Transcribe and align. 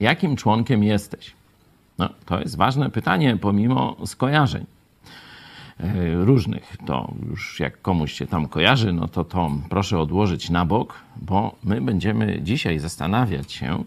jakim 0.00 0.36
członkiem 0.36 0.84
jesteś? 0.84 1.32
No, 1.98 2.08
to 2.26 2.40
jest 2.40 2.56
ważne 2.56 2.90
pytanie, 2.90 3.36
pomimo 3.36 3.96
skojarzeń 4.06 4.66
e, 5.80 6.14
różnych. 6.14 6.76
To 6.86 7.12
już 7.30 7.60
jak 7.60 7.82
komuś 7.82 8.12
się 8.12 8.26
tam 8.26 8.48
kojarzy, 8.48 8.92
no 8.92 9.08
to 9.08 9.24
to 9.24 9.50
proszę 9.68 9.98
odłożyć 9.98 10.50
na 10.50 10.64
bok, 10.64 10.94
bo 11.16 11.54
my 11.64 11.80
będziemy 11.80 12.42
dzisiaj 12.42 12.78
zastanawiać 12.78 13.52
się, 13.52 13.84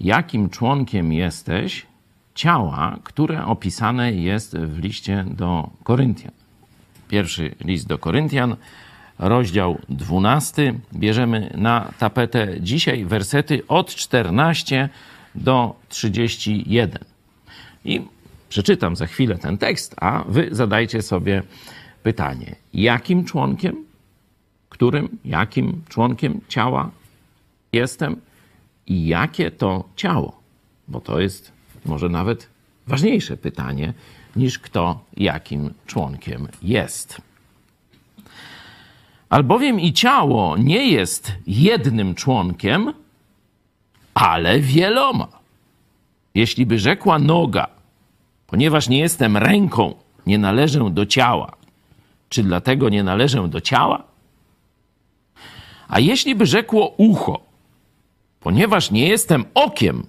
jakim 0.00 0.50
członkiem 0.50 1.12
jesteś 1.12 1.86
ciała, 2.34 2.98
które 3.04 3.46
opisane 3.46 4.12
jest 4.12 4.56
w 4.56 4.78
liście 4.78 5.24
do 5.28 5.70
Koryntian. 5.82 6.32
Pierwszy 7.08 7.54
list 7.64 7.86
do 7.86 7.98
Koryntian, 7.98 8.56
rozdział 9.18 9.78
12. 9.88 10.74
Bierzemy 10.94 11.52
na 11.54 11.92
tapetę 11.98 12.60
dzisiaj 12.60 13.04
wersety 13.04 13.66
od 13.68 13.94
14 13.94 14.88
do 15.34 15.74
31. 15.88 16.98
I 17.84 18.00
przeczytam 18.48 18.96
za 18.96 19.06
chwilę 19.06 19.38
ten 19.38 19.58
tekst, 19.58 19.94
a 20.00 20.24
wy 20.28 20.48
zadajcie 20.50 21.02
sobie 21.02 21.42
pytanie: 22.02 22.56
jakim 22.74 23.24
członkiem, 23.24 23.84
którym, 24.68 25.08
jakim 25.24 25.82
członkiem 25.88 26.40
ciała 26.48 26.90
jestem 27.72 28.16
i 28.86 29.06
jakie 29.06 29.50
to 29.50 29.84
ciało? 29.96 30.40
Bo 30.88 31.00
to 31.00 31.20
jest 31.20 31.52
może 31.84 32.08
nawet 32.08 32.48
ważniejsze 32.86 33.36
pytanie 33.36 33.94
niż 34.36 34.58
kto 34.58 35.04
jakim 35.16 35.74
członkiem 35.86 36.48
jest. 36.62 37.20
Albowiem 39.28 39.80
i 39.80 39.92
ciało 39.92 40.56
nie 40.56 40.90
jest 40.90 41.32
jednym 41.46 42.14
członkiem, 42.14 42.92
ale 44.14 44.60
wieloma. 44.60 45.28
Jeśli 46.34 46.66
by 46.66 46.78
rzekła 46.78 47.18
noga, 47.18 47.66
ponieważ 48.46 48.88
nie 48.88 48.98
jestem 48.98 49.36
ręką, 49.36 49.94
nie 50.26 50.38
należę 50.38 50.90
do 50.90 51.06
ciała, 51.06 51.52
czy 52.28 52.42
dlatego 52.42 52.88
nie 52.88 53.02
należę 53.02 53.48
do 53.48 53.60
ciała? 53.60 54.02
A 55.88 56.00
jeśli 56.00 56.34
by 56.34 56.46
rzekło 56.46 56.88
ucho, 56.88 57.40
ponieważ 58.40 58.90
nie 58.90 59.08
jestem 59.08 59.44
okiem, 59.54 60.06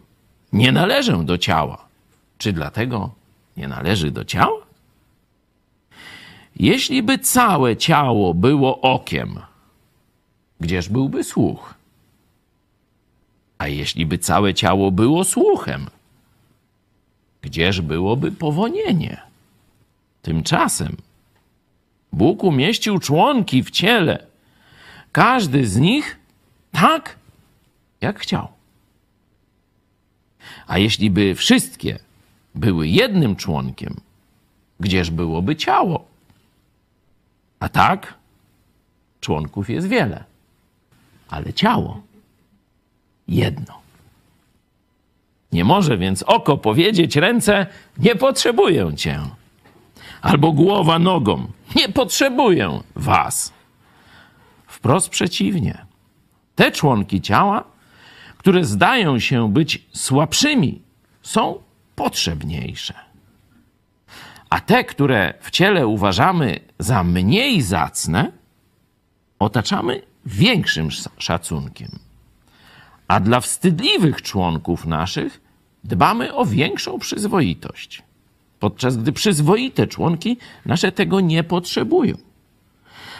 nie 0.54 0.72
należę 0.72 1.24
do 1.26 1.38
ciała, 1.38 1.86
czy 2.38 2.54
dlatego 2.54 3.09
nie 3.58 3.68
należy 3.68 4.12
do 4.12 4.26
ciała? 4.26 4.59
Jeśli 6.56 7.04
by 7.04 7.18
całe 7.18 7.78
ciało 7.78 8.34
było 8.34 8.81
okiem, 8.81 9.40
gdzież 10.59 10.90
byłby 10.90 11.24
słuch? 11.24 11.73
A 13.64 13.67
jeśli 13.67 14.06
by 14.06 14.17
całe 14.17 14.53
ciało 14.53 14.92
było 14.92 15.23
słuchem, 15.23 15.88
gdzież 17.42 17.81
byłoby 17.81 18.31
powonienie? 18.31 19.22
Tymczasem 20.22 20.97
Bóg 22.11 22.44
umieścił 22.44 23.00
członki 23.00 23.64
w 23.64 23.72
ciele, 23.72 24.25
każdy 25.11 25.67
z 25.67 25.78
nich 25.78 26.19
tak, 26.72 27.16
jak 28.02 28.19
chciał. 28.19 28.47
A 30.67 30.78
jeśli 30.78 31.11
by 31.11 31.36
wszystkie 31.36 32.00
były 32.56 32.88
jednym 32.88 33.35
członkiem, 33.35 33.96
gdzież 34.79 35.12
byłoby 35.12 35.56
ciało? 35.56 36.06
A 37.59 37.69
tak, 37.69 38.13
członków 39.22 39.69
jest 39.69 39.88
wiele, 39.88 40.23
ale 41.29 41.53
ciało 41.53 42.12
jedno. 43.28 43.84
Nie 45.51 45.63
może 45.63 45.97
więc 45.97 46.23
oko 46.23 46.57
powiedzieć 46.57 47.16
ręce: 47.16 47.67
Nie 47.97 48.16
potrzebuję 48.16 48.95
cię. 48.95 49.19
Albo 50.22 50.51
głowa 50.51 51.00
nogą: 51.00 51.47
Nie 51.75 51.89
potrzebuję 51.89 52.79
was. 52.95 53.53
Wprost 54.67 55.09
przeciwnie. 55.09 55.85
Te 56.56 56.72
członki 56.72 57.22
ciała, 57.22 57.63
które 58.38 58.66
zdają 58.66 59.19
się 59.19 59.53
być 59.53 59.85
słabszymi, 59.94 60.81
są 61.22 61.59
potrzebniejsze. 61.95 62.94
A 64.50 64.59
te, 64.59 64.84
które 64.84 65.34
w 65.41 65.51
ciele 65.51 65.88
uważamy 65.88 66.59
za 66.79 67.03
mniej 67.03 67.61
zacne, 67.61 68.31
otaczamy 69.40 70.01
większym 70.25 70.90
szacunkiem. 71.17 72.00
A 73.13 73.19
dla 73.19 73.40
wstydliwych 73.40 74.22
członków 74.22 74.85
naszych 74.85 75.41
dbamy 75.84 76.34
o 76.34 76.46
większą 76.46 77.00
przyzwoitość, 77.00 78.03
podczas 78.59 78.97
gdy 78.97 79.12
przyzwoite 79.12 79.88
członki 79.88 80.38
nasze 80.66 80.91
tego 80.91 81.19
nie 81.19 81.44
potrzebują. 81.44 82.16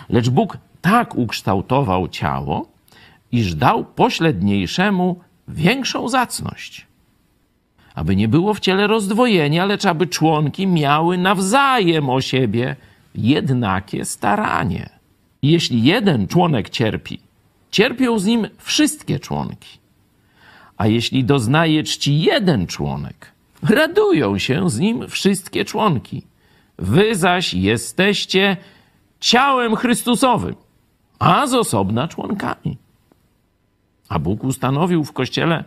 Lecz 0.10 0.30
Bóg 0.30 0.58
tak 0.82 1.16
ukształtował 1.16 2.08
ciało, 2.08 2.68
iż 3.32 3.56
dał 3.56 3.86
pośredniejszemu 3.86 5.20
większą 5.48 6.10
zacność. 6.10 6.88
Aby 7.96 8.16
nie 8.16 8.28
było 8.28 8.54
w 8.54 8.60
ciele 8.60 8.88
rozdwojenia, 8.88 9.66
lecz 9.66 9.86
aby 9.86 10.08
członki 10.08 10.68
miały 10.68 11.18
nawzajem 11.18 12.10
o 12.10 12.22
siebie 12.22 12.76
jednakie 13.16 14.06
staranie. 14.06 14.90
Jeśli 15.42 15.84
jeden 15.84 16.28
członek 16.28 16.70
cierpi, 16.70 17.20
cierpią 17.72 18.20
z 18.20 18.26
nim 18.26 18.48
wszystkie 18.58 19.20
członki. 19.20 19.83
A 20.78 20.88
jeśli 20.88 21.24
doznaje 21.24 21.84
czci 21.84 22.22
jeden 22.22 22.68
członek, 22.68 23.32
radują 23.64 24.38
się 24.38 24.70
z 24.70 24.80
nim 24.80 25.08
wszystkie 25.08 25.66
członki. 25.66 26.24
Wy 26.78 27.16
zaś 27.16 27.54
jesteście 27.54 28.58
ciałem 29.20 29.76
Chrystusowym, 29.76 30.56
a 31.20 31.48
z 31.48 31.54
osobna 31.54 32.08
członkami. 32.08 32.78
A 34.10 34.20
Bóg 34.20 34.44
ustanowił 34.44 35.04
w 35.04 35.14
Kościele 35.14 35.64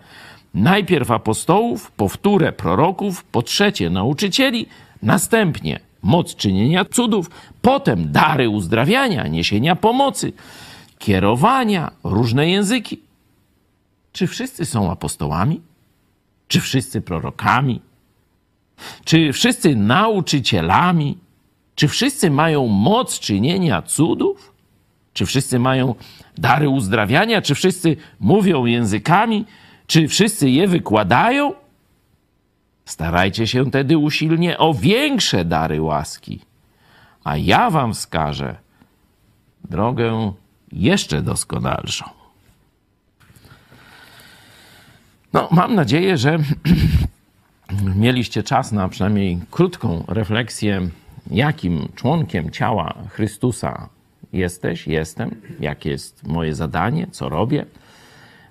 najpierw 0.54 1.10
apostołów, 1.10 1.90
po 1.90 2.08
wtórę 2.08 2.52
proroków, 2.52 3.24
po 3.24 3.42
trzecie 3.42 3.90
nauczycieli, 3.90 4.66
następnie 5.02 5.80
moc 6.02 6.34
czynienia 6.34 6.84
cudów, 6.84 7.30
potem 7.62 8.12
dary 8.12 8.48
uzdrawiania, 8.48 9.26
niesienia 9.26 9.76
pomocy, 9.76 10.32
kierowania, 10.98 11.90
różne 12.04 12.50
języki. 12.50 13.05
Czy 14.16 14.26
wszyscy 14.26 14.66
są 14.66 14.90
apostołami? 14.90 15.60
Czy 16.48 16.60
wszyscy 16.60 17.00
prorokami? 17.00 17.80
Czy 19.04 19.32
wszyscy 19.32 19.76
nauczycielami? 19.76 21.18
Czy 21.74 21.88
wszyscy 21.88 22.30
mają 22.30 22.66
moc 22.66 23.18
czynienia 23.20 23.82
cudów? 23.82 24.54
Czy 25.12 25.26
wszyscy 25.26 25.58
mają 25.58 25.94
dary 26.38 26.68
uzdrawiania? 26.68 27.42
Czy 27.42 27.54
wszyscy 27.54 27.96
mówią 28.20 28.66
językami? 28.66 29.44
Czy 29.86 30.08
wszyscy 30.08 30.50
je 30.50 30.68
wykładają? 30.68 31.54
Starajcie 32.84 33.46
się 33.46 33.70
tedy 33.70 33.98
usilnie 33.98 34.58
o 34.58 34.74
większe 34.74 35.44
dary 35.44 35.82
łaski, 35.82 36.40
a 37.24 37.36
ja 37.36 37.70
wam 37.70 37.94
wskażę 37.94 38.56
drogę 39.64 40.32
jeszcze 40.72 41.22
doskonalszą. 41.22 42.25
No, 45.36 45.48
mam 45.50 45.74
nadzieję, 45.74 46.18
że 46.18 46.38
mieliście 47.96 48.42
czas 48.42 48.72
na 48.72 48.88
przynajmniej 48.88 49.38
krótką 49.50 50.04
refleksję, 50.08 50.88
jakim 51.30 51.88
członkiem 51.94 52.50
ciała 52.50 52.94
Chrystusa 53.08 53.88
jesteś, 54.32 54.86
jestem, 54.86 55.30
jakie 55.60 55.90
jest 55.90 56.26
moje 56.26 56.54
zadanie, 56.54 57.06
co 57.10 57.28
robię. 57.28 57.66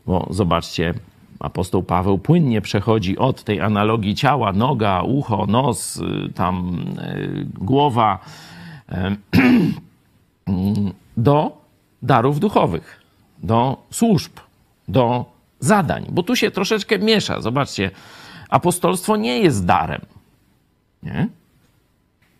Bo 0.06 0.28
zobaczcie, 0.30 0.94
apostoł 1.40 1.84
Paweł 1.84 2.18
płynnie 2.18 2.62
przechodzi 2.62 3.18
od 3.18 3.44
tej 3.44 3.62
analogii 3.62 4.16
ciała, 4.16 4.54
noga, 4.54 5.02
ucho, 5.02 5.46
nos, 5.46 5.98
y, 5.98 6.34
tam 6.36 6.86
y, 7.00 7.48
głowa, 7.54 8.20
do 11.18 11.58
darów 12.02 12.40
duchowych, 12.40 13.02
do 13.44 13.78
służb, 13.92 14.32
do 14.88 15.35
zadań, 15.66 16.06
bo 16.12 16.24
tu 16.24 16.36
się 16.36 16.52
troszeczkę 16.52 17.00
miesza. 17.00 17.42
Zobaczcie, 17.42 17.92
apostolstwo 18.50 19.16
nie 19.16 19.40
jest 19.40 19.66
darem. 19.66 20.02
Nie? 21.04 21.28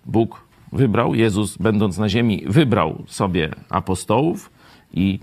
Bóg 0.06 0.46
wybrał, 0.72 1.16
Jezus 1.16 1.58
będąc 1.58 1.98
na 1.98 2.10
ziemi, 2.10 2.44
wybrał 2.48 3.04
sobie 3.08 3.50
apostołów 3.70 4.52
i 4.94 5.20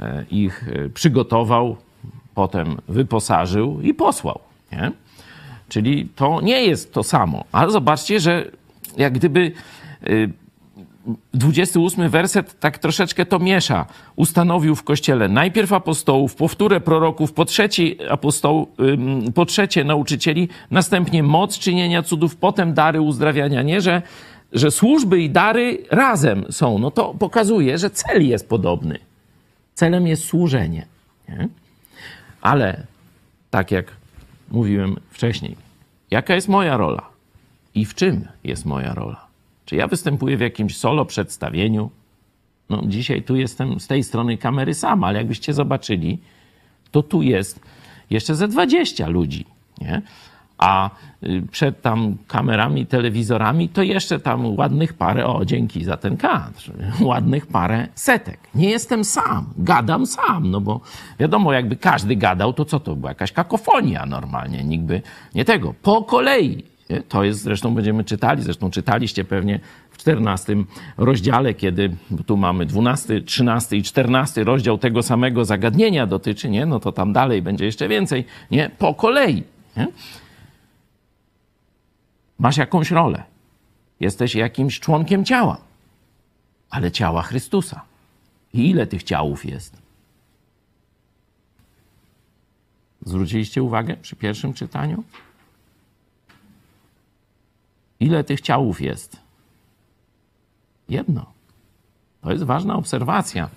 e, 0.00 0.24
ich 0.30 0.68
e, 0.68 0.88
przygotował, 0.88 1.76
potem 2.34 2.76
wyposażył 2.88 3.80
i 3.80 3.94
posłał. 3.94 4.40
Nie? 4.72 4.92
Czyli 5.68 6.08
to 6.16 6.40
nie 6.40 6.64
jest 6.64 6.92
to 6.92 7.02
samo. 7.02 7.44
Ale 7.52 7.70
zobaczcie, 7.70 8.20
że 8.20 8.50
jak 8.96 9.12
gdyby 9.12 9.52
e, 10.02 10.06
28 11.34 12.08
werset 12.08 12.60
tak 12.60 12.78
troszeczkę 12.78 13.26
to 13.26 13.38
miesza. 13.38 13.86
Ustanowił 14.16 14.76
w 14.76 14.82
kościele 14.82 15.28
najpierw 15.28 15.72
apostołów, 15.72 16.34
powtórę 16.34 16.80
proroków, 16.80 17.32
po 17.32 17.44
trzecie, 17.44 18.10
apostoł, 18.10 18.68
po 19.34 19.46
trzecie 19.46 19.84
nauczycieli, 19.84 20.48
następnie 20.70 21.22
moc 21.22 21.58
czynienia 21.58 22.02
cudów, 22.02 22.36
potem 22.36 22.74
dary 22.74 23.00
uzdrawiania. 23.00 23.62
Nie, 23.62 23.80
że, 23.80 24.02
że 24.52 24.70
służby 24.70 25.22
i 25.22 25.30
dary 25.30 25.78
razem 25.90 26.44
są. 26.50 26.78
No 26.78 26.90
to 26.90 27.14
pokazuje, 27.14 27.78
że 27.78 27.90
cel 27.90 28.26
jest 28.28 28.48
podobny. 28.48 28.98
Celem 29.74 30.06
jest 30.06 30.24
służenie. 30.24 30.86
Nie? 31.28 31.48
Ale 32.42 32.82
tak 33.50 33.70
jak 33.70 33.96
mówiłem 34.50 34.96
wcześniej, 35.10 35.56
jaka 36.10 36.34
jest 36.34 36.48
moja 36.48 36.76
rola 36.76 37.06
i 37.74 37.84
w 37.84 37.94
czym 37.94 38.28
jest 38.44 38.66
moja 38.66 38.94
rola? 38.94 39.27
Czy 39.68 39.76
ja 39.76 39.86
występuję 39.86 40.36
w 40.36 40.40
jakimś 40.40 40.76
solo 40.76 41.04
przedstawieniu? 41.04 41.90
No, 42.70 42.82
dzisiaj 42.86 43.22
tu 43.22 43.36
jestem 43.36 43.80
z 43.80 43.86
tej 43.86 44.04
strony 44.04 44.38
kamery 44.38 44.74
sam, 44.74 45.04
ale 45.04 45.18
jakbyście 45.18 45.54
zobaczyli, 45.54 46.18
to 46.90 47.02
tu 47.02 47.22
jest 47.22 47.60
jeszcze 48.10 48.34
ze 48.34 48.48
20 48.48 49.08
ludzi, 49.08 49.44
nie? 49.80 50.02
A 50.58 50.90
y, 51.22 51.42
przed 51.50 51.82
tam 51.82 52.16
kamerami, 52.26 52.86
telewizorami 52.86 53.68
to 53.68 53.82
jeszcze 53.82 54.20
tam 54.20 54.58
ładnych 54.58 54.94
parę, 54.94 55.26
o 55.26 55.44
dzięki 55.44 55.84
za 55.84 55.96
ten 55.96 56.16
kadr, 56.16 56.72
ładnych 57.10 57.46
parę 57.46 57.88
setek. 57.94 58.40
Nie 58.54 58.70
jestem 58.70 59.04
sam, 59.04 59.46
gadam 59.58 60.06
sam, 60.06 60.50
no 60.50 60.60
bo 60.60 60.80
wiadomo, 61.20 61.52
jakby 61.52 61.76
każdy 61.76 62.16
gadał, 62.16 62.52
to 62.52 62.64
co 62.64 62.80
to 62.80 62.96
była? 62.96 63.10
Jakaś 63.10 63.32
kakofonia 63.32 64.06
normalnie, 64.06 64.64
nikt 64.64 64.84
by 64.84 65.02
nie 65.34 65.44
tego. 65.44 65.74
Po 65.82 66.02
kolei 66.02 66.64
to 67.08 67.24
jest, 67.24 67.40
zresztą 67.40 67.74
będziemy 67.74 68.04
czytali, 68.04 68.42
zresztą 68.42 68.70
czytaliście 68.70 69.24
pewnie 69.24 69.60
w 69.90 69.98
14 69.98 70.56
rozdziale, 70.96 71.54
kiedy 71.54 71.96
tu 72.26 72.36
mamy 72.36 72.66
12, 72.66 73.20
13 73.20 73.76
i 73.76 73.82
14 73.82 74.44
rozdział 74.44 74.78
tego 74.78 75.02
samego 75.02 75.44
zagadnienia 75.44 76.06
dotyczy, 76.06 76.50
nie? 76.50 76.66
No 76.66 76.80
to 76.80 76.92
tam 76.92 77.12
dalej 77.12 77.42
będzie 77.42 77.64
jeszcze 77.64 77.88
więcej, 77.88 78.24
nie? 78.50 78.70
Po 78.78 78.94
kolei, 78.94 79.42
nie? 79.76 79.86
Masz 82.38 82.56
jakąś 82.56 82.90
rolę. 82.90 83.22
Jesteś 84.00 84.34
jakimś 84.34 84.80
członkiem 84.80 85.24
ciała, 85.24 85.58
ale 86.70 86.92
ciała 86.92 87.22
Chrystusa. 87.22 87.80
I 88.54 88.70
ile 88.70 88.86
tych 88.86 89.02
ciałów 89.02 89.44
jest? 89.44 89.82
Zwróciliście 93.02 93.62
uwagę 93.62 93.96
przy 93.96 94.16
pierwszym 94.16 94.52
czytaniu? 94.52 95.04
Ile 98.00 98.24
tych 98.24 98.40
ciałów 98.40 98.80
jest? 98.80 99.16
Jedno. 100.88 101.26
To 102.22 102.32
jest 102.32 102.44
ważna 102.44 102.76
obserwacja. 102.76 103.48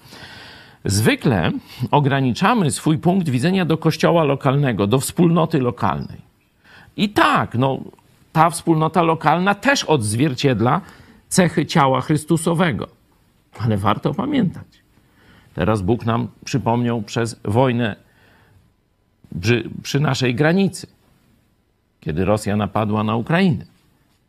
Zwykle 0.85 1.51
ograniczamy 1.91 2.71
swój 2.71 2.97
punkt 2.97 3.29
widzenia 3.29 3.65
do 3.65 3.77
kościoła 3.77 4.23
lokalnego, 4.23 4.88
do 4.88 4.99
wspólnoty 4.99 5.59
lokalnej. 5.59 6.21
I 6.97 7.09
tak, 7.09 7.55
no, 7.55 7.79
ta 8.33 8.49
wspólnota 8.49 9.01
lokalna 9.01 9.55
też 9.55 9.83
odzwierciedla 9.83 10.81
cechy 11.29 11.65
ciała 11.65 12.01
Chrystusowego. 12.01 12.88
Ale 13.59 13.77
warto 13.77 14.13
pamiętać. 14.13 14.67
Teraz 15.53 15.81
Bóg 15.81 16.05
nam 16.05 16.27
przypomniał 16.45 17.01
przez 17.01 17.39
wojnę 17.43 17.95
przy, 19.41 19.69
przy 19.83 19.99
naszej 19.99 20.35
granicy, 20.35 20.88
kiedy 21.99 22.25
Rosja 22.25 22.55
napadła 22.55 23.03
na 23.03 23.15
Ukrainę 23.15 23.70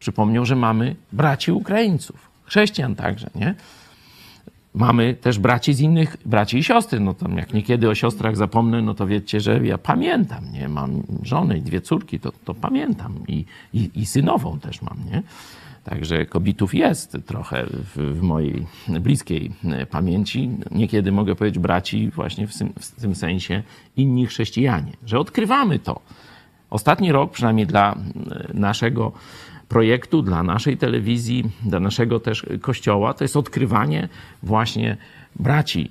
przypomniał, 0.02 0.44
że 0.44 0.56
mamy 0.56 0.96
braci 1.12 1.52
Ukraińców, 1.52 2.30
chrześcijan 2.44 2.94
także, 2.94 3.30
nie? 3.34 3.54
Mamy 4.74 5.14
też 5.14 5.38
braci 5.38 5.74
z 5.74 5.80
innych, 5.80 6.16
braci 6.26 6.58
i 6.58 6.64
siostry. 6.64 7.00
No 7.00 7.14
tam 7.14 7.36
jak 7.36 7.54
niekiedy 7.54 7.88
o 7.88 7.94
siostrach 7.94 8.36
zapomnę, 8.36 8.82
no 8.82 8.94
to 8.94 9.06
wiecie, 9.06 9.40
że 9.40 9.66
ja 9.66 9.78
pamiętam, 9.78 10.52
nie? 10.52 10.68
Mam 10.68 11.02
żonę 11.22 11.58
i 11.58 11.62
dwie 11.62 11.80
córki, 11.80 12.20
to, 12.20 12.32
to 12.44 12.54
pamiętam. 12.54 13.14
I, 13.28 13.44
i, 13.74 13.90
I 13.94 14.06
synową 14.06 14.58
też 14.58 14.82
mam, 14.82 14.98
nie? 15.12 15.22
Także 15.84 16.26
kobietów 16.26 16.74
jest 16.74 17.16
trochę 17.26 17.66
w, 17.66 18.18
w, 18.18 18.22
mojej 18.22 18.66
bliskiej 18.88 19.52
pamięci. 19.90 20.50
Niekiedy 20.70 21.12
mogę 21.12 21.34
powiedzieć 21.34 21.58
braci 21.58 22.10
właśnie 22.10 22.46
w, 22.46 22.52
w 22.80 23.00
tym 23.00 23.14
sensie 23.14 23.62
inni 23.96 24.26
chrześcijanie, 24.26 24.92
że 25.06 25.18
odkrywamy 25.18 25.78
to. 25.78 26.00
Ostatni 26.70 27.12
rok, 27.12 27.32
przynajmniej 27.32 27.66
dla 27.66 27.96
naszego 28.54 29.12
projektu 29.72 30.22
dla 30.22 30.42
naszej 30.42 30.76
telewizji, 30.76 31.50
dla 31.62 31.80
naszego 31.80 32.20
też 32.20 32.46
kościoła, 32.60 33.14
to 33.14 33.24
jest 33.24 33.36
odkrywanie 33.36 34.08
właśnie 34.42 34.96
braci 35.36 35.90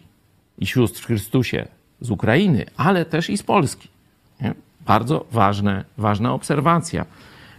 i 0.60 0.66
sióstr 0.66 1.02
w 1.02 1.06
Chrystusie 1.06 1.68
z 2.02 2.12
Ukrainy, 2.12 2.66
ale 2.78 3.06
też 3.06 3.30
i 3.30 3.38
z 3.38 3.44
Polski. 3.44 3.88
Nie? 4.42 4.54
Bardzo 4.86 5.26
ważne, 5.32 5.84
ważna 5.98 6.34
obserwacja. 6.34 7.06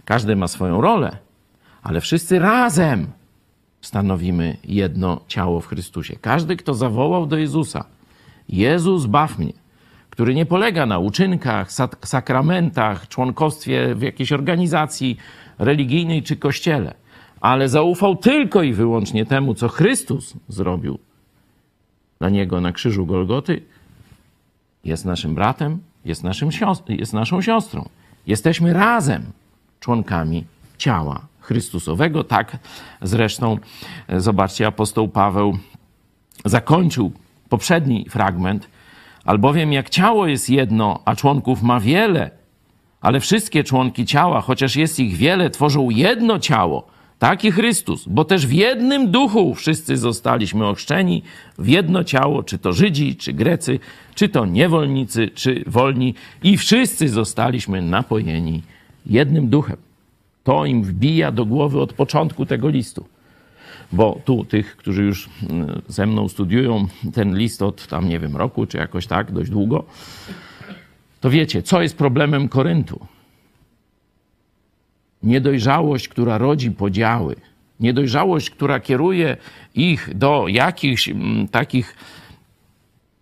Każdy 0.05 0.35
ma 0.35 0.47
swoją 0.47 0.81
rolę, 0.81 1.17
ale 1.83 2.01
wszyscy 2.01 2.39
razem 2.39 3.07
stanowimy 3.81 4.57
jedno 4.63 5.21
ciało 5.27 5.61
w 5.61 5.67
Chrystusie. 5.67 6.15
Każdy, 6.21 6.55
kto 6.57 6.73
zawołał 6.73 7.25
do 7.25 7.37
Jezusa, 7.37 7.85
Jezus, 8.49 9.05
baw 9.05 9.39
mnie, 9.39 9.53
który 10.09 10.35
nie 10.35 10.45
polega 10.45 10.85
na 10.85 10.99
uczynkach, 10.99 11.71
sakramentach, 12.05 13.07
członkostwie 13.07 13.95
w 13.95 14.01
jakiejś 14.01 14.31
organizacji, 14.31 15.17
religijnej 15.59 16.23
czy 16.23 16.35
kościele, 16.35 16.93
ale 17.41 17.69
zaufał 17.69 18.15
tylko 18.15 18.63
i 18.63 18.73
wyłącznie 18.73 19.25
temu, 19.25 19.53
co 19.53 19.67
Chrystus 19.67 20.33
zrobił 20.47 20.99
dla 22.19 22.29
niego 22.29 22.61
na 22.61 22.71
krzyżu 22.71 23.05
Golgoty, 23.05 23.61
jest 24.83 25.05
naszym 25.05 25.35
bratem, 25.35 25.79
jest, 26.05 26.23
naszym 26.23 26.49
jest 26.87 27.13
naszą 27.13 27.41
siostrą. 27.41 27.89
Jesteśmy 28.27 28.73
razem 28.73 29.23
członkami 29.79 30.43
ciała 30.77 31.21
Chrystusowego. 31.39 32.23
Tak 32.23 32.57
zresztą, 33.01 33.57
e, 34.07 34.21
zobaczcie, 34.21 34.67
apostoł 34.67 35.07
Paweł 35.07 35.57
zakończył 36.45 37.11
poprzedni 37.49 38.09
fragment, 38.09 38.67
albowiem 39.25 39.73
jak 39.73 39.89
ciało 39.89 40.27
jest 40.27 40.49
jedno, 40.49 40.99
a 41.05 41.15
członków 41.15 41.61
ma 41.61 41.79
wiele, 41.79 42.31
ale 43.03 43.19
wszystkie 43.19 43.63
członki 43.63 44.05
ciała, 44.05 44.41
chociaż 44.41 44.75
jest 44.75 44.99
ich 44.99 45.15
wiele, 45.15 45.49
tworzą 45.49 45.89
jedno 45.89 46.39
ciało, 46.39 46.87
tak 47.19 47.45
i 47.45 47.51
Chrystus, 47.51 48.05
bo 48.07 48.25
też 48.25 48.47
w 48.47 48.51
jednym 48.51 49.11
duchu 49.11 49.55
wszyscy 49.55 49.97
zostaliśmy 49.97 50.65
ochrzczeni 50.67 51.23
w 51.57 51.67
jedno 51.67 52.03
ciało, 52.03 52.43
czy 52.43 52.57
to 52.57 52.73
Żydzi, 52.73 53.15
czy 53.15 53.33
Grecy, 53.33 53.79
czy 54.15 54.29
to 54.29 54.45
niewolnicy, 54.45 55.29
czy 55.35 55.63
wolni, 55.67 56.15
i 56.43 56.57
wszyscy 56.57 57.09
zostaliśmy 57.09 57.81
napojeni 57.81 58.61
jednym 59.05 59.49
duchem. 59.49 59.77
To 60.43 60.65
im 60.65 60.83
wbija 60.83 61.31
do 61.31 61.45
głowy 61.45 61.81
od 61.81 61.93
początku 61.93 62.45
tego 62.45 62.69
listu. 62.69 63.05
Bo 63.91 64.19
tu 64.25 64.45
tych, 64.45 64.77
którzy 64.77 65.03
już 65.03 65.29
mm, 65.49 65.81
ze 65.87 66.05
mną 66.05 66.29
studiują 66.29 66.87
ten 67.13 67.37
list 67.37 67.61
od 67.61 67.87
tam, 67.87 68.09
nie 68.09 68.19
wiem, 68.19 68.37
roku, 68.37 68.65
czy 68.65 68.77
jakoś 68.77 69.07
tak, 69.07 69.31
dość 69.31 69.49
długo, 69.49 69.83
to 71.23 71.29
wiecie, 71.29 71.61
co 71.61 71.81
jest 71.81 71.97
problemem 71.97 72.49
Koryntu? 72.49 73.05
Niedojrzałość, 75.23 76.07
która 76.07 76.37
rodzi 76.37 76.71
podziały, 76.71 77.35
niedojrzałość, 77.79 78.49
która 78.49 78.79
kieruje 78.79 79.37
ich 79.75 80.17
do 80.17 80.47
jakichś 80.47 81.09
m, 81.09 81.21
mm, 81.21 81.47
takich 81.47 81.95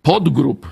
podgrup, 0.02 0.68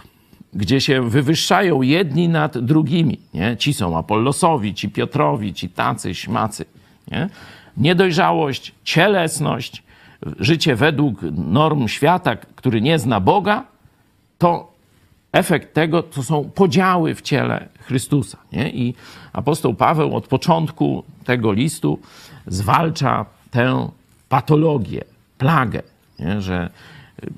gdzie 0.55 0.81
się 0.81 1.11
wywyższają 1.11 1.83
jedni 1.83 2.29
nad 2.29 2.59
drugimi. 2.59 3.19
Nie? 3.35 3.57
Ci 3.57 3.75
są 3.75 3.99
Apollosowi, 3.99 4.75
ci 4.75 4.89
Piotrowi, 4.89 5.55
ci 5.55 5.69
tacy, 5.69 6.15
śmacy. 6.15 6.65
Nie? 7.11 7.29
Niedojrzałość, 7.77 8.75
cielesność, 8.85 9.83
życie 10.39 10.77
według 10.77 11.23
norm 11.33 11.89
świata, 11.89 12.37
który 12.37 12.81
nie 12.81 12.99
zna 12.99 13.21
Boga, 13.21 13.65
to 14.39 14.70
efekt 15.33 15.75
tego 15.75 16.03
to 16.03 16.23
są 16.23 16.51
podziały 16.51 17.15
w 17.15 17.23
ciele 17.23 17.69
Chrystusa. 17.81 18.39
Nie? 18.53 18.71
I 18.71 18.95
apostoł 19.33 19.75
Paweł 19.75 20.17
od 20.17 20.27
początku 20.27 21.05
tego 21.25 21.53
listu 21.53 21.99
zwalcza 22.47 23.27
tę 23.51 23.89
patologię, 24.29 25.05
plagę, 25.39 25.83
nie? 26.19 26.41
że 26.41 26.71
y, 27.25 27.31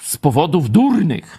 z 0.00 0.16
powodów 0.16 0.70
durnych 0.70 1.38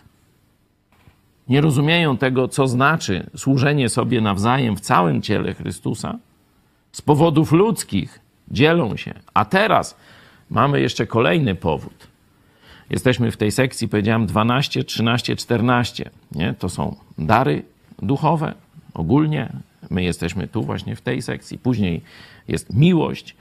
nie 1.49 1.61
rozumieją 1.61 2.17
tego, 2.17 2.47
co 2.47 2.67
znaczy 2.67 3.29
służenie 3.37 3.89
sobie 3.89 4.21
nawzajem 4.21 4.75
w 4.75 4.79
całym 4.79 5.21
ciele 5.21 5.53
Chrystusa. 5.53 6.17
Z 6.91 7.01
powodów 7.01 7.51
ludzkich 7.51 8.19
dzielą 8.51 8.97
się. 8.97 9.13
A 9.33 9.45
teraz 9.45 9.95
mamy 10.49 10.81
jeszcze 10.81 11.07
kolejny 11.07 11.55
powód 11.55 12.08
Jesteśmy 12.89 13.31
w 13.31 13.37
tej 13.37 13.51
sekcji, 13.51 13.87
powiedziałem 13.87 14.25
12, 14.25 14.83
13, 14.83 15.35
14. 15.35 16.09
Nie? 16.31 16.53
To 16.53 16.69
są 16.69 16.95
dary 17.17 17.63
duchowe, 18.01 18.53
ogólnie 18.93 19.49
My 19.89 20.03
jesteśmy 20.03 20.47
tu 20.47 20.63
właśnie 20.63 20.95
w 20.95 21.01
tej 21.01 21.21
sekcji. 21.21 21.57
Później 21.57 22.01
jest 22.47 22.73
miłość, 22.73 23.35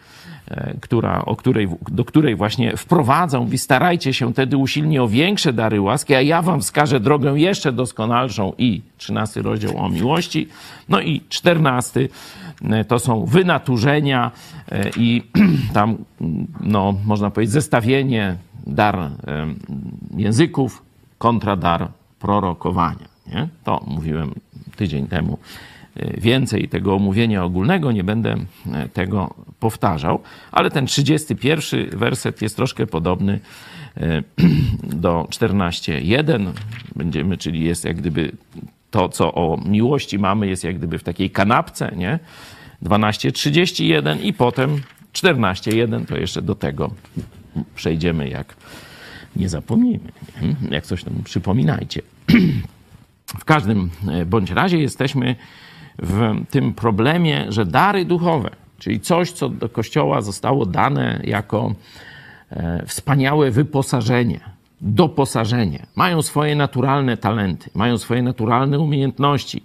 e, 0.50 0.74
która, 0.80 1.24
o 1.24 1.36
której, 1.36 1.68
do 1.88 2.04
której 2.04 2.36
właśnie 2.36 2.76
wprowadzą. 2.76 3.44
Mówi, 3.44 3.58
starajcie 3.58 4.14
się 4.14 4.32
wtedy 4.32 4.56
usilnie 4.56 5.02
o 5.02 5.08
większe 5.08 5.52
dary 5.52 5.80
łaski, 5.80 6.14
a 6.14 6.20
ja 6.20 6.42
wam 6.42 6.60
wskażę 6.60 7.00
drogę 7.00 7.38
jeszcze 7.38 7.72
doskonalszą 7.72 8.52
i 8.58 8.82
trzynasty 8.98 9.42
rozdział 9.42 9.78
o 9.78 9.88
miłości. 9.88 10.48
No 10.88 11.00
i 11.00 11.20
czternasty 11.28 12.08
e, 12.64 12.84
to 12.84 12.98
są 12.98 13.24
wynaturzenia 13.24 14.30
e, 14.68 14.90
i 14.96 15.22
tam, 15.74 15.96
no, 16.60 16.94
można 17.04 17.30
powiedzieć, 17.30 17.52
zestawienie 17.52 18.36
dar 18.68 19.10
języków 20.16 20.82
kontra 21.18 21.56
dar 21.56 21.88
prorokowania. 22.18 23.08
Nie? 23.26 23.48
To 23.64 23.84
mówiłem 23.86 24.34
tydzień 24.76 25.06
temu 25.06 25.38
e, 25.96 26.20
więcej 26.20 26.68
tego 26.68 26.94
omówienia 26.94 27.44
ogólnego, 27.44 27.92
nie 27.92 28.04
będę 28.04 28.36
e, 28.72 28.88
tego 28.88 29.34
powtarzał, 29.60 30.20
ale 30.52 30.70
ten 30.70 30.86
31 30.86 31.90
werset 31.90 32.42
jest 32.42 32.56
troszkę 32.56 32.86
podobny 32.86 33.40
e, 33.96 34.22
do 35.04 35.26
14.1. 35.30 36.52
Będziemy, 36.96 37.36
czyli 37.36 37.64
jest 37.64 37.84
jak 37.84 37.96
gdyby 37.96 38.32
to, 38.90 39.08
co 39.08 39.34
o 39.34 39.60
miłości 39.66 40.18
mamy, 40.18 40.46
jest 40.46 40.64
jak 40.64 40.78
gdyby 40.78 40.98
w 40.98 41.02
takiej 41.02 41.30
kanapce, 41.30 41.92
nie? 41.96 42.18
12.31 42.82 44.22
i 44.22 44.32
potem 44.32 44.80
14.1, 45.12 46.06
to 46.06 46.16
jeszcze 46.16 46.42
do 46.42 46.54
tego 46.54 46.90
przejdziemy, 47.74 48.28
jak 48.28 48.54
nie 49.36 49.48
zapomnimy. 49.48 50.12
Nie? 50.42 50.56
Jak 50.70 50.86
coś 50.86 51.04
tam 51.04 51.14
przypominajcie. 51.24 52.02
W 53.26 53.44
każdym 53.44 53.90
e, 54.08 54.26
bądź 54.26 54.50
razie 54.50 54.78
jesteśmy 54.78 55.36
w 55.98 56.44
tym 56.50 56.74
problemie, 56.74 57.46
że 57.48 57.66
dary 57.66 58.04
duchowe, 58.04 58.50
czyli 58.78 59.00
coś, 59.00 59.32
co 59.32 59.48
do 59.48 59.68
Kościoła 59.68 60.20
zostało 60.20 60.66
dane 60.66 61.20
jako 61.24 61.74
e, 62.50 62.86
wspaniałe 62.86 63.50
wyposażenie, 63.50 64.40
doposażenie, 64.80 65.86
mają 65.96 66.22
swoje 66.22 66.56
naturalne 66.56 67.16
talenty, 67.16 67.70
mają 67.74 67.98
swoje 67.98 68.22
naturalne 68.22 68.78
umiejętności, 68.78 69.62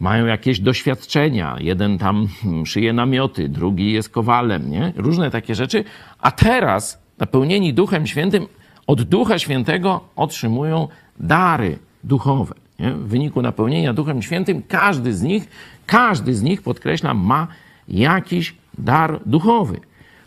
mają 0.00 0.26
jakieś 0.26 0.60
doświadczenia. 0.60 1.56
Jeden 1.60 1.98
tam 1.98 2.28
hmm, 2.42 2.66
szyje 2.66 2.92
namioty, 2.92 3.48
drugi 3.48 3.92
jest 3.92 4.08
kowalem, 4.08 4.70
nie? 4.70 4.92
Różne 4.96 5.30
takie 5.30 5.54
rzeczy. 5.54 5.84
A 6.18 6.30
teraz, 6.30 6.99
napełnieni 7.20 7.74
Duchem 7.74 8.06
Świętym, 8.06 8.46
od 8.86 9.02
Ducha 9.02 9.38
Świętego 9.38 10.00
otrzymują 10.16 10.88
dary 11.20 11.78
duchowe. 12.04 12.54
Nie? 12.78 12.90
W 12.90 13.08
wyniku 13.08 13.42
napełnienia 13.42 13.92
Duchem 13.92 14.22
Świętym 14.22 14.62
każdy 14.68 15.14
z 15.14 15.22
nich, 15.22 15.48
każdy 15.86 16.34
z 16.34 16.42
nich, 16.42 16.62
podkreślam, 16.62 17.18
ma 17.18 17.46
jakiś 17.88 18.54
dar 18.78 19.20
duchowy, 19.26 19.80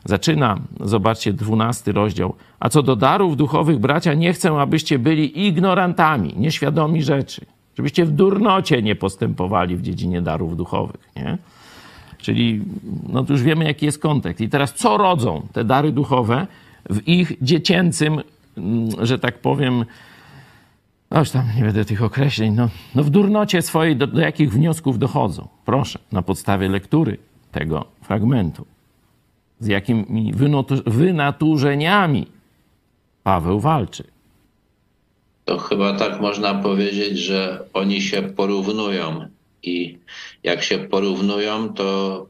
Zaczyna, 0.04 0.59
zobaczcie, 0.81 1.33
dwunasty 1.33 1.93
rozdział. 1.93 2.35
A 2.61 2.69
co 2.69 2.83
do 2.83 2.97
darów 2.97 3.37
duchowych, 3.37 3.78
bracia, 3.78 4.14
nie 4.14 4.33
chcę, 4.33 4.52
abyście 4.52 4.99
byli 4.99 5.47
ignorantami, 5.47 6.35
nieświadomi 6.37 7.02
rzeczy. 7.02 7.47
Żebyście 7.76 8.04
w 8.04 8.11
durnocie 8.11 8.83
nie 8.83 8.97
postępowali 8.97 9.76
w 9.76 9.83
dziedzinie 9.83 10.23
darów 10.23 10.57
duchowych, 10.57 11.11
nie? 11.16 11.38
Czyli, 12.19 12.62
no 13.09 13.25
to 13.25 13.33
już 13.33 13.43
wiemy, 13.43 13.64
jaki 13.64 13.87
jest 13.87 13.99
kontekst. 13.99 14.40
I 14.40 14.49
teraz, 14.49 14.75
co 14.75 14.97
rodzą 14.97 15.47
te 15.52 15.64
dary 15.64 15.93
duchowe 15.93 16.47
w 16.90 17.08
ich 17.08 17.32
dziecięcym, 17.42 18.22
mm, 18.56 19.06
że 19.06 19.18
tak 19.18 19.38
powiem, 19.38 19.84
Aż 21.10 21.30
tam 21.30 21.44
nie 21.56 21.62
będę 21.62 21.84
tych 21.84 22.02
określeń. 22.02 22.54
No, 22.54 22.68
no 22.94 23.02
w 23.02 23.10
durnocie 23.10 23.62
swojej 23.62 23.96
do, 23.96 24.06
do 24.06 24.20
jakich 24.20 24.52
wniosków 24.52 24.98
dochodzą? 24.98 25.48
Proszę, 25.64 25.98
na 26.12 26.22
podstawie 26.22 26.68
lektury 26.68 27.18
tego 27.52 27.84
fragmentu 28.02 28.66
z 29.60 29.66
jakimi 29.66 30.32
wynaturzeniami 30.86 32.26
Paweł 33.22 33.60
walczy. 33.60 34.04
To 35.44 35.58
chyba 35.58 35.92
tak 35.92 36.20
można 36.20 36.54
powiedzieć, 36.54 37.18
że 37.18 37.64
oni 37.72 38.02
się 38.02 38.22
porównują 38.22 39.28
i 39.62 39.98
jak 40.42 40.62
się 40.62 40.78
porównują, 40.78 41.68
to, 41.68 42.26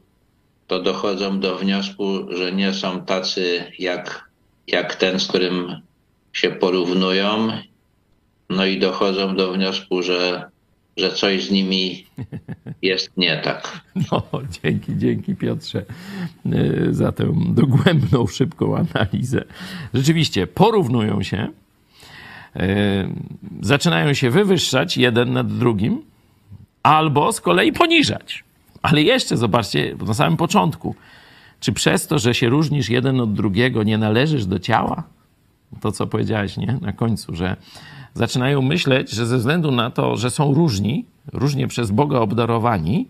to 0.67 0.81
dochodzą 0.81 1.39
do 1.39 1.57
wniosku, 1.57 2.33
że 2.33 2.51
nie 2.51 2.73
są 2.73 3.01
tacy 3.01 3.63
jak, 3.79 4.24
jak 4.67 4.95
ten, 4.95 5.19
z 5.19 5.27
którym 5.27 5.81
się 6.33 6.49
porównują. 6.49 7.47
No 8.49 8.65
i 8.65 8.79
dochodzą 8.79 9.35
do 9.35 9.53
wniosku, 9.53 10.03
że 10.03 10.49
że 10.97 11.11
coś 11.11 11.45
z 11.45 11.51
nimi 11.51 12.05
jest 12.81 13.17
nie 13.17 13.37
tak. 13.37 13.81
No, 14.11 14.23
dzięki, 14.63 14.97
dzięki 14.97 15.35
Piotrze 15.35 15.85
y, 16.45 16.87
za 16.91 17.11
tę 17.11 17.33
dogłębną, 17.49 18.27
szybką 18.27 18.77
analizę. 18.77 19.43
Rzeczywiście, 19.93 20.47
porównują 20.47 21.23
się, 21.23 21.47
y, 22.55 22.61
zaczynają 23.61 24.13
się 24.13 24.29
wywyższać 24.29 24.97
jeden 24.97 25.33
nad 25.33 25.57
drugim, 25.57 26.01
albo 26.83 27.33
z 27.33 27.41
kolei 27.41 27.71
poniżać. 27.71 28.43
Ale 28.81 29.01
jeszcze 29.01 29.37
zobaczcie, 29.37 29.95
na 30.07 30.13
samym 30.13 30.37
początku, 30.37 30.95
czy 31.59 31.73
przez 31.73 32.07
to, 32.07 32.19
że 32.19 32.33
się 32.33 32.49
różnisz 32.49 32.89
jeden 32.89 33.19
od 33.21 33.33
drugiego, 33.33 33.83
nie 33.83 33.97
należysz 33.97 34.45
do 34.45 34.59
ciała? 34.59 35.03
To, 35.81 35.91
co 35.91 36.07
powiedziałeś, 36.07 36.57
nie? 36.57 36.77
Na 36.81 36.93
końcu, 36.93 37.35
że 37.35 37.55
zaczynają 38.13 38.61
myśleć, 38.61 39.11
że 39.11 39.25
ze 39.25 39.37
względu 39.37 39.71
na 39.71 39.91
to, 39.91 40.17
że 40.17 40.29
są 40.29 40.53
różni, 40.53 41.05
różnie 41.33 41.67
przez 41.67 41.91
Boga 41.91 42.19
obdarowani, 42.19 43.07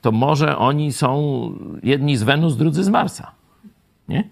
to 0.00 0.12
może 0.12 0.58
oni 0.58 0.92
są 0.92 1.52
jedni 1.82 2.16
z 2.16 2.22
Wenus, 2.22 2.56
drudzy 2.56 2.84
z 2.84 2.88
Marsa. 2.88 3.32
Nie? 4.08 4.24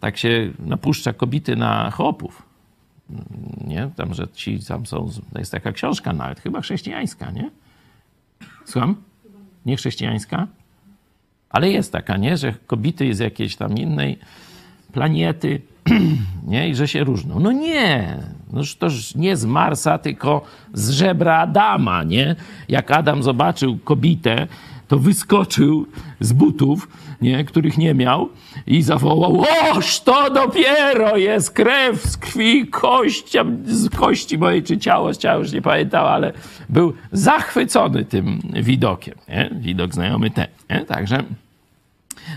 Tak 0.00 0.16
się 0.16 0.52
napuszcza 0.58 1.12
kobiety 1.12 1.56
na 1.56 1.90
chłopów. 1.90 2.42
Nie? 3.66 3.90
Tam, 3.96 4.14
że 4.14 4.28
ci 4.28 4.64
tam 4.64 4.86
są, 4.86 5.10
jest 5.38 5.52
taka 5.52 5.72
książka 5.72 6.12
nawet, 6.12 6.40
chyba 6.40 6.60
chrześcijańska, 6.60 7.30
nie? 7.30 7.50
Słucham? 8.64 8.96
Nie 9.66 9.76
chrześcijańska? 9.76 10.46
Ale 11.54 11.70
jest 11.70 11.92
taka, 11.92 12.16
nie? 12.16 12.36
Że 12.36 12.54
kobiety 12.66 13.14
z 13.14 13.18
jakiejś 13.18 13.56
tam 13.56 13.78
innej 13.78 14.18
planety 14.92 15.60
nie? 16.52 16.68
I 16.68 16.74
że 16.74 16.88
się 16.88 17.04
różnią. 17.04 17.40
No 17.40 17.52
nie, 17.52 18.18
no 18.52 18.62
to 18.78 18.88
nie 19.14 19.36
z 19.36 19.44
Marsa, 19.44 19.98
tylko 19.98 20.42
z 20.72 20.90
żebra 20.90 21.38
Adama, 21.38 22.02
nie? 22.02 22.36
Jak 22.68 22.90
Adam 22.90 23.22
zobaczył 23.22 23.78
kobietę, 23.78 24.46
to 24.88 24.98
wyskoczył 24.98 25.86
z 26.20 26.32
butów, 26.32 26.88
nie? 27.22 27.44
których 27.44 27.78
nie 27.78 27.94
miał 27.94 28.28
i 28.66 28.82
zawołał, 28.82 29.44
oż 29.72 30.00
to 30.00 30.30
dopiero 30.30 31.16
jest 31.16 31.50
krew 31.50 32.02
z 32.02 32.16
krwi, 32.16 32.66
kość, 32.66 33.36
z 33.64 33.90
kości 33.90 34.38
mojej, 34.38 34.62
czy 34.62 34.78
ciało, 34.78 35.14
z 35.14 35.18
ciała 35.18 35.38
już 35.38 35.52
nie 35.52 35.62
pamiętał, 35.62 36.06
ale 36.06 36.32
był 36.68 36.92
zachwycony 37.12 38.04
tym 38.04 38.40
widokiem, 38.62 39.14
nie? 39.28 39.50
Widok 39.52 39.94
znajomy 39.94 40.30
ten, 40.30 40.46
nie? 40.70 40.80
Także 40.80 41.24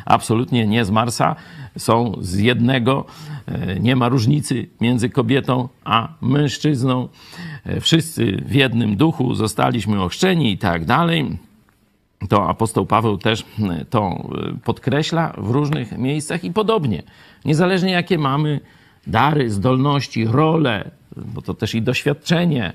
absolutnie 0.06 0.68
nie 0.68 0.86
z 0.86 0.92
Marsa, 0.92 1.36
są 1.78 2.14
z 2.22 2.38
jednego. 2.38 3.06
E, 3.46 3.80
nie 3.80 3.96
ma 3.96 4.10
różnicy 4.10 4.68
między 4.82 5.10
kobietą 5.10 5.70
a 5.84 6.10
mężczyzną. 6.22 7.08
E, 7.66 7.82
wszyscy 7.82 8.44
w 8.46 8.56
jednym 8.56 8.96
duchu 8.96 9.36
zostaliśmy 9.36 10.04
ochrzczeni 10.04 10.52
i 10.52 10.58
tak 10.58 10.86
dalej. 10.86 11.38
To 12.30 12.50
apostoł 12.50 12.86
Paweł 12.86 13.18
też 13.18 13.46
e, 13.60 13.86
to 13.86 14.30
podkreśla 14.64 15.34
w 15.38 15.50
różnych 15.50 15.98
miejscach 15.98 16.44
i 16.44 16.52
podobnie. 16.52 17.04
Niezależnie 17.46 17.92
jakie 17.92 18.18
mamy 18.18 18.60
dary, 19.08 19.50
zdolności, 19.50 20.26
role, 20.26 20.92
bo 21.16 21.42
to 21.42 21.54
też 21.54 21.76
i 21.76 21.82
doświadczenie. 21.82 22.74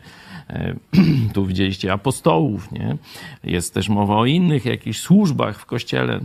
E, 0.50 0.74
tu 1.34 1.46
widzieliście 1.46 1.92
apostołów, 1.92 2.72
nie? 2.72 2.96
Jest 3.44 3.74
też 3.74 3.88
mowa 3.88 4.16
o 4.16 4.26
innych 4.26 4.64
jakichś 4.64 5.00
służbach 5.00 5.58
w 5.58 5.66
kościele. 5.66 6.20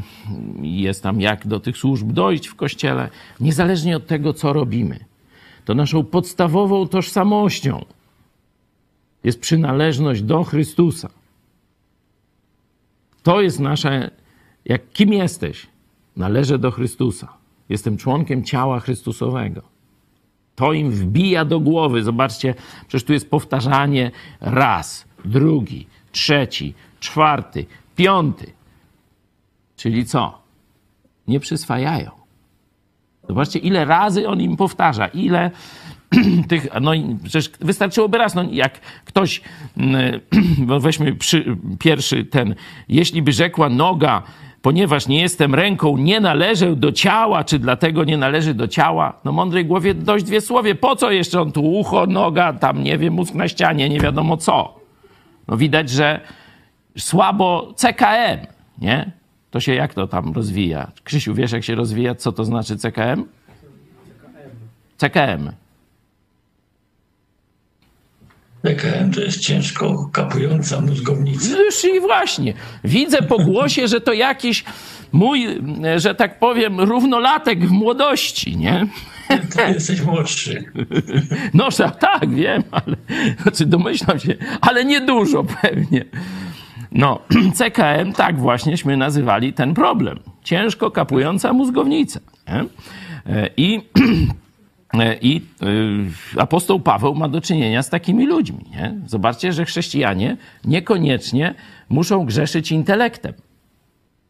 Jest 0.62 1.04
tam 1.04 1.22
jak 1.22 1.48
do 1.48 1.60
tych 1.60 1.78
służb 1.78 2.12
dojść 2.12 2.48
w 2.48 2.56
kościele, 2.56 3.10
niezależnie 3.40 3.98
od 3.98 4.08
tego, 4.08 4.34
co 4.34 4.54
robimy. 4.54 5.00
To 5.66 5.74
naszą 5.74 6.04
podstawową 6.04 6.88
tożsamością 6.88 7.86
jest 9.24 9.40
przynależność 9.40 10.22
do 10.22 10.44
Chrystusa. 10.44 11.10
To 13.24 13.42
jest 13.42 13.60
nasze, 13.60 14.12
jak 14.66 14.92
kim 14.92 15.14
jesteś? 15.14 15.68
Należę 16.16 16.60
do 16.60 16.72
Chrystusa. 16.72 17.34
Jestem 17.70 17.98
członkiem 17.98 18.44
ciała 18.44 18.80
Chrystusowego. 18.80 19.77
To 20.58 20.74
im 20.74 20.92
wbija 20.92 21.46
do 21.46 21.60
głowy. 21.60 22.04
Zobaczcie, 22.04 22.54
przecież 22.88 23.04
tu 23.04 23.14
jest 23.14 23.30
powtarzanie 23.30 24.12
raz, 24.42 25.06
drugi, 25.26 25.88
trzeci, 26.12 26.74
czwarty, 27.00 27.66
piąty. 27.96 28.52
Czyli 29.76 30.06
co? 30.06 30.42
Nie 31.28 31.40
przyswajają. 31.40 32.12
Zobaczcie, 33.28 33.60
ile 33.60 33.86
razy 33.86 34.28
on 34.28 34.42
im 34.42 34.58
powtarza, 34.58 35.08
ile 35.08 35.52
tych, 36.50 36.68
no 36.82 36.92
przecież 37.24 37.52
wystarczyłoby 37.60 38.18
raz, 38.18 38.36
no 38.36 38.44
jak 38.52 38.80
ktoś, 39.06 39.42
mm, 39.78 40.22
weźmy 40.82 41.16
przy, 41.16 41.58
pierwszy 41.80 42.26
ten, 42.26 42.56
jeśli 42.90 43.22
by 43.22 43.32
rzekła 43.32 43.70
noga, 43.70 44.24
ponieważ 44.62 45.08
nie 45.08 45.22
jestem 45.22 45.56
ręką, 45.56 45.98
nie 45.98 46.20
należę 46.20 46.76
do 46.76 46.92
ciała, 46.92 47.44
czy 47.44 47.60
dlatego 47.60 48.04
nie 48.04 48.18
należy 48.18 48.54
do 48.54 48.68
ciała? 48.68 49.14
No 49.26 49.32
mądrej 49.32 49.66
głowie 49.66 49.94
dość 49.94 50.26
dwie 50.26 50.42
słowie. 50.42 50.76
Po 50.76 50.96
co 50.96 51.12
jeszcze 51.12 51.42
on 51.42 51.52
tu 51.52 51.72
ucho, 51.74 52.06
noga, 52.06 52.54
tam 52.54 52.84
nie 52.84 52.98
wiem, 52.98 53.14
mózg 53.14 53.34
na 53.34 53.48
ścianie, 53.48 53.90
nie 53.90 54.00
wiadomo 54.00 54.38
co. 54.38 54.80
No 55.48 55.58
widać, 55.58 55.90
że 55.90 56.22
słabo 56.98 57.74
CKM, 57.76 58.48
nie? 58.78 59.12
To 59.52 59.60
się 59.60 59.74
jak 59.74 59.94
to 59.94 60.08
tam 60.08 60.34
rozwija? 60.34 60.92
Krzysiu, 61.04 61.34
wiesz 61.34 61.52
jak 61.52 61.64
się 61.64 61.76
rozwija? 61.76 62.16
Co 62.16 62.32
to 62.32 62.46
znaczy 62.46 62.78
CKM? 62.78 63.26
CKM. 64.98 65.52
PKM 68.62 69.12
to 69.12 69.22
jest 69.22 69.40
ciężko 69.40 70.10
kapująca 70.14 70.82
mózgownica. 70.82 71.50
No 71.52 71.64
już 71.64 71.86
i 71.86 72.00
właśnie. 72.00 72.54
Widzę 72.84 73.22
po 73.22 73.38
głosie, 73.38 73.88
że 73.88 74.02
to 74.02 74.14
jakiś 74.14 74.64
mój, 75.12 75.48
że 75.98 76.16
tak 76.16 76.40
powiem, 76.40 76.80
równolatek 76.80 77.66
w 77.66 77.72
młodości, 77.72 78.58
nie? 78.58 78.88
Ty 79.28 79.74
jesteś 79.74 80.02
młodszy. 80.02 80.66
No 81.54 81.70
tak, 82.00 82.36
wiem, 82.36 82.64
ale 82.72 82.96
znaczy 83.42 83.66
domyślam 83.66 84.20
się, 84.20 84.36
ale 84.62 84.86
niedużo 84.86 85.44
pewnie. 85.62 86.06
No, 86.92 87.20
CKM 87.58 88.14
tak 88.14 88.40
właśnieśmy 88.40 88.98
nazywali 88.98 89.54
ten 89.54 89.74
problem. 89.74 90.20
Ciężko 90.44 90.92
kapująca 90.92 91.54
mózgownica. 91.54 92.20
Nie? 92.48 92.66
I 93.58 93.76
E, 93.76 93.82
I 95.22 95.42
e, 96.38 96.42
apostoł 96.42 96.80
Paweł 96.80 97.16
ma 97.16 97.30
do 97.30 97.42
czynienia 97.42 97.84
z 97.84 97.90
takimi 97.90 98.28
ludźmi. 98.28 98.66
Nie? 98.72 98.96
Zobaczcie, 99.06 99.54
że 99.54 99.66
chrześcijanie 99.66 100.38
niekoniecznie 100.66 101.56
muszą 101.90 102.26
grzeszyć 102.26 102.72
intelektem. 102.72 103.34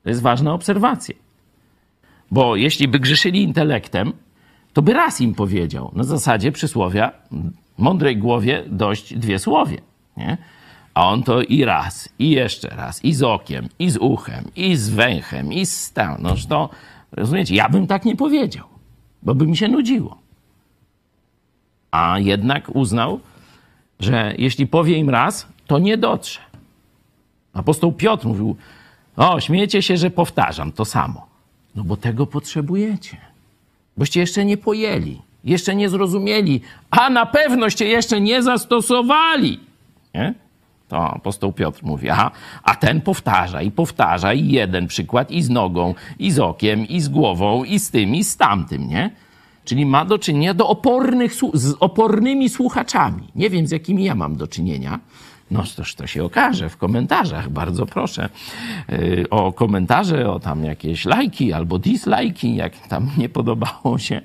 To 0.03 0.09
jest 0.09 0.21
ważna 0.21 0.53
obserwacja. 0.53 1.15
Bo 2.31 2.55
jeśli 2.55 2.87
by 2.87 2.99
grzeszyli 2.99 3.43
intelektem, 3.43 4.13
to 4.73 4.81
by 4.81 4.93
raz 4.93 5.21
im 5.21 5.35
powiedział. 5.35 5.91
Na 5.95 6.03
zasadzie 6.03 6.51
przysłowia 6.51 7.11
mądrej 7.77 8.17
głowie 8.17 8.63
dość 8.67 9.13
dwie 9.17 9.39
słowie. 9.39 9.77
Nie? 10.17 10.37
A 10.93 11.09
on 11.09 11.23
to 11.23 11.41
i 11.41 11.65
raz, 11.65 12.09
i 12.19 12.29
jeszcze 12.29 12.69
raz, 12.69 13.05
i 13.05 13.13
z 13.13 13.23
okiem, 13.23 13.69
i 13.79 13.89
z 13.89 13.97
uchem, 13.97 14.43
i 14.55 14.75
z 14.75 14.89
węchem, 14.89 15.53
i 15.53 15.65
z 15.65 15.93
tą. 15.93 16.17
Noż 16.19 16.45
to, 16.45 16.69
rozumiecie, 17.11 17.55
ja 17.55 17.69
bym 17.69 17.87
tak 17.87 18.05
nie 18.05 18.15
powiedział, 18.15 18.65
bo 19.23 19.35
by 19.35 19.47
mi 19.47 19.57
się 19.57 19.67
nudziło 19.67 20.26
a 21.91 22.19
jednak 22.19 22.75
uznał, 22.75 23.19
że 23.99 24.33
jeśli 24.37 24.67
powie 24.67 24.97
im 24.97 25.09
raz, 25.09 25.47
to 25.67 25.79
nie 25.79 25.97
dotrze. 25.97 26.39
Apostoł 27.53 27.91
Piotr 27.91 28.27
mówił: 28.27 28.55
O, 29.15 29.39
śmiejecie 29.39 29.81
się, 29.81 29.97
że 29.97 30.09
powtarzam 30.09 30.71
to 30.71 30.85
samo. 30.85 31.27
No 31.75 31.83
bo 31.83 31.97
tego 31.97 32.27
potrzebujecie. 32.27 33.17
Boście 33.97 34.19
jeszcze 34.19 34.45
nie 34.45 34.57
pojęli, 34.57 35.21
jeszcze 35.43 35.75
nie 35.75 35.89
zrozumieli, 35.89 36.61
a 36.89 37.09
na 37.09 37.25
pewnoście 37.25 37.87
jeszcze 37.87 38.21
nie 38.21 38.43
zastosowali. 38.43 39.59
Nie? 40.13 40.33
To 40.87 41.13
apostoł 41.13 41.53
Piotr 41.53 41.83
mówi, 41.83 42.09
aha, 42.09 42.31
a 42.63 42.75
ten 42.75 43.01
powtarza 43.01 43.61
i 43.61 43.71
powtarza 43.71 44.33
i 44.33 44.47
jeden 44.47 44.87
przykład 44.87 45.31
i 45.31 45.43
z 45.43 45.49
nogą, 45.49 45.95
i 46.19 46.31
z 46.31 46.39
okiem, 46.39 46.87
i 46.87 47.01
z 47.01 47.09
głową, 47.09 47.63
i 47.63 47.79
z 47.79 47.91
tym, 47.91 48.15
i 48.15 48.23
z 48.23 48.37
tamtym, 48.37 48.87
nie? 48.87 49.11
Czyli 49.67 49.85
ma 49.85 50.05
do 50.05 50.19
czynienia 50.19 50.53
do 50.53 50.67
opornych, 50.67 51.33
z 51.53 51.75
opornymi 51.79 52.49
słuchaczami. 52.49 53.27
Nie 53.35 53.49
wiem, 53.49 53.67
z 53.67 53.71
jakimi 53.71 54.03
ja 54.03 54.15
mam 54.15 54.35
do 54.35 54.47
czynienia. 54.47 54.99
No 55.51 55.63
toż 55.75 55.95
to 55.95 56.07
się 56.07 56.23
okaże 56.23 56.69
w 56.69 56.77
komentarzach. 56.77 57.49
Bardzo 57.49 57.85
proszę 57.85 58.29
yy, 58.89 59.29
o 59.29 59.53
komentarze, 59.53 60.31
o 60.31 60.39
tam 60.39 60.63
jakieś 60.63 61.05
lajki 61.05 61.53
albo 61.53 61.79
dislajki, 61.79 62.55
jak 62.55 62.87
tam 62.87 63.09
nie 63.17 63.29
podobało 63.29 63.97
się 63.97 64.21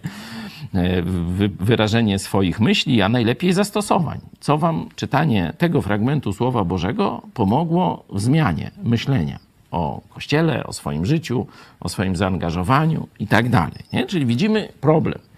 yy, 0.75 1.49
wyrażenie 1.49 2.19
swoich 2.19 2.61
myśli, 2.61 3.03
a 3.03 3.09
najlepiej 3.09 3.53
zastosowań. 3.53 4.21
Co 4.41 4.59
wam 4.59 4.89
czytanie 4.97 5.53
tego 5.59 5.83
fragmentu 5.83 6.33
Słowa 6.33 6.65
Bożego 6.65 7.23
pomogło 7.35 8.05
w 8.11 8.21
zmianie 8.21 8.71
myślenia 8.83 9.39
o 9.71 10.01
Kościele, 10.09 10.67
o 10.67 10.73
swoim 10.73 11.07
życiu, 11.07 11.47
o 11.81 11.89
swoim 11.89 12.17
zaangażowaniu 12.17 13.09
i 13.19 13.27
tak 13.27 13.49
dalej. 13.49 14.07
Czyli 14.09 14.27
widzimy 14.27 14.69
problem 14.81 15.32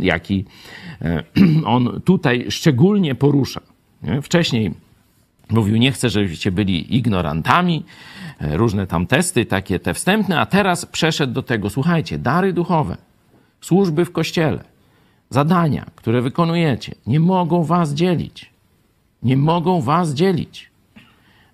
jaki 0.00 0.44
e, 1.02 1.22
on 1.64 2.00
tutaj 2.04 2.46
szczególnie 2.50 3.14
porusza. 3.14 3.60
Wcześniej 4.22 4.74
mówił, 5.50 5.76
nie 5.76 5.92
chcę, 5.92 6.10
żebyście 6.10 6.52
byli 6.52 6.96
ignorantami, 6.96 7.84
e, 8.40 8.56
różne 8.56 8.86
tam 8.86 9.06
testy, 9.06 9.46
takie 9.46 9.78
te 9.78 9.94
wstępne, 9.94 10.40
a 10.40 10.46
teraz 10.46 10.86
przeszedł 10.86 11.32
do 11.32 11.42
tego, 11.42 11.70
słuchajcie, 11.70 12.18
dary 12.18 12.52
duchowe, 12.52 12.96
służby 13.60 14.04
w 14.04 14.12
kościele, 14.12 14.64
zadania, 15.30 15.86
które 15.96 16.22
wykonujecie, 16.22 16.94
nie 17.06 17.20
mogą 17.20 17.64
was 17.64 17.94
dzielić. 17.94 18.52
Nie 19.22 19.36
mogą 19.36 19.80
was 19.80 20.14
dzielić. 20.14 20.70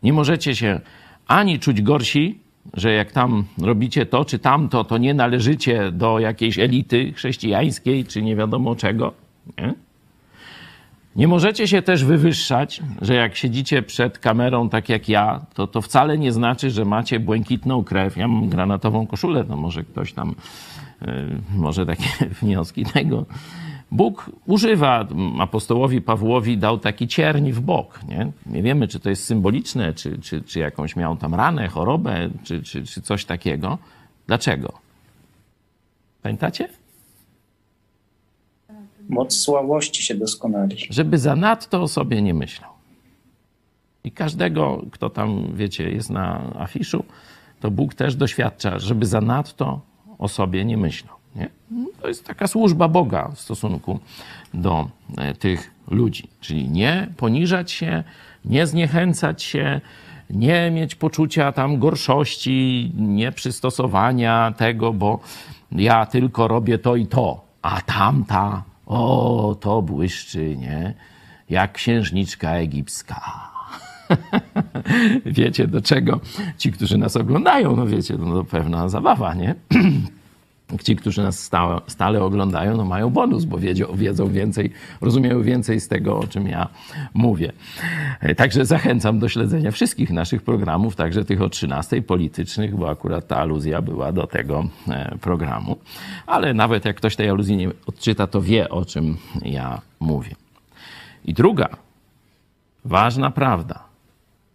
Nie 0.02 0.12
możecie 0.12 0.56
się 0.56 0.80
ani 1.26 1.58
czuć 1.58 1.82
gorsi 1.82 2.38
że 2.74 2.92
jak 2.92 3.12
tam 3.12 3.44
robicie 3.58 4.06
to 4.06 4.24
czy 4.24 4.38
tamto, 4.38 4.84
to 4.84 4.98
nie 4.98 5.14
należycie 5.14 5.92
do 5.92 6.18
jakiejś 6.18 6.58
elity 6.58 7.12
chrześcijańskiej, 7.12 8.04
czy 8.04 8.22
nie 8.22 8.36
wiadomo 8.36 8.76
czego. 8.76 9.12
Nie? 9.58 9.74
Nie 11.16 11.28
możecie 11.28 11.68
się 11.68 11.82
też 11.82 12.04
wywyższać, 12.04 12.82
że 13.02 13.14
jak 13.14 13.36
siedzicie 13.36 13.82
przed 13.82 14.18
kamerą 14.18 14.68
tak 14.68 14.88
jak 14.88 15.08
ja, 15.08 15.40
to 15.54 15.66
to 15.66 15.82
wcale 15.82 16.18
nie 16.18 16.32
znaczy, 16.32 16.70
że 16.70 16.84
macie 16.84 17.20
błękitną 17.20 17.84
krew. 17.84 18.16
Ja 18.16 18.28
mam 18.28 18.48
granatową 18.48 19.06
koszulę, 19.06 19.44
to 19.44 19.56
może 19.56 19.84
ktoś 19.84 20.12
tam, 20.12 20.34
yy, 21.02 21.08
może 21.54 21.86
takie 21.86 22.08
wnioski 22.42 22.84
tego 22.84 23.26
Bóg 23.90 24.30
używa, 24.46 25.08
apostołowi 25.38 26.00
Pawłowi 26.00 26.58
dał 26.58 26.78
taki 26.78 27.08
cierń 27.08 27.52
w 27.52 27.60
bok. 27.60 28.00
Nie, 28.08 28.32
nie 28.46 28.62
wiemy, 28.62 28.88
czy 28.88 29.00
to 29.00 29.10
jest 29.10 29.24
symboliczne, 29.24 29.94
czy, 29.94 30.18
czy, 30.18 30.42
czy 30.42 30.58
jakąś 30.58 30.96
miał 30.96 31.16
tam 31.16 31.34
ranę, 31.34 31.68
chorobę, 31.68 32.30
czy, 32.42 32.62
czy, 32.62 32.82
czy 32.82 33.02
coś 33.02 33.24
takiego. 33.24 33.78
Dlaczego? 34.26 34.72
Pamiętacie? 36.22 36.68
Moc 39.08 39.34
słabości 39.34 40.02
się 40.02 40.14
doskonali. 40.14 40.76
Żeby 40.90 41.18
zanadto 41.18 41.82
o 41.82 41.88
sobie 41.88 42.22
nie 42.22 42.34
myślał. 42.34 42.70
I 44.04 44.12
każdego, 44.12 44.84
kto 44.92 45.10
tam, 45.10 45.52
wiecie, 45.54 45.90
jest 45.90 46.10
na 46.10 46.52
afiszu, 46.58 47.04
to 47.60 47.70
Bóg 47.70 47.94
też 47.94 48.16
doświadcza, 48.16 48.78
żeby 48.78 49.06
zanadto 49.06 49.80
o 50.18 50.28
sobie 50.28 50.64
nie 50.64 50.76
myślał. 50.76 51.17
Nie? 51.38 51.48
To 52.02 52.08
jest 52.08 52.26
taka 52.26 52.46
służba 52.46 52.88
Boga 52.88 53.28
w 53.34 53.40
stosunku 53.40 54.00
do 54.54 54.88
e, 55.16 55.34
tych 55.34 55.70
ludzi. 55.90 56.28
Czyli 56.40 56.68
nie 56.68 57.08
poniżać 57.16 57.70
się, 57.70 58.04
nie 58.44 58.66
zniechęcać 58.66 59.42
się, 59.42 59.80
nie 60.30 60.70
mieć 60.70 60.94
poczucia 60.94 61.52
tam 61.52 61.78
gorszości, 61.78 62.92
nieprzystosowania 62.94 64.54
tego, 64.56 64.92
bo 64.92 65.20
ja 65.72 66.06
tylko 66.06 66.48
robię 66.48 66.78
to 66.78 66.96
i 66.96 67.06
to, 67.06 67.44
a 67.62 67.80
tamta, 67.80 68.62
o, 68.86 69.56
to 69.60 69.82
błyszczy, 69.82 70.56
nie? 70.56 70.94
Jak 71.50 71.72
księżniczka 71.72 72.50
egipska. 72.50 73.48
wiecie 75.26 75.66
do 75.66 75.82
czego 75.82 76.20
ci, 76.58 76.72
którzy 76.72 76.98
nas 76.98 77.16
oglądają, 77.16 77.76
no 77.76 77.86
wiecie, 77.86 78.14
no 78.18 78.34
to 78.34 78.44
pewna 78.44 78.88
zabawa, 78.88 79.34
nie? 79.34 79.54
ci, 80.82 80.96
którzy 80.96 81.22
nas 81.22 81.38
stale, 81.44 81.80
stale 81.86 82.22
oglądają, 82.22 82.76
no 82.76 82.84
mają 82.84 83.10
bonus, 83.10 83.44
bo 83.44 83.58
wiedzą, 83.58 83.86
wiedzą 83.94 84.28
więcej, 84.28 84.72
rozumieją 85.00 85.42
więcej 85.42 85.80
z 85.80 85.88
tego, 85.88 86.18
o 86.18 86.26
czym 86.26 86.48
ja 86.48 86.68
mówię. 87.14 87.52
E, 88.20 88.34
także 88.34 88.66
zachęcam 88.66 89.18
do 89.18 89.28
śledzenia 89.28 89.70
wszystkich 89.70 90.10
naszych 90.10 90.42
programów, 90.42 90.96
także 90.96 91.24
tych 91.24 91.42
o 91.42 91.48
13 91.48 92.02
politycznych, 92.02 92.76
bo 92.76 92.90
akurat 92.90 93.26
ta 93.26 93.36
aluzja 93.36 93.82
była 93.82 94.12
do 94.12 94.26
tego 94.26 94.68
e, 94.88 95.18
programu. 95.20 95.76
Ale 96.26 96.54
nawet 96.54 96.84
jak 96.84 96.96
ktoś 96.96 97.16
tej 97.16 97.28
aluzji 97.28 97.56
nie 97.56 97.68
odczyta, 97.86 98.26
to 98.26 98.42
wie, 98.42 98.68
o 98.68 98.84
czym 98.84 99.16
ja 99.42 99.80
mówię. 100.00 100.34
I 101.24 101.34
druga 101.34 101.68
ważna 102.84 103.30
prawda, 103.30 103.84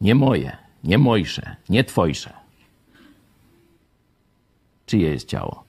nie 0.01 0.15
moje, 0.15 0.57
nie 0.83 0.97
mojsze, 0.97 1.55
nie 1.69 1.83
twojsze. 1.83 2.33
Czyje 4.85 5.11
jest 5.11 5.27
ciało? 5.27 5.62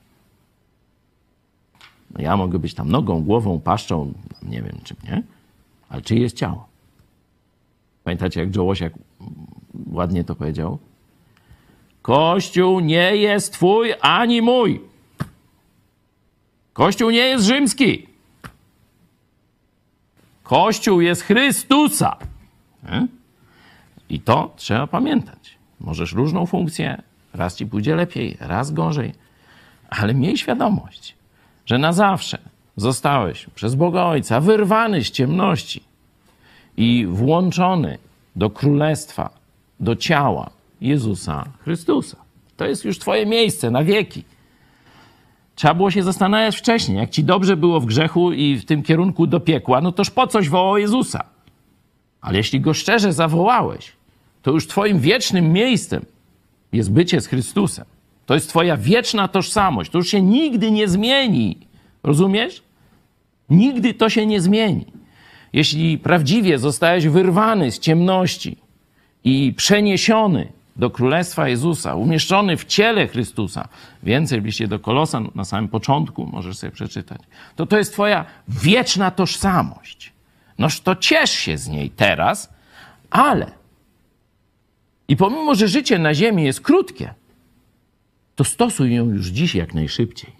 No 2.15 2.21
ja 2.21 2.37
mogę 2.37 2.59
być 2.59 2.73
tam 2.73 2.89
nogą, 2.89 3.23
głową, 3.23 3.59
paszczą, 3.59 4.13
nie 4.43 4.61
wiem 4.61 4.79
czym, 4.83 4.97
nie? 5.03 5.23
Ale 5.89 6.01
czyje 6.01 6.21
jest 6.21 6.35
ciało? 6.35 6.67
Pamiętacie, 8.03 8.39
jak 8.39 8.55
Joe 8.55 8.63
Łosiak 8.63 8.93
ładnie 9.91 10.23
to 10.23 10.35
powiedział? 10.35 10.79
Kościół 12.01 12.79
nie 12.79 13.15
jest 13.15 13.53
twój 13.53 13.93
ani 14.01 14.41
mój. 14.41 14.81
Kościół 16.73 17.09
nie 17.09 17.17
jest 17.17 17.45
rzymski. 17.45 18.07
Kościół 20.43 21.01
jest 21.01 21.21
Chrystusa. 21.21 22.17
Nie? 22.83 23.07
I 24.09 24.19
to 24.19 24.53
trzeba 24.55 24.87
pamiętać. 24.87 25.57
Możesz 25.79 26.13
różną 26.13 26.45
funkcję, 26.45 27.01
raz 27.33 27.55
ci 27.55 27.65
pójdzie 27.65 27.95
lepiej, 27.95 28.37
raz 28.39 28.71
gorzej, 28.71 29.13
ale 29.89 30.13
miej 30.13 30.37
świadomość, 30.37 31.14
że 31.65 31.77
na 31.77 31.93
zawsze 31.93 32.37
zostałeś 32.77 33.45
przez 33.55 33.75
Boga 33.75 34.03
Ojca 34.03 34.39
wyrwany 34.39 35.03
z 35.03 35.11
ciemności 35.11 35.83
i 36.77 37.05
włączony 37.09 37.97
do 38.35 38.49
królestwa, 38.49 39.29
do 39.79 39.95
ciała 39.95 40.49
Jezusa 40.81 41.45
Chrystusa. 41.63 42.17
To 42.57 42.65
jest 42.65 42.85
już 42.85 42.99
Twoje 42.99 43.25
miejsce 43.25 43.71
na 43.71 43.83
wieki. 43.83 44.23
Trzeba 45.55 45.73
było 45.73 45.91
się 45.91 46.03
zastanawiać 46.03 46.57
wcześniej. 46.57 46.97
Jak 46.97 47.09
ci 47.09 47.23
dobrze 47.23 47.57
było 47.57 47.79
w 47.79 47.85
grzechu 47.85 48.31
i 48.31 48.55
w 48.55 48.65
tym 48.65 48.83
kierunku 48.83 49.27
do 49.27 49.39
piekła, 49.39 49.81
no 49.81 49.91
toż 49.91 50.09
po 50.09 50.27
coś 50.27 50.49
wołał 50.49 50.77
Jezusa. 50.77 51.23
Ale 52.21 52.37
jeśli 52.37 52.61
go 52.61 52.73
szczerze 52.73 53.13
zawołałeś, 53.13 53.91
to 54.41 54.51
już 54.51 54.67
Twoim 54.67 54.99
wiecznym 54.99 55.53
miejscem 55.53 56.05
jest 56.71 56.91
bycie 56.91 57.21
z 57.21 57.27
Chrystusem. 57.27 57.85
To 58.25 58.33
jest 58.33 58.49
Twoja 58.49 58.77
wieczna 58.77 59.27
tożsamość. 59.27 59.91
To 59.91 59.97
już 59.97 60.07
się 60.07 60.21
nigdy 60.21 60.71
nie 60.71 60.87
zmieni. 60.87 61.57
Rozumiesz? 62.03 62.63
Nigdy 63.49 63.93
to 63.93 64.09
się 64.09 64.25
nie 64.25 64.41
zmieni. 64.41 64.85
Jeśli 65.53 65.97
prawdziwie 65.97 66.59
zostałeś 66.59 67.07
wyrwany 67.07 67.71
z 67.71 67.79
ciemności 67.79 68.57
i 69.23 69.53
przeniesiony 69.57 70.47
do 70.75 70.89
Królestwa 70.89 71.49
Jezusa, 71.49 71.95
umieszczony 71.95 72.57
w 72.57 72.65
ciele 72.65 73.07
Chrystusa, 73.07 73.67
więcej 74.03 74.41
w 74.41 74.45
liście 74.45 74.67
do 74.67 74.79
Kolosan 74.79 75.29
na 75.35 75.45
samym 75.45 75.67
początku 75.67 76.25
możesz 76.25 76.57
sobie 76.57 76.71
przeczytać, 76.71 77.21
to 77.55 77.65
to 77.65 77.77
jest 77.77 77.93
Twoja 77.93 78.25
wieczna 78.47 79.11
tożsamość. 79.11 80.13
Noż 80.57 80.81
to 80.81 80.95
ciesz 80.95 81.31
się 81.31 81.57
z 81.57 81.67
niej 81.67 81.89
teraz, 81.89 82.53
ale 83.09 83.51
i 85.07 85.15
pomimo, 85.15 85.55
że 85.55 85.67
życie 85.67 85.99
na 85.99 86.13
ziemi 86.13 86.43
jest 86.43 86.61
krótkie, 86.61 87.13
to 88.35 88.43
stosuj 88.43 88.95
ją 88.95 89.09
już 89.09 89.27
dziś 89.27 89.55
jak 89.55 89.73
najszybciej, 89.73 90.31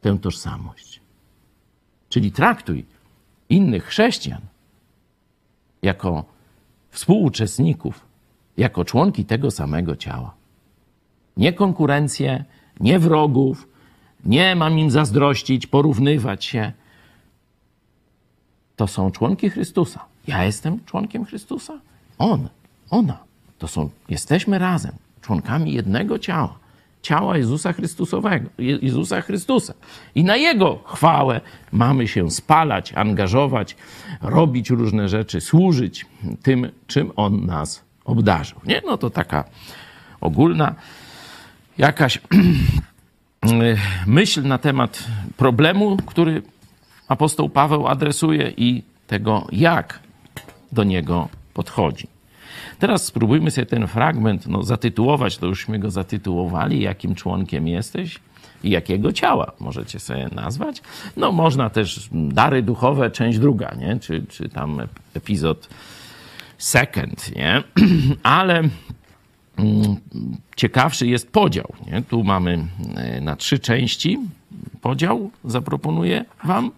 tę 0.00 0.18
tożsamość. 0.18 1.00
Czyli 2.08 2.32
traktuj 2.32 2.84
innych 3.48 3.84
chrześcijan 3.84 4.40
jako 5.82 6.24
współuczestników, 6.90 8.06
jako 8.56 8.84
członki 8.84 9.24
tego 9.24 9.50
samego 9.50 9.96
ciała. 9.96 10.34
Nie 11.36 11.52
konkurencję, 11.52 12.44
nie 12.80 12.98
wrogów, 12.98 13.68
nie 14.24 14.56
mam 14.56 14.78
im 14.78 14.90
zazdrościć, 14.90 15.66
porównywać 15.66 16.44
się. 16.44 16.72
To 18.76 18.86
są 18.86 19.10
członki 19.10 19.50
Chrystusa. 19.50 20.04
Ja 20.26 20.44
jestem 20.44 20.84
członkiem 20.84 21.24
Chrystusa, 21.24 21.80
on, 22.18 22.48
ona. 22.90 23.18
To 23.58 23.68
są, 23.68 23.90
jesteśmy 24.08 24.58
razem, 24.58 24.92
członkami 25.20 25.72
jednego 25.72 26.18
ciała 26.18 26.63
ciała 27.04 27.36
Jezusa 27.36 27.72
Chrystusowego, 27.72 28.48
Jezusa 28.58 29.20
Chrystusa. 29.20 29.74
I 30.14 30.24
na 30.24 30.36
Jego 30.36 30.78
chwałę 30.86 31.40
mamy 31.72 32.08
się 32.08 32.30
spalać, 32.30 32.92
angażować, 32.92 33.76
robić 34.22 34.70
różne 34.70 35.08
rzeczy, 35.08 35.40
służyć 35.40 36.06
tym, 36.42 36.70
czym 36.86 37.10
On 37.16 37.46
nas 37.46 37.84
obdarzył. 38.04 38.58
Nie? 38.66 38.82
No 38.86 38.98
to 38.98 39.10
taka 39.10 39.44
ogólna 40.20 40.74
jakaś 41.78 42.20
myśl 44.06 44.42
na 44.42 44.58
temat 44.58 45.04
problemu, 45.36 45.96
który 46.06 46.42
apostoł 47.08 47.48
Paweł 47.48 47.88
adresuje 47.88 48.52
i 48.56 48.82
tego, 49.06 49.46
jak 49.52 50.00
do 50.72 50.84
niego 50.84 51.28
podchodzi. 51.54 52.13
Teraz 52.78 53.04
spróbujmy 53.04 53.50
sobie 53.50 53.66
ten 53.66 53.86
fragment 53.86 54.46
no, 54.46 54.62
zatytułować, 54.62 55.38
to 55.38 55.46
jużśmy 55.46 55.78
go 55.78 55.90
zatytułowali, 55.90 56.80
jakim 56.80 57.14
członkiem 57.14 57.68
jesteś 57.68 58.20
i 58.64 58.70
jakiego 58.70 59.12
ciała 59.12 59.52
możecie 59.60 60.00
sobie 60.00 60.28
nazwać. 60.32 60.82
No 61.16 61.32
można 61.32 61.70
też 61.70 62.08
dary 62.12 62.62
duchowe, 62.62 63.10
część 63.10 63.38
druga, 63.38 63.74
nie? 63.78 63.98
Czy, 64.00 64.24
czy 64.28 64.48
tam 64.48 64.80
epizod 65.14 65.68
second, 66.58 67.36
nie? 67.36 67.62
Ale 68.22 68.58
mm, 69.56 69.96
ciekawszy 70.56 71.06
jest 71.06 71.32
podział. 71.32 71.72
Nie? 71.86 72.02
Tu 72.02 72.24
mamy 72.24 72.66
e, 72.96 73.20
na 73.20 73.36
trzy 73.36 73.58
części 73.58 74.18
podział, 74.80 75.30
zaproponuję 75.44 76.24
wam. 76.44 76.70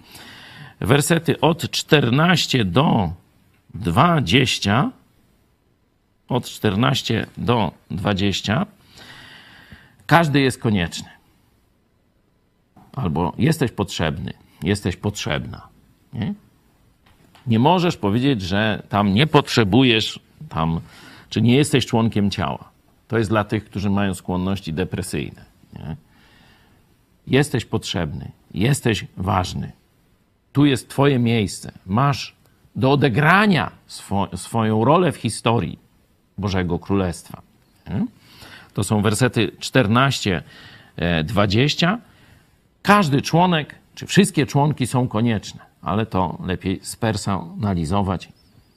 Wersety 0.80 1.40
od 1.40 1.70
14 1.70 2.64
do 2.64 3.10
20 3.74 4.90
od 6.28 6.48
14 6.48 7.26
do 7.36 7.72
20, 7.90 8.66
każdy 10.06 10.40
jest 10.40 10.58
konieczny. 10.58 11.08
Albo 12.92 13.32
jesteś 13.38 13.70
potrzebny, 13.70 14.32
jesteś 14.62 14.96
potrzebna. 14.96 15.68
Nie? 16.12 16.34
nie 17.46 17.58
możesz 17.58 17.96
powiedzieć, 17.96 18.42
że 18.42 18.82
tam 18.88 19.14
nie 19.14 19.26
potrzebujesz, 19.26 20.20
tam, 20.48 20.80
czy 21.28 21.42
nie 21.42 21.56
jesteś 21.56 21.86
członkiem 21.86 22.30
ciała. 22.30 22.68
To 23.08 23.18
jest 23.18 23.30
dla 23.30 23.44
tych, 23.44 23.64
którzy 23.64 23.90
mają 23.90 24.14
skłonności 24.14 24.72
depresyjne. 24.72 25.44
Nie? 25.72 25.96
Jesteś 27.26 27.64
potrzebny, 27.64 28.30
jesteś 28.54 29.06
ważny. 29.16 29.72
Tu 30.52 30.66
jest 30.66 30.88
Twoje 30.88 31.18
miejsce. 31.18 31.72
Masz 31.86 32.36
do 32.76 32.92
odegrania 32.92 33.70
swo 33.86 34.28
swoją 34.36 34.84
rolę 34.84 35.12
w 35.12 35.16
historii. 35.16 35.85
Bożego 36.38 36.78
Królestwa. 36.78 37.42
To 38.74 38.84
są 38.84 39.02
wersety 39.02 39.52
14, 39.58 40.42
20. 41.24 41.92
E, 41.92 41.98
Każdy 42.82 43.22
członek, 43.22 43.74
czy 43.94 44.06
wszystkie 44.06 44.46
członki 44.46 44.86
są 44.86 45.08
konieczne, 45.08 45.60
ale 45.82 46.06
to 46.06 46.38
lepiej 46.44 46.80
spersonalizować. 46.82 48.28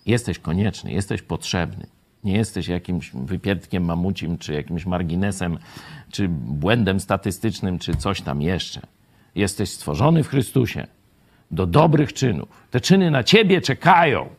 Jesteś 0.06 0.40
konieczny, 0.40 0.92
jesteś 0.92 1.22
potrzebny. 1.22 1.86
Nie 2.24 2.34
jesteś 2.34 2.68
jakimś 2.68 3.12
wypierdkiem 3.14 3.86
mamucim, 3.86 4.38
czy 4.38 4.54
jakimś 4.54 4.86
marginesem, 4.86 5.58
czy 6.12 6.28
błędem 6.30 7.00
statystycznym, 7.00 7.80
czy 7.80 7.96
coś 7.96 8.22
tam 8.22 8.42
jeszcze. 8.42 8.82
Jesteś 9.36 9.70
stworzony 9.70 10.24
w 10.24 10.28
Chrystusie 10.28 10.88
do 11.52 11.66
dobrych 11.66 12.14
czynów. 12.14 12.50
Te 12.72 12.82
czyny 12.82 13.12
na 13.12 13.24
ciebie 13.24 13.62
czekają. 13.62 14.30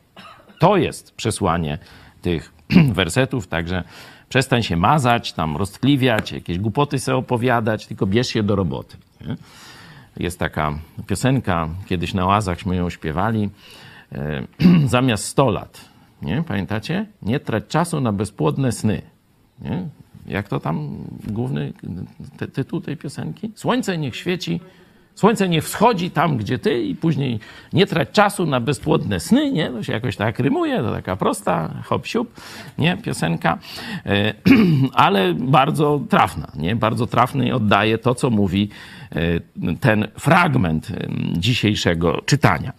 To 0.59 0.77
jest 0.77 1.15
przesłanie 1.15 1.77
tych 2.21 2.53
wersetów, 2.93 3.47
także 3.47 3.83
przestań 4.29 4.63
się 4.63 4.77
mazać, 4.77 5.33
tam 5.33 5.57
roztkliwiać, 5.57 6.31
jakieś 6.31 6.59
głupoty 6.59 6.99
sobie 6.99 7.17
opowiadać, 7.17 7.87
tylko 7.87 8.05
bierz 8.05 8.27
się 8.27 8.43
do 8.43 8.55
roboty. 8.55 8.97
Nie? 9.27 9.35
Jest 10.17 10.39
taka 10.39 10.79
piosenka, 11.07 11.69
kiedyś 11.85 12.13
na 12.13 12.25
łazachśmy 12.25 12.75
ją 12.75 12.89
śpiewali, 12.89 13.49
e, 14.11 14.43
zamiast 14.87 15.25
100 15.25 15.49
lat. 15.49 15.81
Nie? 16.21 16.43
Pamiętacie? 16.47 17.05
Nie 17.21 17.39
trać 17.39 17.67
czasu 17.67 18.01
na 18.01 18.11
bezpłodne 18.11 18.71
sny. 18.71 19.01
Nie? 19.61 19.87
Jak 20.27 20.47
to 20.47 20.59
tam 20.59 20.97
główny 21.27 21.73
ty 22.37 22.47
tytuł 22.47 22.81
tej 22.81 22.97
piosenki? 22.97 23.51
Słońce 23.55 23.97
niech 23.97 24.15
świeci 24.15 24.59
Słońce 25.15 25.49
nie 25.49 25.61
wschodzi 25.61 26.11
tam, 26.11 26.37
gdzie 26.37 26.59
ty 26.59 26.83
i 26.83 26.95
później 26.95 27.39
nie 27.73 27.87
trać 27.87 28.09
czasu 28.11 28.45
na 28.45 28.59
bezpłodne 28.59 29.19
sny, 29.19 29.51
nie? 29.51 29.69
To 29.69 29.83
się 29.83 29.93
jakoś 29.93 30.15
tak 30.15 30.39
rymuje, 30.39 30.77
to 30.77 30.91
taka 30.91 31.15
prosta, 31.15 31.73
hop 31.85 32.07
siup, 32.07 32.41
nie? 32.77 32.97
Piosenka, 32.97 33.57
e, 34.05 34.33
ale 34.93 35.33
bardzo 35.33 36.01
trafna, 36.09 36.51
nie? 36.55 36.75
Bardzo 36.75 37.07
trafny 37.07 37.47
i 37.47 37.51
oddaje 37.51 37.97
to, 37.97 38.15
co 38.15 38.29
mówi 38.29 38.69
e, 39.11 39.75
ten 39.79 40.07
fragment 40.19 40.87
dzisiejszego 41.37 42.21
czytania. 42.25 42.73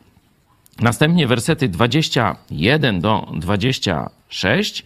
Następnie 0.80 1.26
wersety 1.26 1.68
21 1.68 3.00
do 3.00 3.28
26, 3.34 4.84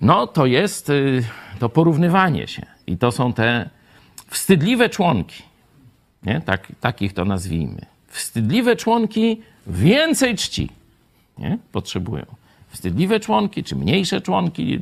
no 0.00 0.26
to 0.26 0.46
jest 0.46 0.90
y, 0.90 1.24
to 1.58 1.68
porównywanie 1.68 2.48
się 2.48 2.66
i 2.86 2.98
to 2.98 3.12
są 3.12 3.32
te 3.32 3.70
wstydliwe 4.26 4.88
członki, 4.88 5.42
nie? 6.22 6.40
Tak, 6.40 6.72
takich 6.80 7.12
to 7.12 7.24
nazwijmy. 7.24 7.86
Wstydliwe 8.08 8.76
członki 8.76 9.40
więcej 9.66 10.36
czci 10.36 10.68
nie? 11.40 11.58
potrzebują. 11.72 12.26
Wstydliwe 12.68 13.20
członki, 13.20 13.64
czy 13.64 13.76
mniejsze 13.76 14.20
członki, 14.20 14.78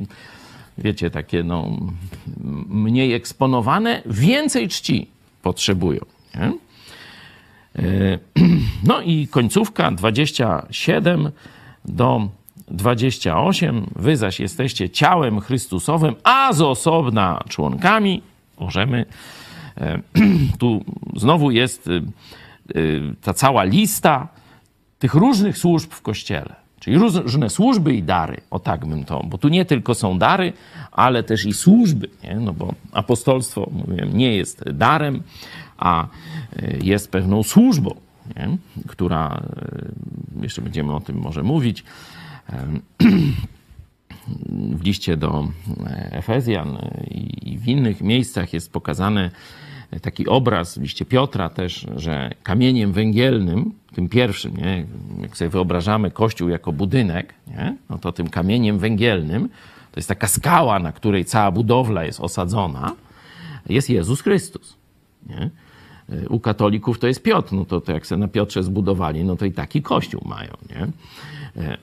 wiecie, 0.77 1.09
takie 1.09 1.43
no, 1.43 1.77
mniej 2.69 3.13
eksponowane, 3.13 4.01
więcej 4.05 4.67
czci 4.67 5.07
potrzebują. 5.41 6.01
Nie? 6.35 6.53
E, 7.83 8.19
no 8.89 9.01
i 9.01 9.27
końcówka 9.27 9.91
27 9.91 11.31
do 11.85 12.29
28. 12.67 13.89
Wy 13.95 14.17
zaś 14.17 14.39
jesteście 14.39 14.89
ciałem 14.89 15.39
Chrystusowym, 15.39 16.15
a 16.23 16.53
z 16.53 16.61
osobna 16.61 17.43
członkami. 17.49 18.21
Możemy 18.59 19.05
tu 20.59 20.83
znowu 21.15 21.51
jest 21.51 21.87
y, 21.87 22.01
y, 22.75 23.01
ta 23.21 23.33
cała 23.33 23.63
lista 23.63 24.27
tych 24.99 25.13
różnych 25.13 25.57
służb 25.57 25.91
w 25.91 26.01
kościele. 26.01 26.55
Czyli 26.79 26.97
różne 26.97 27.49
służby 27.49 27.93
i 27.93 28.03
dary, 28.03 28.37
o 28.51 28.59
tak 28.59 28.85
bym 28.85 29.03
to, 29.03 29.23
bo 29.23 29.37
tu 29.37 29.49
nie 29.49 29.65
tylko 29.65 29.95
są 29.95 30.19
dary, 30.19 30.53
ale 30.91 31.23
też 31.23 31.45
i 31.45 31.53
służby, 31.53 32.09
nie? 32.23 32.35
no 32.35 32.53
bo 32.53 32.73
apostolstwo, 32.91 33.69
mówiłem, 33.71 34.17
nie 34.17 34.35
jest 34.35 34.63
darem, 34.71 35.23
a 35.77 36.07
y, 36.57 36.79
jest 36.83 37.11
pewną 37.11 37.43
służbą, 37.43 37.95
nie? 38.37 38.57
która, 38.87 39.43
jeszcze 40.41 40.61
będziemy 40.61 40.95
o 40.95 40.99
tym 40.99 41.17
może 41.17 41.43
mówić, 41.43 41.83
w 44.77 44.83
liście 44.83 45.17
do 45.17 45.47
Efezjan 46.11 46.77
i 47.41 47.57
w 47.57 47.67
innych 47.67 48.01
miejscach 48.01 48.53
jest 48.53 48.71
pokazane 48.71 49.31
taki 50.01 50.27
obraz 50.27 50.77
liście 50.77 51.05
Piotra 51.05 51.49
też, 51.49 51.87
że 51.95 52.31
kamieniem 52.43 52.91
węgielnym, 52.91 53.71
tym 53.95 54.09
pierwszym, 54.09 54.57
nie? 54.57 54.85
jak 55.21 55.37
sobie 55.37 55.49
wyobrażamy 55.49 56.11
Kościół 56.11 56.49
jako 56.49 56.71
budynek, 56.73 57.33
nie? 57.47 57.75
no 57.89 57.97
to 57.97 58.11
tym 58.11 58.29
kamieniem 58.29 58.79
węgielnym, 58.79 59.49
to 59.91 59.99
jest 59.99 60.09
taka 60.09 60.27
skała, 60.27 60.79
na 60.79 60.91
której 60.91 61.25
cała 61.25 61.51
budowla 61.51 62.03
jest 62.03 62.19
osadzona, 62.19 62.95
jest 63.69 63.89
Jezus 63.89 64.21
Chrystus. 64.21 64.75
Nie? 65.29 65.49
U 66.29 66.39
katolików 66.39 66.99
to 66.99 67.07
jest 67.07 67.23
Piotr, 67.23 67.53
no 67.53 67.65
to, 67.65 67.81
to 67.81 67.91
jak 67.91 68.07
sobie 68.07 68.19
na 68.19 68.27
Piotrze 68.27 68.63
zbudowali, 68.63 69.23
no 69.23 69.35
to 69.35 69.45
i 69.45 69.51
taki 69.51 69.81
kościół 69.81 70.21
mają. 70.25 70.51
Nie? 70.69 70.87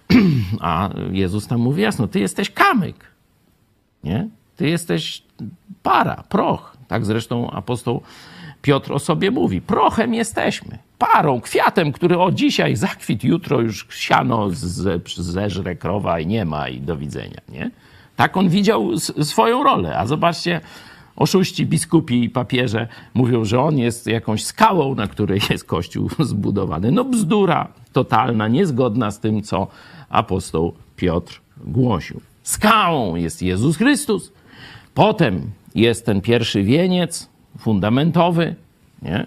A 0.60 0.90
Jezus 1.10 1.46
tam 1.46 1.60
mówi 1.60 1.82
jasno, 1.82 2.08
ty 2.08 2.20
jesteś 2.20 2.50
kamyk, 2.50 3.04
nie? 4.04 4.28
Ty 4.56 4.68
jesteś 4.68 5.22
para, 5.82 6.24
proch. 6.28 6.75
Tak 6.88 7.06
zresztą 7.06 7.50
apostoł 7.50 8.02
Piotr 8.62 8.92
o 8.92 8.98
sobie 8.98 9.30
mówi. 9.30 9.60
Prochem 9.60 10.14
jesteśmy, 10.14 10.78
parą, 10.98 11.40
kwiatem, 11.40 11.92
który 11.92 12.18
o 12.18 12.32
dzisiaj 12.32 12.76
zakwit, 12.76 13.24
jutro 13.24 13.60
już 13.60 13.86
siano 13.90 14.48
zeżre 15.16 15.76
krowa 15.76 16.20
i 16.20 16.26
nie 16.26 16.44
ma 16.44 16.68
i 16.68 16.80
do 16.80 16.96
widzenia, 16.96 17.40
nie? 17.48 17.70
Tak 18.16 18.36
on 18.36 18.48
widział 18.48 18.98
swoją 19.22 19.64
rolę. 19.64 19.98
A 19.98 20.06
zobaczcie, 20.06 20.60
oszuści, 21.16 21.66
biskupi 21.66 22.24
i 22.24 22.30
papieże 22.30 22.88
mówią, 23.14 23.44
że 23.44 23.60
on 23.60 23.78
jest 23.78 24.06
jakąś 24.06 24.44
skałą, 24.44 24.94
na 24.94 25.06
której 25.06 25.40
jest 25.50 25.64
kościół 25.64 26.10
zbudowany. 26.18 26.92
No 26.92 27.04
bzdura 27.04 27.68
totalna, 27.92 28.48
niezgodna 28.48 29.10
z 29.10 29.20
tym, 29.20 29.42
co 29.42 29.66
apostoł 30.08 30.74
Piotr 30.96 31.40
głosił. 31.64 32.20
Skałą 32.42 33.16
jest 33.16 33.42
Jezus 33.42 33.76
Chrystus. 33.76 34.32
Potem 34.94 35.50
jest 35.76 36.06
ten 36.06 36.20
pierwszy 36.20 36.62
wieniec 36.62 37.28
fundamentowy, 37.58 38.54
nie? 39.02 39.26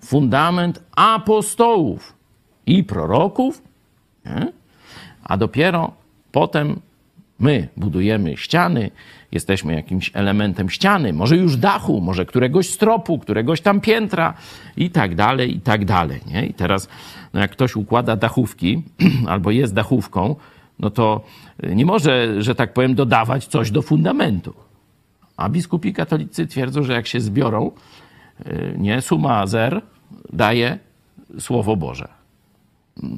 fundament 0.00 0.82
apostołów 0.96 2.14
i 2.66 2.84
proroków, 2.84 3.62
nie? 4.26 4.52
a 5.24 5.36
dopiero 5.36 5.92
potem 6.32 6.80
my 7.38 7.68
budujemy 7.76 8.36
ściany, 8.36 8.90
jesteśmy 9.32 9.74
jakimś 9.74 10.10
elementem 10.14 10.70
ściany, 10.70 11.12
może 11.12 11.36
już 11.36 11.56
dachu, 11.56 12.00
może 12.00 12.26
któregoś 12.26 12.70
stropu, 12.70 13.18
któregoś 13.18 13.60
tam 13.60 13.80
piętra 13.80 14.34
i 14.76 14.90
tak 14.90 15.14
dalej, 15.14 15.56
i 15.56 15.60
tak 15.60 15.84
dalej. 15.84 16.20
Nie? 16.26 16.46
I 16.46 16.54
teraz, 16.54 16.88
no 17.34 17.40
jak 17.40 17.50
ktoś 17.50 17.76
układa 17.76 18.16
dachówki 18.16 18.82
albo 19.28 19.50
jest 19.50 19.74
dachówką, 19.74 20.36
no 20.78 20.90
to 20.90 21.24
nie 21.62 21.86
może, 21.86 22.42
że 22.42 22.54
tak 22.54 22.72
powiem, 22.72 22.94
dodawać 22.94 23.46
coś 23.46 23.70
do 23.70 23.82
fundamentu. 23.82 24.65
A 25.36 25.48
biskupi 25.48 25.92
katolicy 25.92 26.46
twierdzą, 26.46 26.82
że 26.82 26.92
jak 26.92 27.06
się 27.06 27.20
zbiorą, 27.20 27.70
y, 28.46 28.74
nie, 28.78 29.02
suma 29.02 29.46
zer 29.46 29.82
daje 30.32 30.78
Słowo 31.38 31.76
Boże. 31.76 32.08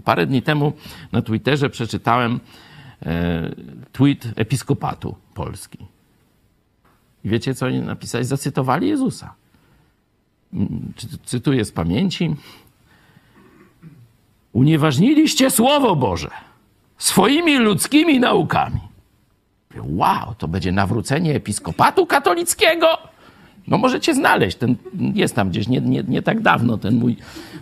Parę 0.05 0.27
dni 0.27 0.43
temu 0.43 0.73
na 1.13 1.23
Twitterze 1.23 1.71
przeczytałem 1.71 2.41
e, 3.07 3.51
tweet 3.93 4.33
episkopatu 4.37 5.15
Polski. 5.35 5.79
I 7.25 7.29
wiecie, 7.29 7.55
co 7.55 7.67
oni 7.67 7.81
napisali? 7.81 8.25
Zacytowali 8.25 8.89
Jezusa. 8.89 9.35
Cytuję 11.25 11.65
z 11.65 11.73
pamięci. 11.73 12.37
Unieważniliście 14.53 15.51
Słowo 15.51 15.97
Boże 15.97 16.31
swoimi 16.99 17.59
ludzkimi 17.59 18.21
naukami. 18.21 18.81
Wow, 19.77 20.35
to 20.39 20.49
będzie 20.49 20.73
nawrócenie 20.73 21.35
episkopatu 21.35 22.07
katolickiego? 22.07 22.87
No 23.69 23.79
możecie 23.79 24.15
znaleźć, 24.15 24.57
ten 24.57 24.77
jest 25.15 25.35
tam 25.35 25.51
gdzieś 25.51 25.69
nie, 25.69 25.81
nie, 25.81 26.03
nie 26.09 26.23
tak 26.23 26.41
dawno 26.41 26.79
ten 26.79 26.95
mój 26.95 27.17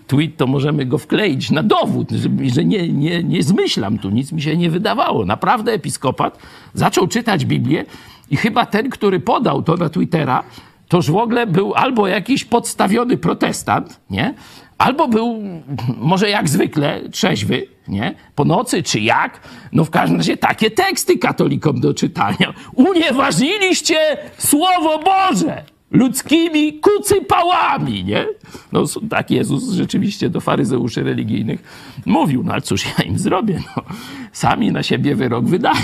tweet, 0.07 0.37
to 0.37 0.47
możemy 0.47 0.87
go 0.87 0.99
wkleić 0.99 1.51
na 1.51 1.63
dowód, 1.63 2.09
że, 2.47 2.65
nie, 2.65 2.89
nie, 2.89 3.25
nie 3.25 3.43
zmyślam 3.43 3.99
tu, 3.99 4.11
nic 4.11 4.33
mi 4.33 4.43
się 4.43 4.57
nie 4.57 4.71
wydawało. 4.71 5.25
Naprawdę 5.25 5.73
episkopat 5.73 6.39
zaczął 6.75 7.09
czytać 7.09 7.45
Biblię 7.45 7.85
i 8.31 8.37
chyba 8.37 8.67
ten, 8.67 8.91
który 8.91 9.21
podał 9.21 9.63
to 9.63 9.77
na 9.77 9.89
Twittera, 9.89 10.43
toż 10.89 11.11
w 11.11 11.17
ogóle 11.17 11.47
był 11.47 11.75
albo 11.75 12.09
jakiś 12.09 12.45
podstawiony 12.45 13.17
protestant, 13.17 14.01
nie? 14.11 14.35
Albo 14.79 15.09
był, 15.09 15.43
może 15.97 16.31
jak 16.31 16.49
zwykle, 16.49 17.09
trzeźwy, 17.09 17.67
nie? 17.89 18.15
Po 18.35 18.45
nocy, 18.45 18.83
czy 18.83 19.01
jak? 19.01 19.41
No 19.73 19.85
w 19.85 19.91
każdym 19.91 20.19
razie 20.19 20.37
takie 20.37 20.71
teksty 20.71 21.19
katolikom 21.19 21.81
do 21.81 21.95
czytania. 21.95 22.55
Unieważniliście 22.75 24.17
Słowo 24.39 24.99
Boże! 24.99 25.65
ludzkimi 25.91 26.81
kucypałami, 26.81 28.05
nie? 28.05 28.27
No 28.73 28.85
tak 29.11 29.31
Jezus 29.31 29.73
rzeczywiście 29.73 30.31
do 30.31 30.41
faryzeuszy 30.41 31.03
religijnych 31.03 31.63
mówił, 32.07 32.43
no 32.45 32.53
ale 32.53 32.63
cóż 32.63 32.85
ja 32.87 33.05
im 33.05 33.19
zrobię, 33.19 33.63
no. 33.77 33.83
Sami 34.33 34.73
na 34.73 34.83
siebie 34.83 35.15
wyrok 35.15 35.45
wydają. 35.45 35.77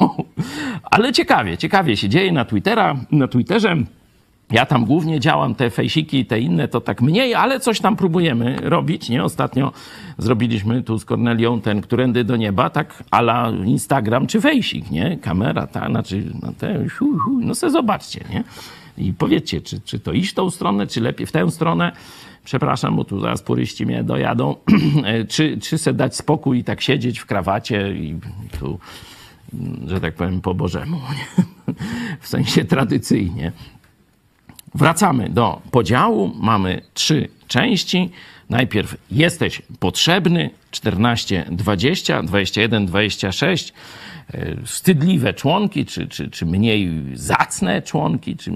Ale 0.90 1.12
ciekawie, 1.12 1.58
ciekawie 1.58 1.96
się 1.96 2.08
dzieje 2.08 2.32
na 2.32 2.44
Twittera, 2.44 2.96
na 3.10 3.28
Twitterze. 3.28 3.76
Ja 4.54 4.66
tam 4.66 4.84
głównie 4.84 5.20
działam, 5.20 5.54
te 5.54 5.70
fejsiki 5.70 6.18
i 6.18 6.26
te 6.26 6.40
inne 6.40 6.68
to 6.68 6.80
tak 6.80 7.02
mniej, 7.02 7.34
ale 7.34 7.60
coś 7.60 7.80
tam 7.80 7.96
próbujemy 7.96 8.56
robić, 8.62 9.08
nie? 9.08 9.24
Ostatnio 9.24 9.72
zrobiliśmy 10.18 10.82
tu 10.82 10.98
z 10.98 11.04
Kornelią 11.04 11.60
ten 11.60 11.80
Którędy 11.80 12.24
do 12.24 12.36
Nieba, 12.36 12.70
tak 12.70 13.04
ala 13.10 13.52
Instagram 13.64 14.26
czy 14.26 14.40
fejsik, 14.40 14.90
nie? 14.90 15.16
Kamera, 15.16 15.66
ta, 15.66 15.88
znaczy, 15.88 16.24
no 16.42 16.52
te, 16.58 16.88
hu, 16.88 17.18
hu, 17.18 17.40
no 17.40 17.54
se 17.54 17.70
zobaczcie, 17.70 18.24
nie? 18.30 18.44
I 18.98 19.12
powiedzcie, 19.12 19.60
czy, 19.60 19.80
czy 19.80 19.98
to 19.98 20.12
iść 20.12 20.34
tą 20.34 20.50
stronę, 20.50 20.86
czy 20.86 21.00
lepiej 21.00 21.26
w 21.26 21.32
tę 21.32 21.50
stronę. 21.50 21.92
Przepraszam, 22.44 22.96
bo 22.96 23.04
tu 23.04 23.20
zaraz 23.20 23.42
puryści 23.42 23.86
mnie 23.86 24.04
dojadą. 24.04 24.56
czy, 25.28 25.58
czy 25.58 25.78
se 25.78 25.94
dać 25.94 26.16
spokój 26.16 26.58
i 26.58 26.64
tak 26.64 26.80
siedzieć 26.80 27.18
w 27.18 27.26
krawacie 27.26 27.94
i 27.94 28.16
tu, 28.58 28.78
że 29.86 30.00
tak 30.00 30.14
powiem, 30.14 30.40
po 30.40 30.54
Bożemu. 30.54 30.96
Nie? 31.16 31.44
w 32.20 32.28
sensie 32.28 32.64
tradycyjnie. 32.64 33.52
Wracamy 34.74 35.28
do 35.28 35.62
podziału. 35.70 36.32
Mamy 36.40 36.82
trzy 36.94 37.28
części. 37.48 38.10
Najpierw 38.50 38.96
jesteś 39.10 39.62
potrzebny 39.78 40.50
14, 40.70 41.44
20, 41.50 42.22
21, 42.22 42.86
26. 42.86 43.72
Wstydliwe 44.64 45.34
członki, 45.34 45.86
czy, 45.86 46.08
czy, 46.08 46.30
czy 46.30 46.46
mniej 46.46 46.90
zacne 47.14 47.82
członki, 47.82 48.36
czy 48.36 48.52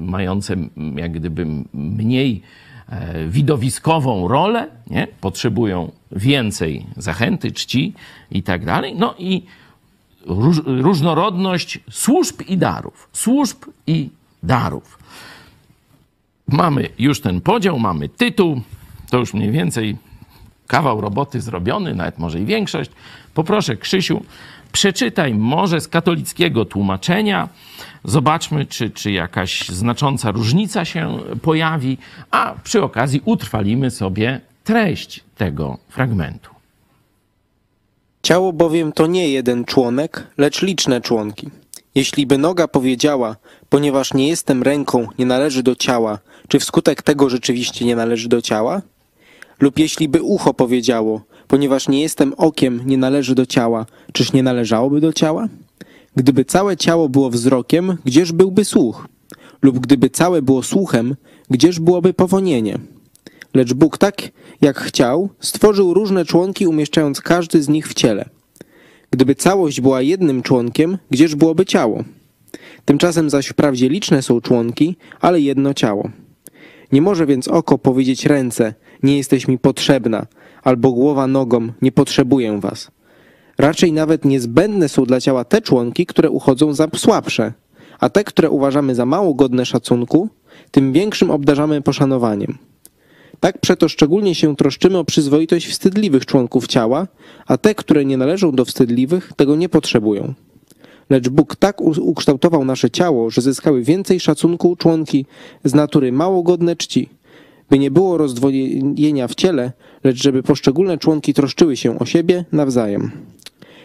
mające 0.00 0.56
jak 0.96 1.12
gdyby 1.12 1.46
mniej 1.74 2.42
e, 2.88 3.26
widowiskową 3.28 4.28
rolę, 4.28 4.68
nie? 4.90 5.06
potrzebują 5.20 5.92
więcej 6.12 6.86
zachęty, 6.96 7.52
czci 7.52 7.94
i 8.30 8.42
tak 8.42 8.64
dalej. 8.64 8.94
No 8.96 9.14
i 9.18 9.42
róż, 10.26 10.60
różnorodność 10.66 11.78
służb 11.90 12.42
i 12.48 12.58
darów. 12.58 13.08
Służb 13.12 13.64
i 13.86 14.10
darów. 14.42 14.99
Mamy 16.52 16.88
już 16.98 17.20
ten 17.20 17.40
podział, 17.40 17.78
mamy 17.78 18.08
tytuł, 18.08 18.60
to 19.10 19.18
już 19.18 19.34
mniej 19.34 19.50
więcej 19.50 19.96
kawał 20.66 21.00
roboty 21.00 21.40
zrobiony, 21.40 21.94
nawet 21.94 22.18
może 22.18 22.40
i 22.40 22.44
większość. 22.44 22.90
Poproszę 23.34 23.76
Krzysiu, 23.76 24.22
przeczytaj 24.72 25.34
może 25.34 25.80
z 25.80 25.88
katolickiego 25.88 26.64
tłumaczenia. 26.64 27.48
Zobaczmy, 28.04 28.66
czy, 28.66 28.90
czy 28.90 29.12
jakaś 29.12 29.68
znacząca 29.68 30.30
różnica 30.30 30.84
się 30.84 31.18
pojawi, 31.42 31.98
a 32.30 32.54
przy 32.64 32.82
okazji 32.82 33.22
utrwalimy 33.24 33.90
sobie 33.90 34.40
treść 34.64 35.24
tego 35.36 35.78
fragmentu. 35.88 36.50
Ciało 38.22 38.52
bowiem 38.52 38.92
to 38.92 39.06
nie 39.06 39.28
jeden 39.28 39.64
członek, 39.64 40.26
lecz 40.38 40.62
liczne 40.62 41.00
członki. 41.00 41.50
Jeśli 41.94 42.26
by 42.26 42.38
noga 42.38 42.68
powiedziała, 42.68 43.36
ponieważ 43.68 44.14
nie 44.14 44.28
jestem 44.28 44.62
ręką, 44.62 45.08
nie 45.18 45.26
należy 45.26 45.62
do 45.62 45.76
ciała, 45.76 46.18
czy 46.50 46.58
wskutek 46.58 47.02
tego 47.02 47.28
rzeczywiście 47.28 47.84
nie 47.84 47.96
należy 47.96 48.28
do 48.28 48.42
ciała? 48.42 48.82
Lub 49.60 49.78
jeśli 49.78 50.08
by 50.08 50.22
ucho 50.22 50.54
powiedziało, 50.54 51.22
ponieważ 51.48 51.88
nie 51.88 52.02
jestem 52.02 52.34
okiem, 52.36 52.80
nie 52.86 52.98
należy 52.98 53.34
do 53.34 53.46
ciała, 53.46 53.86
czyż 54.12 54.32
nie 54.32 54.42
należałoby 54.42 55.00
do 55.00 55.12
ciała? 55.12 55.48
Gdyby 56.16 56.44
całe 56.44 56.76
ciało 56.76 57.08
było 57.08 57.30
wzrokiem, 57.30 57.96
gdzież 58.04 58.32
byłby 58.32 58.64
słuch? 58.64 59.08
Lub 59.62 59.78
gdyby 59.78 60.10
całe 60.10 60.42
było 60.42 60.62
słuchem, 60.62 61.16
gdzież 61.50 61.80
byłoby 61.80 62.14
powonienie? 62.14 62.78
Lecz 63.54 63.72
Bóg 63.72 63.98
tak, 63.98 64.30
jak 64.60 64.80
chciał, 64.80 65.28
stworzył 65.40 65.94
różne 65.94 66.24
członki, 66.24 66.66
umieszczając 66.66 67.20
każdy 67.20 67.62
z 67.62 67.68
nich 67.68 67.88
w 67.88 67.94
ciele. 67.94 68.28
Gdyby 69.10 69.34
całość 69.34 69.80
była 69.80 70.02
jednym 70.02 70.42
członkiem, 70.42 70.98
gdzież 71.10 71.34
byłoby 71.34 71.66
ciało? 71.66 72.04
Tymczasem 72.84 73.30
zaś 73.30 73.46
wprawdzie 73.46 73.88
liczne 73.88 74.22
są 74.22 74.40
członki, 74.40 74.96
ale 75.20 75.40
jedno 75.40 75.74
ciało. 75.74 76.10
Nie 76.92 77.02
może 77.02 77.26
więc 77.26 77.48
oko 77.48 77.78
powiedzieć 77.78 78.26
ręce, 78.26 78.74
nie 79.02 79.16
jesteś 79.16 79.48
mi 79.48 79.58
potrzebna, 79.58 80.26
albo 80.62 80.92
głowa 80.92 81.26
nogom, 81.26 81.72
nie 81.82 81.92
potrzebuję 81.92 82.60
was. 82.60 82.90
Raczej 83.58 83.92
nawet 83.92 84.24
niezbędne 84.24 84.88
są 84.88 85.04
dla 85.04 85.20
ciała 85.20 85.44
te 85.44 85.60
członki, 85.60 86.06
które 86.06 86.30
uchodzą 86.30 86.72
za 86.72 86.88
słabsze, 86.96 87.52
a 88.00 88.08
te, 88.08 88.24
które 88.24 88.50
uważamy 88.50 88.94
za 88.94 89.06
mało 89.06 89.34
godne 89.34 89.66
szacunku, 89.66 90.28
tym 90.70 90.92
większym 90.92 91.30
obdarzamy 91.30 91.82
poszanowaniem. 91.82 92.58
Tak 93.40 93.58
przeto 93.58 93.88
szczególnie 93.88 94.34
się 94.34 94.56
troszczymy 94.56 94.98
o 94.98 95.04
przyzwoitość 95.04 95.66
wstydliwych 95.66 96.26
członków 96.26 96.66
ciała, 96.66 97.06
a 97.46 97.58
te, 97.58 97.74
które 97.74 98.04
nie 98.04 98.16
należą 98.16 98.52
do 98.52 98.64
wstydliwych, 98.64 99.32
tego 99.36 99.56
nie 99.56 99.68
potrzebują. 99.68 100.34
Lecz 101.10 101.28
Bóg 101.28 101.56
tak 101.56 101.80
ukształtował 101.80 102.64
nasze 102.64 102.90
ciało, 102.90 103.30
że 103.30 103.40
zyskały 103.40 103.82
więcej 103.82 104.20
szacunku 104.20 104.76
członki 104.76 105.26
z 105.64 105.74
natury 105.74 106.12
mało 106.12 106.42
godne 106.42 106.76
czci, 106.76 107.08
by 107.70 107.78
nie 107.78 107.90
było 107.90 108.18
rozdwojenia 108.18 109.28
w 109.28 109.34
ciele, 109.34 109.72
lecz 110.04 110.22
żeby 110.22 110.42
poszczególne 110.42 110.98
członki 110.98 111.34
troszczyły 111.34 111.76
się 111.76 111.98
o 111.98 112.06
siebie 112.06 112.44
nawzajem. 112.52 113.10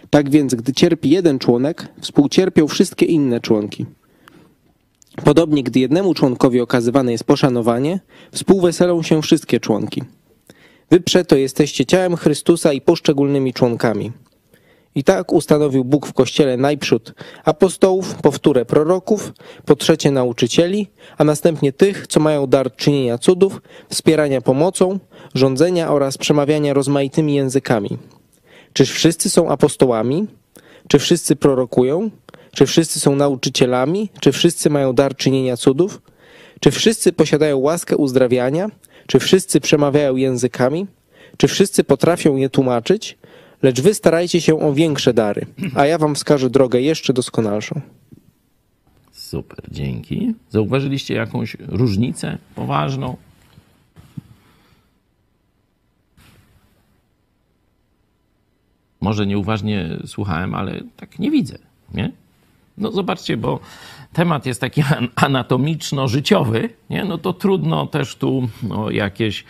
Tak 0.10 0.30
więc, 0.30 0.56
gdy 0.56 0.74
cierpi 0.74 1.10
jeden 1.10 1.40
członek, 1.40 1.88
współcierpią 2.02 2.68
wszystkie 2.68 3.06
inne 3.06 3.40
członki. 3.40 3.86
Podobnie, 5.24 5.64
gdy 5.64 5.80
jednemu 5.80 6.14
członkowi 6.14 6.62
okazywane 6.62 7.12
jest 7.12 7.24
poszanowanie, 7.24 8.00
współweselą 8.32 9.04
się 9.04 9.22
wszystkie 9.22 9.60
członki. 9.60 10.04
Wy 10.92 11.02
przeto 11.02 11.36
jesteście 11.36 11.86
ciałem 11.86 12.16
Chrystusa 12.16 12.74
i 12.74 12.82
poszczególnymi 12.82 13.54
członkami. 13.54 14.12
I 14.96 15.04
tak 15.04 15.34
ustanowił 15.34 15.84
Bóg 15.84 16.08
w 16.08 16.14
Kościele 16.14 16.58
najprzód 16.58 17.14
apostołów, 17.46 18.16
powtórę 18.16 18.66
proroków, 18.66 19.34
po 19.66 19.76
trzecie 19.76 20.12
nauczycieli, 20.12 20.88
a 21.18 21.24
następnie 21.24 21.74
tych, 21.74 22.08
co 22.08 22.20
mają 22.20 22.48
dar 22.48 22.76
czynienia 22.76 23.18
cudów, 23.18 23.62
wspierania 23.90 24.42
pomocą, 24.42 25.00
rządzenia 25.34 25.92
oraz 25.92 26.18
przemawiania 26.18 26.74
rozmaitymi 26.74 27.36
językami. 27.36 27.98
Czyż 28.74 28.92
wszyscy 28.92 29.30
są 29.30 29.50
apostołami? 29.50 30.28
Czy 30.88 31.00
wszyscy 31.00 31.36
prorokują? 31.36 32.10
Czy 32.52 32.66
wszyscy 32.66 33.00
są 33.00 33.16
nauczycielami? 33.16 34.10
Czy 34.20 34.32
wszyscy 34.32 34.70
mają 34.70 34.94
dar 34.94 35.16
czynienia 35.16 35.58
cudów? 35.58 36.02
Czy 36.60 36.72
wszyscy 36.72 37.14
posiadają 37.14 37.58
łaskę 37.58 37.98
uzdrawiania? 37.98 38.70
Czy 39.08 39.20
wszyscy 39.20 39.62
przemawiają 39.62 40.16
językami? 40.16 40.88
Czy 41.38 41.48
wszyscy 41.48 41.84
potrafią 41.84 42.36
je 42.36 42.50
tłumaczyć? 42.50 43.18
Lecz 43.66 43.82
wy 43.82 43.94
starajcie 43.94 44.42
się 44.42 44.60
o 44.60 44.74
większe 44.74 45.14
dary, 45.14 45.46
a 45.76 45.86
ja 45.86 45.98
wam 45.98 46.16
wskażę 46.16 46.50
drogę 46.50 46.82
jeszcze 46.82 47.14
doskonalszą. 47.14 47.82
Super, 49.12 49.60
dzięki. 49.72 50.34
Zauważyliście 50.50 51.14
jakąś 51.14 51.58
różnicę 51.68 52.38
poważną? 52.56 53.18
Może 59.02 59.28
nieuważnie 59.28 59.98
słuchałem, 60.06 60.56
ale 60.56 60.82
tak 60.98 61.20
nie 61.20 61.32
widzę, 61.32 61.58
nie? 61.94 62.12
No 62.78 62.92
zobaczcie, 62.92 63.38
bo 63.38 63.60
temat 64.14 64.46
jest 64.46 64.62
taki 64.62 64.84
anatomiczno-życiowy, 65.16 66.70
nie? 66.90 67.06
no 67.06 67.18
to 67.18 67.34
trudno 67.34 67.88
też 67.88 68.16
tu 68.16 68.50
no, 68.64 68.92
jakieś 68.92 69.44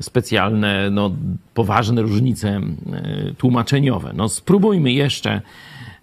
specjalne, 0.00 0.90
no, 0.90 1.10
poważne 1.54 2.02
różnice 2.02 2.48
e, 2.48 3.34
tłumaczeniowe. 3.38 4.12
No 4.16 4.28
spróbujmy 4.28 4.92
jeszcze, 4.92 5.40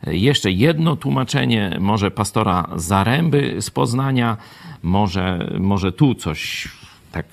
jeszcze 0.08 0.52
jedno 0.52 0.96
tłumaczenie, 0.96 1.78
może 1.80 2.12
pastora 2.12 2.70
Zaręby 2.76 3.56
z 3.62 3.70
Poznania, 3.70 4.38
może, 4.84 5.52
może 5.60 5.92
tu 5.92 6.16
coś 6.16 6.68
tak 7.12 7.26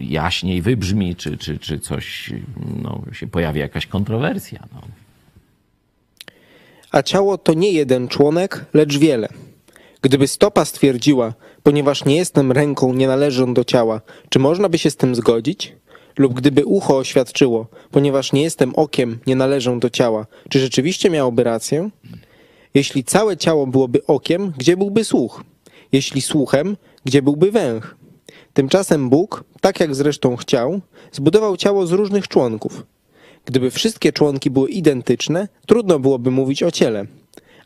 jaśniej 0.00 0.62
wybrzmi, 0.62 1.16
czy, 1.16 1.38
czy, 1.38 1.58
czy 1.58 1.78
coś, 1.78 2.32
no, 2.82 3.02
się 3.12 3.26
pojawi 3.26 3.60
jakaś 3.60 3.86
kontrowersja. 3.86 4.64
No 4.74 4.80
a 6.96 7.02
ciało 7.02 7.38
to 7.38 7.54
nie 7.54 7.72
jeden 7.72 8.08
członek, 8.08 8.64
lecz 8.74 8.98
wiele. 8.98 9.28
Gdyby 10.02 10.28
stopa 10.28 10.64
stwierdziła, 10.64 11.32
ponieważ 11.62 12.04
nie 12.04 12.16
jestem 12.16 12.52
ręką, 12.52 12.92
nie 12.92 13.06
należę 13.06 13.54
do 13.54 13.64
ciała, 13.64 14.00
czy 14.28 14.38
można 14.38 14.68
by 14.68 14.78
się 14.78 14.90
z 14.90 14.96
tym 14.96 15.14
zgodzić? 15.14 15.72
Lub 16.18 16.34
gdyby 16.34 16.64
ucho 16.64 16.96
oświadczyło, 16.96 17.66
ponieważ 17.90 18.32
nie 18.32 18.42
jestem 18.42 18.74
okiem, 18.74 19.18
nie 19.26 19.36
należę 19.36 19.78
do 19.78 19.90
ciała, 19.90 20.26
czy 20.48 20.60
rzeczywiście 20.60 21.10
miałoby 21.10 21.44
rację? 21.44 21.90
Jeśli 22.74 23.04
całe 23.04 23.36
ciało 23.36 23.66
byłoby 23.66 24.06
okiem, 24.06 24.52
gdzie 24.58 24.76
byłby 24.76 25.04
słuch? 25.04 25.44
Jeśli 25.92 26.20
słuchem, 26.20 26.76
gdzie 27.04 27.22
byłby 27.22 27.50
węch? 27.50 27.96
Tymczasem 28.54 29.10
Bóg, 29.10 29.44
tak 29.60 29.80
jak 29.80 29.94
zresztą 29.94 30.36
chciał, 30.36 30.80
zbudował 31.12 31.56
ciało 31.56 31.86
z 31.86 31.92
różnych 31.92 32.28
członków. 32.28 32.86
Gdyby 33.44 33.70
wszystkie 33.70 34.12
członki 34.12 34.50
były 34.50 34.70
identyczne, 34.70 35.48
trudno 35.66 35.98
byłoby 35.98 36.30
mówić 36.30 36.62
o 36.62 36.70
ciele. 36.70 37.06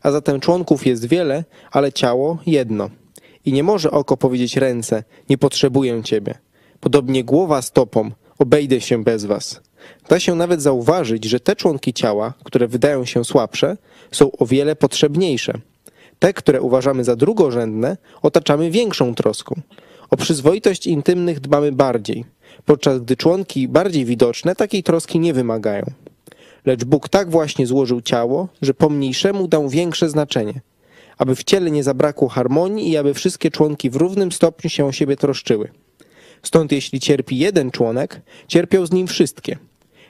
A 0.01 0.11
zatem 0.11 0.39
członków 0.39 0.85
jest 0.85 1.07
wiele, 1.07 1.43
ale 1.71 1.93
ciało 1.93 2.37
jedno. 2.45 2.89
I 3.45 3.53
nie 3.53 3.63
może 3.63 3.91
oko 3.91 4.17
powiedzieć 4.17 4.57
ręce, 4.57 5.03
nie 5.29 5.37
potrzebuję 5.37 6.03
ciebie. 6.03 6.33
Podobnie 6.79 7.23
głowa 7.23 7.61
stopą, 7.61 8.11
obejdę 8.41 8.81
się 8.81 9.03
bez 9.03 9.25
was. 9.25 9.61
Da 10.09 10.19
się 10.19 10.35
nawet 10.35 10.61
zauważyć, 10.61 11.25
że 11.25 11.39
te 11.39 11.55
członki 11.55 11.93
ciała, 11.93 12.33
które 12.43 12.67
wydają 12.67 13.05
się 13.05 13.25
słabsze, 13.25 13.77
są 14.11 14.31
o 14.31 14.45
wiele 14.45 14.75
potrzebniejsze. 14.75 15.53
Te, 16.19 16.33
które 16.33 16.61
uważamy 16.61 17.03
za 17.03 17.15
drugorzędne, 17.15 17.97
otaczamy 18.21 18.71
większą 18.71 19.15
troską. 19.15 19.61
O 20.09 20.17
przyzwoitość 20.17 20.87
intymnych 20.87 21.39
dbamy 21.39 21.71
bardziej 21.71 22.25
podczas 22.65 22.99
gdy 22.99 23.17
członki 23.17 23.67
bardziej 23.67 24.05
widoczne 24.05 24.55
takiej 24.55 24.83
troski 24.83 25.19
nie 25.19 25.33
wymagają. 25.33 25.85
Lecz 26.65 26.83
Bóg 26.83 27.09
tak 27.09 27.29
właśnie 27.29 27.67
złożył 27.67 28.01
ciało, 28.01 28.47
że 28.61 28.73
pomniejszemu 28.73 29.47
dał 29.47 29.69
większe 29.69 30.09
znaczenie, 30.09 30.61
aby 31.17 31.35
w 31.35 31.43
ciele 31.43 31.71
nie 31.71 31.83
zabrakło 31.83 32.27
harmonii 32.27 32.91
i 32.91 32.97
aby 32.97 33.13
wszystkie 33.13 33.51
członki 33.51 33.89
w 33.89 33.95
równym 33.95 34.31
stopniu 34.31 34.69
się 34.69 34.85
o 34.85 34.91
siebie 34.91 35.17
troszczyły. 35.17 35.71
Stąd 36.43 36.71
jeśli 36.71 36.99
cierpi 36.99 37.37
jeden 37.37 37.71
członek, 37.71 38.21
cierpią 38.47 38.85
z 38.85 38.91
nim 38.91 39.07
wszystkie. 39.07 39.57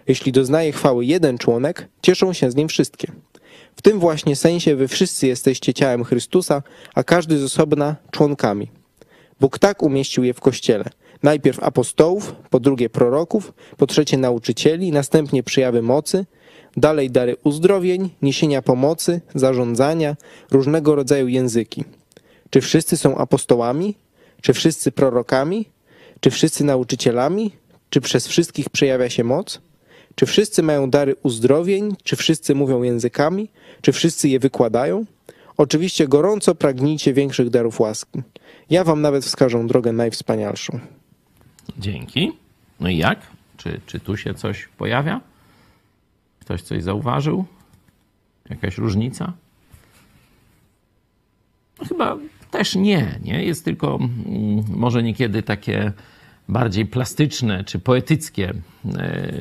Jeśli 0.08 0.32
doznaje 0.32 0.72
chwały 0.72 1.06
jeden 1.06 1.38
członek, 1.38 1.88
cieszą 2.02 2.34
się 2.34 2.52
z 2.52 2.56
nim 2.56 2.68
wszystkie. 2.68 3.12
W 3.76 3.82
tym 3.82 4.00
właśnie 4.00 4.36
sensie 4.36 4.76
wy 4.76 4.88
wszyscy 4.88 5.28
jesteście 5.28 5.74
ciałem 5.74 6.04
Chrystusa, 6.04 6.64
a 6.96 7.04
każdy 7.04 7.38
z 7.38 7.44
osobna 7.44 7.96
członkami. 8.12 8.72
Bóg 9.40 9.60
tak 9.60 9.84
umieścił 9.84 10.24
je 10.24 10.34
w 10.34 10.42
Kościele– 10.42 10.86
Najpierw 11.24 11.64
apostołów, 11.64 12.36
po 12.50 12.60
drugie 12.60 12.90
proroków, 12.90 13.54
po 13.78 13.88
trzecie 13.88 14.18
nauczycieli, 14.18 14.92
następnie 14.92 15.44
przyjawy 15.44 15.82
mocy, 15.82 16.26
dalej 16.78 17.12
dary 17.12 17.36
uzdrowień, 17.44 18.10
niesienia 18.22 18.62
pomocy, 18.62 19.22
zarządzania, 19.36 20.16
różnego 20.52 20.96
rodzaju 20.96 21.28
języki. 21.28 21.84
Czy 22.50 22.62
wszyscy 22.62 22.98
są 22.98 23.18
apostołami? 23.18 23.96
Czy 24.42 24.54
wszyscy 24.54 24.92
prorokami? 24.92 25.66
Czy 26.22 26.32
wszyscy 26.32 26.64
nauczycielami? 26.64 27.52
Czy 27.90 28.02
przez 28.02 28.28
wszystkich 28.28 28.70
przejawia 28.70 29.10
się 29.10 29.24
moc? 29.24 29.62
Czy 30.16 30.26
wszyscy 30.26 30.64
mają 30.64 30.90
dary 30.90 31.16
uzdrowień? 31.24 31.96
Czy 32.04 32.16
wszyscy 32.16 32.56
mówią 32.56 32.84
językami? 32.84 33.50
Czy 33.82 33.92
wszyscy 33.92 34.30
je 34.30 34.40
wykładają? 34.40 35.06
Oczywiście 35.58 36.08
gorąco 36.08 36.56
pragnijcie 36.56 37.14
większych 37.14 37.50
darów 37.50 37.80
łaski. 37.80 38.22
Ja 38.70 38.84
wam 38.84 39.02
nawet 39.02 39.26
wskażę 39.26 39.68
drogę 39.68 39.92
najwspanialszą. 39.92 40.80
Dzięki. 41.78 42.32
No 42.80 42.90
i 42.90 42.98
jak? 42.98 43.20
Czy, 43.58 43.82
czy 43.86 44.00
tu 44.00 44.18
się 44.18 44.34
coś 44.34 44.70
pojawia? 44.78 45.22
Ktoś 46.40 46.62
coś 46.62 46.84
zauważył? 46.84 47.46
Jakaś 48.50 48.78
różnica? 48.78 49.34
No 51.80 51.86
chyba 51.86 52.18
też 52.52 52.76
nie, 52.76 53.20
nie. 53.24 53.44
Jest 53.44 53.66
tylko 53.66 53.96
mm, 53.96 54.64
może 54.76 55.04
niekiedy 55.04 55.44
takie 55.44 55.92
bardziej 56.50 56.86
plastyczne 56.86 57.64
czy 57.64 57.80
poetyckie 57.80 58.54
e, 58.98 59.32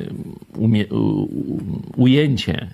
ujęcie 1.95 2.67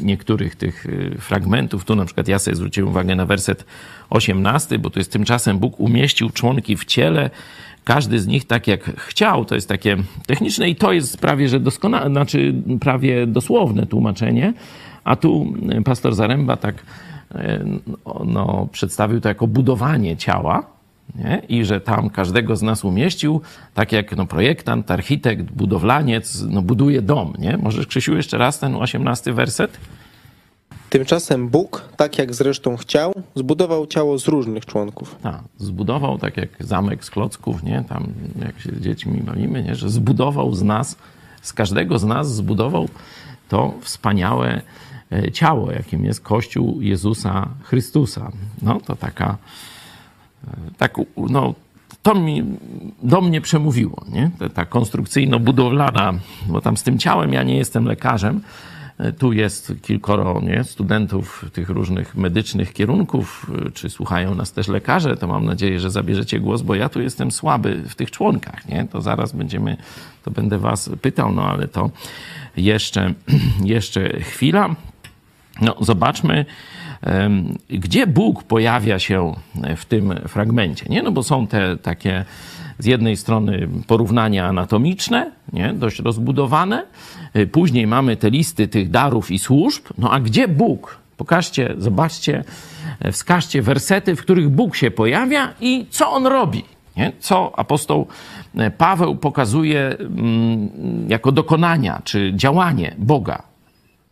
niektórych 0.00 0.56
tych 0.56 0.86
e, 0.86 1.18
fragmentów. 1.18 1.84
Tu 1.84 1.96
na 1.96 2.04
przykład 2.04 2.28
ja 2.28 2.38
sobie 2.38 2.56
zwróciłem 2.56 2.90
uwagę 2.90 3.16
na 3.16 3.26
werset 3.26 3.64
18, 4.10 4.78
bo 4.78 4.90
tu 4.90 4.98
jest 4.98 5.12
tymczasem 5.12 5.58
Bóg 5.58 5.80
umieścił 5.80 6.30
członki 6.30 6.76
w 6.76 6.84
ciele, 6.84 7.30
każdy 7.84 8.20
z 8.20 8.26
nich 8.26 8.46
tak 8.46 8.66
jak 8.66 9.00
chciał. 9.00 9.44
To 9.44 9.54
jest 9.54 9.68
takie 9.68 9.96
techniczne 10.26 10.68
i 10.68 10.76
to 10.76 10.92
jest 10.92 11.18
prawie, 11.18 11.48
że 11.48 11.60
doskonałe, 11.60 12.10
znaczy 12.10 12.54
prawie 12.80 13.26
dosłowne 13.26 13.86
tłumaczenie. 13.86 14.52
A 15.04 15.16
tu 15.16 15.54
pastor 15.84 16.14
Zaręba 16.14 16.56
tak 16.56 16.74
no, 18.24 18.68
przedstawił 18.72 19.20
to 19.20 19.28
jako 19.28 19.46
budowanie 19.46 20.16
ciała, 20.16 20.66
nie? 21.14 21.42
i 21.48 21.64
że 21.64 21.80
tam 21.80 22.10
każdego 22.10 22.56
z 22.56 22.62
nas 22.62 22.84
umieścił, 22.84 23.40
tak 23.74 23.92
jak 23.92 24.16
no, 24.16 24.26
projektant, 24.26 24.90
architekt, 24.90 25.42
budowlaniec 25.42 26.44
no, 26.48 26.62
buduje 26.62 27.02
dom. 27.02 27.34
Nie? 27.38 27.56
Możesz, 27.56 27.86
Krzysiu, 27.86 28.16
jeszcze 28.16 28.38
raz 28.38 28.58
ten 28.58 28.74
osiemnasty 28.74 29.32
werset? 29.32 29.78
Tymczasem 30.90 31.48
Bóg, 31.48 31.88
tak 31.96 32.18
jak 32.18 32.34
zresztą 32.34 32.76
chciał, 32.76 33.12
zbudował 33.34 33.86
ciało 33.86 34.18
z 34.18 34.28
różnych 34.28 34.66
członków. 34.66 35.16
Tak, 35.22 35.40
zbudował 35.58 36.18
tak 36.18 36.36
jak 36.36 36.48
zamek 36.60 37.04
z 37.04 37.10
klocków, 37.10 37.62
nie? 37.62 37.84
Tam 37.88 38.06
jak 38.44 38.60
się 38.60 38.72
z 38.72 38.80
dziećmi 38.80 39.20
bawimy, 39.20 39.62
nie? 39.62 39.74
Że 39.74 39.90
zbudował 39.90 40.54
z 40.54 40.62
nas, 40.62 40.96
z 41.42 41.52
każdego 41.52 41.98
z 41.98 42.04
nas 42.04 42.34
zbudował 42.34 42.88
to 43.48 43.74
wspaniałe 43.80 44.62
ciało, 45.32 45.72
jakim 45.72 46.04
jest 46.04 46.20
Kościół 46.20 46.80
Jezusa 46.80 47.48
Chrystusa. 47.62 48.32
No 48.62 48.80
to 48.80 48.96
taka, 48.96 49.36
e, 50.48 50.56
tak, 50.78 50.94
no, 51.16 51.54
to 52.02 52.14
mi, 52.14 52.44
do 53.02 53.20
mnie 53.20 53.40
przemówiło, 53.40 54.04
nie? 54.08 54.30
Ta 54.54 54.64
konstrukcyjno-budowlana, 54.64 56.18
bo 56.48 56.60
tam 56.60 56.76
z 56.76 56.82
tym 56.82 56.98
ciałem 56.98 57.32
ja 57.32 57.42
nie 57.42 57.56
jestem 57.56 57.84
lekarzem, 57.84 58.40
tu 59.18 59.32
jest 59.32 59.72
kilkoro 59.82 60.40
nie, 60.42 60.64
studentów 60.64 61.44
tych 61.52 61.68
różnych 61.68 62.16
medycznych 62.16 62.72
kierunków, 62.72 63.50
czy 63.74 63.90
słuchają 63.90 64.34
nas 64.34 64.52
też 64.52 64.68
lekarze, 64.68 65.16
to 65.16 65.26
mam 65.26 65.44
nadzieję, 65.44 65.80
że 65.80 65.90
zabierzecie 65.90 66.40
głos, 66.40 66.62
bo 66.62 66.74
ja 66.74 66.88
tu 66.88 67.00
jestem 67.00 67.30
słaby 67.30 67.82
w 67.88 67.94
tych 67.94 68.10
członkach, 68.10 68.68
nie? 68.68 68.86
To 68.92 69.00
zaraz 69.00 69.32
będziemy, 69.32 69.76
to 70.24 70.30
będę 70.30 70.58
was 70.58 70.90
pytał, 71.02 71.32
no 71.32 71.42
ale 71.42 71.68
to 71.68 71.90
jeszcze, 72.56 73.14
jeszcze 73.64 74.20
chwila. 74.20 74.76
No, 75.60 75.76
zobaczmy, 75.80 76.44
gdzie 77.70 78.06
Bóg 78.06 78.42
pojawia 78.42 78.98
się 78.98 79.34
w 79.76 79.84
tym 79.84 80.14
fragmencie. 80.28 80.86
Nie? 80.88 81.02
No 81.02 81.12
bo 81.12 81.22
są 81.22 81.46
te 81.46 81.76
takie 81.76 82.24
z 82.78 82.86
jednej 82.86 83.16
strony 83.16 83.68
porównania 83.86 84.46
anatomiczne, 84.46 85.30
nie? 85.52 85.72
dość 85.72 85.98
rozbudowane, 85.98 86.84
y, 87.36 87.46
później 87.46 87.86
mamy 87.86 88.16
te 88.16 88.30
listy 88.30 88.68
tych 88.68 88.90
darów 88.90 89.30
i 89.30 89.38
służb, 89.38 89.84
no 89.98 90.10
a 90.10 90.20
gdzie 90.20 90.48
Bóg? 90.48 91.00
Pokażcie, 91.16 91.74
zobaczcie, 91.78 92.44
e, 93.00 93.12
wskażcie 93.12 93.62
wersety, 93.62 94.16
w 94.16 94.20
których 94.20 94.48
Bóg 94.48 94.76
się 94.76 94.90
pojawia 94.90 95.54
i 95.60 95.86
co 95.90 96.10
On 96.10 96.26
robi. 96.26 96.64
Nie? 96.96 97.12
Co 97.18 97.58
apostoł 97.58 98.06
e, 98.56 98.70
Paweł 98.70 99.16
pokazuje 99.16 99.96
mm, 99.98 100.70
jako 101.08 101.32
dokonania 101.32 102.00
czy 102.04 102.32
działanie 102.34 102.94
Boga. 102.98 103.42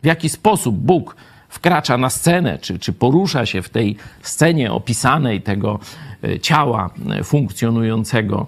W 0.03 0.07
jaki 0.07 0.29
sposób 0.29 0.77
Bóg 0.77 1.17
wkracza 1.49 1.99
na 1.99 2.11
scenę, 2.11 2.59
czy, 2.59 2.79
czy 2.79 2.93
porusza 2.93 3.47
się 3.47 3.63
w 3.63 3.69
tej 3.69 3.97
scenie 4.23 4.73
opisanej 4.73 5.43
tego 5.43 5.79
e, 6.25 6.41
ciała 6.41 6.91
e, 7.11 7.25
funkcjonującego 7.25 8.47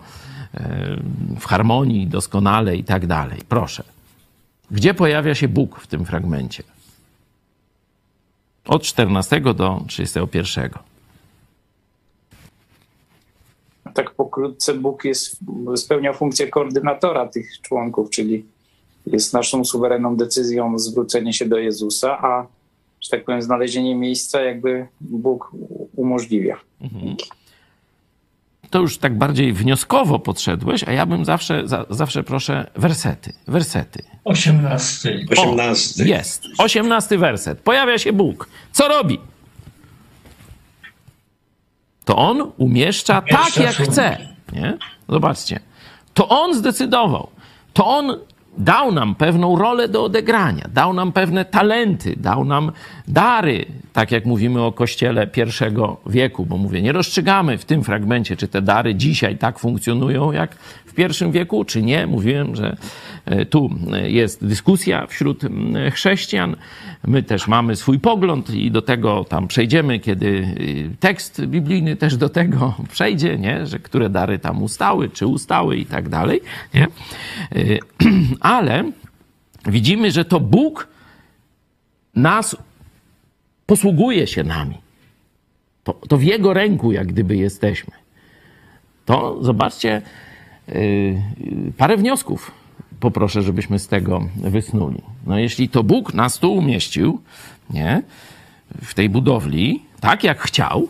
e, 0.55 0.97
w 1.41 1.47
harmonii 1.47 2.07
doskonale 2.07 2.77
i 2.77 2.85
tak 2.85 3.07
dalej. 3.07 3.39
Proszę. 3.49 3.85
Gdzie 4.71 4.95
pojawia 4.95 5.35
się 5.35 5.49
Bóg 5.49 5.81
w 5.81 5.87
tym 5.87 6.05
fragmencie? 6.05 6.63
Od 8.65 8.83
14 8.83 9.41
do 9.41 9.83
31. 9.87 10.71
Tak 13.95 14.11
pokrótce 14.11 14.75
Bóg 14.75 15.05
jest, 15.05 15.37
spełnia 15.77 16.13
funkcję 16.13 16.49
koordynatora 16.49 17.29
tych 17.29 17.61
członków, 17.61 18.11
czyli 18.11 18.45
jest 19.07 19.33
naszą 19.33 19.65
suwerenną 19.65 20.17
decyzją 20.17 20.79
zwrócenie 20.79 21.33
się 21.33 21.47
do 21.47 21.59
Jezusa, 21.59 22.19
a 22.19 22.47
że 23.01 23.11
tak 23.11 23.25
powiem, 23.25 23.43
znalezienie 23.43 23.95
miejsca 23.95 24.41
jakby 24.41 24.87
Bóg 25.01 25.53
umożliwia. 25.97 26.57
Mhm. 26.81 27.17
To 28.71 28.81
już 28.81 28.99
tak 28.99 29.19
bardziej 29.19 29.53
wnioskowo 29.53 30.19
podszedłeś, 30.19 30.85
a 30.85 30.93
ja 30.93 31.07
bym 31.07 31.25
zawsze, 31.25 31.69
za, 31.69 31.87
zawsze 31.91 32.23
proszę 32.23 32.71
wersety, 32.77 33.33
wersety. 33.49 34.03
Osiemnasty. 34.25 35.27
Osiemnasty. 35.31 36.09
Jest. 36.09 36.45
Osiemnasty 36.59 37.19
werset. 37.19 37.61
Pojawia 37.61 37.99
się 37.99 38.13
Bóg. 38.13 38.49
Co 38.73 38.89
robi? 38.89 39.19
To 42.05 42.17
on 42.17 42.53
umieszcza 42.57 43.23
tak, 43.31 43.57
jak 43.57 43.75
chce. 43.75 44.29
Nie? 44.53 44.79
Zobaczcie. 45.09 45.61
To 46.15 46.29
on 46.29 46.55
zdecydował. 46.55 47.31
To 47.73 47.87
on 47.87 48.19
dał 48.59 48.93
nam 48.93 49.15
pewną 49.15 49.57
rolę 49.57 49.89
do 49.89 50.05
odegrania, 50.05 50.65
dał 50.75 50.93
nam 50.93 51.13
pewne 51.13 51.45
talenty, 51.45 52.17
dał 52.17 52.45
nam 52.45 52.73
dary, 53.09 53.67
tak 53.93 54.13
jak 54.13 54.25
mówimy 54.25 54.63
o 54.63 54.73
kościele 54.73 55.27
pierwszego 55.27 55.97
wieku, 56.07 56.47
bo 56.47 56.57
mówię, 56.57 56.83
nie 56.83 56.93
rozstrzygamy 56.93 57.59
w 57.59 57.65
tym 57.65 57.85
fragmencie, 57.85 58.37
czy 58.37 58.49
te 58.49 58.63
dary 58.63 58.95
dzisiaj 58.95 59.39
tak 59.39 59.59
funkcjonują 59.59 60.33
jak 60.33 60.55
w 60.87 60.95
pierwszym 60.95 61.33
wieku, 61.33 61.65
czy 61.65 61.83
nie. 61.83 62.07
Mówiłem, 62.07 62.57
że 62.57 62.77
e, 63.25 63.47
tu 63.47 63.71
jest 64.03 64.47
dyskusja 64.47 65.07
wśród 65.07 65.43
chrześcijan. 65.93 66.57
My 67.07 67.23
też 67.23 67.49
mamy 67.49 67.77
swój 67.77 67.99
pogląd 67.99 68.51
i 68.51 68.71
do 68.71 68.83
tego 68.83 69.25
tam 69.25 69.49
przejdziemy, 69.49 69.99
kiedy 70.01 70.27
y, 70.27 70.97
tekst 71.01 71.47
biblijny 71.47 71.97
też 71.97 72.17
do 72.17 72.29
tego 72.29 72.75
przejdzie, 72.93 73.39
nie? 73.39 73.67
że 73.67 73.79
które 73.79 74.11
dary 74.11 74.39
tam 74.39 74.63
ustały, 74.63 75.09
czy 75.09 75.27
ustały 75.27 75.77
i 75.77 75.87
tak 75.87 76.09
dalej. 76.09 76.41
Nie? 76.75 76.87
Y, 77.57 77.79
ale 78.41 78.91
widzimy, 79.67 80.11
że 80.11 80.25
to 80.25 80.41
Bóg 80.41 80.89
nas 82.15 82.57
posługuje 83.67 84.27
się 84.27 84.45
nami. 84.45 84.75
To, 85.85 85.93
to 85.93 86.17
w 86.17 86.23
Jego 86.23 86.55
ręku, 86.55 86.93
jak 86.93 87.07
gdyby 87.07 87.37
jesteśmy. 87.37 87.95
To 89.05 89.43
zobaczcie, 89.43 90.03
yy, 90.69 91.23
parę 91.77 91.97
wniosków 91.97 92.60
poproszę, 93.01 93.43
żebyśmy 93.43 93.79
z 93.79 93.89
tego 93.89 94.29
wysnuli. 94.37 95.03
No 95.27 95.39
jeśli 95.39 95.69
to 95.69 95.83
Bóg 95.83 96.15
nas 96.15 96.39
tu 96.39 96.55
umieścił, 96.55 97.21
nie, 97.71 98.03
w 98.83 98.95
tej 98.95 99.09
budowli, 99.09 99.83
tak 100.01 100.25
jak 100.25 100.41
chciał, 100.41 100.89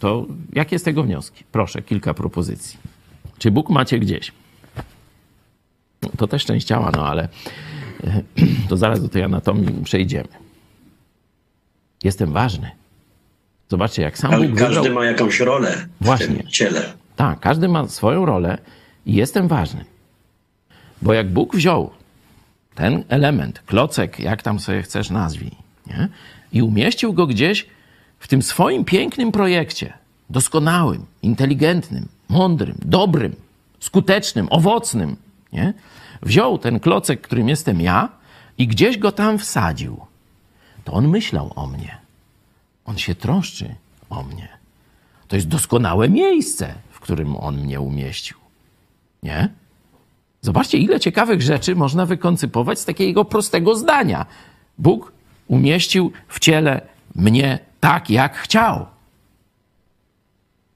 to 0.00 0.26
jakie 0.52 0.78
z 0.78 0.82
tego 0.82 1.02
wnioski? 1.02 1.44
Proszę, 1.52 1.82
kilka 1.82 2.14
propozycji. 2.14 2.78
Czy 3.38 3.50
Bóg 3.50 3.70
macie 3.70 3.98
gdzieś? 3.98 4.32
No, 6.02 6.08
to 6.16 6.26
też 6.26 6.44
część 6.44 6.66
ciała, 6.66 6.90
no 6.96 7.06
ale 7.06 7.28
to 8.68 8.76
zaraz 8.76 9.02
do 9.02 9.08
tej 9.08 9.22
anatomii 9.22 9.84
przejdziemy. 9.84 10.28
Jestem 12.04 12.32
ważny. 12.32 12.70
Zobaczcie, 13.68 14.02
jak 14.02 14.18
sam 14.18 14.34
Ale 14.34 14.48
Bóg 14.48 14.58
każdy 14.58 14.74
wybrał... 14.74 14.94
ma 14.94 15.04
jakąś 15.04 15.40
rolę 15.40 15.86
Właśnie. 16.00 16.26
w 16.26 16.38
tym 16.38 16.48
ciele. 16.48 16.92
Tak, 17.16 17.40
każdy 17.40 17.68
ma 17.68 17.88
swoją 17.88 18.26
rolę 18.26 18.58
i 19.06 19.14
jestem 19.14 19.48
ważny. 19.48 19.84
Bo 21.02 21.12
jak 21.12 21.32
Bóg 21.32 21.56
wziął 21.56 21.90
ten 22.74 23.04
element, 23.08 23.62
klocek, 23.66 24.18
jak 24.18 24.42
tam 24.42 24.60
sobie 24.60 24.82
chcesz 24.82 25.10
nazwij, 25.10 25.50
nie? 25.86 26.08
i 26.52 26.62
umieścił 26.62 27.12
go 27.12 27.26
gdzieś 27.26 27.66
w 28.18 28.28
tym 28.28 28.42
swoim 28.42 28.84
pięknym 28.84 29.32
projekcie, 29.32 29.92
doskonałym, 30.30 31.06
inteligentnym, 31.22 32.08
mądrym, 32.28 32.78
dobrym, 32.84 33.36
skutecznym, 33.80 34.46
owocnym, 34.50 35.16
nie? 35.52 35.74
wziął 36.22 36.58
ten 36.58 36.80
klocek, 36.80 37.20
którym 37.20 37.48
jestem 37.48 37.80
ja, 37.80 38.08
i 38.58 38.66
gdzieś 38.66 38.98
go 38.98 39.12
tam 39.12 39.38
wsadził, 39.38 40.00
to 40.84 40.92
on 40.92 41.08
myślał 41.08 41.52
o 41.56 41.66
mnie. 41.66 41.98
On 42.84 42.98
się 42.98 43.14
troszczy 43.14 43.74
o 44.10 44.22
mnie. 44.22 44.48
To 45.28 45.36
jest 45.36 45.48
doskonałe 45.48 46.08
miejsce, 46.08 46.74
w 46.90 47.00
którym 47.00 47.36
on 47.36 47.56
mnie 47.56 47.80
umieścił. 47.80 48.36
Nie? 49.22 49.48
Zobaczcie, 50.40 50.78
ile 50.78 51.00
ciekawych 51.00 51.42
rzeczy 51.42 51.74
można 51.76 52.06
wykoncypować 52.06 52.78
z 52.78 52.84
takiego 52.84 53.24
prostego 53.24 53.74
zdania. 53.74 54.26
Bóg 54.78 55.12
umieścił 55.48 56.12
w 56.28 56.40
ciele 56.40 56.80
mnie 57.14 57.58
tak, 57.80 58.10
jak 58.10 58.36
chciał. 58.36 58.86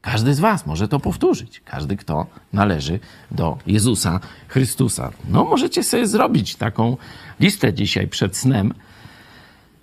Każdy 0.01 0.35
z 0.35 0.41
Was 0.41 0.67
może 0.67 0.89
to 0.89 1.01
powtórzyć. 1.01 1.61
Każdy, 1.65 1.97
kto 1.97 2.27
należy 2.53 3.01
do 3.31 3.59
Jezusa 3.67 4.21
Chrystusa. 4.49 5.13
No, 5.29 5.45
możecie 5.45 5.83
sobie 5.83 6.07
zrobić 6.07 6.57
taką 6.57 6.97
listę 7.41 7.75
dzisiaj 7.75 8.09
przed 8.09 8.37
snem 8.37 8.75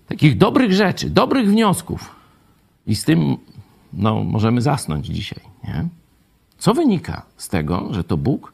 takich 0.07 0.38
dobrych 0.38 0.73
rzeczy, 0.73 1.09
dobrych 1.09 1.49
wniosków. 1.49 2.15
I 2.88 2.95
z 2.95 3.03
tym 3.03 3.38
no, 3.93 4.23
możemy 4.23 4.61
zasnąć 4.61 5.05
dzisiaj. 5.05 5.39
Nie? 5.63 5.88
Co 6.57 6.73
wynika 6.73 7.25
z 7.38 7.47
tego, 7.47 7.93
że 7.93 8.03
to 8.03 8.17
Bóg 8.17 8.53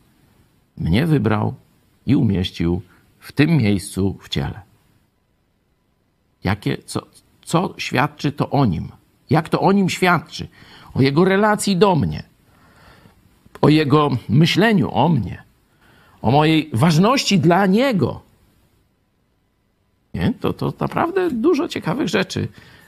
mnie 0.78 1.07
wybrał 1.07 1.53
i 2.05 2.15
umieścił 2.15 2.82
w 3.19 3.32
tym 3.32 3.57
miejscu 3.57 4.17
w 4.21 4.30
ciele? 4.30 4.61
Jakie, 6.43 6.78
co, 6.86 7.01
co 7.45 7.73
świadczy 7.78 8.32
to 8.32 8.49
o 8.49 8.65
nim? 8.65 8.91
Jak 9.30 9.49
to 9.49 9.61
o 9.61 9.71
nim 9.71 9.89
świadczy? 9.89 10.47
O 10.93 11.01
jego 11.01 11.26
relacji 11.26 11.78
do 11.78 11.95
mnie, 11.95 12.23
o 13.61 13.69
jego 13.69 14.09
myśleniu 14.30 14.91
o 14.91 15.09
mnie, 15.09 15.43
o 16.21 16.32
mojej 16.32 16.69
ważności 16.73 17.39
dla 17.39 17.65
niego. 17.65 18.21
Nie? 20.13 20.34
To, 20.39 20.53
to 20.53 20.73
naprawdę 20.80 21.32
dużo 21.32 21.67
ciekawych 21.67 22.07
rzeczy. 22.07 22.47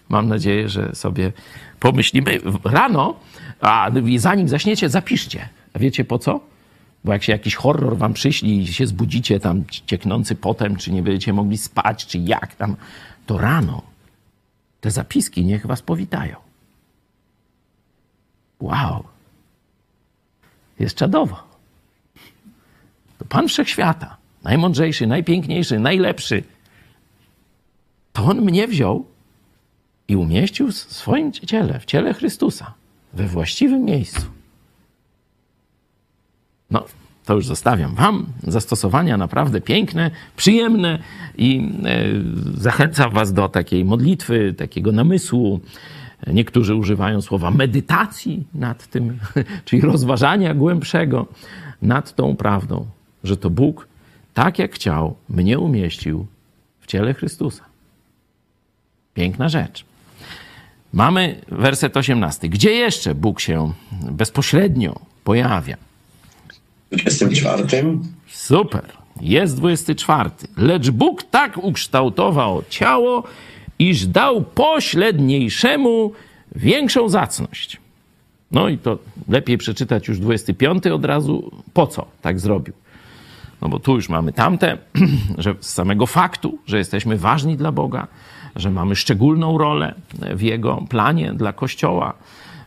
Mam 0.10 0.28
nadzieję, 0.28 0.70
że 0.70 0.96
sobie 0.96 1.32
pomyślimy 1.80 2.40
rano, 2.64 3.16
a 3.62 3.92
zanim 4.18 4.48
zaśniecie, 4.48 4.90
zapiszcie. 4.90 5.50
A 5.74 5.80
wiecie 5.80 6.06
po 6.06 6.20
co? 6.20 6.40
Bo 7.08 7.14
jak 7.14 7.24
się 7.24 7.32
jakiś 7.32 7.56
horror 7.56 7.98
wam 7.98 8.14
przyśli 8.14 8.62
i 8.62 8.74
się 8.74 8.88
zbudzicie 8.88 9.40
tam 9.40 9.64
cieknący 9.86 10.36
potem, 10.36 10.76
czy 10.76 10.92
nie 10.92 11.04
będziecie 11.04 11.34
mogli 11.34 11.58
spać, 11.58 12.06
czy 12.06 12.18
jak 12.18 12.56
tam, 12.56 12.76
to 13.26 13.38
rano 13.38 13.82
te 14.82 14.92
zapiski 14.92 15.46
niech 15.46 15.68
was 15.68 15.82
powitają. 15.82 16.36
Wow. 18.60 19.04
Jest 20.80 20.96
czadowo. 20.96 21.44
To 23.18 23.26
Pan 23.26 23.48
Wszechświata, 23.48 24.18
najmądrzejszy, 24.44 25.08
najpiękniejszy, 25.08 25.80
najlepszy, 25.80 26.44
to 28.14 28.24
On 28.24 28.42
mnie 28.42 28.68
wziął 28.68 29.06
i 30.08 30.16
umieścił 30.16 30.72
w 30.72 30.76
swoim 30.76 31.32
ciele, 31.32 31.80
w 31.80 31.86
ciele 31.86 32.14
Chrystusa, 32.14 32.74
we 33.14 33.28
właściwym 33.28 33.86
miejscu. 33.86 34.37
No, 36.72 36.86
to 37.26 37.36
już 37.36 37.46
zostawiam 37.46 37.96
Wam. 37.96 38.26
Zastosowania 38.44 39.18
naprawdę 39.18 39.62
piękne, 39.62 40.12
przyjemne 40.38 41.00
i 41.38 41.72
e, 41.86 42.04
zachęcam 42.62 43.12
Was 43.12 43.34
do 43.34 43.50
takiej 43.50 43.86
modlitwy, 43.86 44.54
takiego 44.58 44.92
namysłu. 44.92 45.60
Niektórzy 46.28 46.76
używają 46.76 47.22
słowa 47.22 47.52
medytacji 47.52 48.48
nad 48.54 48.88
tym, 48.88 49.20
czyli 49.66 49.82
rozważania 49.82 50.54
głębszego 50.54 51.26
nad 51.82 52.16
tą 52.16 52.36
prawdą, 52.36 52.86
że 53.24 53.38
to 53.38 53.50
Bóg, 53.50 53.88
tak 54.34 54.60
jak 54.60 54.74
chciał, 54.74 55.16
mnie 55.30 55.60
umieścił 55.60 56.28
w 56.82 56.88
ciele 56.88 57.14
Chrystusa. 57.14 57.64
Piękna 59.14 59.50
rzecz. 59.50 59.86
Mamy 60.94 61.42
werset 61.48 61.98
18. 61.98 62.50
Gdzie 62.50 62.72
jeszcze 62.72 63.16
Bóg 63.16 63.40
się 63.40 63.74
bezpośrednio 64.12 65.00
pojawia? 65.24 65.87
24. 66.92 67.64
Super. 68.28 68.84
Jest 69.22 69.58
24. 69.58 70.30
Lecz 70.58 70.90
Bóg 70.90 71.24
tak 71.24 71.58
ukształtował 71.58 72.64
ciało, 72.70 73.24
iż 73.80 74.06
dał 74.06 74.42
pośredniejszemu 74.42 76.12
większą 76.56 77.10
zacność. 77.10 77.78
No 78.52 78.70
i 78.70 78.78
to 78.78 78.98
lepiej 79.28 79.58
przeczytać 79.58 80.08
już 80.08 80.20
25 80.20 80.88
od 80.88 81.06
razu. 81.06 81.52
Po 81.74 81.88
co 81.88 82.06
tak 82.22 82.40
zrobił? 82.40 82.74
No 83.62 83.70
bo 83.70 83.80
tu 83.80 83.96
już 83.96 84.10
mamy 84.10 84.34
tamte, 84.34 84.78
że 85.38 85.56
z 85.60 85.74
samego 85.74 86.06
faktu, 86.06 86.60
że 86.66 86.78
jesteśmy 86.78 87.18
ważni 87.18 87.58
dla 87.58 87.72
Boga, 87.72 88.08
że 88.56 88.72
mamy 88.72 88.96
szczególną 88.96 89.58
rolę 89.58 89.96
w 90.36 90.42
Jego 90.42 90.84
planie 90.90 91.34
dla 91.34 91.54
Kościoła, 91.54 92.14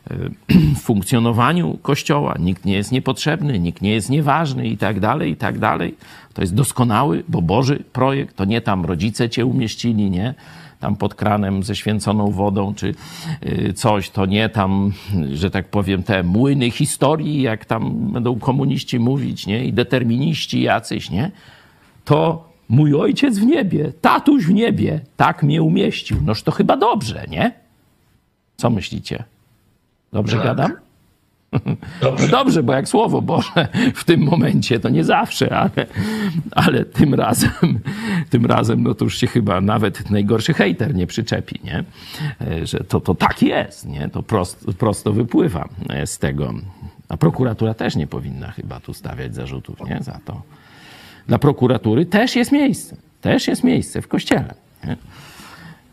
funkcjonowaniu 0.81 1.77
Kościoła. 1.81 2.35
Nikt 2.39 2.65
nie 2.65 2.73
jest 2.73 2.91
niepotrzebny, 2.91 3.59
nikt 3.59 3.81
nie 3.81 3.91
jest 3.91 4.09
nieważny 4.09 4.67
i 4.67 4.77
tak 4.77 4.99
dalej, 4.99 5.31
i 5.31 5.35
tak 5.35 5.59
dalej. 5.59 5.95
To 6.33 6.41
jest 6.41 6.55
doskonały, 6.55 7.23
bo 7.27 7.41
Boży 7.41 7.83
projekt, 7.93 8.35
to 8.35 8.45
nie 8.45 8.61
tam 8.61 8.85
rodzice 8.85 9.29
cię 9.29 9.45
umieścili, 9.45 10.09
nie? 10.09 10.33
Tam 10.79 10.95
pod 10.95 11.15
kranem 11.15 11.63
ze 11.63 11.75
święconą 11.75 12.31
wodą, 12.31 12.73
czy 12.73 12.95
coś, 13.75 14.09
to 14.09 14.25
nie 14.25 14.49
tam, 14.49 14.93
że 15.33 15.51
tak 15.51 15.67
powiem, 15.67 16.03
te 16.03 16.23
młyny 16.23 16.71
historii, 16.71 17.41
jak 17.41 17.65
tam 17.65 18.11
będą 18.11 18.39
komuniści 18.39 18.99
mówić, 18.99 19.47
nie? 19.47 19.65
I 19.65 19.73
determiniści 19.73 20.61
jacyś, 20.61 21.09
nie? 21.09 21.31
To 22.05 22.49
mój 22.69 22.95
ojciec 22.95 23.39
w 23.39 23.45
niebie, 23.45 23.93
tatuś 24.01 24.45
w 24.45 24.53
niebie, 24.53 25.01
tak 25.17 25.43
mnie 25.43 25.61
umieścił. 25.61 26.21
Noż 26.21 26.43
to 26.43 26.51
chyba 26.51 26.77
dobrze, 26.77 27.25
nie? 27.29 27.51
Co 28.57 28.69
myślicie? 28.69 29.23
Dobrze 30.13 30.37
Tak. 30.37 30.45
gadam? 30.45 30.71
Dobrze. 32.01 32.25
No 32.25 32.31
dobrze, 32.31 32.63
bo 32.63 32.73
jak 32.73 32.87
słowo 32.87 33.21
Boże 33.21 33.67
w 33.95 34.03
tym 34.03 34.21
momencie, 34.23 34.79
to 34.79 34.89
nie 34.89 35.03
zawsze, 35.03 35.57
ale, 35.57 35.85
ale 36.51 36.85
tym 36.85 37.13
razem, 37.13 37.51
tym 38.29 38.45
razem, 38.45 38.83
no 38.83 38.93
to 38.93 39.05
już 39.05 39.17
się 39.17 39.27
chyba 39.27 39.61
nawet 39.61 40.09
najgorszy 40.09 40.53
hejter 40.53 40.95
nie 40.95 41.07
przyczepi, 41.07 41.59
nie? 41.63 41.83
E, 42.41 42.65
Że 42.67 42.79
to, 42.79 42.99
to 42.99 43.15
tak 43.15 43.41
jest, 43.41 43.85
nie? 43.87 44.09
To 44.09 44.23
prost, 44.23 44.65
prosto 44.77 45.13
wypływa 45.13 45.69
e, 45.89 46.07
z 46.07 46.17
tego. 46.17 46.53
A 47.09 47.17
prokuratura 47.17 47.73
też 47.73 47.95
nie 47.95 48.07
powinna 48.07 48.51
chyba 48.51 48.79
tu 48.79 48.93
stawiać 48.93 49.35
zarzutów, 49.35 49.79
nie? 49.89 49.99
Za 50.01 50.19
to. 50.25 50.41
Dla 51.27 51.39
prokuratury 51.39 52.05
też 52.05 52.35
jest 52.35 52.51
miejsce. 52.51 52.95
Też 53.21 53.47
jest 53.47 53.63
miejsce 53.63 54.01
w 54.01 54.07
kościele. 54.07 54.53
Nie? 54.87 54.97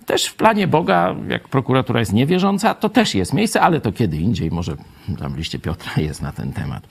Też 0.09 0.27
w 0.27 0.35
planie 0.35 0.69
Boga, 0.69 1.15
jak 1.29 1.49
prokuratura 1.49 2.01
jest 2.01 2.13
niewierząca, 2.13 2.75
to 2.75 2.89
też 2.89 3.15
jest 3.15 3.33
miejsce, 3.33 3.61
ale 3.61 3.81
to 3.81 3.93
kiedy 3.93 4.17
indziej, 4.17 4.51
może 4.51 4.77
tam 5.19 5.37
liście 5.37 5.59
Piotra 5.59 5.93
jest 6.03 6.23
na 6.23 6.33
ten 6.33 6.53
temat. 6.53 6.89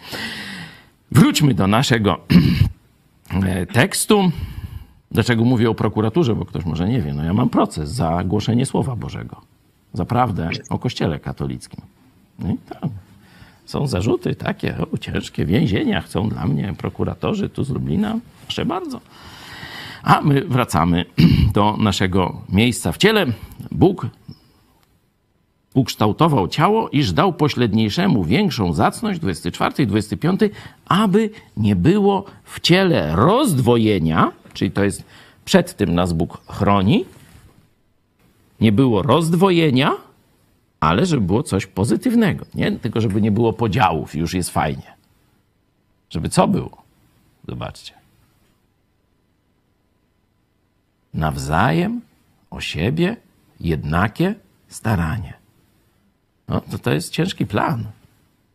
Wróćmy 1.11 1.53
do 1.53 1.67
naszego 1.67 2.19
e, 3.43 3.65
tekstu. 3.65 4.31
Dlaczego 5.11 5.43
mówię 5.45 5.69
o 5.69 5.75
prokuraturze? 5.75 6.35
Bo 6.35 6.45
ktoś 6.45 6.65
może 6.65 6.89
nie 6.89 7.01
wie. 7.01 7.13
No 7.13 7.23
ja 7.23 7.33
mam 7.33 7.49
proces 7.49 7.89
za 7.89 8.23
głoszenie 8.23 8.65
Słowa 8.65 8.95
Bożego. 8.95 9.41
Za 9.93 10.05
prawdę 10.05 10.49
o 10.69 10.79
Kościele 10.79 11.19
katolickim. 11.19 11.81
No 12.39 12.49
i 12.49 12.57
tam 12.57 12.89
są 13.65 13.87
zarzuty 13.87 14.35
takie, 14.35 14.75
o, 14.93 14.97
ciężkie, 14.97 15.45
więzienia 15.45 16.01
chcą 16.01 16.29
dla 16.29 16.45
mnie 16.47 16.73
prokuratorzy 16.77 17.49
tu 17.49 17.63
z 17.63 17.69
Lublina. 17.69 18.19
Proszę 18.47 18.65
bardzo. 18.65 19.01
A 20.03 20.21
my 20.21 20.41
wracamy 20.41 21.05
do 21.53 21.77
naszego 21.77 22.41
miejsca 22.49 22.91
w 22.91 22.97
ciele. 22.97 23.25
Bóg 23.71 24.07
ukształtował 25.73 26.47
ciało, 26.47 26.89
iż 26.89 27.11
dał 27.11 27.33
pośredniejszemu 27.33 28.23
większą 28.23 28.73
zacność, 28.73 29.19
24 29.19 29.83
i 29.83 29.87
25, 29.87 30.39
aby 30.85 31.29
nie 31.57 31.75
było 31.75 32.25
w 32.43 32.59
ciele 32.59 33.15
rozdwojenia, 33.15 34.31
czyli 34.53 34.71
to 34.71 34.83
jest 34.83 35.03
przed 35.45 35.77
tym 35.77 35.95
nas 35.95 36.13
Bóg 36.13 36.41
chroni, 36.47 37.05
nie 38.61 38.71
było 38.71 39.01
rozdwojenia, 39.01 39.91
ale 40.79 41.05
żeby 41.05 41.21
było 41.21 41.43
coś 41.43 41.65
pozytywnego. 41.65 42.45
Nie 42.55 42.71
tylko, 42.71 43.01
żeby 43.01 43.21
nie 43.21 43.31
było 43.31 43.53
podziałów, 43.53 44.15
już 44.15 44.33
jest 44.33 44.49
fajnie. 44.49 44.93
Żeby 46.09 46.29
co 46.29 46.47
było? 46.47 46.83
Zobaczcie. 47.47 47.96
Nawzajem 51.13 52.01
o 52.49 52.61
siebie 52.61 53.17
jednakie 53.59 54.35
staranie. 54.67 55.33
No, 56.47 56.61
to, 56.61 56.77
to 56.77 56.91
jest 56.91 57.11
ciężki 57.11 57.45
plan. 57.45 57.85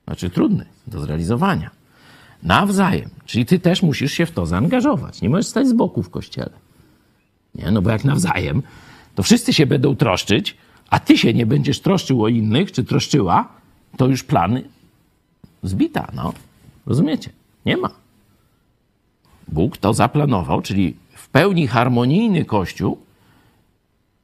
Znaczy 0.04 0.30
trudny 0.30 0.66
do 0.86 1.00
zrealizowania. 1.00 1.70
Nawzajem. 2.42 3.10
Czyli 3.26 3.46
ty 3.46 3.58
też 3.58 3.82
musisz 3.82 4.12
się 4.12 4.26
w 4.26 4.30
to 4.30 4.46
zaangażować. 4.46 5.20
Nie 5.20 5.30
możesz 5.30 5.46
stać 5.46 5.68
z 5.68 5.72
boku 5.72 6.02
w 6.02 6.10
kościele. 6.10 6.50
Nie? 7.54 7.70
No 7.70 7.82
bo 7.82 7.90
jak 7.90 8.04
nawzajem, 8.04 8.62
to 9.14 9.22
wszyscy 9.22 9.52
się 9.52 9.66
będą 9.66 9.96
troszczyć, 9.96 10.56
a 10.90 11.00
ty 11.00 11.18
się 11.18 11.34
nie 11.34 11.46
będziesz 11.46 11.80
troszczył 11.80 12.24
o 12.24 12.28
innych, 12.28 12.72
czy 12.72 12.84
troszczyła, 12.84 13.48
to 13.96 14.06
już 14.06 14.22
plany 14.22 14.64
zbita. 15.62 16.10
No. 16.14 16.32
Rozumiecie? 16.86 17.30
Nie 17.66 17.76
ma. 17.76 17.90
Bóg 19.48 19.76
to 19.76 19.94
zaplanował, 19.94 20.62
czyli 20.62 20.96
pełni 21.32 21.66
harmonijny 21.66 22.44
Kościół, 22.44 22.98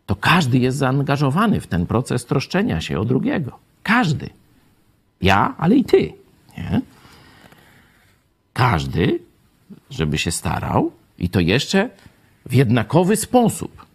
to 0.07 0.17
każdy 0.17 0.59
jest 0.59 0.79
zaangażowany 0.79 1.61
w 1.61 1.67
ten 1.67 1.87
proces 1.87 2.27
troszczenia 2.27 2.81
się 2.81 3.01
o 3.01 3.05
drugiego. 3.05 3.59
Każdy. 3.83 4.31
Ja, 5.23 5.55
ale 5.59 5.77
i 5.77 5.85
ty. 5.85 6.13
Nie? 6.59 6.81
każdy, 8.59 9.19
żeby 9.91 10.19
się 10.19 10.31
starał 10.31 10.91
i 11.19 11.29
to 11.29 11.41
jeszcze 11.41 11.91
w 12.47 12.55
jednakowy 12.55 13.17
sposób. 13.17 13.87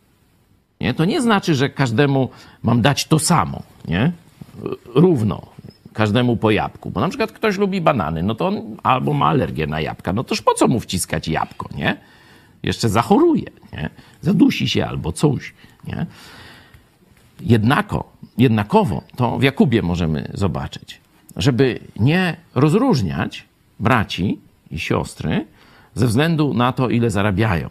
Nie? 0.82 0.94
To 0.94 1.06
nie 1.06 1.22
znaczy, 1.22 1.56
że 1.56 1.70
każdemu 1.70 2.30
mam 2.64 2.82
dać 2.82 3.06
to 3.06 3.20
samo, 3.20 3.64
nie? 3.88 4.12
Równo, 4.96 5.42
każdemu 5.94 6.38
po 6.38 6.52
jabłku. 6.52 6.92
Bo 6.92 7.02
na 7.02 7.10
przykład 7.10 7.32
ktoś 7.32 7.58
lubi 7.58 7.82
banany, 7.82 8.24
no 8.24 8.36
to 8.36 8.48
on 8.48 8.78
albo 8.84 9.14
ma 9.14 9.28
alergię 9.28 9.68
na 9.68 9.82
jabłka, 9.82 10.14
no 10.14 10.24
toż 10.24 10.42
po 10.42 10.54
co 10.54 10.68
mu 10.68 10.80
wciskać 10.80 11.28
jabłko, 11.28 11.70
nie? 11.76 11.98
Jeszcze 12.64 12.90
zachoruje, 12.90 13.50
nie? 13.74 13.90
Zadusi 14.22 14.70
się 14.70 14.86
albo 14.86 15.12
coś, 15.12 15.54
nie? 15.88 16.06
Jednako, 17.42 18.12
jednakowo 18.38 19.04
to 19.16 19.38
w 19.38 19.44
Jakubie 19.44 19.82
możemy 19.82 20.32
zobaczyć, 20.34 21.02
żeby 21.36 21.80
nie 22.00 22.38
rozróżniać 22.56 23.46
braci 23.80 24.40
i 24.72 24.80
siostry 24.80 25.46
ze 25.96 26.08
względu 26.08 26.54
na 26.54 26.72
to, 26.72 26.90
ile 26.90 27.10
zarabiają, 27.10 27.70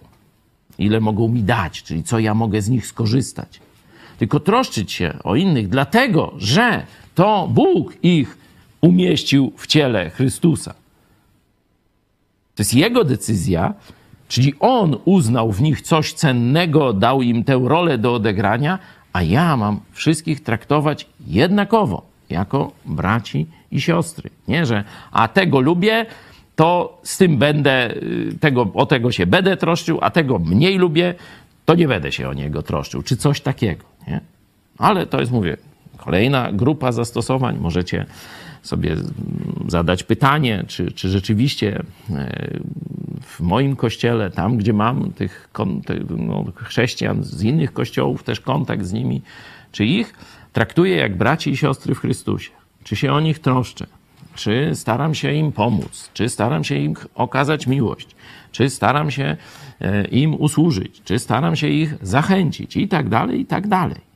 ile 0.79 1.01
mogą 1.01 1.29
mi 1.29 1.43
dać, 1.43 1.83
czyli 1.83 2.03
co 2.05 2.19
ja 2.19 2.35
mogę 2.35 2.63
z 2.63 2.69
nich 2.69 2.87
skorzystać. 2.87 3.61
Tylko 4.19 4.41
troszczyć 4.41 4.93
się 4.93 5.19
o 5.25 5.37
innych, 5.37 5.69
dlatego 5.69 6.33
że 6.39 6.87
to 7.15 7.49
Bóg 7.49 7.95
ich 8.03 8.39
umieścił 8.81 9.53
w 9.57 9.67
ciele 9.67 10.11
Chrystusa. 10.11 10.75
To 12.55 12.61
jest 12.63 12.75
Jego 12.75 13.05
decyzja, 13.05 13.75
czyli 14.33 14.55
On 14.61 14.97
uznał 15.05 15.53
w 15.53 15.63
nich 15.63 15.81
coś 15.81 16.13
cennego, 16.13 16.93
dał 16.93 17.23
im 17.23 17.45
tę 17.45 17.61
rolę 17.65 17.99
do 17.99 18.15
odegrania, 18.15 18.79
a 19.13 19.23
ja 19.23 19.57
mam 19.57 19.81
wszystkich 19.93 20.43
traktować 20.43 21.07
jednakowo, 21.27 22.03
jako 22.31 22.73
braci 22.85 23.47
i 23.71 23.81
siostry. 23.81 24.31
Nie, 24.49 24.67
że 24.67 24.85
a 25.11 25.29
tego 25.29 25.61
lubię, 25.61 26.07
to 26.57 26.99
z 27.03 27.19
tym 27.19 27.39
będę, 27.39 27.95
y, 27.97 28.39
tego, 28.41 28.71
o 28.75 28.87
tego 28.87 29.13
się 29.13 29.27
będę 29.27 29.57
troszczył, 29.57 29.99
a 30.01 30.11
tego 30.11 30.39
mniej 30.39 30.79
lubię, 30.79 31.15
to 31.65 31.75
nie 31.75 31.89
będę 31.89 32.13
się 32.13 32.29
o 32.29 32.33
niego 32.33 32.63
troszczył, 32.63 33.03
czy 33.03 33.17
coś 33.17 33.41
takiego. 33.41 33.85
Nie? 34.09 34.21
Ale 34.79 35.07
to 35.07 35.21
jest, 35.21 35.33
mówię, 35.33 35.57
kolejna 35.97 36.53
grupa 36.53 36.93
zastosowań. 36.93 37.59
Możecie 37.59 38.07
sobie 38.63 38.97
zadać 39.69 40.03
pytanie, 40.03 40.65
czy, 40.67 40.93
czy 40.93 41.09
rzeczywiście 41.09 41.83
e, 42.11 42.61
w 43.23 43.41
moim 43.41 43.77
kościele, 43.77 44.31
tam 44.31 44.57
gdzie 44.57 44.73
mam 44.73 45.13
tych, 45.13 45.49
no, 46.19 46.45
chrześcijan 46.55 47.25
z 47.25 47.43
innych 47.43 47.73
kościołów, 47.73 48.23
też 48.23 48.41
kontakt 48.41 48.85
z 48.85 48.93
nimi, 48.93 49.23
czy 49.73 49.85
ich 49.85 50.15
traktuję 50.53 50.97
jak 50.97 51.17
braci 51.17 51.51
i 51.51 51.57
siostry 51.57 51.95
w 51.95 51.99
Chrystusie, 51.99 52.51
czy 52.85 52.97
się 52.97 53.13
o 53.13 53.21
nich 53.21 53.39
troszczę, 53.39 53.87
czy 54.35 54.71
staram 54.75 55.15
się 55.15 55.33
im 55.33 55.53
pomóc, 55.53 56.11
czy 56.15 56.29
staram 56.29 56.65
się 56.65 56.75
im 56.75 56.95
okazać 57.15 57.67
miłość, 57.67 58.17
czy 58.53 58.71
staram 58.71 59.11
się 59.11 59.37
e, 59.81 60.05
im 60.05 60.35
usłużyć, 60.35 61.03
czy 61.05 61.19
staram 61.19 61.57
się 61.57 61.69
ich 61.69 61.95
zachęcić? 62.03 62.77
I 62.77 62.89
tak 62.89 63.09
dalej, 63.09 63.41
i 63.41 63.47
tak 63.47 63.69
dalej. 63.69 64.12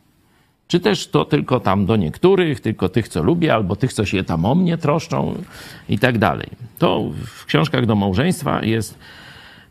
Czy 0.69 0.81
też 0.81 1.09
to 1.09 1.25
tylko 1.25 1.61
tam 1.61 1.87
do 1.87 1.97
niektórych, 1.97 2.61
tylko 2.61 2.89
tych, 2.89 3.09
co 3.09 3.23
lubię, 3.23 3.55
albo 3.55 3.77
tych, 3.77 3.93
co 3.93 4.05
się 4.05 4.25
tam 4.25 4.45
o 4.45 4.55
mnie 4.55 4.79
troszczą 4.79 5.43
i 5.89 5.99
tak 5.99 6.19
dalej. 6.19 6.49
To 6.79 7.11
w 7.27 7.45
książkach 7.45 7.87
do 7.87 7.95
małżeństwa 7.95 8.65
jest 8.65 8.99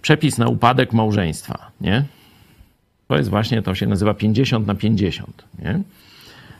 przepis 0.02 0.38
na 0.38 0.48
upadek 0.48 0.94
małżeństwa, 0.94 1.72
nie? 1.82 2.04
To 3.08 3.18
jest 3.18 3.30
właśnie, 3.30 3.62
to 3.62 3.76
się 3.76 3.88
nazywa 3.88 4.14
50 4.14 4.68
na 4.68 4.76
50, 4.76 5.44
nie? 5.60 5.82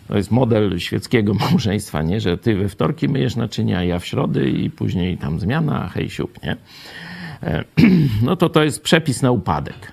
To 0.08 0.18
jest 0.18 0.32
model 0.32 0.80
świeckiego 0.80 1.34
małżeństwa, 1.50 2.02
nie? 2.02 2.22
Że 2.22 2.38
ty 2.38 2.56
we 2.56 2.70
wtorki 2.70 3.10
myjesz 3.10 3.36
naczynia, 3.36 3.84
ja 3.84 4.00
w 4.00 4.06
środy 4.06 4.50
i 4.50 4.70
później 4.70 5.18
tam 5.18 5.40
zmiana, 5.40 5.90
hej 5.94 6.10
siup, 6.10 6.44
nie? 6.44 6.58
E, 7.44 7.64
no 8.26 8.36
to 8.36 8.50
to 8.50 8.64
jest 8.64 8.84
przepis 8.84 9.22
na 9.22 9.32
upadek, 9.32 9.92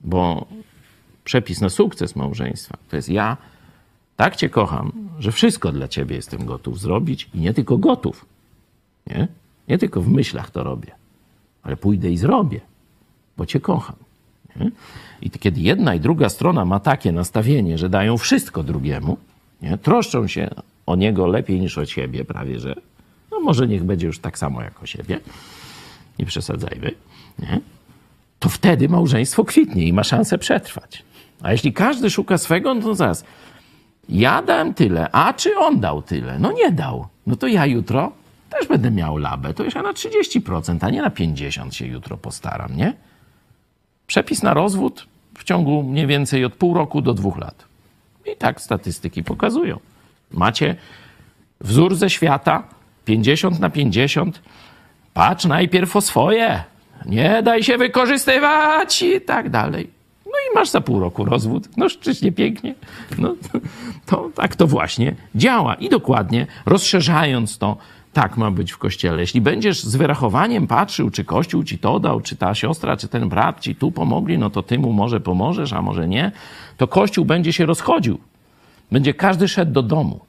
bo 0.00 0.46
przepis 1.24 1.60
na 1.60 1.68
sukces 1.68 2.16
małżeństwa 2.16 2.78
to 2.90 2.96
jest 2.96 3.08
ja 3.08 3.36
tak 4.22 4.36
cię 4.36 4.48
kocham, 4.48 4.92
że 5.18 5.32
wszystko 5.32 5.72
dla 5.72 5.88
ciebie 5.88 6.16
jestem 6.16 6.44
gotów 6.44 6.80
zrobić 6.80 7.28
i 7.34 7.38
nie 7.40 7.54
tylko 7.54 7.78
gotów. 7.78 8.26
Nie? 9.06 9.28
Nie 9.68 9.78
tylko 9.78 10.00
w 10.00 10.08
myślach 10.08 10.50
to 10.50 10.64
robię, 10.64 10.92
ale 11.62 11.76
pójdę 11.76 12.10
i 12.10 12.18
zrobię, 12.18 12.60
bo 13.36 13.46
cię 13.46 13.60
kocham. 13.60 13.96
Nie? 14.56 14.70
I 15.22 15.30
kiedy 15.30 15.60
jedna 15.60 15.94
i 15.94 16.00
druga 16.00 16.28
strona 16.28 16.64
ma 16.64 16.80
takie 16.80 17.12
nastawienie, 17.12 17.78
że 17.78 17.88
dają 17.88 18.18
wszystko 18.18 18.62
drugiemu, 18.62 19.16
nie? 19.62 19.78
troszczą 19.78 20.26
się 20.26 20.50
o 20.86 20.96
niego 20.96 21.26
lepiej 21.26 21.60
niż 21.60 21.78
o 21.78 21.86
siebie, 21.86 22.24
prawie 22.24 22.60
że, 22.60 22.74
no 23.30 23.40
może 23.40 23.68
niech 23.68 23.84
będzie 23.84 24.06
już 24.06 24.18
tak 24.18 24.38
samo 24.38 24.62
jak 24.62 24.82
o 24.82 24.86
siebie, 24.86 25.20
nie 26.18 26.26
przesadzajmy, 26.26 26.90
nie? 27.38 27.60
to 28.38 28.48
wtedy 28.48 28.88
małżeństwo 28.88 29.44
kwitnie 29.44 29.86
i 29.86 29.92
ma 29.92 30.04
szansę 30.04 30.38
przetrwać. 30.38 31.02
A 31.42 31.52
jeśli 31.52 31.72
każdy 31.72 32.10
szuka 32.10 32.38
swego, 32.38 32.74
no 32.74 32.82
to 32.82 32.94
zaraz, 32.94 33.24
ja 34.08 34.42
dałem 34.42 34.74
tyle, 34.74 35.10
a 35.12 35.32
czy 35.32 35.58
on 35.58 35.80
dał 35.80 36.02
tyle? 36.02 36.38
No 36.38 36.52
nie 36.52 36.72
dał. 36.72 37.06
No 37.26 37.36
to 37.36 37.46
ja 37.46 37.66
jutro 37.66 38.12
też 38.50 38.68
będę 38.68 38.90
miał 38.90 39.16
labę. 39.16 39.54
To 39.54 39.64
już 39.64 39.74
ja 39.74 39.82
na 39.82 39.92
30%, 39.92 40.78
a 40.80 40.90
nie 40.90 41.02
na 41.02 41.10
50% 41.10 41.70
się 41.70 41.86
jutro 41.86 42.16
postaram, 42.16 42.76
nie? 42.76 42.94
Przepis 44.06 44.42
na 44.42 44.54
rozwód 44.54 45.06
w 45.38 45.44
ciągu 45.44 45.82
mniej 45.82 46.06
więcej 46.06 46.44
od 46.44 46.54
pół 46.54 46.74
roku 46.74 47.00
do 47.00 47.14
dwóch 47.14 47.38
lat. 47.38 47.64
I 48.32 48.36
tak 48.36 48.60
statystyki 48.60 49.24
pokazują. 49.24 49.80
Macie 50.30 50.76
wzór 51.60 51.94
ze 51.94 52.10
świata 52.10 52.62
50 53.04 53.60
na 53.60 53.70
50. 53.70 54.42
Patrz 55.14 55.44
najpierw 55.44 55.96
o 55.96 56.00
swoje. 56.00 56.64
Nie 57.06 57.42
daj 57.42 57.62
się 57.62 57.78
wykorzystywać 57.78 59.02
i 59.02 59.20
tak 59.20 59.50
dalej. 59.50 59.90
Masz 60.54 60.70
za 60.70 60.80
pół 60.80 61.00
roku 61.00 61.24
rozwód. 61.24 61.68
No 61.76 61.88
szczycznie 61.88 62.32
pięknie. 62.32 62.74
No, 63.18 63.34
to 64.06 64.30
tak 64.34 64.56
to 64.56 64.66
właśnie 64.66 65.14
działa. 65.34 65.74
I 65.74 65.88
dokładnie 65.88 66.46
rozszerzając 66.66 67.58
to, 67.58 67.76
tak 68.12 68.36
ma 68.36 68.50
być 68.50 68.72
w 68.72 68.78
kościele. 68.78 69.20
Jeśli 69.20 69.40
będziesz 69.40 69.82
z 69.82 69.96
wyrachowaniem 69.96 70.66
patrzył, 70.66 71.10
czy 71.10 71.24
kościół 71.24 71.64
ci 71.64 71.78
to 71.78 72.00
dał, 72.00 72.20
czy 72.20 72.36
ta 72.36 72.54
siostra, 72.54 72.96
czy 72.96 73.08
ten 73.08 73.28
brat 73.28 73.60
ci 73.60 73.74
tu 73.74 73.90
pomogli, 73.90 74.38
no 74.38 74.50
to 74.50 74.62
ty 74.62 74.78
mu 74.78 74.92
może 74.92 75.20
pomożesz, 75.20 75.72
a 75.72 75.82
może 75.82 76.08
nie, 76.08 76.32
to 76.76 76.88
kościół 76.88 77.24
będzie 77.24 77.52
się 77.52 77.66
rozchodził. 77.66 78.18
Będzie 78.90 79.14
każdy 79.14 79.48
szedł 79.48 79.72
do 79.72 79.82
domu. 79.82 80.20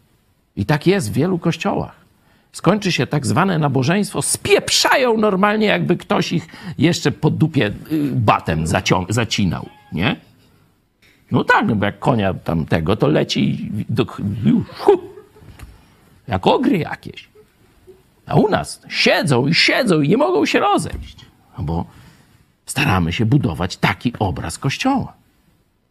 I 0.55 0.65
tak 0.65 0.87
jest 0.87 1.11
w 1.11 1.13
wielu 1.13 1.39
kościołach. 1.39 2.03
Skończy 2.51 2.91
się 2.91 3.07
tak 3.07 3.25
zwane 3.25 3.59
nabożeństwo, 3.59 4.21
spieprzają 4.21 5.17
normalnie, 5.17 5.67
jakby 5.67 5.97
ktoś 5.97 6.31
ich 6.31 6.47
jeszcze 6.77 7.11
po 7.11 7.29
dupie 7.29 7.67
y, 7.67 8.11
batem 8.11 8.67
zacinał 9.09 9.65
nie? 9.93 10.15
No 11.31 11.43
tak, 11.43 11.67
no 11.67 11.75
bo 11.75 11.85
jak 11.85 11.99
konia 11.99 12.33
tamtego, 12.33 12.95
to 12.95 13.07
leci 13.07 13.71
do, 13.89 14.05
już, 14.45 14.67
hu, 14.67 15.01
jak 16.27 16.47
ogry 16.47 16.77
jakieś. 16.77 17.29
A 18.25 18.35
u 18.35 18.49
nas 18.49 18.81
siedzą 18.89 19.47
i 19.47 19.53
siedzą 19.53 20.01
i 20.01 20.09
nie 20.09 20.17
mogą 20.17 20.45
się 20.45 20.59
rozejść. 20.59 21.25
No 21.57 21.63
bo 21.63 21.85
staramy 22.65 23.13
się 23.13 23.25
budować 23.25 23.77
taki 23.77 24.13
obraz 24.19 24.57
Kościoła, 24.57 25.13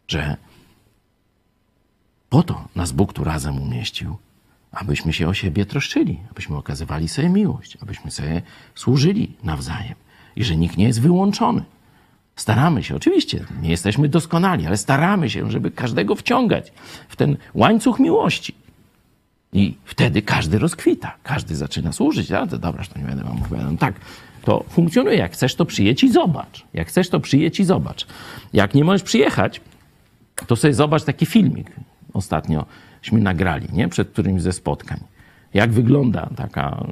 że 0.07 0.37
po 2.29 2.43
to 2.43 2.67
nas 2.75 2.91
Bóg 2.91 3.13
tu 3.13 3.23
razem 3.23 3.61
umieścił, 3.61 4.17
abyśmy 4.71 5.13
się 5.13 5.27
o 5.27 5.33
siebie 5.33 5.65
troszczyli, 5.65 6.19
abyśmy 6.31 6.57
okazywali 6.57 7.07
sobie 7.07 7.29
miłość, 7.29 7.77
abyśmy 7.81 8.11
sobie 8.11 8.41
służyli 8.75 9.35
nawzajem 9.43 9.95
i 10.35 10.43
że 10.43 10.57
nikt 10.57 10.77
nie 10.77 10.85
jest 10.85 11.01
wyłączony. 11.01 11.63
Staramy 12.35 12.83
się, 12.83 12.95
oczywiście, 12.95 13.45
nie 13.61 13.69
jesteśmy 13.69 14.09
doskonali, 14.09 14.67
ale 14.67 14.77
staramy 14.77 15.29
się, 15.29 15.51
żeby 15.51 15.71
każdego 15.71 16.15
wciągać 16.15 16.73
w 17.09 17.15
ten 17.15 17.37
łańcuch 17.53 17.99
miłości. 17.99 18.55
I 19.53 19.73
wtedy 19.85 20.21
każdy 20.21 20.59
rozkwita, 20.59 21.15
każdy 21.23 21.55
zaczyna 21.55 21.91
służyć. 21.91 22.31
A, 22.31 22.47
to 22.47 22.57
dobra, 22.57 22.83
to 22.93 22.99
nie 22.99 23.05
będę 23.05 23.23
wam 23.23 23.37
mówił. 23.37 23.57
No 23.71 23.77
tak, 23.77 23.95
to 24.45 24.63
funkcjonuje. 24.69 25.17
Jak 25.17 25.31
chcesz, 25.31 25.55
to 25.55 25.65
przyjedź 25.65 26.03
i 26.03 26.11
zobacz. 26.11 26.65
Jak 26.73 26.87
chcesz, 26.87 27.09
to 27.09 27.19
przyjedź 27.19 27.59
i 27.59 27.63
zobacz. 27.63 28.07
Jak 28.53 28.73
nie 28.73 28.83
możesz 28.83 29.03
przyjechać, 29.03 29.61
to 30.47 30.55
sobie 30.55 30.73
zobacz 30.73 31.03
taki 31.03 31.25
filmik. 31.25 31.71
Ostatniośmy 32.13 33.19
nagrali, 33.19 33.67
nie? 33.73 33.89
Przed 33.89 34.09
którymś 34.09 34.41
ze 34.41 34.53
spotkań. 34.53 34.99
Jak 35.53 35.71
wygląda 35.71 36.29
taka, 36.35 36.85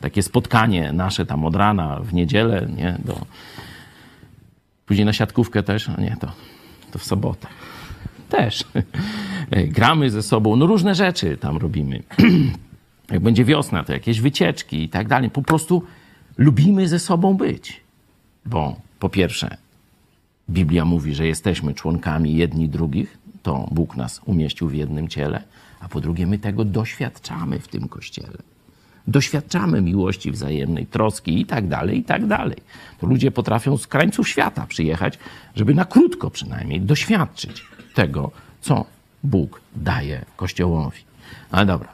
takie 0.00 0.22
spotkanie 0.22 0.92
nasze 0.92 1.26
tam 1.26 1.44
od 1.44 1.56
rana 1.56 2.00
w 2.00 2.14
niedzielę, 2.14 2.68
nie? 2.76 2.98
Do, 3.04 3.20
Później 4.86 5.06
na 5.06 5.12
siatkówkę 5.12 5.62
też, 5.62 5.88
a 5.88 6.00
nie, 6.00 6.16
to, 6.20 6.32
to 6.90 6.98
w 6.98 7.04
sobotę. 7.04 7.48
Też. 8.28 8.64
Gramy 9.76 10.10
ze 10.10 10.22
sobą, 10.22 10.56
no 10.56 10.66
różne 10.66 10.94
rzeczy 10.94 11.36
tam 11.36 11.56
robimy. 11.56 12.02
Jak 13.10 13.20
będzie 13.20 13.44
wiosna, 13.44 13.84
to 13.84 13.92
jakieś 13.92 14.20
wycieczki 14.20 14.82
i 14.82 14.88
tak 14.88 15.08
dalej. 15.08 15.30
Po 15.30 15.42
prostu 15.42 15.82
lubimy 16.38 16.88
ze 16.88 16.98
sobą 16.98 17.34
być. 17.34 17.80
Bo 18.46 18.80
po 18.98 19.08
pierwsze, 19.08 19.56
Biblia 20.50 20.84
mówi, 20.84 21.14
że 21.14 21.26
jesteśmy 21.26 21.74
członkami 21.74 22.36
jedni 22.36 22.68
drugich, 22.68 23.18
to 23.42 23.68
Bóg 23.70 23.96
nas 23.96 24.20
umieścił 24.24 24.68
w 24.68 24.74
jednym 24.74 25.08
ciele, 25.08 25.42
a 25.80 25.88
po 25.88 26.00
drugie, 26.00 26.26
my 26.26 26.38
tego 26.38 26.64
doświadczamy 26.64 27.58
w 27.58 27.68
tym 27.68 27.88
kościele. 27.88 28.38
Doświadczamy 29.06 29.82
miłości 29.82 30.30
wzajemnej, 30.30 30.86
troski 30.86 31.40
i 31.40 31.46
tak 31.46 31.68
dalej, 31.68 31.98
i 31.98 32.04
tak 32.04 32.26
dalej. 32.26 32.56
To 32.98 33.06
ludzie 33.06 33.30
potrafią 33.30 33.76
z 33.76 33.86
krańców 33.86 34.28
świata 34.28 34.66
przyjechać, 34.68 35.18
żeby 35.56 35.74
na 35.74 35.84
krótko 35.84 36.30
przynajmniej 36.30 36.80
doświadczyć 36.80 37.64
tego, 37.94 38.30
co 38.60 38.84
Bóg 39.24 39.60
daje 39.76 40.24
Kościołowi. 40.36 41.00
Ale 41.50 41.66
dobra, 41.66 41.88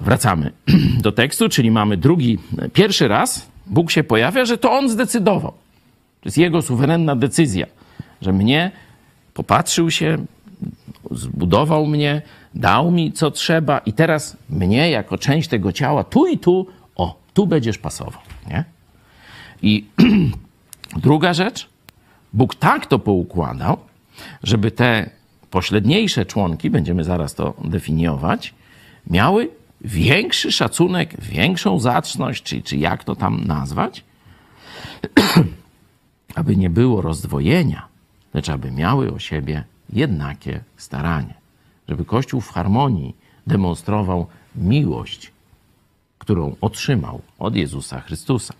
wracamy 0.00 0.52
do 1.04 1.12
tekstu, 1.12 1.48
czyli 1.48 1.70
mamy 1.70 1.96
drugi, 1.96 2.38
pierwszy 2.72 3.08
raz 3.08 3.48
Bóg 3.66 3.90
się 3.90 4.04
pojawia, 4.04 4.44
że 4.44 4.58
to 4.58 4.72
On 4.72 4.88
zdecydował. 4.88 5.52
To 6.20 6.24
jest 6.24 6.38
Jego 6.38 6.62
suwerenna 6.62 7.16
decyzja, 7.16 7.66
że 8.22 8.32
mnie 8.32 8.70
popatrzył 9.34 9.90
się, 9.90 10.24
zbudował 11.10 11.86
mnie, 11.86 12.22
dał 12.54 12.90
mi 12.90 13.12
co 13.12 13.30
trzeba 13.30 13.78
i 13.78 13.92
teraz 13.92 14.36
mnie 14.50 14.90
jako 14.90 15.18
część 15.18 15.48
tego 15.48 15.72
ciała 15.72 16.04
tu 16.04 16.26
i 16.26 16.38
tu, 16.38 16.66
o, 16.96 17.20
tu 17.34 17.46
będziesz 17.46 17.78
pasował, 17.78 18.22
nie? 18.50 18.64
I 19.62 19.86
druga 20.96 21.34
rzecz, 21.34 21.68
Bóg 22.32 22.54
tak 22.54 22.86
to 22.86 22.98
poukładał, 22.98 23.76
żeby 24.42 24.70
te 24.70 25.10
pośredniejsze 25.50 26.26
członki, 26.26 26.70
będziemy 26.70 27.04
zaraz 27.04 27.34
to 27.34 27.54
definiować, 27.64 28.54
miały 29.10 29.50
większy 29.80 30.52
szacunek, 30.52 31.20
większą 31.20 31.80
zacność, 31.80 32.42
czy, 32.42 32.62
czy 32.62 32.76
jak 32.76 33.04
to 33.04 33.16
tam 33.16 33.44
nazwać, 33.44 34.04
aby 36.34 36.56
nie 36.56 36.70
było 36.70 37.00
rozdwojenia, 37.00 37.86
lecz 38.34 38.48
aby 38.48 38.70
miały 38.70 39.12
o 39.12 39.18
siebie 39.18 39.64
jednakie 39.92 40.60
staranie. 40.76 41.37
Żeby 41.88 42.04
Kościół 42.04 42.40
w 42.40 42.50
harmonii 42.50 43.16
demonstrował 43.46 44.26
miłość, 44.56 45.32
którą 46.18 46.56
otrzymał 46.60 47.22
od 47.38 47.56
Jezusa 47.56 48.00
Chrystusa. 48.00 48.54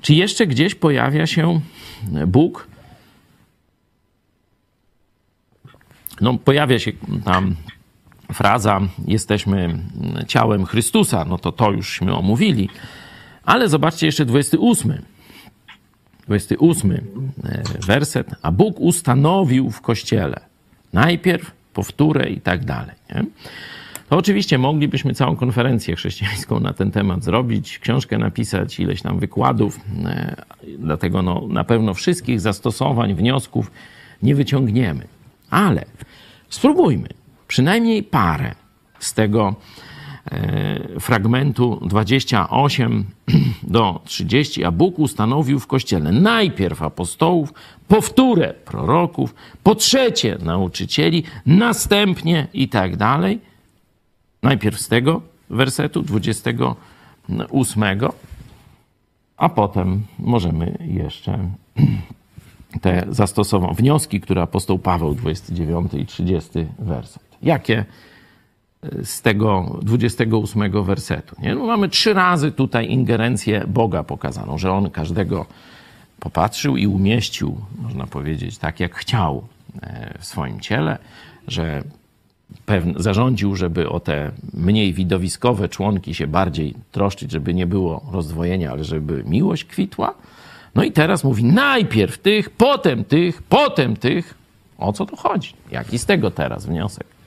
Czy 0.00 0.14
jeszcze 0.14 0.46
gdzieś 0.46 0.74
pojawia 0.74 1.26
się 1.26 1.60
Bóg? 2.26 2.68
No, 6.20 6.38
pojawia 6.38 6.78
się 6.78 6.92
tam 7.24 7.56
fraza 8.32 8.80
jesteśmy 9.06 9.78
ciałem 10.26 10.66
Chrystusa, 10.66 11.24
no 11.24 11.38
to 11.38 11.52
to 11.52 11.72
jużśmy 11.72 12.16
omówili. 12.16 12.68
Ale 13.44 13.68
zobaczcie 13.68 14.06
jeszcze 14.06 14.24
28. 14.24 15.02
28 16.26 16.92
e, 16.92 17.62
werset. 17.86 18.34
A 18.42 18.52
Bóg 18.52 18.80
ustanowił 18.80 19.70
w 19.70 19.80
kościele 19.80 20.47
najpierw, 20.92 21.50
powtórę 21.74 22.30
i 22.30 22.40
tak 22.40 22.64
dalej. 22.64 22.96
Nie? 23.14 23.24
To 24.08 24.16
oczywiście 24.16 24.58
moglibyśmy 24.58 25.14
całą 25.14 25.36
konferencję 25.36 25.96
chrześcijańską 25.96 26.60
na 26.60 26.72
ten 26.72 26.90
temat 26.90 27.24
zrobić, 27.24 27.78
książkę 27.78 28.18
napisać, 28.18 28.80
ileś 28.80 29.02
tam 29.02 29.18
wykładów, 29.18 29.80
e, 30.04 30.36
dlatego 30.78 31.22
no, 31.22 31.42
na 31.48 31.64
pewno 31.64 31.94
wszystkich 31.94 32.40
zastosowań, 32.40 33.14
wniosków 33.14 33.70
nie 34.22 34.34
wyciągniemy. 34.34 35.06
Ale 35.50 35.84
spróbujmy 36.48 37.08
przynajmniej 37.48 38.02
parę 38.02 38.54
z 38.98 39.14
tego 39.14 39.54
fragmentu 41.00 41.80
28 41.86 43.04
do 43.62 44.00
30, 44.04 44.64
a 44.64 44.70
Bóg 44.70 44.98
ustanowił 44.98 45.60
w 45.60 45.66
kościele 45.66 46.12
najpierw 46.12 46.82
apostołów, 46.82 47.52
powtórę 47.88 48.54
proroków, 48.64 49.34
po 49.62 49.74
trzecie 49.74 50.38
nauczycieli, 50.42 51.24
następnie 51.46 52.46
i 52.54 52.68
tak 52.68 52.96
dalej. 52.96 53.40
Najpierw 54.42 54.80
z 54.80 54.88
tego 54.88 55.22
wersetu 55.50 56.02
28, 56.02 57.84
a 59.36 59.48
potem 59.48 60.02
możemy 60.18 60.78
jeszcze 60.80 61.50
te 62.82 63.06
zastosować 63.08 63.76
wnioski, 63.76 64.20
które 64.20 64.42
apostoł 64.42 64.78
Paweł 64.78 65.14
29 65.14 65.94
i 65.94 66.06
30 66.06 66.50
werset. 66.78 67.22
Jakie 67.42 67.84
z 69.04 69.22
tego 69.22 69.78
28 69.82 70.84
wersetu. 70.84 71.36
Nie? 71.42 71.54
No 71.54 71.66
mamy 71.66 71.88
trzy 71.88 72.14
razy 72.14 72.52
tutaj 72.52 72.90
ingerencję 72.90 73.64
Boga 73.66 74.04
pokazaną, 74.04 74.58
że 74.58 74.72
On 74.72 74.90
każdego 74.90 75.46
popatrzył 76.20 76.76
i 76.76 76.86
umieścił, 76.86 77.56
można 77.78 78.06
powiedzieć, 78.06 78.58
tak 78.58 78.80
jak 78.80 78.94
chciał 78.94 79.44
e, 79.82 80.14
w 80.18 80.24
swoim 80.24 80.60
ciele, 80.60 80.98
że 81.48 81.82
zarządził, 82.96 83.56
żeby 83.56 83.88
o 83.88 84.00
te 84.00 84.30
mniej 84.54 84.92
widowiskowe 84.92 85.68
członki 85.68 86.14
się 86.14 86.26
bardziej 86.26 86.74
troszczyć, 86.92 87.30
żeby 87.30 87.54
nie 87.54 87.66
było 87.66 88.04
rozdwojenia, 88.12 88.70
ale 88.70 88.84
żeby 88.84 89.24
miłość 89.26 89.64
kwitła. 89.64 90.14
No 90.74 90.84
i 90.84 90.92
teraz 90.92 91.24
mówi 91.24 91.44
najpierw 91.44 92.18
tych, 92.18 92.50
potem 92.50 93.04
tych, 93.04 93.42
potem 93.42 93.96
tych. 93.96 94.34
O 94.78 94.92
co 94.92 95.06
tu 95.06 95.16
chodzi? 95.16 95.52
Jaki 95.70 95.98
z 95.98 96.06
tego 96.06 96.30
teraz 96.30 96.66
wniosek? 96.66 97.17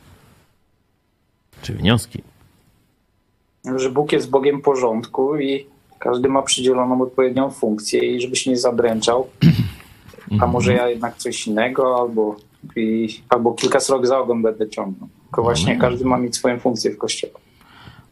Czy 1.62 1.74
wnioski? 1.74 2.24
Że 3.76 3.90
Bóg 3.90 4.12
jest 4.12 4.30
Bogiem 4.30 4.62
porządku 4.62 5.38
i 5.38 5.66
każdy 6.00 6.30
ma 6.30 6.42
przydzieloną 6.42 7.02
odpowiednią 7.02 7.50
funkcję 7.50 8.16
i 8.16 8.22
żeby 8.22 8.36
się 8.36 8.52
nie 8.52 8.58
zadręczał. 8.58 9.28
A 10.42 10.48
może 10.48 10.74
ja 10.74 10.90
jednak 10.90 11.18
coś 11.18 11.48
innego, 11.48 12.00
albo, 12.00 12.36
i, 12.76 13.08
albo 13.30 13.54
kilka 13.54 13.80
srok 13.80 14.08
za 14.08 14.20
ogon 14.20 14.42
będę 14.42 14.70
ciągnął. 14.70 15.10
Tylko 15.24 15.44
właśnie 15.44 15.78
każdy 15.78 16.06
ma 16.06 16.18
mieć 16.18 16.36
swoją 16.36 16.60
funkcję 16.60 16.92
w 16.92 16.98
kościele. 16.98 17.34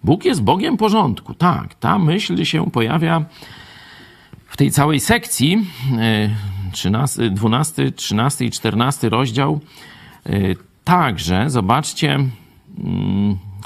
Bóg 0.04 0.26
jest 0.26 0.42
Bogiem 0.42 0.78
porządku. 0.78 1.34
Tak, 1.34 1.76
ta 1.76 2.00
myśl 2.00 2.44
się 2.44 2.72
pojawia 2.72 3.26
w 4.48 4.58
tej 4.58 4.72
całej 4.72 5.00
sekcji. 5.00 5.66
13, 6.72 7.30
12, 7.30 7.92
13 7.92 8.46
i 8.46 8.52
14 8.52 9.10
rozdział. 9.10 9.60
Także, 10.84 11.50
zobaczcie, 11.50 12.20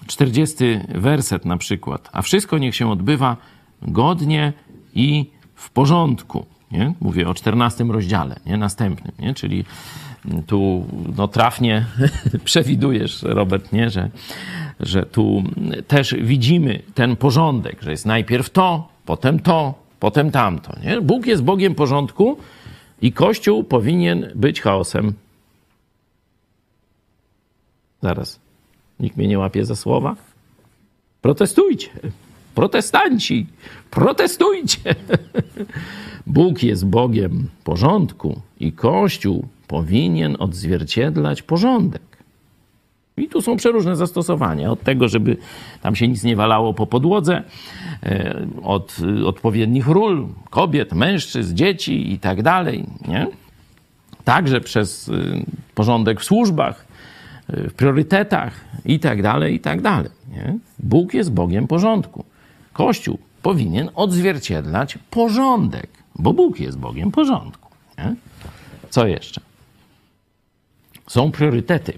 40 0.07 0.63
werset 0.89 1.45
na 1.45 1.57
przykład. 1.57 2.09
A 2.11 2.21
wszystko 2.21 2.57
niech 2.57 2.75
się 2.75 2.91
odbywa 2.91 3.37
godnie 3.81 4.53
i 4.95 5.25
w 5.55 5.69
porządku. 5.69 6.45
Nie? 6.71 6.93
Mówię 7.01 7.29
o 7.29 7.33
14 7.33 7.83
rozdziale, 7.83 8.35
nie? 8.45 8.57
następnym. 8.57 9.11
Nie? 9.19 9.33
Czyli 9.33 9.65
tu 10.47 10.85
no, 11.17 11.27
trafnie 11.27 11.85
przewidujesz, 12.43 13.23
Robert, 13.23 13.71
nie? 13.71 13.89
Że, 13.89 14.09
że 14.79 15.05
tu 15.05 15.43
też 15.87 16.15
widzimy 16.21 16.81
ten 16.93 17.15
porządek, 17.15 17.81
że 17.81 17.91
jest 17.91 18.05
najpierw 18.05 18.49
to, 18.49 18.87
potem 19.05 19.39
to, 19.39 19.73
potem 19.99 20.31
tamto. 20.31 20.73
Nie? 20.83 21.01
Bóg 21.01 21.25
jest 21.25 21.43
Bogiem 21.43 21.75
porządku 21.75 22.37
i 23.01 23.11
Kościół 23.11 23.63
powinien 23.63 24.31
być 24.35 24.61
chaosem. 24.61 25.13
Zaraz. 28.01 28.42
Nikt 28.99 29.17
mnie 29.17 29.27
nie 29.27 29.39
łapie 29.39 29.65
za 29.65 29.75
słowa. 29.75 30.15
Protestujcie. 31.21 31.89
Protestanci, 32.55 33.47
protestujcie. 33.91 34.79
Bóg 36.27 36.63
jest 36.63 36.85
Bogiem 36.85 37.47
porządku 37.63 38.41
i 38.59 38.71
Kościół 38.71 39.47
powinien 39.67 40.35
odzwierciedlać 40.39 41.41
porządek. 41.41 42.01
I 43.17 43.27
tu 43.27 43.41
są 43.41 43.57
przeróżne 43.57 43.95
zastosowania. 43.95 44.71
Od 44.71 44.83
tego, 44.83 45.07
żeby 45.07 45.37
tam 45.81 45.95
się 45.95 46.07
nic 46.07 46.23
nie 46.23 46.35
walało 46.35 46.73
po 46.73 46.87
podłodze, 46.87 47.43
e, 48.03 48.47
od 48.63 48.97
odpowiednich 49.25 49.87
ról 49.87 50.27
kobiet, 50.49 50.93
mężczyzn, 50.93 51.55
dzieci 51.55 52.13
i 52.13 52.19
tak 52.19 52.41
dalej. 52.41 52.85
Nie? 53.07 53.27
Także 54.23 54.61
przez 54.61 55.07
y, 55.07 55.45
porządek 55.75 56.21
w 56.21 56.23
służbach, 56.23 56.85
w 57.53 57.73
priorytetach 57.73 58.61
i 58.85 58.99
tak 58.99 59.21
dalej, 59.21 59.55
i 59.55 59.59
tak 59.59 59.81
dalej. 59.81 60.09
Nie? 60.27 60.57
Bóg 60.79 61.13
jest 61.13 61.31
Bogiem 61.31 61.67
porządku. 61.67 62.25
Kościół 62.73 63.19
powinien 63.41 63.89
odzwierciedlać 63.95 64.97
porządek, 65.09 65.89
bo 66.15 66.33
Bóg 66.33 66.59
jest 66.59 66.77
Bogiem 66.77 67.11
porządku. 67.11 67.69
Nie? 67.97 68.15
Co 68.89 69.07
jeszcze? 69.07 69.41
Są 71.07 71.31
priorytety. 71.31 71.97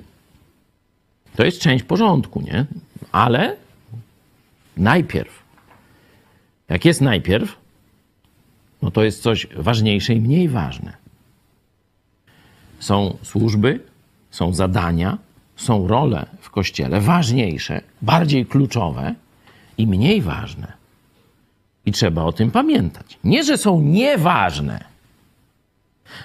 To 1.35 1.45
jest 1.45 1.59
część 1.61 1.83
porządku, 1.83 2.41
nie? 2.41 2.65
Ale 3.11 3.55
najpierw. 4.77 5.43
Jak 6.69 6.85
jest 6.85 7.01
najpierw, 7.01 7.57
no 8.81 8.91
to 8.91 9.03
jest 9.03 9.21
coś 9.21 9.47
ważniejsze 9.55 10.13
i 10.13 10.21
mniej 10.21 10.49
ważne. 10.49 10.93
Są 12.79 13.17
służby, 13.23 13.79
są 14.31 14.53
zadania, 14.53 15.17
są 15.55 15.87
role 15.87 16.25
w 16.41 16.49
kościele 16.49 17.01
ważniejsze, 17.01 17.81
bardziej 18.01 18.45
kluczowe 18.45 19.15
i 19.77 19.87
mniej 19.87 20.21
ważne. 20.21 20.73
I 21.85 21.91
trzeba 21.91 22.23
o 22.23 22.33
tym 22.33 22.51
pamiętać. 22.51 23.19
Nie, 23.23 23.43
że 23.43 23.57
są 23.57 23.81
nieważne, 23.81 24.83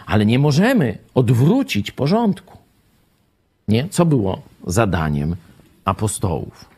ale 0.06 0.26
nie 0.26 0.38
możemy 0.38 0.98
odwrócić 1.14 1.90
porządku. 1.90 2.58
Nie? 3.68 3.88
Co 3.88 4.06
było 4.06 4.42
zadaniem 4.66 5.36
apostołów? 5.84 6.70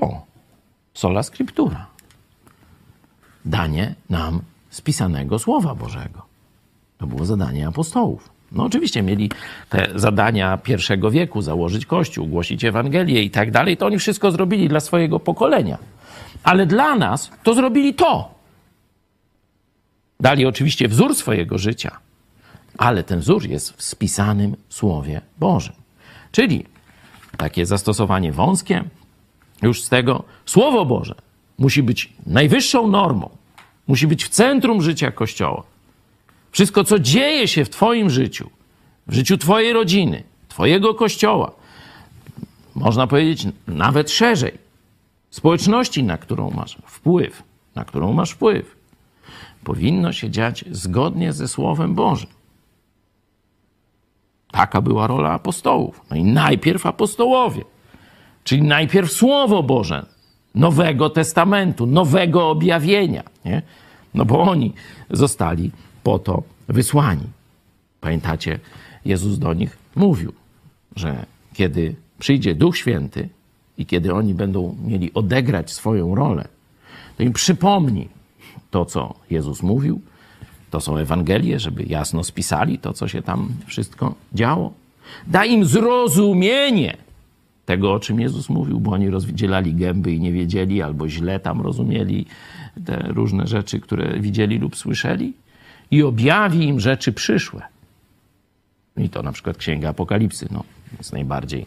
to 0.00 0.22
sola 0.94 1.22
scriptura. 1.22 1.86
Danie 3.44 3.94
nam 4.10 4.42
spisanego 4.70 5.38
Słowa 5.38 5.74
Bożego. 5.74 6.22
To 6.98 7.06
było 7.06 7.24
zadanie 7.24 7.68
apostołów. 7.68 8.33
No 8.54 8.64
oczywiście 8.64 9.02
mieli 9.02 9.30
te 9.68 9.88
zadania 9.94 10.56
pierwszego 10.56 11.10
wieku, 11.10 11.42
założyć 11.42 11.86
kościół, 11.86 12.26
głosić 12.26 12.64
Ewangelię 12.64 13.22
i 13.22 13.30
tak 13.30 13.50
dalej. 13.50 13.76
To 13.76 13.86
oni 13.86 13.98
wszystko 13.98 14.30
zrobili 14.30 14.68
dla 14.68 14.80
swojego 14.80 15.20
pokolenia. 15.20 15.78
Ale 16.42 16.66
dla 16.66 16.96
nas 16.96 17.30
to 17.42 17.54
zrobili 17.54 17.94
to. 17.94 18.34
Dali 20.20 20.46
oczywiście 20.46 20.88
wzór 20.88 21.14
swojego 21.14 21.58
życia, 21.58 21.98
ale 22.78 23.02
ten 23.02 23.20
wzór 23.20 23.46
jest 23.48 23.72
w 23.72 23.82
spisanym 23.82 24.56
Słowie 24.68 25.20
Bożym. 25.38 25.74
Czyli 26.32 26.64
takie 27.36 27.66
zastosowanie 27.66 28.32
wąskie 28.32 28.84
już 29.62 29.82
z 29.82 29.88
tego 29.88 30.24
Słowo 30.46 30.84
Boże 30.84 31.14
musi 31.58 31.82
być 31.82 32.12
najwyższą 32.26 32.88
normą, 32.88 33.30
musi 33.86 34.06
być 34.06 34.24
w 34.24 34.28
centrum 34.28 34.82
życia 34.82 35.10
Kościoła. 35.10 35.62
Wszystko, 36.54 36.84
co 36.84 36.98
dzieje 36.98 37.48
się 37.48 37.64
w 37.64 37.70
Twoim 37.70 38.10
życiu, 38.10 38.50
w 39.06 39.14
życiu 39.14 39.38
Twojej 39.38 39.72
rodziny, 39.72 40.22
Twojego 40.48 40.94
Kościoła, 40.94 41.52
można 42.74 43.06
powiedzieć 43.06 43.46
nawet 43.66 44.10
szerzej, 44.10 44.58
społeczności, 45.30 46.02
na 46.02 46.18
którą 46.18 46.50
masz 46.50 46.78
wpływ, 46.86 47.42
na 47.74 47.84
którą 47.84 48.12
masz 48.12 48.30
wpływ, 48.30 48.76
powinno 49.64 50.12
się 50.12 50.30
dziać 50.30 50.64
zgodnie 50.70 51.32
ze 51.32 51.48
Słowem 51.48 51.94
Bożym. 51.94 52.30
Taka 54.50 54.80
była 54.80 55.06
rola 55.06 55.30
apostołów. 55.30 56.00
No 56.10 56.16
i 56.16 56.24
najpierw 56.24 56.86
apostołowie, 56.86 57.64
czyli 58.44 58.62
najpierw 58.62 59.12
Słowo 59.12 59.62
Boże, 59.62 60.06
Nowego 60.54 61.10
Testamentu, 61.10 61.86
nowego 61.86 62.50
objawienia, 62.50 63.22
nie? 63.44 63.62
No 64.14 64.24
bo 64.24 64.42
oni 64.42 64.72
zostali 65.10 65.70
po 66.04 66.18
to 66.18 66.42
wysłani. 66.68 67.26
Pamiętacie, 68.00 68.58
Jezus 69.04 69.38
do 69.38 69.54
nich 69.54 69.76
mówił, 69.96 70.32
że 70.96 71.26
kiedy 71.54 71.94
przyjdzie 72.18 72.54
Duch 72.54 72.76
Święty 72.76 73.28
i 73.78 73.86
kiedy 73.86 74.14
oni 74.14 74.34
będą 74.34 74.76
mieli 74.84 75.14
odegrać 75.14 75.72
swoją 75.72 76.14
rolę, 76.14 76.48
to 77.16 77.22
im 77.22 77.32
przypomni 77.32 78.08
to, 78.70 78.84
co 78.84 79.14
Jezus 79.30 79.62
mówił. 79.62 80.00
To 80.70 80.80
są 80.80 80.96
Ewangelie, 80.96 81.60
żeby 81.60 81.84
jasno 81.84 82.24
spisali 82.24 82.78
to, 82.78 82.92
co 82.92 83.08
się 83.08 83.22
tam 83.22 83.48
wszystko 83.66 84.14
działo. 84.32 84.72
Da 85.26 85.44
im 85.44 85.64
zrozumienie 85.64 86.96
tego, 87.66 87.92
o 87.92 88.00
czym 88.00 88.20
Jezus 88.20 88.48
mówił, 88.48 88.80
bo 88.80 88.90
oni 88.90 89.10
rozdzielali 89.10 89.74
gęby 89.74 90.12
i 90.12 90.20
nie 90.20 90.32
wiedzieli, 90.32 90.82
albo 90.82 91.08
źle 91.08 91.40
tam 91.40 91.60
rozumieli 91.60 92.26
te 92.84 92.96
różne 93.08 93.46
rzeczy, 93.46 93.80
które 93.80 94.20
widzieli 94.20 94.58
lub 94.58 94.76
słyszeli 94.76 95.32
i 95.90 96.02
objawi 96.02 96.64
im 96.64 96.80
rzeczy 96.80 97.12
przyszłe. 97.12 97.62
I 98.96 99.08
to 99.08 99.22
na 99.22 99.32
przykład 99.32 99.56
Księga 99.56 99.88
Apokalipsy 99.88 100.48
no, 100.50 100.64
jest 100.98 101.12
najbardziej 101.12 101.66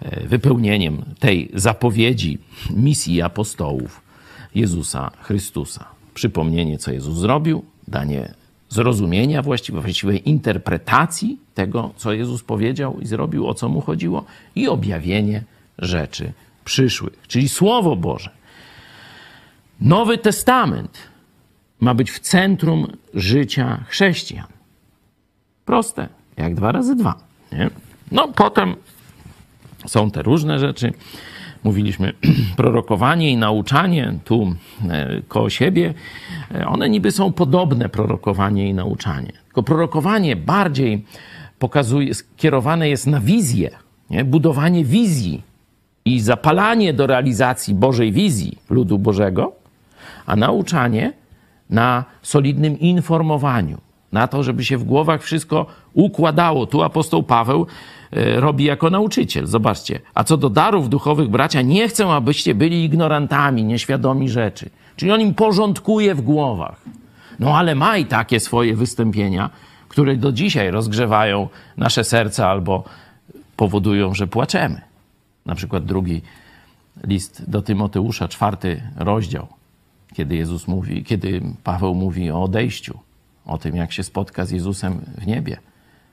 e, 0.00 0.26
wypełnieniem 0.26 1.04
tej 1.18 1.50
zapowiedzi 1.54 2.38
misji 2.70 3.22
apostołów 3.22 4.00
Jezusa 4.54 5.10
Chrystusa. 5.20 5.84
Przypomnienie, 6.14 6.78
co 6.78 6.92
Jezus 6.92 7.18
zrobił, 7.18 7.64
danie 7.88 8.34
zrozumienia 8.68 9.42
właściwej, 9.42 9.82
właściwej 9.82 10.28
interpretacji 10.28 11.38
tego, 11.54 11.90
co 11.96 12.12
Jezus 12.12 12.42
powiedział 12.42 13.00
i 13.00 13.06
zrobił, 13.06 13.48
o 13.48 13.54
co 13.54 13.68
mu 13.68 13.80
chodziło, 13.80 14.24
i 14.54 14.68
objawienie 14.68 15.44
rzeczy 15.78 16.32
przyszłych, 16.64 17.12
czyli 17.28 17.48
Słowo 17.48 17.96
Boże. 17.96 18.30
Nowy 19.80 20.18
Testament 20.18 20.98
ma 21.80 21.94
być 21.94 22.10
w 22.10 22.20
centrum 22.20 22.86
życia 23.14 23.84
chrześcijan. 23.88 24.46
Proste, 25.64 26.08
jak 26.36 26.54
dwa 26.54 26.72
razy 26.72 26.96
dwa. 26.96 27.14
Nie? 27.52 27.70
No 28.12 28.28
potem 28.28 28.76
są 29.86 30.10
te 30.10 30.22
różne 30.22 30.58
rzeczy. 30.58 30.92
Mówiliśmy 31.64 32.12
prorokowanie 32.56 33.30
i 33.30 33.36
nauczanie 33.36 34.18
tu 34.24 34.54
e, 34.88 35.22
koło 35.28 35.50
siebie. 35.50 35.94
E, 36.54 36.66
one 36.66 36.88
niby 36.88 37.12
są 37.12 37.32
podobne, 37.32 37.88
prorokowanie 37.88 38.68
i 38.68 38.74
nauczanie. 38.74 39.32
Tylko 39.44 39.62
prorokowanie 39.62 40.36
bardziej 40.36 41.04
pokazuje, 41.58 42.14
skierowane 42.14 42.88
jest 42.88 43.06
na 43.06 43.20
wizję, 43.20 43.70
nie? 44.10 44.24
budowanie 44.24 44.84
wizji 44.84 45.42
i 46.04 46.20
zapalanie 46.20 46.92
do 46.92 47.06
realizacji 47.06 47.74
Bożej 47.74 48.12
wizji 48.12 48.58
ludu 48.70 48.98
Bożego, 48.98 49.52
a 50.26 50.36
nauczanie 50.36 51.12
na 51.70 52.04
solidnym 52.22 52.78
informowaniu, 52.78 53.78
na 54.12 54.26
to, 54.28 54.42
żeby 54.42 54.64
się 54.64 54.78
w 54.78 54.84
głowach 54.84 55.22
wszystko 55.22 55.66
układało. 55.94 56.66
Tu 56.66 56.82
apostoł 56.82 57.22
Paweł 57.22 57.66
e, 58.12 58.40
robi 58.40 58.64
jako 58.64 58.90
nauczyciel. 58.90 59.46
Zobaczcie. 59.46 60.00
A 60.14 60.24
co 60.24 60.36
do 60.36 60.50
darów 60.50 60.88
duchowych, 60.88 61.28
bracia, 61.28 61.62
nie 61.62 61.88
chcę, 61.88 62.06
abyście 62.06 62.54
byli 62.54 62.84
ignorantami, 62.84 63.64
nieświadomi 63.64 64.28
rzeczy. 64.28 64.70
Czyli 64.96 65.12
on 65.12 65.20
im 65.20 65.34
porządkuje 65.34 66.14
w 66.14 66.20
głowach. 66.20 66.80
No 67.38 67.58
ale 67.58 67.74
ma 67.74 67.96
i 67.96 68.06
takie 68.06 68.40
swoje 68.40 68.76
wystąpienia, 68.76 69.50
które 69.88 70.16
do 70.16 70.32
dzisiaj 70.32 70.70
rozgrzewają 70.70 71.48
nasze 71.76 72.04
serca 72.04 72.48
albo 72.48 72.84
powodują, 73.56 74.14
że 74.14 74.26
płaczemy. 74.26 74.80
Na 75.46 75.54
przykład 75.54 75.84
drugi 75.84 76.22
list 77.04 77.50
do 77.50 77.62
Tymoteusza, 77.62 78.28
czwarty 78.28 78.82
rozdział, 78.96 79.46
kiedy 80.16 80.36
Jezus 80.36 80.68
mówi, 80.68 81.04
kiedy 81.04 81.42
Paweł 81.64 81.94
mówi 81.94 82.30
o 82.30 82.42
odejściu, 82.42 82.98
o 83.46 83.58
tym, 83.58 83.76
jak 83.76 83.92
się 83.92 84.02
spotka 84.02 84.44
z 84.46 84.50
Jezusem 84.50 85.00
w 85.18 85.26
niebie, 85.26 85.56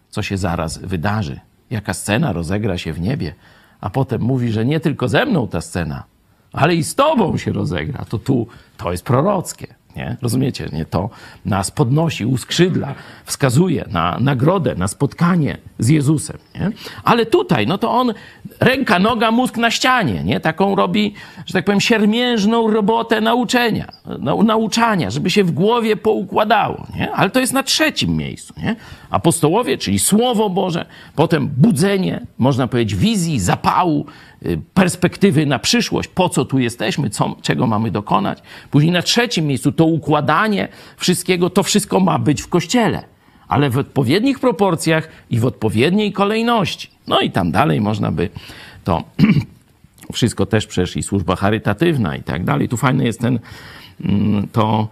co 0.10 0.22
się 0.22 0.38
zaraz 0.38 0.78
wydarzy, 0.78 1.40
jaka 1.70 1.94
scena 1.94 2.34
rozegra 2.34 2.78
się 2.78 2.94
w 2.94 3.02
niebie, 3.02 3.34
a 3.82 3.90
potem 3.90 4.22
mówi, 4.22 4.52
że 4.52 4.66
nie 4.66 4.80
tylko 4.80 5.08
ze 5.08 5.26
mną 5.26 5.48
ta 5.48 5.62
scena, 5.62 6.04
ale 6.52 6.76
i 6.76 6.84
z 6.84 6.96
tobą 6.96 7.38
się 7.38 7.52
rozegra. 7.52 8.06
To 8.06 8.20
tu 8.20 8.48
to 8.78 8.92
jest 8.92 9.06
prorockie. 9.06 9.68
Nie? 9.96 10.18
Rozumiecie? 10.22 10.70
Nie? 10.74 10.86
To 10.86 11.10
nas 11.46 11.72
podnosi, 11.72 12.26
uskrzydla, 12.26 12.96
wskazuje 13.26 13.86
na 13.92 14.18
nagrodę, 14.20 14.76
na 14.76 14.88
spotkanie 14.88 15.58
z 15.80 15.90
Jezusem. 15.90 16.38
Nie? 16.56 16.72
Ale 17.04 17.26
tutaj, 17.26 17.68
no 17.68 17.78
to 17.78 17.92
on 17.92 18.14
ręka, 18.60 19.00
noga, 19.00 19.32
mózg 19.32 19.58
na 19.58 19.72
ścianie. 19.72 20.24
Nie? 20.24 20.40
Taką 20.40 20.76
robi, 20.76 21.14
że 21.46 21.54
tak 21.54 21.66
powiem, 21.66 21.82
siermiężną 21.82 22.72
robotę 22.72 23.22
nauczenia, 23.22 23.92
nauczania, 24.44 25.12
żeby 25.12 25.30
się 25.30 25.44
w 25.44 25.52
głowie 25.52 25.96
poukładało. 25.96 26.88
Nie? 26.96 27.12
Ale 27.12 27.30
to 27.30 27.40
jest 27.40 27.54
na 27.54 27.64
trzecim 27.64 28.18
miejscu. 28.18 28.54
Nie? 28.58 28.76
Apostołowie, 29.10 29.78
czyli 29.78 30.00
Słowo 30.00 30.50
Boże, 30.50 30.86
potem 31.16 31.48
budzenie, 31.48 32.22
można 32.38 32.68
powiedzieć, 32.68 33.00
wizji, 33.00 33.40
zapału, 33.40 34.06
perspektywy 34.74 35.46
na 35.46 35.60
przyszłość, 35.60 36.10
po 36.10 36.30
co 36.30 36.46
tu 36.46 36.60
jesteśmy, 36.60 37.10
co, 37.10 37.36
czego 37.42 37.68
mamy 37.68 37.92
dokonać. 37.92 38.40
Później 38.72 38.92
na 38.92 39.02
trzecim 39.02 39.46
miejscu 39.46 39.72
to 39.72 39.86
układanie 39.86 40.68
wszystkiego, 40.98 41.50
to 41.50 41.64
wszystko 41.64 42.00
ma 42.00 42.20
być 42.20 42.42
w 42.42 42.48
kościele, 42.48 43.04
ale 43.48 43.70
w 43.70 43.78
odpowiednich 43.78 44.40
proporcjach 44.40 45.10
i 45.30 45.40
w 45.40 45.46
odpowiedniej 45.46 46.14
kolejności. 46.14 46.90
No 47.08 47.20
i 47.20 47.32
tam 47.32 47.52
dalej 47.52 47.82
można 47.82 48.12
by 48.12 48.30
to 48.84 49.04
wszystko 50.14 50.46
też 50.46 50.68
przecież 50.68 50.98
i 50.98 51.04
służba 51.04 51.36
charytatywna 51.36 52.16
i 52.16 52.24
tak 52.24 52.44
dalej. 52.44 52.70
Tu 52.70 52.78
fajne 52.78 53.04
jest 53.04 53.20
ten, 53.20 53.40
mm, 54.02 54.48
to 54.48 54.88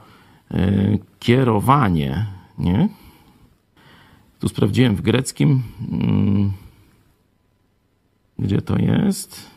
y, 0.52 1.00
kierowanie, 1.20 2.26
nie? 2.58 2.90
Tu 4.40 4.50
sprawdziłem 4.50 4.96
w 4.96 5.02
greckim, 5.02 5.64
mm, 5.92 6.52
gdzie 8.42 8.62
to 8.62 8.78
jest. 8.78 9.52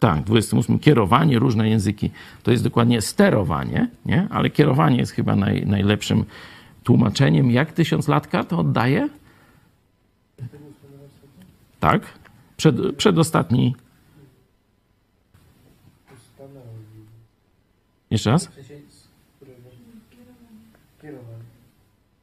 Tak, 0.00 0.22
28. 0.24 0.78
Kierowanie, 0.78 1.38
różne 1.38 1.68
języki. 1.68 2.10
To 2.42 2.50
jest 2.50 2.64
dokładnie 2.64 3.00
sterowanie, 3.00 3.88
nie? 4.06 4.28
ale 4.30 4.50
kierowanie 4.50 4.96
jest 4.96 5.12
chyba 5.12 5.36
naj, 5.36 5.66
najlepszym 5.66 6.24
tłumaczeniem. 6.84 7.50
Jak 7.50 7.72
tysiąclatka 7.72 8.44
to 8.44 8.58
oddaje? 8.58 9.08
Tak? 11.80 12.18
Przed, 12.56 12.96
przedostatni. 12.96 13.76
Jeszcze 18.10 18.30
raz? 18.30 18.48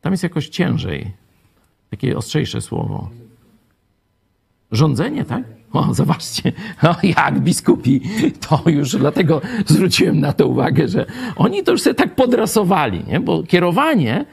Tam 0.02 0.14
jest 0.14 0.24
jakoś 0.24 0.50
ciężej. 0.50 1.12
Takie 1.90 2.18
ostrzejsze 2.18 2.62
słowo. 2.62 3.10
Rządzenie, 4.72 5.26
tak? 5.26 5.61
O, 5.74 5.94
zobaczcie, 5.94 6.52
o, 6.84 6.96
jak 7.04 7.40
biskupi, 7.40 8.02
to 8.50 8.70
już 8.70 8.96
dlatego 8.96 9.42
zwróciłem 9.66 10.20
na 10.20 10.34
to 10.34 10.48
uwagę, 10.48 10.88
że 10.88 11.06
oni 11.36 11.64
to 11.64 11.72
już 11.72 11.82
sobie 11.82 11.94
tak 11.94 12.16
podrasowali, 12.16 13.04
nie? 13.08 13.20
bo 13.20 13.44
kierowanie 13.44 14.26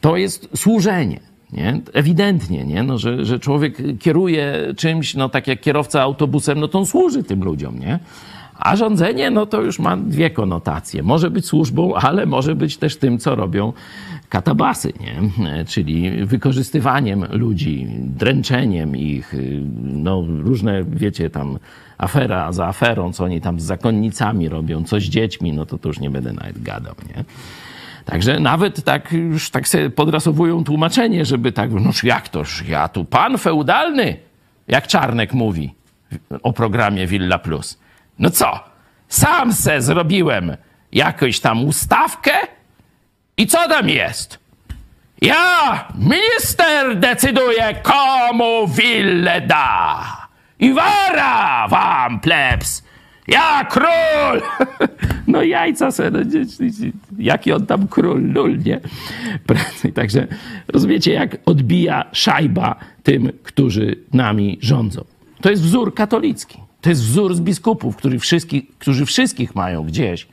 to 0.00 0.16
jest 0.16 0.48
służenie. 0.56 1.20
Nie? 1.52 1.80
Ewidentnie, 1.92 2.64
nie? 2.64 2.82
No, 2.82 2.98
że, 2.98 3.24
że 3.24 3.38
człowiek 3.38 3.98
kieruje 3.98 4.74
czymś, 4.76 5.14
no 5.14 5.28
tak 5.28 5.46
jak 5.46 5.60
kierowca 5.60 6.02
autobusem, 6.02 6.60
no 6.60 6.68
to 6.68 6.78
on 6.78 6.86
służy 6.86 7.22
tym 7.22 7.44
ludziom, 7.44 7.78
nie? 7.78 7.98
A 8.58 8.76
rządzenie, 8.76 9.30
no 9.30 9.46
to 9.46 9.62
już 9.62 9.78
ma 9.78 9.96
dwie 9.96 10.30
konotacje. 10.30 11.02
Może 11.02 11.30
być 11.30 11.46
służbą, 11.46 11.94
ale 11.94 12.26
może 12.26 12.54
być 12.54 12.76
też 12.76 12.96
tym, 12.96 13.18
co 13.18 13.34
robią 13.34 13.72
katabasy, 14.32 14.92
nie? 15.00 15.64
czyli 15.64 16.26
wykorzystywaniem 16.26 17.24
ludzi, 17.30 17.86
dręczeniem 17.98 18.96
ich, 18.96 19.34
no 19.82 20.24
różne, 20.28 20.84
wiecie, 20.84 21.30
tam 21.30 21.58
afera 21.98 22.52
za 22.52 22.66
aferą, 22.66 23.12
co 23.12 23.24
oni 23.24 23.40
tam 23.40 23.60
z 23.60 23.64
zakonnicami 23.64 24.48
robią, 24.48 24.84
co 24.84 25.00
z 25.00 25.02
dziećmi, 25.02 25.52
no 25.52 25.66
to 25.66 25.78
to 25.78 25.88
już 25.88 26.00
nie 26.00 26.10
będę 26.10 26.32
nawet 26.32 26.62
gadał, 26.62 26.94
nie? 27.08 27.24
Także 28.04 28.40
nawet 28.40 28.84
tak 28.84 29.12
już 29.12 29.50
tak 29.50 29.68
sobie 29.68 29.90
podrasowują 29.90 30.64
tłumaczenie, 30.64 31.24
żeby 31.24 31.52
tak, 31.52 31.70
no 31.72 31.90
jak 32.02 32.28
toż, 32.28 32.64
ja 32.68 32.88
tu 32.88 33.04
pan 33.04 33.38
feudalny, 33.38 34.16
jak 34.68 34.86
Czarnek 34.86 35.32
mówi 35.32 35.74
o 36.42 36.52
programie 36.52 37.06
Villa 37.06 37.38
Plus. 37.38 37.78
No 38.18 38.30
co, 38.30 38.60
sam 39.08 39.52
se 39.52 39.82
zrobiłem 39.82 40.56
jakąś 40.92 41.40
tam 41.40 41.64
ustawkę 41.64 42.32
i 43.36 43.46
co 43.46 43.68
tam 43.68 43.88
jest? 43.88 44.38
Ja, 45.22 45.88
minister, 45.98 46.98
decyduję, 46.98 47.74
komu 47.82 48.68
willę 48.68 49.40
da. 49.40 50.02
I 50.58 50.72
wara 50.72 51.68
wam, 51.68 52.20
plebs! 52.20 52.82
Ja 53.28 53.64
król! 53.64 54.42
No 55.26 55.42
jajca 55.42 55.90
se, 55.90 56.10
no, 56.10 56.18
jaki 57.18 57.52
on 57.52 57.66
tam 57.66 57.88
król, 57.88 58.22
nul, 58.22 58.58
nie? 58.58 58.80
Także 59.94 60.26
rozumiecie, 60.68 61.12
jak 61.12 61.36
odbija 61.46 62.04
szajba 62.12 62.76
tym, 63.02 63.32
którzy 63.42 63.96
nami 64.12 64.58
rządzą. 64.60 65.04
To 65.40 65.50
jest 65.50 65.62
wzór 65.62 65.94
katolicki. 65.94 66.58
To 66.80 66.90
jest 66.90 67.02
wzór 67.02 67.34
z 67.34 67.40
biskupów, 67.40 67.96
którzy 67.96 68.18
wszystkich, 68.18 68.78
którzy 68.78 69.06
wszystkich 69.06 69.54
mają 69.54 69.82
gdzieś, 69.82 70.26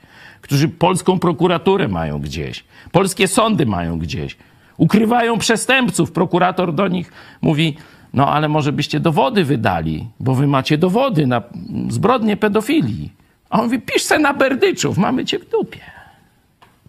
którzy 0.50 0.70
polską 0.70 1.20
prokuraturę 1.20 1.88
mają 1.88 2.20
gdzieś, 2.20 2.64
polskie 2.92 3.28
sądy 3.28 3.66
mają 3.66 4.00
gdzieś. 4.00 4.38
Ukrywają 4.78 5.38
przestępców. 5.38 6.12
Prokurator 6.12 6.74
do 6.74 6.88
nich 6.88 7.12
mówi: 7.42 7.78
No, 8.14 8.28
ale 8.30 8.50
może 8.50 8.72
byście 8.72 9.00
dowody 9.00 9.44
wydali, 9.44 10.08
bo 10.20 10.36
wy 10.36 10.48
macie 10.48 10.78
dowody 10.78 11.28
na 11.28 11.42
zbrodnie 11.90 12.38
pedofilii. 12.38 13.12
A 13.50 13.60
on 13.60 13.66
mówi: 13.66 13.80
Pisz 13.80 14.04
se 14.04 14.20
na 14.20 14.34
berdyczów, 14.34 14.98
mamy 14.98 15.26
cię 15.26 15.40
w 15.40 15.50
dupie. 15.50 15.82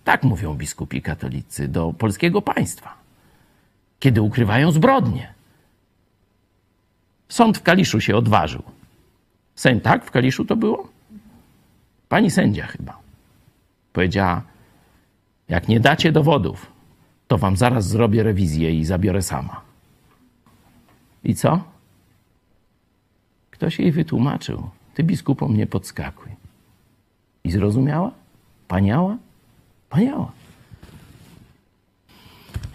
Tak 0.05 0.23
mówią 0.23 0.55
biskupi 0.55 1.03
katolicy 1.03 1.69
do 1.69 1.93
polskiego 1.93 2.43
państwa, 2.43 2.95
kiedy 3.99 4.23
ukrywają 4.23 4.73
zbrodnie. 4.73 5.35
Sąd 7.29 7.59
w 7.59 7.63
Kaliszu 7.63 8.01
się 8.01 8.17
odważył. 8.17 8.63
Sęd, 9.55 9.83
tak? 9.83 10.05
W 10.05 10.11
Kaliszu 10.11 10.45
to 10.45 10.57
było? 10.57 10.89
Pani 12.09 12.31
sędzia 12.31 12.67
chyba. 12.67 13.10
Powiedziała, 13.93 14.43
jak 15.49 15.69
nie 15.69 15.81
dacie 15.81 16.13
dowodów, 16.13 16.73
to 17.29 17.39
wam 17.39 17.57
zaraz 17.57 17.89
zrobię 17.89 18.23
rewizję 18.23 18.79
i 18.79 18.85
zabiorę 18.85 19.23
sama. 19.23 19.61
I 21.25 21.35
co? 21.35 21.65
Ktoś 23.51 23.79
jej 23.79 23.93
wytłumaczył. 23.93 24.71
Ty 24.95 25.03
biskupom 25.03 25.57
nie 25.57 25.67
podskakuj. 25.67 26.33
I 27.45 27.51
zrozumiała? 27.51 28.11
Paniała? 28.69 29.17
Paniała. 29.89 30.33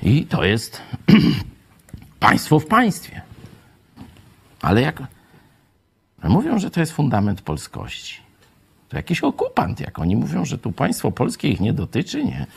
I 0.03 0.25
to 0.25 0.43
jest 0.43 0.81
państwo 2.19 2.59
w 2.59 2.65
państwie. 2.65 3.21
Ale 4.61 4.81
jak. 4.81 5.03
Mówią, 6.23 6.59
że 6.59 6.71
to 6.71 6.79
jest 6.79 6.91
fundament 6.91 7.41
polskości. 7.41 8.24
To 8.89 8.97
jakiś 8.97 9.21
okupant, 9.21 9.79
jak 9.79 9.99
oni 9.99 10.15
mówią, 10.15 10.45
że 10.45 10.57
tu 10.57 10.71
państwo 10.71 11.11
polskie 11.11 11.49
ich 11.49 11.59
nie 11.59 11.73
dotyczy, 11.73 12.23
nie, 12.23 12.47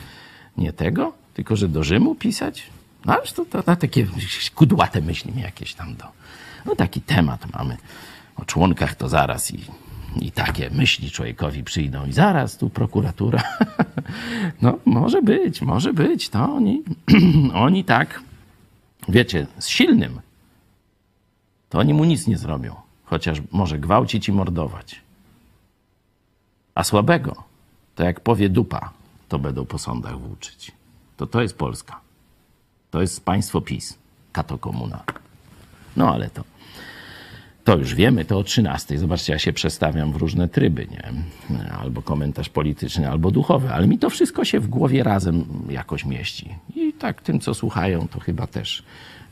nie 0.57 0.73
tego, 0.73 1.13
tylko 1.33 1.55
że 1.55 1.67
do 1.67 1.83
Rzymu 1.83 2.15
pisać. 2.15 2.63
No 3.05 3.13
ale 3.13 3.23
to, 3.23 3.45
to, 3.45 3.63
to 3.63 3.75
takie 3.75 4.07
kudłate 4.55 5.01
myśli 5.01 5.41
jakieś 5.41 5.73
tam 5.73 5.95
do. 5.95 6.05
No 6.65 6.75
taki 6.75 7.01
temat 7.01 7.53
mamy. 7.53 7.77
O 8.35 8.45
członkach 8.45 8.95
to 8.95 9.09
zaraz 9.09 9.53
i, 9.53 9.59
i 10.21 10.31
takie 10.31 10.69
myśli 10.69 11.11
człowiekowi 11.11 11.63
przyjdą 11.63 12.05
i 12.05 12.13
zaraz 12.13 12.57
tu 12.57 12.69
prokuratura. 12.69 13.43
No 14.61 14.77
może 14.85 15.21
być, 15.21 15.61
może 15.61 15.93
być. 15.93 16.29
To 16.29 16.53
oni, 16.53 16.83
oni 17.53 17.83
tak, 17.83 18.21
wiecie, 19.09 19.47
z 19.59 19.67
silnym 19.67 20.19
to 21.69 21.79
oni 21.79 21.93
mu 21.93 22.05
nic 22.05 22.27
nie 22.27 22.37
zrobią. 22.37 22.75
Chociaż 23.05 23.41
może 23.51 23.79
gwałcić 23.79 24.27
i 24.27 24.31
mordować. 24.31 25.01
A 26.75 26.83
słabego, 26.83 27.43
to 27.95 28.03
jak 28.03 28.19
powie 28.19 28.49
dupa, 28.49 28.93
to 29.29 29.39
będą 29.39 29.65
po 29.65 29.77
sądach 29.77 30.19
włóczyć. 30.19 30.71
To 31.17 31.27
to 31.27 31.41
jest 31.41 31.57
Polska. 31.57 31.99
To 32.91 33.01
jest 33.01 33.25
państwo 33.25 33.61
PiS, 33.61 33.97
katokomuna. 34.31 35.03
No 35.97 36.13
ale 36.13 36.29
to, 36.29 36.43
to 37.63 37.77
już 37.77 37.95
wiemy, 37.95 38.25
to 38.25 38.37
o 38.37 38.43
13. 38.43 38.97
Zobaczcie, 38.97 39.33
ja 39.33 39.39
się 39.39 39.53
przestawiam 39.53 40.13
w 40.13 40.15
różne 40.15 40.47
tryby, 40.47 40.87
nie? 40.91 41.13
Albo 41.71 42.01
komentarz 42.01 42.49
polityczny, 42.49 43.09
albo 43.09 43.31
duchowy, 43.31 43.73
ale 43.73 43.87
mi 43.87 43.99
to 43.99 44.09
wszystko 44.09 44.45
się 44.45 44.59
w 44.59 44.67
głowie 44.67 45.03
razem 45.03 45.45
jakoś 45.69 46.05
mieści. 46.05 46.55
I 46.75 46.93
tak 46.93 47.21
tym, 47.21 47.39
co 47.39 47.53
słuchają, 47.53 48.07
to 48.07 48.19
chyba 48.19 48.47
też 48.47 48.83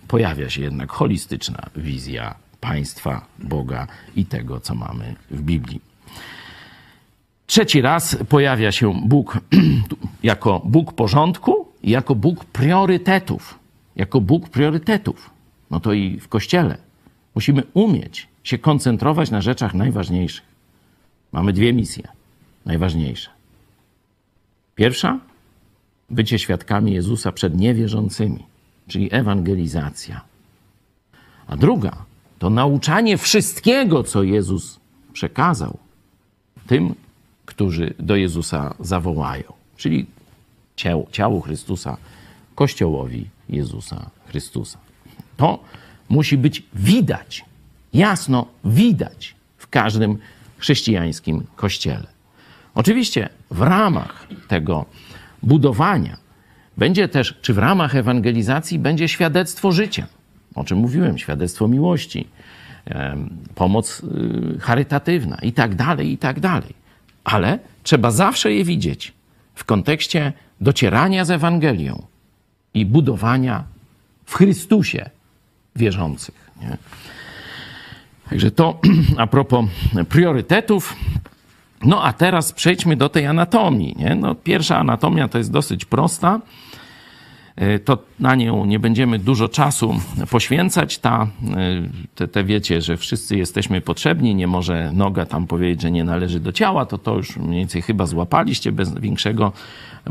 pojawia 0.07 0.49
się 0.49 0.61
jednak 0.61 0.91
holistyczna 0.91 1.63
wizja 1.75 2.35
państwa, 2.61 3.25
Boga 3.39 3.87
i 4.15 4.25
tego, 4.25 4.59
co 4.59 4.75
mamy 4.75 5.15
w 5.31 5.41
Biblii. 5.41 5.81
Trzeci 7.47 7.81
raz 7.81 8.17
pojawia 8.29 8.71
się 8.71 8.93
Bóg 9.05 9.37
jako 10.23 10.61
Bóg 10.65 10.93
porządku 10.93 11.67
jako 11.83 12.15
Bóg 12.15 12.45
priorytetów. 12.45 13.59
Jako 13.95 14.21
Bóg 14.21 14.49
priorytetów. 14.49 15.29
No 15.71 15.79
to 15.79 15.93
i 15.93 16.19
w 16.19 16.27
kościele 16.27 16.77
musimy 17.35 17.63
umieć 17.73 18.27
się 18.43 18.57
koncentrować 18.57 19.31
na 19.31 19.41
rzeczach 19.41 19.73
najważniejszych. 19.73 20.45
Mamy 21.31 21.53
dwie 21.53 21.73
misje 21.73 22.07
najważniejsze. 22.65 23.29
Pierwsza 24.75 25.19
bycie 26.09 26.39
świadkami 26.39 26.93
Jezusa 26.93 27.31
przed 27.31 27.57
niewierzącymi, 27.57 28.43
czyli 28.87 29.09
ewangelizacja. 29.11 30.21
A 31.47 31.57
druga 31.57 32.05
to 32.39 32.49
nauczanie 32.49 33.17
wszystkiego, 33.17 34.03
co 34.03 34.23
Jezus 34.23 34.79
przekazał 35.13 35.77
tym, 36.67 36.95
którzy 37.57 37.93
do 37.99 38.15
Jezusa 38.15 38.73
zawołają, 38.79 39.53
czyli 39.77 40.05
ciało, 40.75 41.07
ciału 41.11 41.41
Chrystusa, 41.41 41.97
Kościołowi 42.55 43.29
Jezusa 43.49 44.09
Chrystusa. 44.27 44.77
To 45.37 45.59
musi 46.09 46.37
być 46.37 46.63
widać, 46.73 47.45
jasno 47.93 48.45
widać 48.65 49.35
w 49.57 49.67
każdym 49.67 50.17
chrześcijańskim 50.57 51.43
kościele. 51.55 52.07
Oczywiście 52.75 53.29
w 53.51 53.61
ramach 53.61 54.27
tego 54.47 54.85
budowania 55.43 56.17
będzie 56.77 57.07
też, 57.07 57.37
czy 57.41 57.53
w 57.53 57.57
ramach 57.57 57.95
ewangelizacji 57.95 58.79
będzie 58.79 59.07
świadectwo 59.07 59.71
życia, 59.71 60.07
o 60.55 60.63
czym 60.63 60.77
mówiłem, 60.77 61.17
świadectwo 61.17 61.67
miłości, 61.67 62.27
pomoc 63.55 64.03
y, 64.03 64.59
charytatywna 64.59 65.37
i 65.41 65.51
tak 65.53 65.75
dalej, 65.75 66.11
i 66.11 66.17
tak 66.17 66.39
dalej 66.39 66.86
ale 67.27 67.59
trzeba 67.83 68.11
zawsze 68.11 68.53
je 68.53 68.63
widzieć 68.63 69.13
w 69.55 69.63
kontekście 69.63 70.33
docierania 70.61 71.25
z 71.25 71.31
Ewangelią 71.31 72.03
i 72.73 72.85
budowania 72.85 73.63
w 74.25 74.35
Chrystusie 74.35 75.09
wierzących. 75.75 76.51
Nie? 76.61 76.77
Także 78.29 78.51
to 78.51 78.79
a 79.17 79.27
propos 79.27 79.65
priorytetów. 80.09 80.95
No 81.83 82.03
a 82.03 82.13
teraz 82.13 82.51
przejdźmy 82.51 82.95
do 82.95 83.09
tej 83.09 83.25
anatomii. 83.25 83.95
Nie? 83.97 84.15
No, 84.15 84.35
pierwsza 84.35 84.77
anatomia 84.77 85.27
to 85.27 85.37
jest 85.37 85.51
dosyć 85.51 85.85
prosta. 85.85 86.39
E, 87.57 87.79
to 87.79 87.97
na 88.19 88.35
nią 88.35 88.65
nie 88.65 88.79
będziemy 88.79 89.19
dużo 89.19 89.49
czasu 89.49 89.95
poświęcać. 90.29 90.97
Ta, 90.97 91.27
e, 91.55 91.57
te, 92.15 92.27
te 92.27 92.43
wiecie, 92.43 92.81
że 92.81 92.97
wszyscy 92.97 93.37
jesteśmy 93.37 93.81
potrzebni, 93.81 94.35
nie 94.35 94.47
może 94.47 94.91
noga 94.93 95.25
tam 95.25 95.47
powiedzieć, 95.47 95.81
że 95.81 95.91
nie 95.91 96.03
należy 96.03 96.39
do 96.39 96.51
ciała, 96.51 96.85
to 96.85 96.97
to 96.97 97.15
już 97.15 97.37
mniej 97.37 97.59
więcej 97.59 97.81
chyba 97.81 98.05
złapaliście 98.05 98.71
bez 98.71 98.93
większego 98.93 99.51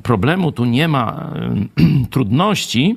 problemu. 0.02 0.52
Tu 0.52 0.64
nie 0.64 0.88
ma 0.88 1.30
e, 1.34 2.06
trudności. 2.10 2.96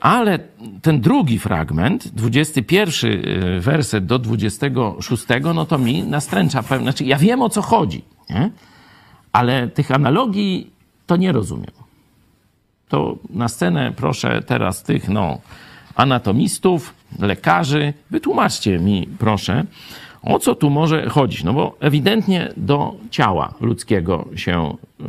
Ale 0.00 0.38
ten 0.82 1.00
drugi 1.00 1.38
fragment, 1.38 2.08
21 2.08 3.60
werset 3.60 4.06
do 4.06 4.18
26, 4.18 5.24
no 5.54 5.66
to 5.66 5.78
mi 5.78 6.02
nastręcza 6.02 6.62
pewne. 6.62 6.84
Znaczy, 6.84 7.04
ja 7.04 7.18
wiem 7.18 7.42
o 7.42 7.48
co 7.48 7.62
chodzi, 7.62 8.02
nie? 8.30 8.50
ale 9.32 9.68
tych 9.68 9.90
analogii 9.90 10.70
to 11.06 11.16
nie 11.16 11.32
rozumiem 11.32 11.83
to 12.94 13.16
na 13.30 13.48
scenę 13.48 13.92
proszę 13.96 14.42
teraz 14.46 14.82
tych 14.82 15.08
no, 15.08 15.38
anatomistów, 15.94 16.94
lekarzy. 17.18 17.92
Wytłumaczcie 18.10 18.78
mi, 18.78 19.08
proszę, 19.18 19.64
O 20.22 20.38
co 20.38 20.54
tu 20.54 20.70
może 20.70 21.08
chodzić? 21.08 21.44
No 21.44 21.52
bo 21.52 21.76
ewidentnie 21.80 22.52
do 22.56 22.94
ciała 23.10 23.54
ludzkiego 23.60 24.28
się 24.36 24.76
y, 25.00 25.04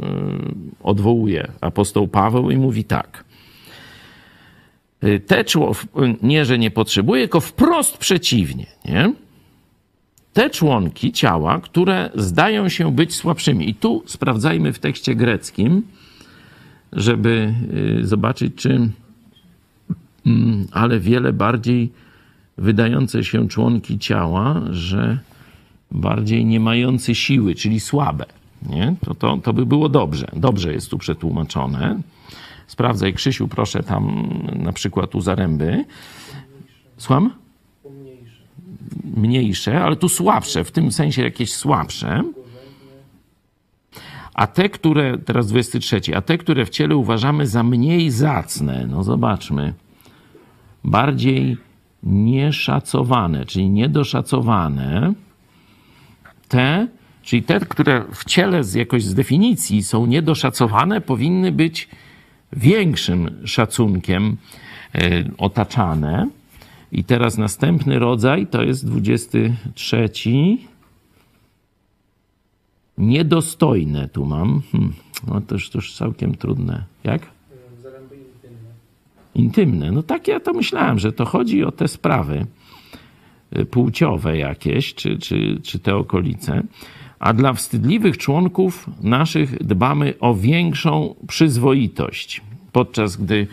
odwołuje 0.83 1.47
apostoł 1.61 2.07
Paweł 2.07 2.51
i 2.51 2.57
mówi 2.57 2.83
tak. 2.83 3.23
Y, 5.03 5.19
te 5.19 5.43
nie, 6.21 6.45
że 6.45 6.57
nie 6.57 6.71
potrzebuje, 6.71 7.21
tylko 7.21 7.39
wprost 7.39 7.97
przeciwnie. 7.97 8.65
Nie? 8.85 9.13
Te 10.33 10.49
członki 10.49 11.11
ciała, 11.11 11.59
które 11.59 12.09
zdają 12.15 12.69
się 12.69 12.91
być 12.91 13.15
słabszymi. 13.15 13.69
I 13.69 13.75
tu 13.75 14.03
sprawdzajmy 14.05 14.73
w 14.73 14.79
tekście 14.79 15.15
greckim, 15.15 15.83
żeby 16.95 17.53
y, 17.99 18.07
zobaczyć, 18.07 18.55
czy 18.55 18.89
mm, 20.25 20.67
ale 20.71 20.99
wiele 20.99 21.33
bardziej 21.33 21.91
wydające 22.57 23.23
się 23.23 23.47
członki 23.47 23.99
ciała, 23.99 24.61
że 24.69 25.19
bardziej 25.91 26.45
nie 26.45 26.59
mające 26.59 27.15
siły, 27.15 27.55
czyli 27.55 27.79
słabe. 27.79 28.25
Nie? 28.69 28.95
To, 29.05 29.15
to, 29.15 29.37
to 29.37 29.53
by 29.53 29.65
było 29.65 29.89
dobrze. 29.89 30.27
Dobrze 30.33 30.73
jest 30.73 30.89
tu 30.89 30.97
przetłumaczone. 30.97 32.01
Sprawdzaj, 32.67 33.13
Krzysiu, 33.13 33.47
proszę 33.47 33.83
tam 33.83 34.29
na 34.55 34.73
przykład 34.73 35.15
u 35.15 35.21
Zaręby. 35.21 35.85
Słucham? 36.97 37.33
Mniejsze, 39.17 39.83
ale 39.83 39.95
tu 39.95 40.09
słabsze, 40.09 40.63
w 40.63 40.71
tym 40.71 40.91
sensie 40.91 41.21
jakieś 41.21 41.53
słabsze. 41.53 42.23
A 44.35 44.47
te, 44.47 44.69
które, 44.69 45.17
teraz 45.17 45.47
23, 45.47 46.01
a 46.15 46.21
te, 46.21 46.37
które 46.37 46.65
w 46.65 46.69
ciele 46.69 46.95
uważamy 46.95 47.47
za 47.47 47.63
mniej 47.63 48.11
zacne, 48.11 48.87
no 48.87 49.03
zobaczmy, 49.03 49.73
bardziej 50.83 51.57
nieszacowane, 52.03 53.45
czyli 53.45 53.69
niedoszacowane, 53.69 55.13
te, 56.47 56.87
czyli 57.23 57.43
te, 57.43 57.59
które 57.59 58.05
w 58.11 58.25
ciele 58.25 58.63
z 58.63 58.73
jakoś 58.73 59.03
z 59.03 59.13
definicji 59.13 59.83
są 59.83 60.05
niedoszacowane, 60.05 61.01
powinny 61.01 61.51
być 61.51 61.89
większym 62.53 63.31
szacunkiem 63.45 64.37
e, 64.95 64.99
otaczane. 65.37 66.29
I 66.91 67.03
teraz 67.03 67.37
następny 67.37 67.99
rodzaj 67.99 68.47
to 68.47 68.63
jest 68.63 68.87
23. 68.87 70.09
Niedostojne 72.97 74.09
tu 74.09 74.25
mam. 74.25 74.61
Hmm, 74.71 74.93
no 75.27 75.41
to 75.41 75.55
już, 75.55 75.69
to 75.69 75.77
już 75.77 75.93
całkiem 75.93 76.35
trudne. 76.35 76.83
Jak? 77.03 77.35
intymne. 79.35 79.91
No 79.91 80.03
tak 80.03 80.27
ja 80.27 80.39
to 80.39 80.53
myślałem, 80.53 80.99
że 80.99 81.11
to 81.11 81.25
chodzi 81.25 81.63
o 81.63 81.71
te 81.71 81.87
sprawy 81.87 82.45
y, 83.57 83.65
płciowe 83.65 84.37
jakieś, 84.37 84.93
czy, 84.93 85.17
czy, 85.17 85.59
czy 85.63 85.79
te 85.79 85.95
okolice. 85.95 86.63
A 87.19 87.33
dla 87.33 87.53
wstydliwych 87.53 88.17
członków 88.17 88.89
naszych 89.01 89.63
dbamy 89.63 90.13
o 90.19 90.35
większą 90.35 91.15
przyzwoitość. 91.27 92.41
Podczas 92.71 93.17
gdy, 93.17 93.47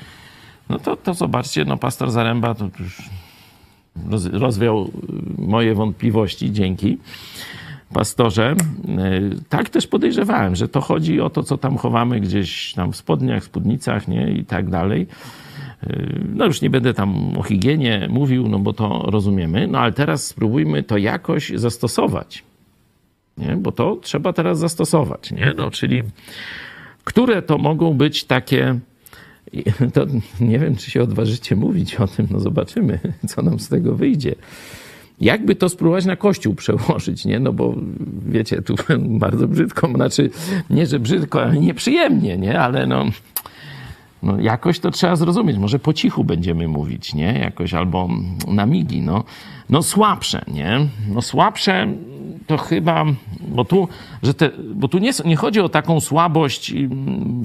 no 0.69 0.79
to, 0.79 0.97
to 0.97 1.15
zobaczcie, 1.15 1.65
no 1.65 1.77
pastor 1.77 2.11
Zaręba 2.11 2.55
to 2.55 2.69
już 2.79 3.03
rozwiał 4.33 4.91
y, 5.39 5.43
moje 5.43 5.75
wątpliwości, 5.75 6.53
dzięki 6.53 6.99
pastorze. 7.93 8.55
Y, 8.55 9.49
tak 9.49 9.71
też 9.71 9.87
podejrzewałem, 9.87 10.57
że 10.57 10.69
to 10.69 10.81
chodzi 10.81 11.21
o 11.21 11.31
to, 11.31 11.43
co 11.43 11.59
tam 11.59 11.77
chowamy 11.77 12.21
gdzieś 12.21 12.73
tam 12.75 12.93
w 12.93 12.97
spodniach, 12.97 13.45
spódnicach, 13.45 14.09
nie, 14.09 14.31
i 14.31 14.45
tak 14.45 14.71
dalej. 14.71 15.07
Y, 15.87 16.21
no 16.35 16.45
już 16.45 16.61
nie 16.61 16.71
będę 16.71 16.95
tam 16.95 17.39
o 17.39 17.43
higienie 17.43 18.09
mówił, 18.11 18.49
no 18.49 18.59
bo 18.59 18.73
to 18.73 19.03
rozumiemy, 19.07 19.67
no 19.67 19.79
ale 19.79 19.93
teraz 19.93 20.27
spróbujmy 20.27 20.83
to 20.83 20.97
jakoś 20.97 21.49
zastosować. 21.55 22.45
Nie? 23.39 23.57
Bo 23.57 23.73
to 23.73 23.97
trzeba 23.97 24.33
teraz 24.33 24.59
zastosować, 24.59 25.31
nie? 25.31 25.55
No, 25.57 25.71
czyli 25.71 26.03
które 27.05 27.43
to 27.43 27.59
mogą 27.59 27.95
być 27.95 28.25
takie 28.25 28.79
to 29.95 30.07
nie 30.41 30.59
wiem, 30.59 30.77
czy 30.77 30.91
się 30.91 31.03
odważycie 31.03 31.57
mówić 31.57 31.95
o 31.95 32.07
tym, 32.07 32.29
no 32.31 32.41
zobaczymy, 32.41 32.99
co 33.29 33.43
nam 33.43 33.61
z 33.61 33.69
tego 33.69 33.95
wyjdzie. 33.95 34.35
Jakby 35.23 35.55
to 35.55 35.69
spróbować 35.69 36.05
na 36.05 36.17
kościół 36.17 36.55
przełożyć, 36.55 37.25
nie? 37.25 37.41
No 37.41 37.53
bo 37.53 37.75
wiecie, 38.29 38.63
tu 38.63 38.75
bardzo 39.25 39.49
brzydko, 39.49 39.89
znaczy 39.95 40.31
nie, 40.71 40.87
że 40.87 40.99
brzydko, 40.99 41.43
ale 41.43 41.61
nieprzyjemnie, 41.61 42.39
nie? 42.39 42.61
Ale 42.61 42.87
no 42.87 43.05
no, 44.23 44.41
jakoś 44.41 44.79
to 44.79 44.91
trzeba 44.91 45.17
zrozumieć. 45.17 45.59
Może 45.59 45.79
po 45.79 45.93
cichu 45.93 46.25
będziemy 46.25 46.69
mówić, 46.69 47.15
nie? 47.15 47.39
Jakoś 47.39 47.75
albo 47.75 48.09
na 48.49 48.67
migi, 48.67 49.01
no. 49.01 49.25
No 49.71 49.83
słabsze, 49.83 50.45
nie? 50.49 50.87
No 51.09 51.23
słabsze 51.23 51.87
to 52.47 52.59
chyba, 52.59 53.05
bo 53.49 53.65
tu, 53.65 53.89
że 54.23 54.35
te, 54.35 54.51
bo 54.75 54.89
tu 54.89 54.99
nie, 54.99 55.11
nie 55.25 55.37
chodzi 55.37 55.61
o 55.61 55.69
taką 55.69 56.01
słabość, 56.01 56.75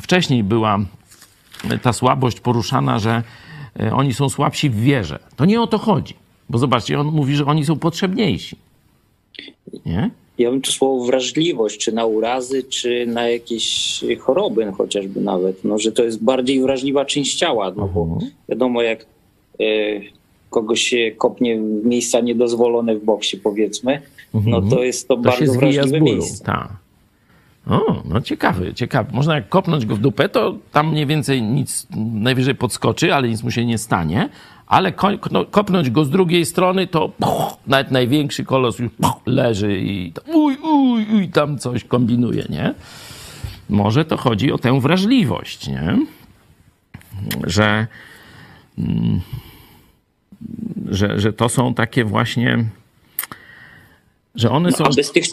wcześniej 0.01 0.43
była 0.43 0.80
ta 1.82 1.93
słabość 1.93 2.39
poruszana, 2.39 2.99
że 2.99 3.23
e, 3.80 3.93
oni 3.93 4.13
są 4.13 4.30
słabsi 4.30 4.69
w 4.69 4.75
wierze. 4.75 5.19
To 5.36 5.45
nie 5.45 5.61
o 5.61 5.67
to 5.67 5.78
chodzi. 5.78 6.13
Bo 6.49 6.57
zobaczcie, 6.57 6.99
on 6.99 7.07
mówi, 7.07 7.35
że 7.35 7.45
oni 7.45 7.65
są 7.65 7.79
potrzebniejsi. 7.79 8.55
Nie? 9.85 10.11
ja 10.37 10.51
bym 10.51 10.61
to 10.61 10.71
słowo 10.71 11.05
wrażliwość, 11.05 11.77
czy 11.77 11.91
na 11.91 12.05
urazy, 12.05 12.63
czy 12.63 13.05
na 13.07 13.29
jakieś 13.29 13.99
choroby 14.19 14.71
chociażby 14.71 15.21
nawet, 15.21 15.63
no, 15.63 15.79
że 15.79 15.91
to 15.91 16.03
jest 16.03 16.23
bardziej 16.23 16.61
wrażliwa 16.61 17.05
część 17.05 17.35
ciała, 17.35 17.71
no 17.77 17.87
bo 17.87 18.01
mhm. 18.01 18.31
wiadomo 18.49 18.81
jak 18.81 19.05
e, 19.59 19.63
kogoś 20.49 20.81
się 20.81 21.11
kopnie 21.17 21.57
w 21.57 21.85
miejsca 21.85 22.19
niedozwolone 22.19 22.95
w 22.95 23.05
boksie 23.05 23.37
powiedzmy, 23.37 24.01
no 24.33 24.57
mhm. 24.57 24.69
to 24.69 24.83
jest 24.83 25.07
to, 25.07 25.15
to 25.15 25.21
bardzo 25.21 25.53
wrażliwe 25.53 26.01
miejsce. 26.01 26.45
Ta. 26.45 26.77
O, 27.70 28.01
no 28.05 28.22
ciekawy, 28.22 28.74
ciekawy. 28.74 29.09
Można 29.13 29.36
jak 29.36 29.49
kopnąć 29.49 29.86
go 29.86 29.95
w 29.95 29.99
dupę, 29.99 30.30
to 30.30 30.55
tam 30.72 30.91
mniej 30.91 31.05
więcej 31.05 31.41
nic, 31.41 31.88
najwyżej 32.13 32.55
podskoczy, 32.55 33.13
ale 33.13 33.30
nic 33.30 33.43
mu 33.43 33.51
się 33.51 33.65
nie 33.65 33.78
stanie 33.78 34.30
ale 34.68 34.93
no, 35.32 35.45
kopnąć 35.45 35.89
go 35.89 36.05
z 36.05 36.09
drugiej 36.09 36.45
strony, 36.45 36.88
to 36.88 37.09
puch, 37.09 37.57
nawet 37.68 37.91
największy 37.91 38.45
kolos 38.45 38.80
już 38.80 38.91
puch, 38.91 39.22
leży 39.26 39.80
i 39.80 40.11
to, 40.11 40.22
uj, 40.34 40.57
uj, 40.57 41.05
uj, 41.13 41.30
tam 41.30 41.57
coś 41.57 41.84
kombinuje, 41.84 42.43
nie? 42.49 42.74
Może 43.70 44.05
to 44.05 44.18
chodzi 44.18 44.51
o 44.51 44.57
tę 44.57 44.82
wrażliwość, 44.82 45.68
nie? 45.68 45.97
Że, 47.43 47.88
mm, 48.78 49.22
że, 50.89 51.20
że 51.20 51.34
to 51.34 51.49
są 51.49 51.74
takie 51.74 52.05
właśnie 52.05 52.65
że 54.38 54.51
one 54.51 54.69
no, 54.69 54.77
są... 54.77 54.83
A 54.83 54.89
bez 54.89 55.11
tych, 55.11 55.25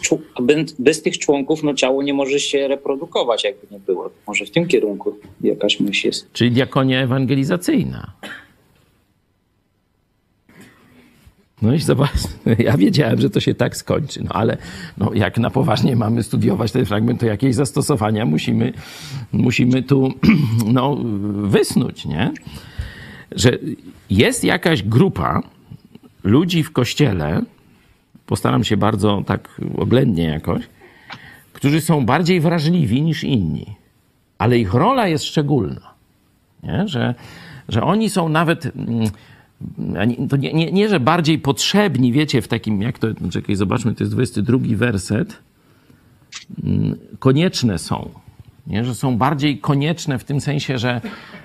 bez 0.79 1.01
tych 1.01 1.17
członków 1.17 1.63
no, 1.63 1.73
ciało 1.73 2.03
nie 2.03 2.13
może 2.13 2.39
się 2.39 2.67
reprodukować, 2.67 3.43
jakby 3.43 3.67
nie 3.71 3.79
było. 3.79 4.09
Może 4.27 4.45
w 4.45 4.51
tym 4.51 4.67
kierunku 4.67 5.15
jakaś 5.41 5.79
myśl 5.79 6.07
jest. 6.07 6.33
Czyli 6.33 6.51
diakonia 6.51 7.01
ewangelizacyjna. 7.01 8.13
No 11.61 11.73
i 11.73 11.79
zobacz, 11.79 12.11
ja 12.65 12.77
wiedziałem, 12.77 13.21
że 13.21 13.29
to 13.29 13.39
się 13.39 13.53
tak 13.53 13.77
skończy, 13.77 14.23
no 14.23 14.29
ale 14.29 14.57
no, 14.97 15.13
jak 15.13 15.37
na 15.37 15.49
poważnie 15.49 15.95
mamy 15.95 16.23
studiować 16.23 16.71
ten 16.71 16.85
fragment, 16.85 17.19
to 17.19 17.25
jakieś 17.25 17.55
zastosowania 17.55 18.25
musimy, 18.25 18.73
musimy 19.31 19.83
tu 19.83 20.13
no, 20.73 20.97
wysnuć, 21.31 22.05
nie? 22.05 22.31
Że 23.31 23.57
jest 24.09 24.43
jakaś 24.43 24.83
grupa 24.83 25.43
ludzi 26.23 26.63
w 26.63 26.71
kościele, 26.71 27.41
postaram 28.25 28.63
się 28.63 28.77
bardzo 28.77 29.23
tak 29.25 29.61
oględnie 29.77 30.23
jakoś, 30.23 30.63
którzy 31.53 31.81
są 31.81 32.05
bardziej 32.05 32.41
wrażliwi 32.41 33.01
niż 33.01 33.23
inni, 33.23 33.65
ale 34.37 34.59
ich 34.59 34.73
rola 34.73 35.07
jest 35.07 35.25
szczególna, 35.25 35.93
nie? 36.63 36.87
Że, 36.87 37.15
że 37.69 37.83
oni 37.83 38.09
są 38.09 38.29
nawet 38.29 38.65
mm, 38.75 39.09
to 40.29 40.37
nie, 40.37 40.53
nie, 40.53 40.71
nie, 40.71 40.89
że 40.89 40.99
bardziej 40.99 41.39
potrzebni, 41.39 42.11
wiecie, 42.11 42.41
w 42.41 42.47
takim, 42.47 42.81
jak 42.81 42.99
to, 42.99 43.07
czekaj, 43.31 43.55
zobaczmy, 43.55 43.95
to 43.95 44.03
jest 44.03 44.13
22 44.13 44.57
werset, 44.69 45.37
mm, 46.63 46.95
konieczne 47.19 47.79
są. 47.79 48.09
Nie? 48.67 48.85
Że 48.85 48.95
są 48.95 49.17
bardziej 49.17 49.59
konieczne 49.59 50.19
w 50.19 50.23
tym 50.23 50.41
sensie, 50.41 50.77
że 50.77 51.01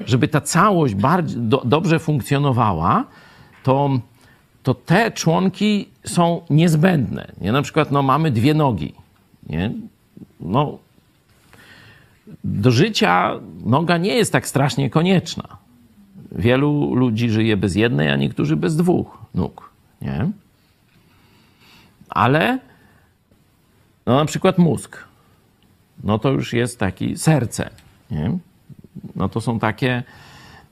żeby 0.07 0.29
ta 0.29 0.41
całość 0.41 0.95
bardziej, 0.95 1.41
do, 1.41 1.63
dobrze 1.65 1.99
funkcjonowała, 1.99 3.05
to, 3.63 4.01
to 4.63 4.75
te 4.75 5.11
członki 5.11 5.89
są 6.05 6.41
niezbędne. 6.51 7.33
Nie? 7.41 7.53
Na 7.53 7.63
przykład 7.63 7.91
no, 7.91 8.03
mamy 8.03 8.31
dwie 8.31 8.55
nogi. 8.55 8.95
Nie? 9.49 9.73
No, 10.41 10.79
do 12.45 12.71
życia 12.71 13.41
noga 13.65 13.99
nie 13.99 14.15
jest 14.15 14.33
tak 14.33 14.47
strasznie 14.47 14.91
konieczna. 14.91 15.57
Wielu 16.33 16.95
ludzi 16.95 17.31
żyje 17.31 17.57
bez 17.57 17.75
jednej, 17.75 18.11
a 18.11 18.17
niektórzy 18.17 18.57
bez 18.57 18.77
dwóch 18.77 19.19
nóg. 19.35 19.71
Nie? 20.03 20.31
Ale 22.09 22.59
no 24.07 24.17
na 24.17 24.25
przykład 24.25 24.59
mózg, 24.59 25.05
no 26.05 26.19
to 26.19 26.31
już 26.31 26.53
jest 26.53 26.79
taki 26.79 27.17
serce. 27.17 27.71
Nie? 28.11 28.39
No 29.17 29.29
to 29.29 29.41
są 29.41 29.59
takie, 29.59 30.03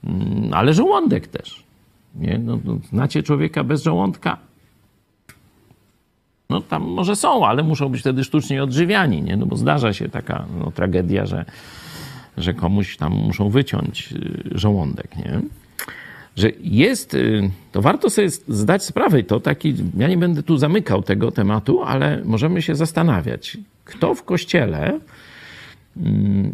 mm, 0.05 0.55
ale 0.55 0.75
żołądek 0.75 1.27
też. 1.27 1.68
Nie? 2.15 2.39
No, 2.39 2.59
no, 2.65 2.79
znacie 2.89 3.23
człowieka 3.23 3.65
bez 3.65 3.83
żołądka? 3.83 4.37
No 6.51 6.61
tam 6.61 6.83
może 6.83 7.17
są, 7.17 7.47
ale 7.47 7.63
muszą 7.63 7.89
być 7.89 8.01
wtedy 8.01 8.25
sztucznie 8.25 8.63
odżywiani, 8.63 9.23
nie? 9.23 9.37
No 9.37 9.47
bo 9.47 9.57
zdarza 9.57 9.93
się 9.93 10.09
taka 10.09 10.47
no, 10.59 10.71
tragedia, 10.71 11.27
że, 11.27 11.45
że 12.37 12.55
komuś 12.55 12.97
tam 12.97 13.13
muszą 13.13 13.51
wyciąć 13.51 14.13
y, 14.13 14.59
żołądek, 14.59 15.17
nie? 15.17 15.41
Że 16.37 16.51
jest, 16.61 17.15
y, 17.15 17.51
to 17.73 17.83
warto 17.83 18.11
sobie 18.11 18.31
zdać 18.49 18.85
sprawę, 18.85 19.23
to 19.23 19.41
taki, 19.41 19.75
ja 19.97 20.09
nie 20.09 20.19
będę 20.19 20.43
tu 20.43 20.57
zamykał 20.57 21.03
tego 21.03 21.31
tematu, 21.33 21.83
ale 21.83 22.23
możemy 22.25 22.63
się 22.63 22.75
zastanawiać, 22.75 23.59
kto 23.85 24.15
w 24.15 24.23
kościele, 24.23 25.01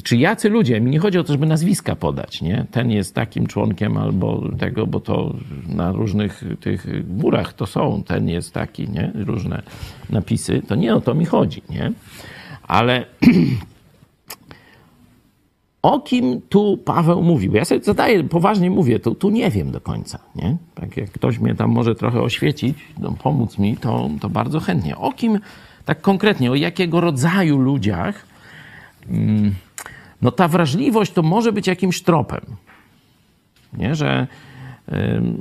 czy 0.03 0.17
jacy 0.17 0.49
ludzie, 0.49 0.81
mi 0.81 0.91
nie 0.91 0.99
chodzi 0.99 1.19
o 1.19 1.25
to, 1.25 1.33
żeby 1.33 1.47
nazwiska 1.47 1.97
podać, 1.97 2.43
nie? 2.43 2.67
Ten 2.71 2.91
jest 2.91 3.15
takim 3.15 3.47
członkiem 3.47 3.97
albo 3.97 4.43
tego, 4.59 4.87
bo 4.87 5.01
to 5.01 5.35
na 5.69 5.93
różnych 5.93 6.45
tych 6.61 7.07
górach 7.17 7.53
to 7.53 7.67
są, 7.67 8.03
ten 8.07 8.29
jest 8.29 8.53
taki, 8.53 8.89
nie? 8.89 9.13
Różne 9.15 9.63
napisy, 10.11 10.63
to 10.69 10.75
nie 10.75 10.95
o 10.95 11.01
to 11.01 11.15
mi 11.15 11.25
chodzi, 11.25 11.63
nie? 11.71 11.93
Ale 12.63 13.05
o 15.83 16.01
kim 16.01 16.41
tu 16.49 16.79
Paweł 16.85 17.23
mówił? 17.23 17.55
Ja 17.55 17.65
sobie 17.65 17.85
zadaję, 17.85 18.25
poważnie 18.25 18.71
mówię, 18.71 18.99
to 18.99 19.15
tu 19.15 19.31
nie 19.31 19.51
wiem 19.51 19.71
do 19.71 19.81
końca, 19.81 20.19
nie? 20.37 20.57
Tak 20.75 20.97
jak 20.97 21.11
ktoś 21.11 21.39
mnie 21.39 21.55
tam 21.55 21.71
może 21.71 21.95
trochę 21.95 22.23
oświecić, 22.23 22.79
no, 22.99 23.15
pomóc 23.23 23.59
mi, 23.59 23.77
to, 23.77 24.11
to 24.21 24.29
bardzo 24.29 24.61
chętnie. 24.61 24.97
O 24.97 25.13
kim 25.13 25.41
tak 25.85 26.01
konkretnie, 26.01 26.51
o 26.51 26.55
jakiego 26.55 27.01
rodzaju 27.01 27.59
ludziach 27.59 28.15
mm, 28.17 28.34
no 30.23 30.31
ta 30.31 30.49
wrażliwość 30.49 31.13
to 31.13 31.23
może 31.23 31.53
być 31.53 31.67
jakimś 31.67 32.03
tropem, 32.03 32.41
nie? 33.73 33.95
Że 33.95 34.27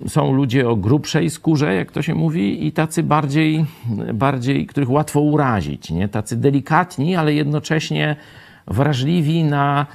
są 0.08 0.34
ludzie 0.34 0.70
o 0.70 0.76
grubszej 0.76 1.30
skórze, 1.30 1.76
jak 1.76 1.92
to 1.92 2.02
się 2.02 2.16
mówi, 2.16 2.68
i 2.68 2.72
tacy 2.72 3.04
bardziej, 3.04 3.66
bardziej 4.14 4.68
których 4.68 4.90
łatwo 4.90 5.22
urazić, 5.22 5.90
nie? 5.92 6.08
Tacy 6.08 6.38
delikatni, 6.38 7.16
ale 7.16 7.34
jednocześnie 7.34 8.16
wrażliwi 8.68 9.44
na 9.44 9.86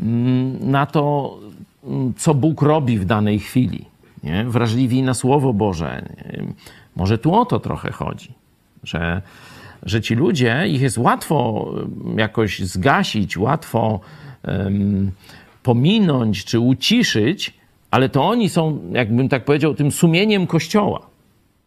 Mm, 0.00 0.70
na 0.70 0.86
to, 0.86 1.36
mm, 1.84 2.14
co 2.14 2.34
Bóg 2.34 2.62
robi 2.62 2.98
w 2.98 3.04
danej 3.04 3.38
chwili. 3.38 3.84
Nie? 4.22 4.44
Wrażliwi 4.44 5.02
na 5.02 5.14
Słowo 5.14 5.52
Boże. 5.52 6.02
Może 6.96 7.18
tu 7.18 7.34
o 7.34 7.44
to 7.44 7.60
trochę 7.60 7.92
chodzi, 7.92 8.32
że, 8.82 9.22
że 9.82 10.00
ci 10.00 10.14
ludzie, 10.14 10.64
ich 10.68 10.80
jest 10.80 10.98
łatwo 10.98 11.70
jakoś 12.16 12.58
zgasić, 12.60 13.36
łatwo 13.36 14.00
um, 14.44 15.10
pominąć 15.62 16.44
czy 16.44 16.60
uciszyć, 16.60 17.54
ale 17.90 18.08
to 18.08 18.28
oni 18.28 18.48
są, 18.48 18.80
jakbym 18.92 19.28
tak 19.28 19.44
powiedział, 19.44 19.74
tym 19.74 19.90
sumieniem 19.90 20.46
Kościoła. 20.46 21.06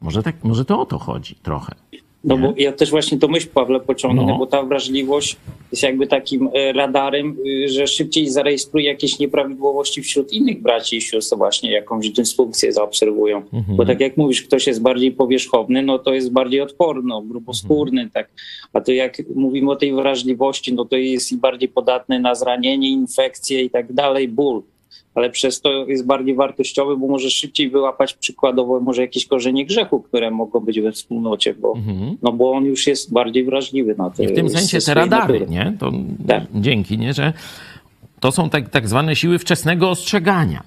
Może, 0.02 0.24
tak, 0.24 0.44
może 0.44 0.66
to 0.66 0.82
o 0.82 0.86
to 0.86 0.98
chodzi 1.00 1.36
trochę. 1.36 1.76
No 2.24 2.38
bo 2.38 2.54
ja 2.58 2.72
też 2.72 2.92
właśnie 2.92 3.18
to 3.18 3.28
myśl, 3.28 3.48
Pawle, 3.54 3.80
pociągnę, 3.80 4.26
no. 4.26 4.38
bo 4.38 4.46
ta 4.46 4.64
wrażliwość 4.64 5.38
jest 5.72 5.84
jakby 5.84 6.08
takim 6.08 6.50
e, 6.54 6.74
radarem, 6.74 7.38
y, 7.48 7.70
że 7.70 7.88
szybciej 7.88 8.30
zarejestruje 8.30 8.86
jakieś 8.86 9.20
nieprawidłowości 9.20 10.02
wśród 10.02 10.34
innych 10.34 10.62
braci 10.62 10.98
i 10.98 11.02
sióstr, 11.02 11.38
właśnie 11.38 11.72
jakąś 11.72 12.10
dysfunkcję 12.10 12.74
zaobserwują. 12.74 13.38
Mhm. 13.38 13.78
Bo 13.78 13.86
tak 13.86 14.00
jak 14.00 14.18
mówisz, 14.18 14.42
ktoś 14.42 14.68
jest 14.68 14.82
bardziej 14.82 15.12
powierzchowny, 15.12 15.82
no 15.82 16.00
to 16.00 16.14
jest 16.14 16.32
bardziej 16.32 16.62
odporny, 16.62 17.14
gruboskórny, 17.26 18.02
mhm. 18.02 18.10
tak. 18.10 18.30
A 18.74 18.82
to 18.82 18.92
jak 18.92 19.18
mówimy 19.36 19.72
o 19.72 19.76
tej 19.76 19.94
wrażliwości, 19.94 20.74
no 20.74 20.86
to 20.86 20.96
jest 20.96 21.32
i 21.32 21.38
bardziej 21.38 21.70
podatny 21.70 22.20
na 22.20 22.36
zranienie, 22.36 22.90
infekcje 22.90 23.64
i 23.64 23.70
tak 23.70 23.94
dalej, 23.94 24.28
ból 24.28 24.62
ale 25.16 25.30
przez 25.30 25.62
to 25.62 25.86
jest 25.88 26.06
bardziej 26.06 26.36
wartościowy, 26.36 26.98
bo 26.98 27.08
może 27.08 27.30
szybciej 27.30 27.70
wyłapać 27.70 28.14
przykładowo 28.14 28.80
może 28.80 29.02
jakieś 29.02 29.26
korzenie 29.26 29.66
grzechu, 29.66 30.00
które 30.00 30.32
mogą 30.32 30.60
być 30.60 30.82
we 30.82 30.92
wspólnocie, 30.92 31.54
bo, 31.54 31.74
mhm. 31.76 32.18
no 32.22 32.32
bo 32.32 32.52
on 32.52 32.66
już 32.66 32.88
jest 32.88 33.14
bardziej 33.14 33.44
wrażliwy 33.46 33.96
na 33.98 34.10
to. 34.10 34.24
I 34.24 34.28
w 34.28 34.36
tym 34.36 34.50
sensie 34.50 34.80
te 34.80 34.94
radary, 34.94 35.34
natury. 35.34 35.52
nie? 35.52 35.74
To 35.80 35.92
tak. 36.28 36.44
Dzięki, 36.56 36.98
nie? 36.98 37.14
Że 37.14 37.34
to 38.20 38.32
są 38.32 38.50
tak, 38.50 38.70
tak 38.70 38.88
zwane 38.88 39.16
siły 39.16 39.40
wczesnego 39.40 39.90
ostrzegania. 39.90 40.64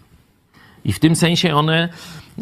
I 0.84 0.92
w 0.92 0.98
tym 0.98 1.16
sensie 1.16 1.54
one 1.54 1.88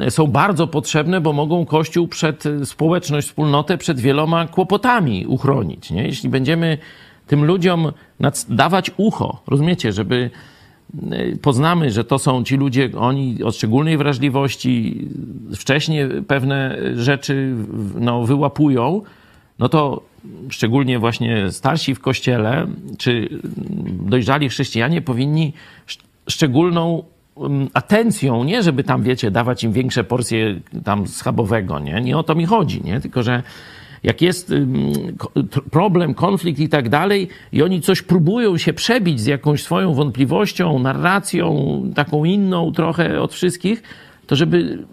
są 0.08 0.26
bardzo 0.26 0.66
potrzebne, 0.66 1.20
bo 1.20 1.32
mogą 1.32 1.66
Kościół 1.66 2.08
przed 2.08 2.44
społeczność, 2.64 3.26
wspólnotę 3.26 3.78
przed 3.78 4.00
wieloma 4.00 4.46
kłopotami 4.46 5.26
uchronić. 5.26 5.90
Nie? 5.90 6.02
Jeśli 6.02 6.28
będziemy 6.28 6.78
tym 7.26 7.44
ludziom 7.44 7.92
dawać 8.48 8.90
ucho, 8.96 9.42
rozumiecie, 9.46 9.92
żeby 9.92 10.30
poznamy, 11.42 11.90
że 11.90 12.04
to 12.04 12.18
są 12.18 12.44
ci 12.44 12.56
ludzie, 12.56 12.90
oni 12.98 13.42
o 13.42 13.50
szczególnej 13.50 13.96
wrażliwości 13.96 15.04
wcześniej 15.56 16.08
pewne 16.28 16.78
rzeczy 16.94 17.54
no, 18.00 18.22
wyłapują, 18.22 19.02
no 19.58 19.68
to 19.68 20.02
szczególnie 20.50 20.98
właśnie 20.98 21.50
starsi 21.50 21.94
w 21.94 22.00
kościele, 22.00 22.66
czy 22.98 23.28
dojrzali 23.92 24.48
chrześcijanie 24.48 25.02
powinni 25.02 25.52
szczególną 26.28 27.02
mm, 27.36 27.68
atencją, 27.74 28.44
nie 28.44 28.62
żeby 28.62 28.84
tam, 28.84 29.02
wiecie, 29.02 29.30
dawać 29.30 29.64
im 29.64 29.72
większe 29.72 30.04
porcje 30.04 30.60
tam 30.84 31.06
schabowego, 31.06 31.78
nie? 31.78 32.00
Nie 32.00 32.18
o 32.18 32.22
to 32.22 32.34
mi 32.34 32.46
chodzi, 32.46 32.82
nie? 32.84 33.00
Tylko, 33.00 33.22
że 33.22 33.42
jak 34.02 34.22
jest 34.22 34.52
problem, 35.70 36.14
konflikt 36.14 36.60
i 36.60 36.68
tak 36.68 36.88
dalej, 36.88 37.28
i 37.52 37.62
oni 37.62 37.80
coś 37.80 38.02
próbują 38.02 38.58
się 38.58 38.72
przebić 38.72 39.20
z 39.20 39.26
jakąś 39.26 39.62
swoją 39.62 39.94
wątpliwością, 39.94 40.78
narracją, 40.78 41.82
taką 41.94 42.24
inną 42.24 42.72
trochę 42.72 43.20
od 43.20 43.34
wszystkich, 43.34 43.82
to 44.26 44.36
żeby 44.36 44.84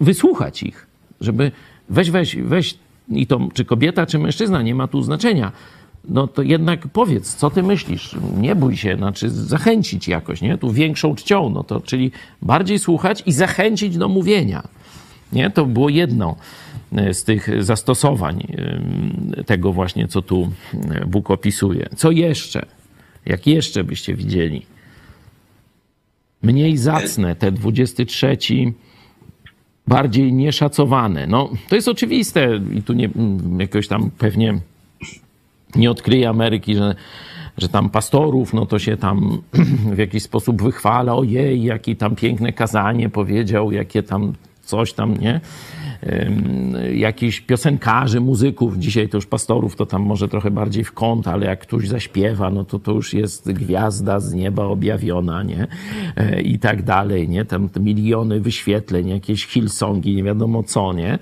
wysłuchać 0.00 0.62
ich, 0.62 0.86
żeby 1.20 1.52
weź, 1.90 2.10
weź, 2.10 2.36
weź, 2.36 2.78
i 3.08 3.26
to 3.26 3.48
czy 3.54 3.64
kobieta, 3.64 4.06
czy 4.06 4.18
mężczyzna, 4.18 4.62
nie 4.62 4.74
ma 4.74 4.88
tu 4.88 5.02
znaczenia. 5.02 5.52
No 6.08 6.26
to 6.26 6.42
jednak 6.42 6.88
powiedz, 6.88 7.34
co 7.34 7.50
ty 7.50 7.62
myślisz? 7.62 8.16
Nie 8.36 8.54
bój 8.54 8.76
się, 8.76 8.96
znaczy 8.96 9.30
zachęcić 9.30 10.08
jakoś, 10.08 10.40
nie? 10.42 10.58
Tu 10.58 10.72
większą 10.72 11.14
czcią, 11.14 11.50
no 11.50 11.64
to 11.64 11.80
czyli 11.80 12.10
bardziej 12.42 12.78
słuchać 12.78 13.22
i 13.26 13.32
zachęcić 13.32 13.98
do 13.98 14.08
mówienia. 14.08 14.62
Nie? 15.32 15.50
To 15.50 15.66
było 15.66 15.88
jedno. 15.88 16.36
E, 16.92 17.14
z 17.14 17.24
tych 17.24 17.64
zastosowań 17.64 18.46
e, 19.36 19.44
tego 19.44 19.72
właśnie, 19.72 20.08
co 20.08 20.22
tu 20.22 20.52
e, 20.90 21.06
Bóg 21.06 21.30
opisuje. 21.30 21.88
Co 21.96 22.10
jeszcze? 22.10 22.66
Jak 23.26 23.46
jeszcze 23.46 23.84
byście 23.84 24.14
widzieli? 24.14 24.66
Mniej 26.42 26.76
zacne, 26.76 27.36
te 27.36 27.52
23, 27.52 28.36
bardziej 29.86 30.32
nieszacowane. 30.32 31.26
No, 31.26 31.50
to 31.68 31.74
jest 31.74 31.88
oczywiste 31.88 32.60
i 32.74 32.82
tu 32.82 32.92
nie, 32.92 33.10
jakoś 33.58 33.88
tam 33.88 34.10
pewnie 34.18 34.58
nie 35.76 35.90
odkryje 35.90 36.28
Ameryki, 36.28 36.74
że, 36.74 36.94
że 37.58 37.68
tam 37.68 37.90
pastorów, 37.90 38.54
no 38.54 38.66
to 38.66 38.78
się 38.78 38.96
tam 38.96 39.42
w 39.96 39.98
jakiś 39.98 40.22
sposób 40.22 40.62
wychwala, 40.62 41.14
ojej, 41.14 41.62
jakie 41.62 41.96
tam 41.96 42.16
piękne 42.16 42.52
kazanie 42.52 43.08
powiedział, 43.08 43.72
jakie 43.72 44.02
tam 44.02 44.32
coś 44.66 44.92
tam, 44.92 45.16
nie? 45.16 45.40
jakichś 46.94 47.40
piosenkarzy, 47.40 48.20
muzyków, 48.20 48.78
dzisiaj 48.78 49.08
to 49.08 49.16
już 49.16 49.26
pastorów, 49.26 49.76
to 49.76 49.86
tam 49.86 50.02
może 50.02 50.28
trochę 50.28 50.50
bardziej 50.50 50.84
w 50.84 50.92
kąt, 50.92 51.28
ale 51.28 51.46
jak 51.46 51.60
ktoś 51.60 51.88
zaśpiewa, 51.88 52.50
no 52.50 52.64
to 52.64 52.78
to 52.78 52.92
już 52.92 53.14
jest 53.14 53.52
gwiazda 53.52 54.20
z 54.20 54.34
nieba 54.34 54.64
objawiona, 54.64 55.42
nie? 55.42 55.66
E, 56.16 56.40
I 56.40 56.58
tak 56.58 56.82
dalej, 56.82 57.28
nie? 57.28 57.44
Tam 57.44 57.68
miliony 57.80 58.40
wyświetleń, 58.40 59.08
jakieś 59.08 59.46
hillsongi, 59.46 60.16
nie 60.16 60.22
wiadomo 60.22 60.62
co, 60.62 60.92
nie? 60.92 61.18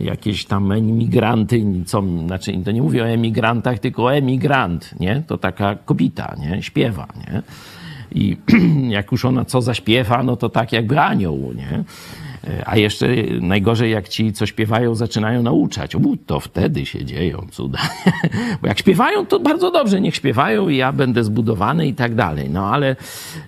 Jakieś 0.00 0.44
tam 0.44 0.72
emigranty, 0.72 1.64
co, 1.86 2.02
znaczy 2.26 2.52
to 2.64 2.70
nie 2.70 2.82
mówię 2.82 3.02
o 3.02 3.08
emigrantach, 3.08 3.78
tylko 3.78 4.14
emigrant, 4.14 4.94
nie? 5.00 5.22
To 5.26 5.38
taka 5.38 5.74
kobieta, 5.74 6.36
nie? 6.38 6.62
Śpiewa, 6.62 7.06
nie? 7.16 7.42
I 8.12 8.36
jak 8.96 9.12
już 9.12 9.24
ona 9.24 9.44
co 9.44 9.62
zaśpiewa, 9.62 10.22
no 10.22 10.36
to 10.36 10.48
tak 10.48 10.72
jakby 10.72 11.00
anioł, 11.00 11.52
nie? 11.56 11.84
A 12.66 12.76
jeszcze 12.76 13.08
najgorzej, 13.40 13.90
jak 13.90 14.08
ci, 14.08 14.32
co 14.32 14.46
śpiewają, 14.46 14.94
zaczynają 14.94 15.42
nauczać. 15.42 15.94
U, 15.94 16.16
to 16.16 16.40
wtedy 16.40 16.86
się 16.86 17.04
dzieją 17.04 17.46
cuda. 17.50 17.78
Bo 18.62 18.68
jak 18.68 18.78
śpiewają, 18.78 19.26
to 19.26 19.40
bardzo 19.40 19.70
dobrze, 19.70 20.00
niech 20.00 20.16
śpiewają 20.16 20.68
i 20.68 20.76
ja 20.76 20.92
będę 20.92 21.24
zbudowany 21.24 21.86
i 21.86 21.94
tak 21.94 22.14
dalej. 22.14 22.50
No 22.50 22.66
ale 22.66 22.96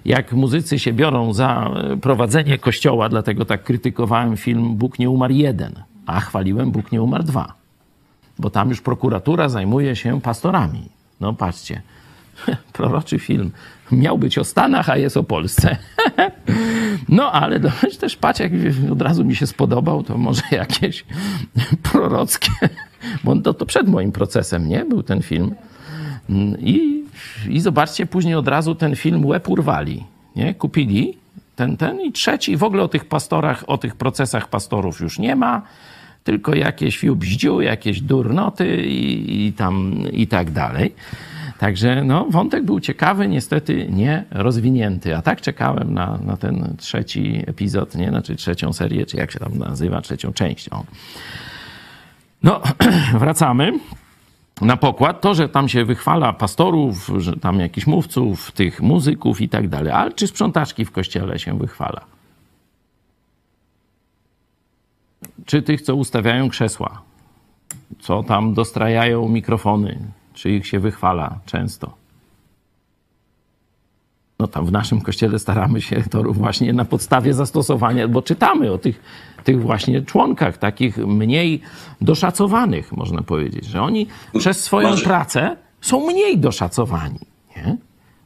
jak 0.04 0.32
muzycy 0.32 0.78
się 0.78 0.92
biorą 0.92 1.32
za 1.32 1.70
prowadzenie 2.00 2.58
kościoła, 2.58 3.08
dlatego 3.08 3.44
tak 3.44 3.64
krytykowałem 3.64 4.36
film 4.36 4.76
Bóg 4.76 4.98
nie 4.98 5.10
umarł 5.10 5.34
jeden, 5.34 5.72
a 6.06 6.20
chwaliłem 6.20 6.70
Bóg 6.70 6.92
nie 6.92 7.02
umarł 7.02 7.24
dwa. 7.24 7.54
Bo 8.38 8.50
tam 8.50 8.68
już 8.68 8.80
prokuratura 8.80 9.48
zajmuje 9.48 9.96
się 9.96 10.20
pastorami. 10.20 10.88
No 11.20 11.32
patrzcie, 11.32 11.82
proroczy 12.72 13.18
film 13.18 13.50
miał 13.92 14.18
być 14.18 14.38
o 14.38 14.44
Stanach, 14.44 14.88
a 14.90 14.96
jest 14.96 15.16
o 15.16 15.22
Polsce. 15.22 15.76
no 17.08 17.32
ale 17.32 17.60
też 18.00 18.16
patrz, 18.16 18.40
jak 18.40 18.52
od 18.92 19.02
razu 19.02 19.24
mi 19.24 19.36
się 19.36 19.46
spodobał, 19.46 20.02
to 20.02 20.18
może 20.18 20.42
jakieś 20.50 21.04
prorockie, 21.82 22.50
bo 23.24 23.36
to, 23.36 23.54
to 23.54 23.66
przed 23.66 23.88
moim 23.88 24.12
procesem, 24.12 24.68
nie? 24.68 24.84
Był 24.84 25.02
ten 25.02 25.22
film. 25.22 25.54
I, 26.58 27.04
I 27.48 27.60
zobaczcie, 27.60 28.06
później 28.06 28.34
od 28.34 28.48
razu 28.48 28.74
ten 28.74 28.96
film 28.96 29.26
łeb 29.26 29.48
urwali, 29.48 30.04
nie? 30.36 30.54
Kupili 30.54 31.18
ten, 31.56 31.76
ten 31.76 32.00
i 32.00 32.12
trzeci. 32.12 32.56
W 32.56 32.64
ogóle 32.64 32.82
o 32.82 32.88
tych 32.88 33.04
pastorach, 33.04 33.64
o 33.66 33.78
tych 33.78 33.96
procesach 33.96 34.48
pastorów 34.48 35.00
już 35.00 35.18
nie 35.18 35.36
ma. 35.36 35.62
tylko 36.24 36.54
jakieś 36.54 36.98
fiubździu, 36.98 37.60
jakieś 37.60 38.00
durnoty 38.00 38.86
i, 38.86 39.46
i 39.46 39.52
tam 39.52 40.04
i 40.12 40.26
tak 40.26 40.50
dalej. 40.50 40.94
Także 41.60 42.04
no, 42.04 42.26
wątek 42.30 42.64
był 42.64 42.80
ciekawy, 42.80 43.28
niestety 43.28 43.86
nie 43.90 44.24
rozwinięty. 44.30 45.16
A 45.16 45.22
tak 45.22 45.40
czekałem 45.40 45.94
na, 45.94 46.18
na 46.24 46.36
ten 46.36 46.74
trzeci 46.78 47.44
epizod, 47.46 47.94
nie? 47.94 48.08
Znaczy 48.08 48.36
trzecią 48.36 48.72
serię, 48.72 49.06
czy 49.06 49.16
jak 49.16 49.30
się 49.30 49.38
tam 49.38 49.58
nazywa, 49.58 50.00
trzecią 50.00 50.32
część. 50.32 50.68
O. 50.68 50.84
No, 52.42 52.60
wracamy 53.18 53.72
na 54.60 54.76
pokład. 54.76 55.20
To, 55.20 55.34
że 55.34 55.48
tam 55.48 55.68
się 55.68 55.84
wychwala 55.84 56.32
pastorów, 56.32 57.10
że 57.16 57.36
tam 57.36 57.60
jakichś 57.60 57.86
mówców, 57.86 58.52
tych 58.52 58.82
muzyków 58.82 59.40
i 59.40 59.48
tak 59.48 59.68
dalej. 59.68 59.92
Ale 59.92 60.12
czy 60.12 60.26
sprzątaczki 60.26 60.84
w 60.84 60.90
kościele 60.90 61.38
się 61.38 61.58
wychwala? 61.58 62.00
Czy 65.46 65.62
tych, 65.62 65.82
co 65.82 65.94
ustawiają 65.94 66.48
krzesła? 66.48 67.02
Co 67.98 68.22
tam 68.22 68.54
dostrajają 68.54 69.28
mikrofony? 69.28 69.98
Czy 70.34 70.50
ich 70.50 70.66
się 70.66 70.80
wychwala 70.80 71.38
często? 71.46 71.92
No 74.38 74.46
tam 74.48 74.66
w 74.66 74.72
naszym 74.72 75.00
kościele 75.00 75.38
staramy 75.38 75.80
się 75.80 76.02
to 76.10 76.22
właśnie 76.22 76.72
na 76.72 76.84
podstawie 76.84 77.34
zastosowania, 77.34 78.08
bo 78.08 78.22
czytamy 78.22 78.72
o 78.72 78.78
tych, 78.78 79.02
tych 79.44 79.62
właśnie 79.62 80.02
członkach, 80.02 80.58
takich 80.58 80.96
mniej 80.98 81.60
doszacowanych, 82.00 82.92
można 82.92 83.22
powiedzieć, 83.22 83.64
że 83.64 83.82
oni 83.82 84.06
przez 84.38 84.64
swoją 84.64 84.88
Może- 84.88 85.04
pracę 85.04 85.56
są 85.80 86.06
mniej 86.06 86.38
doszacowani. 86.38 87.18
Nie? 87.56 87.76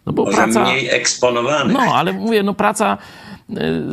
No 0.06 0.12
bo 0.12 0.24
Może 0.24 0.36
praca. 0.36 0.62
mniej 0.64 0.88
eksponowany. 0.88 1.72
No, 1.72 1.80
ale 1.80 2.12
mówię, 2.12 2.42
no 2.42 2.54
praca, 2.54 2.98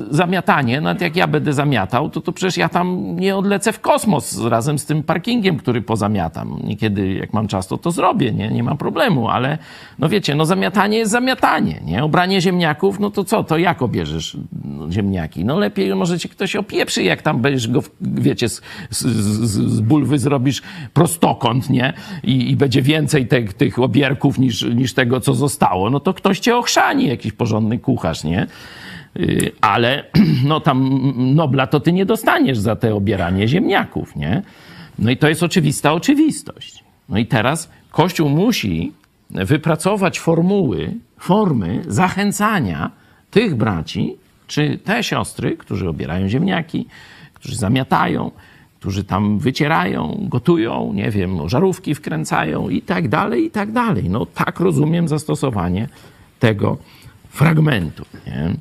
zamiatanie, 0.10 0.82
nawet 0.82 1.02
jak 1.02 1.16
ja 1.16 1.28
będę 1.28 1.54
zamiatał, 1.54 2.10
to, 2.10 2.22
to 2.22 2.32
przecież 2.32 2.58
ja 2.58 2.70
tam 2.70 3.16
nie 3.20 3.36
odlecę 3.36 3.74
w 3.74 3.80
kosmos 3.80 4.46
razem 4.46 4.80
z 4.80 4.86
tym 4.86 5.04
parkingiem, 5.04 5.58
który 5.58 5.82
pozamiatam. 5.82 6.60
Niekiedy, 6.64 7.14
jak 7.14 7.34
mam 7.34 7.48
czas, 7.48 7.68
to 7.68 7.78
to 7.78 7.92
zrobię, 7.92 8.32
nie, 8.32 8.50
nie 8.50 8.64
mam 8.64 8.78
problemu, 8.78 9.30
ale 9.30 9.58
no 10.00 10.10
wiecie, 10.10 10.36
no 10.36 10.46
zamiatanie 10.46 10.98
jest 10.98 11.12
zamiatanie, 11.12 11.82
nie? 11.86 12.04
Obranie 12.04 12.42
ziemniaków, 12.42 13.00
no 13.00 13.10
to 13.10 13.24
co, 13.24 13.44
to 13.44 13.58
jak 13.58 13.82
obierzesz 13.82 14.38
no, 14.64 14.92
ziemniaki? 14.92 15.46
No 15.46 15.60
lepiej 15.60 15.96
może 15.96 16.20
cię 16.20 16.30
ktoś 16.30 16.56
opieprzy, 16.56 17.04
jak 17.04 17.22
tam 17.22 17.42
będziesz 17.42 17.68
go, 17.68 17.84
wiecie, 18.02 18.50
z, 18.50 18.62
z, 18.90 19.04
z 19.50 19.82
bulwy 19.82 20.20
zrobisz 20.20 20.62
prostokąt, 20.94 21.70
nie? 21.70 21.94
I, 22.24 22.52
i 22.52 22.56
będzie 22.56 22.82
więcej 22.82 23.28
te, 23.28 23.44
tych 23.44 23.80
obierków 23.80 24.40
niż, 24.40 24.62
niż 24.64 24.94
tego, 24.94 25.20
co 25.20 25.34
zostało, 25.34 25.90
no 25.90 26.00
to 26.00 26.14
ktoś 26.14 26.40
cię 26.40 26.58
ochrzani, 26.58 27.08
jakiś 27.08 27.34
porządny 27.34 27.80
kucharz, 27.80 28.24
nie? 28.24 28.48
Y, 29.20 29.52
Ale 29.62 30.04
no 30.50 30.60
tam 30.60 31.00
Nobla 31.36 31.68
to 31.68 31.80
ty 31.80 31.94
nie 31.94 32.06
dostaniesz 32.06 32.58
za 32.58 32.76
te 32.76 32.96
obieranie 32.96 33.48
ziemniaków, 33.48 34.16
nie? 34.16 34.42
No 35.00 35.12
i 35.12 35.18
to 35.18 35.30
jest 35.30 35.44
oczywista 35.44 35.94
oczywistość. 35.94 36.84
No 37.10 37.18
i 37.18 37.26
teraz 37.26 37.70
Kościół 37.92 38.30
musi 38.30 38.92
wypracować 39.30 40.20
formuły, 40.20 40.94
formy 41.18 41.82
zachęcania 41.88 42.92
tych 43.32 43.56
braci, 43.56 44.16
czy 44.48 44.80
te 44.84 45.04
siostry, 45.04 45.58
którzy 45.58 45.90
obierają 45.90 46.28
ziemniaki, 46.28 46.86
którzy 47.34 47.56
zamiatają, 47.56 48.32
którzy 48.80 49.04
tam 49.04 49.40
wycierają, 49.40 50.26
gotują, 50.30 50.94
nie 50.94 51.12
wiem, 51.12 51.50
żarówki 51.50 51.96
wkręcają 51.96 52.70
i 52.70 52.82
tak 52.82 53.10
dalej, 53.10 53.46
i 53.46 53.52
tak 53.52 53.72
dalej. 53.72 54.10
No 54.10 54.26
tak 54.26 54.60
rozumiem 54.60 55.08
zastosowanie 55.08 55.88
tego 56.40 56.78
fragmentu. 57.30 58.06
Nie? 58.28 58.56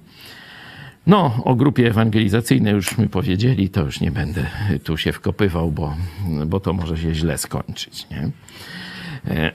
No, 1.06 1.42
o 1.44 1.54
grupie 1.54 1.88
ewangelizacyjnej 1.88 2.74
już 2.74 2.98
my 2.98 3.08
powiedzieli, 3.08 3.68
to 3.68 3.80
już 3.80 4.00
nie 4.00 4.10
będę 4.10 4.46
tu 4.84 4.96
się 4.96 5.12
wkopywał, 5.12 5.72
bo, 5.72 5.96
bo 6.46 6.60
to 6.60 6.72
może 6.72 6.96
się 6.96 7.14
źle 7.14 7.38
skończyć. 7.38 8.06
Nie? 8.10 8.30
E, 9.34 9.52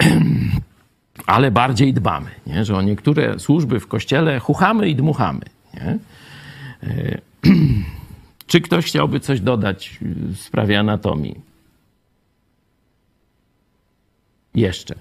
Ale 1.26 1.50
bardziej 1.50 1.94
dbamy, 1.94 2.30
nie? 2.46 2.64
że 2.64 2.76
o 2.76 2.82
niektóre 2.82 3.38
służby 3.38 3.80
w 3.80 3.86
kościele 3.86 4.38
chuchamy 4.38 4.88
i 4.88 4.96
dmuchamy. 4.96 5.44
Nie? 5.74 5.98
E, 6.82 7.18
Czy 8.46 8.60
ktoś 8.60 8.86
chciałby 8.86 9.20
coś 9.20 9.40
dodać 9.40 9.98
w 10.00 10.36
sprawie 10.36 10.78
anatomii? 10.78 11.40
Jeszcze. 14.54 14.94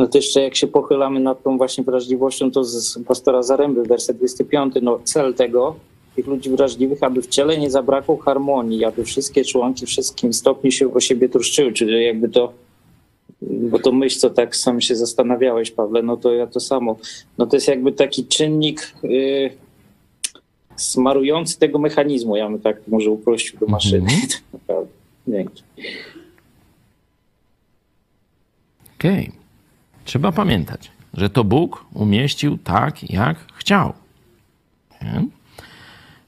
No 0.00 0.06
to 0.06 0.18
jeszcze 0.18 0.42
jak 0.42 0.56
się 0.56 0.66
pochylamy 0.66 1.20
nad 1.20 1.42
tą 1.42 1.56
właśnie 1.56 1.84
wrażliwością, 1.84 2.50
to 2.50 2.64
z 2.64 2.98
pastora 3.06 3.42
Zaręby, 3.42 3.82
werset 3.82 4.16
25, 4.16 4.74
no 4.82 5.00
cel 5.04 5.34
tego, 5.34 5.76
tych 6.16 6.26
ludzi 6.26 6.50
wrażliwych, 6.50 7.02
aby 7.02 7.22
w 7.22 7.26
ciele 7.26 7.58
nie 7.58 7.70
zabrakło 7.70 8.16
harmonii, 8.16 8.84
aby 8.84 9.04
wszystkie 9.04 9.44
członki 9.44 9.86
w 9.86 9.88
wszystkim 9.88 10.32
stopniu 10.32 10.70
się 10.70 10.94
o 10.94 11.00
siebie 11.00 11.28
troszczyły, 11.28 11.72
czyli 11.72 12.04
jakby 12.04 12.28
to, 12.28 12.52
bo 13.42 13.78
to 13.78 13.92
myśl, 13.92 14.18
co 14.18 14.30
tak 14.30 14.56
sam 14.56 14.80
się 14.80 14.96
zastanawiałeś, 14.96 15.70
Pawle, 15.70 16.02
no 16.02 16.16
to 16.16 16.32
ja 16.32 16.46
to 16.46 16.60
samo. 16.60 16.96
No 17.38 17.46
to 17.46 17.56
jest 17.56 17.68
jakby 17.68 17.92
taki 17.92 18.26
czynnik 18.26 18.94
yy, 19.02 19.50
smarujący 20.76 21.58
tego 21.58 21.78
mechanizmu, 21.78 22.36
ja 22.36 22.48
bym 22.48 22.60
tak 22.60 22.88
może 22.88 23.10
uprościł 23.10 23.58
do 23.58 23.66
maszyny. 23.66 24.10
Naprawdę. 24.52 24.90
Dzięki. 25.28 25.62
Okej. 28.98 29.39
Trzeba 30.10 30.32
pamiętać, 30.32 30.90
że 31.14 31.30
to 31.30 31.44
Bóg 31.44 31.84
umieścił 31.94 32.58
tak, 32.58 33.10
jak 33.10 33.36
chciał. 33.54 33.92
Nie? 35.02 35.24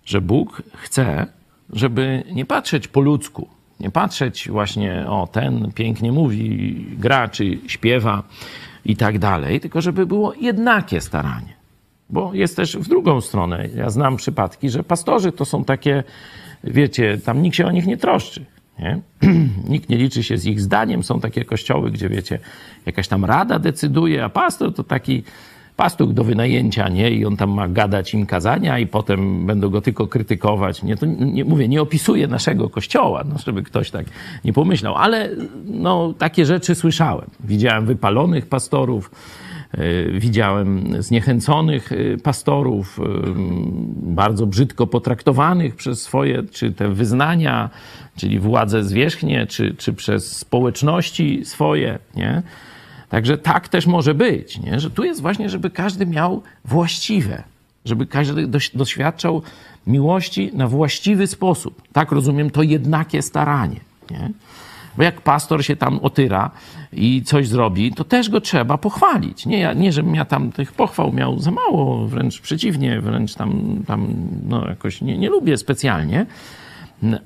Że 0.05 0.21
Bóg 0.21 0.63
chce, 0.75 1.27
żeby 1.73 2.25
nie 2.33 2.47
patrzeć 2.47 2.89
po 2.89 3.01
ludzku, 3.01 3.49
nie 3.81 3.91
patrzeć 3.91 4.49
właśnie, 4.49 5.05
o 5.09 5.27
ten 5.27 5.73
pięknie 5.73 6.13
mówi, 6.13 6.87
gra 6.99 7.29
czy 7.29 7.59
śpiewa 7.67 8.23
i 8.85 8.97
tak 8.97 9.19
dalej, 9.19 9.61
tylko 9.61 9.81
żeby 9.81 10.07
było 10.07 10.35
jednakie 10.35 11.01
staranie. 11.01 11.55
Bo 12.11 12.35
jest 12.35 12.57
też 12.57 12.77
w 12.77 12.89
drugą 12.89 13.21
stronę. 13.21 13.69
Ja 13.75 13.91
znam 13.91 14.17
przypadki, 14.17 14.71
że 14.71 14.85
pastorzy 14.85 15.33
to 15.33 15.45
są 15.45 15.65
takie, 15.65 16.05
wiecie, 16.65 17.19
tam 17.19 17.43
nikt 17.43 17.57
się 17.57 17.67
o 17.67 17.71
nich 17.71 17.87
nie 17.87 17.97
troszczy. 17.97 18.45
Nie? 18.83 19.01
Nikt 19.69 19.89
nie 19.89 19.97
liczy 19.97 20.23
się 20.23 20.37
z 20.37 20.47
ich 20.47 20.61
zdaniem. 20.61 21.03
Są 21.03 21.21
takie 21.21 21.45
kościoły, 21.45 21.91
gdzie 21.91 22.09
wiecie, 22.09 22.39
jakaś 22.87 23.09
tam 23.09 23.25
rada 23.25 23.59
decyduje, 23.59 24.25
a 24.25 24.29
pastor 24.29 24.75
to 24.75 24.85
taki 24.85 25.23
pastuch 25.77 26.13
do 26.13 26.25
wynajęcia, 26.25 26.89
nie? 26.89 27.11
I 27.11 27.27
on 27.27 27.37
tam 27.37 27.51
ma 27.51 27.69
gadać 27.69 28.15
im 28.15 28.27
kazania 28.27 28.79
i 28.79 28.87
potem 28.87 29.47
będą 29.47 29.71
go 29.71 29.81
tylko 29.81 30.07
krytykować. 30.07 30.83
Nie, 30.83 30.97
to 30.97 31.07
nie 31.07 31.45
mówię, 31.45 31.69
nie 31.69 31.83
opisuję 31.83 32.29
naszego 32.29 32.69
kościoła, 32.71 33.25
no, 33.29 33.39
żeby 33.47 33.63
ktoś 33.63 33.91
tak 33.91 34.07
nie 34.45 34.53
pomyślał, 34.53 34.95
ale 34.95 35.31
no, 35.65 36.15
takie 36.19 36.47
rzeczy 36.47 36.75
słyszałem. 36.75 37.31
Widziałem 37.41 37.87
wypalonych 37.87 38.47
pastorów, 38.47 39.11
widziałem 40.13 41.03
zniechęconych 41.03 41.91
yy, 41.91 42.19
pastorów, 42.19 42.99
yy, 42.99 43.35
bardzo 44.15 44.47
brzydko 44.47 44.87
potraktowanych 44.87 45.77
przez 45.77 46.03
swoje, 46.03 46.43
czy 46.43 46.73
te 46.73 46.89
wyznania, 46.89 47.71
czyli 48.17 48.39
władze 48.39 48.85
zwierzchnie, 48.85 49.47
czy, 49.47 49.75
czy 49.75 49.93
przez 49.93 50.37
społeczności 50.37 51.45
swoje, 51.45 51.99
nie? 52.17 52.43
Także 53.09 53.39
tak 53.39 53.69
też 53.69 53.87
może 53.87 54.15
być, 54.15 54.59
nie? 54.59 54.81
że 54.81 54.91
tu 54.91 55.05
jest 55.05 55.23
właśnie, 55.23 55.49
żeby 55.49 55.71
każdy 55.71 56.07
miał 56.07 56.43
właściwe, 56.65 57.43
żeby 57.85 58.07
każdy 58.07 58.47
doś- 58.47 58.77
doświadczał 58.77 59.43
miłości 59.87 60.51
na 60.55 60.69
właściwy 60.69 61.27
sposób. 61.27 61.83
Tak 61.93 62.13
rozumiem 62.13 62.51
to 62.51 62.63
jednakie 62.63 63.23
staranie. 63.23 63.81
Nie? 64.11 64.31
Bo 64.97 65.03
jak 65.03 65.21
pastor 65.21 65.65
się 65.65 65.77
tam 65.77 65.99
otyra 65.99 66.51
i 66.93 67.23
coś 67.23 67.49
zrobi, 67.49 67.93
to 67.93 68.05
też 68.05 68.31
go 68.31 68.41
trzeba 68.41 68.79
pochwalić. 68.79 69.47
Nie, 69.47 69.59
ja, 69.59 69.73
nie 69.73 69.93
żebym 69.93 70.15
ja 70.15 70.25
tam 70.25 70.53
tych 70.53 70.73
pochwał 70.73 71.13
miał 71.13 71.39
za 71.39 71.51
mało, 71.51 72.07
wręcz 72.09 72.41
przeciwnie, 72.41 73.01
wręcz 73.01 73.35
tam, 73.35 73.83
tam 73.87 74.15
no 74.49 74.69
jakoś 74.69 75.01
nie, 75.01 75.19
nie 75.19 75.31
lubię 75.31 75.57
specjalnie, 75.57 76.27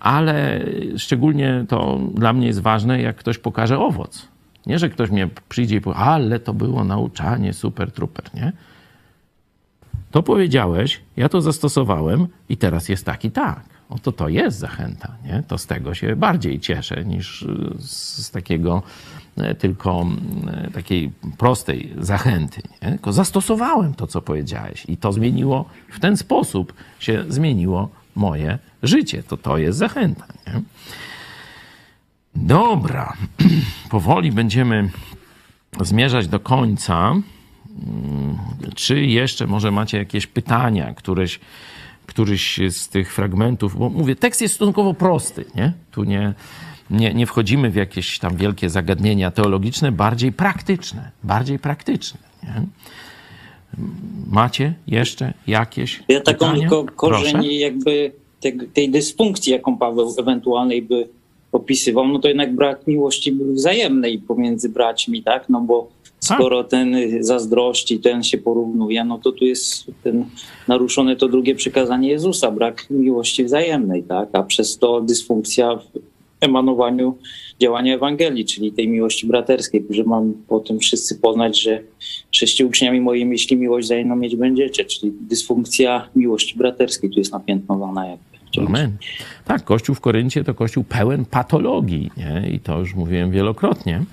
ale 0.01 0.65
szczególnie 0.99 1.65
to 1.69 2.01
dla 2.15 2.33
mnie 2.33 2.47
jest 2.47 2.61
ważne, 2.61 3.03
jak 3.03 3.17
ktoś 3.17 3.39
pokaże 3.39 3.79
owoc. 3.79 4.29
Nie, 4.67 4.79
że 4.79 4.91
ktoś 4.91 5.11
mnie 5.11 5.29
przyjdzie 5.49 5.77
i 5.77 5.81
powie, 5.81 5.97
ale 5.97 6.41
to 6.41 6.55
było 6.55 6.85
nauczanie, 6.85 7.53
super, 7.53 7.93
truper, 7.93 8.25
nie? 8.35 8.53
To 10.11 10.23
powiedziałeś, 10.23 11.01
ja 11.17 11.29
to 11.29 11.41
zastosowałem 11.41 12.27
i 12.49 12.57
teraz 12.57 12.89
jest 12.89 13.05
tak 13.05 13.25
i 13.25 13.31
tak. 13.31 13.76
Oto 13.91 14.13
to 14.13 14.29
jest 14.29 14.59
zachęta, 14.59 15.13
nie? 15.25 15.43
To 15.49 15.59
z 15.59 15.67
tego 15.67 15.95
się 15.95 16.17
bardziej 16.17 16.61
cieszę 16.61 17.05
niż 17.05 17.47
z, 17.79 18.27
z 18.27 18.31
takiego 18.31 18.83
e, 19.37 19.55
tylko 19.55 20.07
e, 20.47 20.71
takiej 20.71 21.11
prostej 21.39 21.93
zachęty. 21.99 22.63
Nie? 22.83 22.89
Tylko 22.89 23.13
zastosowałem 23.13 23.95
to, 23.95 24.07
co 24.07 24.23
powiedziałeś 24.23 24.85
i 24.89 24.97
to 24.97 25.13
zmieniło, 25.13 25.65
w 25.91 26.01
ten 26.01 26.17
sposób 26.17 26.73
się 26.99 27.25
zmieniło 27.29 27.89
moje 28.15 28.59
życie. 28.83 29.23
To 29.23 29.37
to 29.37 29.59
jest 29.59 29.79
zachęta, 29.79 30.27
nie? 30.47 30.61
Dobra, 32.35 33.13
powoli 33.91 34.33
będziemy 34.33 34.91
zmierzać 35.81 36.29
do 36.29 36.41
końca. 36.41 37.11
Mm, 37.11 38.39
Czy 38.75 39.01
jeszcze 39.01 39.47
może 39.47 39.71
macie 39.71 39.99
jakieś 39.99 40.27
pytania, 40.27 40.95
któreś, 40.95 41.41
któryś 42.07 42.61
z 42.71 42.89
tych 42.89 43.15
fragmentów, 43.15 43.79
bo 43.79 43.89
mówię, 43.89 44.17
tekst 44.17 44.41
jest 44.43 44.55
stosunkowo 44.55 44.95
prosty, 44.95 45.45
nie? 45.55 45.73
Tu 45.91 46.05
nie, 46.05 46.35
nie, 46.91 47.15
nie 47.15 47.27
wchodzimy 47.27 47.71
w 47.71 47.75
jakieś 47.75 48.19
tam 48.19 48.37
wielkie 48.37 48.71
zagadnienia 48.71 49.31
teologiczne, 49.31 49.93
bardziej 49.93 50.33
praktyczne, 50.33 51.11
bardziej 51.25 51.59
praktyczne, 51.59 52.21
nie? 52.43 52.63
Macie 54.27 54.75
jeszcze 54.87 55.35
jakieś 55.47 56.03
Ja 56.09 56.21
taką 56.21 56.39
pytania? 56.39 56.61
tylko 56.61 56.85
Proszę. 56.85 57.25
korzeń 57.25 57.45
jakby 57.55 58.13
tej, 58.41 58.59
tej 58.75 58.91
dysfunkcji, 58.91 59.53
jaką 59.53 59.79
Paweł 59.79 60.15
ewentualnej 60.19 60.83
by 60.83 61.09
opisywał, 61.53 62.09
no 62.09 62.19
to 62.19 62.29
jednak 62.29 62.55
brak 62.55 62.87
miłości 62.87 63.33
wzajemnej 63.33 64.19
pomiędzy 64.19 64.69
braćmi, 64.69 65.23
tak? 65.23 65.49
No 65.49 65.61
bo 65.61 65.89
skoro 66.35 66.65
ten 66.65 66.97
zazdrości, 67.21 67.99
ten 67.99 68.23
się 68.23 68.39
porównuje, 68.39 69.05
no 69.05 69.19
to 69.19 69.33
tu 69.33 69.45
jest 69.45 69.85
ten 70.03 70.25
naruszone 70.69 71.17
to 71.17 71.29
drugie 71.29 71.55
przykazanie 71.55 72.09
Jezusa, 72.09 72.51
brak 72.51 72.87
miłości 72.91 73.45
wzajemnej, 73.45 74.03
tak? 74.03 74.29
A 74.33 74.43
przez 74.43 74.79
to 74.79 75.01
dysfunkcja 75.01 75.77
w 75.77 75.99
emanowaniu 76.41 77.19
działania 77.61 77.95
Ewangelii, 77.95 78.45
czyli 78.45 78.73
tej 78.73 78.89
miłości 78.89 79.27
braterskiej, 79.27 79.85
że 79.91 80.05
mam 80.05 80.33
po 80.49 80.61
tym 80.61 80.79
wszyscy 80.79 81.19
poznać, 81.19 81.63
że 81.63 81.83
sześciu 82.31 82.67
uczniami 82.67 83.01
moimi, 83.01 83.33
jeśli 83.33 83.57
miłość 83.57 83.87
wzajemną 83.87 84.17
mieć 84.17 84.37
będziecie, 84.37 84.85
czyli 84.85 85.13
dysfunkcja 85.21 86.09
miłości 86.17 86.59
braterskiej 86.59 87.11
tu 87.11 87.19
jest 87.19 87.33
napiętnowana 87.33 88.07
jakby. 88.07 88.37
Amen. 88.67 88.97
Tak, 89.45 89.65
Kościół 89.65 89.95
w 89.95 90.01
Koryncie 90.01 90.45
to 90.45 90.55
Kościół 90.55 90.85
pełen 90.85 91.25
patologii 91.25 92.11
nie? 92.17 92.51
i 92.51 92.61
to 92.61 92.79
już 92.79 92.95
mówiłem 92.95 93.31
wielokrotnie. 93.31 94.05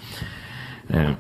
E, 0.94 1.16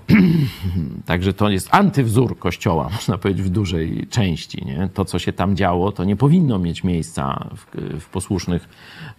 Także 1.05 1.33
to 1.33 1.49
jest 1.49 1.67
antywzór 1.71 2.39
Kościoła, 2.39 2.89
można 2.95 3.17
powiedzieć, 3.17 3.45
w 3.45 3.49
dużej 3.49 4.07
części. 4.09 4.65
Nie? 4.65 4.89
To, 4.93 5.05
co 5.05 5.19
się 5.19 5.33
tam 5.33 5.55
działo, 5.55 5.91
to 5.91 6.03
nie 6.03 6.15
powinno 6.15 6.59
mieć 6.59 6.83
miejsca 6.83 7.49
w, 7.55 7.81
w 8.01 8.09
posłusznych 8.09 8.69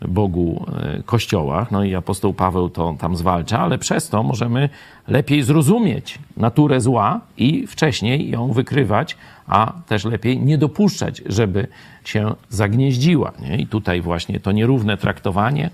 Bogu 0.08 0.66
e, 0.72 1.02
kościołach. 1.02 1.70
No 1.70 1.84
i 1.84 1.94
apostoł 1.94 2.34
Paweł 2.34 2.68
to 2.70 2.96
tam 2.98 3.16
zwalcza, 3.16 3.60
ale 3.60 3.78
przez 3.78 4.08
to 4.08 4.22
możemy 4.22 4.68
lepiej 5.08 5.42
zrozumieć 5.42 6.18
naturę 6.36 6.80
zła 6.80 7.20
i 7.36 7.66
wcześniej 7.66 8.30
ją 8.30 8.52
wykrywać, 8.52 9.16
a 9.46 9.72
też 9.86 10.04
lepiej 10.04 10.40
nie 10.40 10.58
dopuszczać, 10.58 11.22
żeby 11.26 11.66
się 12.04 12.34
zagnieździła. 12.48 13.32
Nie? 13.38 13.56
I 13.56 13.66
tutaj 13.66 14.00
właśnie 14.00 14.40
to 14.40 14.52
nierówne 14.52 14.96
traktowanie, 14.96 15.70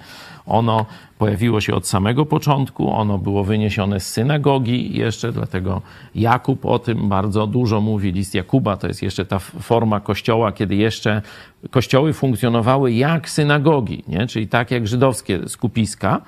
ono 0.47 0.87
pojawiło 1.19 1.61
się 1.61 1.75
od 1.75 1.87
samego 1.87 2.27
początku, 2.27 2.93
ono 2.93 3.19
było 3.19 3.45
wyniesione 3.45 4.01
z 4.01 4.07
synagogi 4.07 4.99
jeszcze, 4.99 5.33
dlatego 5.33 5.83
Jakub 6.15 6.67
o 6.67 6.79
tym 6.79 7.09
bardzo 7.09 7.47
dużo 7.47 7.81
mówi. 7.81 8.13
List 8.13 8.35
Jakuba 8.35 8.77
to 8.77 8.89
jest 8.89 9.03
jeszcze 9.03 9.27
ta 9.27 9.39
forma 9.39 10.01
kościoła, 10.01 10.53
kiedy 10.53 10.75
jeszcze 10.75 11.23
kościoły 11.71 12.13
funkcjonowały 12.13 12.93
jak 12.93 13.31
synagogi, 13.31 14.05
nie? 14.09 14.27
czyli 14.27 14.49
tak 14.49 14.71
jak 14.71 14.89
żydowskie 14.89 15.49
skupiska. 15.49 16.23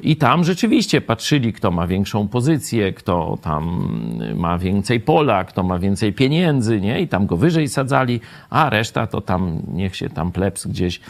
I 0.00 0.16
tam 0.16 0.44
rzeczywiście 0.44 1.00
patrzyli, 1.00 1.52
kto 1.52 1.70
ma 1.70 1.86
większą 1.86 2.28
pozycję, 2.28 2.92
kto 2.92 3.38
tam 3.42 3.88
ma 4.34 4.58
więcej 4.58 5.00
pola, 5.00 5.44
kto 5.44 5.62
ma 5.62 5.78
więcej 5.78 6.12
pieniędzy, 6.12 6.80
nie? 6.80 7.00
I 7.00 7.08
tam 7.08 7.26
go 7.26 7.36
wyżej 7.36 7.68
sadzali, 7.68 8.20
a 8.50 8.70
reszta 8.70 9.06
to 9.06 9.20
tam 9.20 9.62
niech 9.72 9.96
się 9.96 10.10
tam 10.10 10.32
plebs 10.32 10.66
gdzieś 10.66 11.00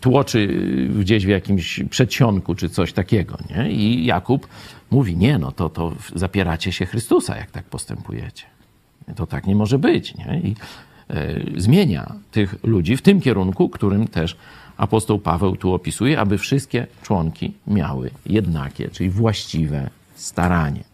tłoczy 0.00 0.48
gdzieś 0.98 1.26
w 1.26 1.28
jakimś 1.28 1.80
przedsionku 1.90 2.54
czy 2.54 2.68
coś 2.68 2.92
takiego, 2.92 3.38
nie? 3.50 3.70
I 3.70 4.04
Jakub 4.04 4.48
mówi, 4.90 5.16
nie, 5.16 5.38
no 5.38 5.52
to, 5.52 5.68
to 5.68 5.92
zapieracie 6.14 6.72
się 6.72 6.86
Chrystusa, 6.86 7.36
jak 7.36 7.50
tak 7.50 7.64
postępujecie. 7.64 8.44
To 9.16 9.26
tak 9.26 9.46
nie 9.46 9.54
może 9.54 9.78
być, 9.78 10.14
nie? 10.14 10.40
I 10.44 10.54
e, 11.10 11.60
zmienia 11.60 12.14
tych 12.30 12.54
ludzi 12.62 12.96
w 12.96 13.02
tym 13.02 13.20
kierunku, 13.20 13.68
którym 13.68 14.08
też 14.08 14.36
apostoł 14.76 15.18
Paweł 15.18 15.56
tu 15.56 15.74
opisuje, 15.74 16.20
aby 16.20 16.38
wszystkie 16.38 16.86
członki 17.02 17.54
miały 17.66 18.10
jednakie, 18.26 18.88
czyli 18.88 19.10
właściwe 19.10 19.90
staranie. 20.14 20.84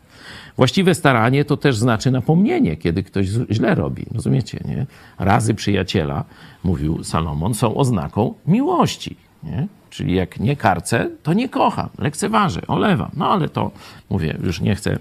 Właściwe 0.57 0.94
staranie 0.94 1.44
to 1.44 1.57
też 1.57 1.77
znaczy 1.77 2.11
napomnienie, 2.11 2.77
kiedy 2.77 3.02
ktoś 3.02 3.27
źle 3.51 3.74
robi. 3.74 4.07
Rozumiecie, 4.15 4.61
nie? 4.65 4.86
Razy 5.19 5.55
przyjaciela, 5.55 6.24
mówił 6.65 7.05
Salomon, 7.05 7.55
są 7.55 7.74
oznaką 7.74 8.35
miłości. 8.47 9.16
Nie? 9.43 9.66
Czyli 9.90 10.15
jak 10.15 10.40
nie 10.40 10.57
karcę, 10.57 11.11
to 11.23 11.32
nie 11.32 11.48
kocham, 11.48 11.89
lekceważę, 11.98 12.61
olewam. 12.66 13.11
No 13.16 13.32
ale 13.32 13.48
to, 13.48 13.70
mówię, 14.11 14.39
już 14.43 14.61
nie 14.61 14.74
chcę 14.74 14.98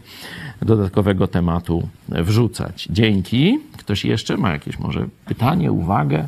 dodatkowego 0.62 1.28
tematu 1.28 1.88
wrzucać. 2.10 2.88
Dzięki. 2.92 3.60
Ktoś 3.78 4.06
jeszcze 4.06 4.38
ma 4.38 4.52
jakieś 4.52 4.80
może 4.80 5.08
pytanie, 5.26 5.72
uwagę, 5.72 6.28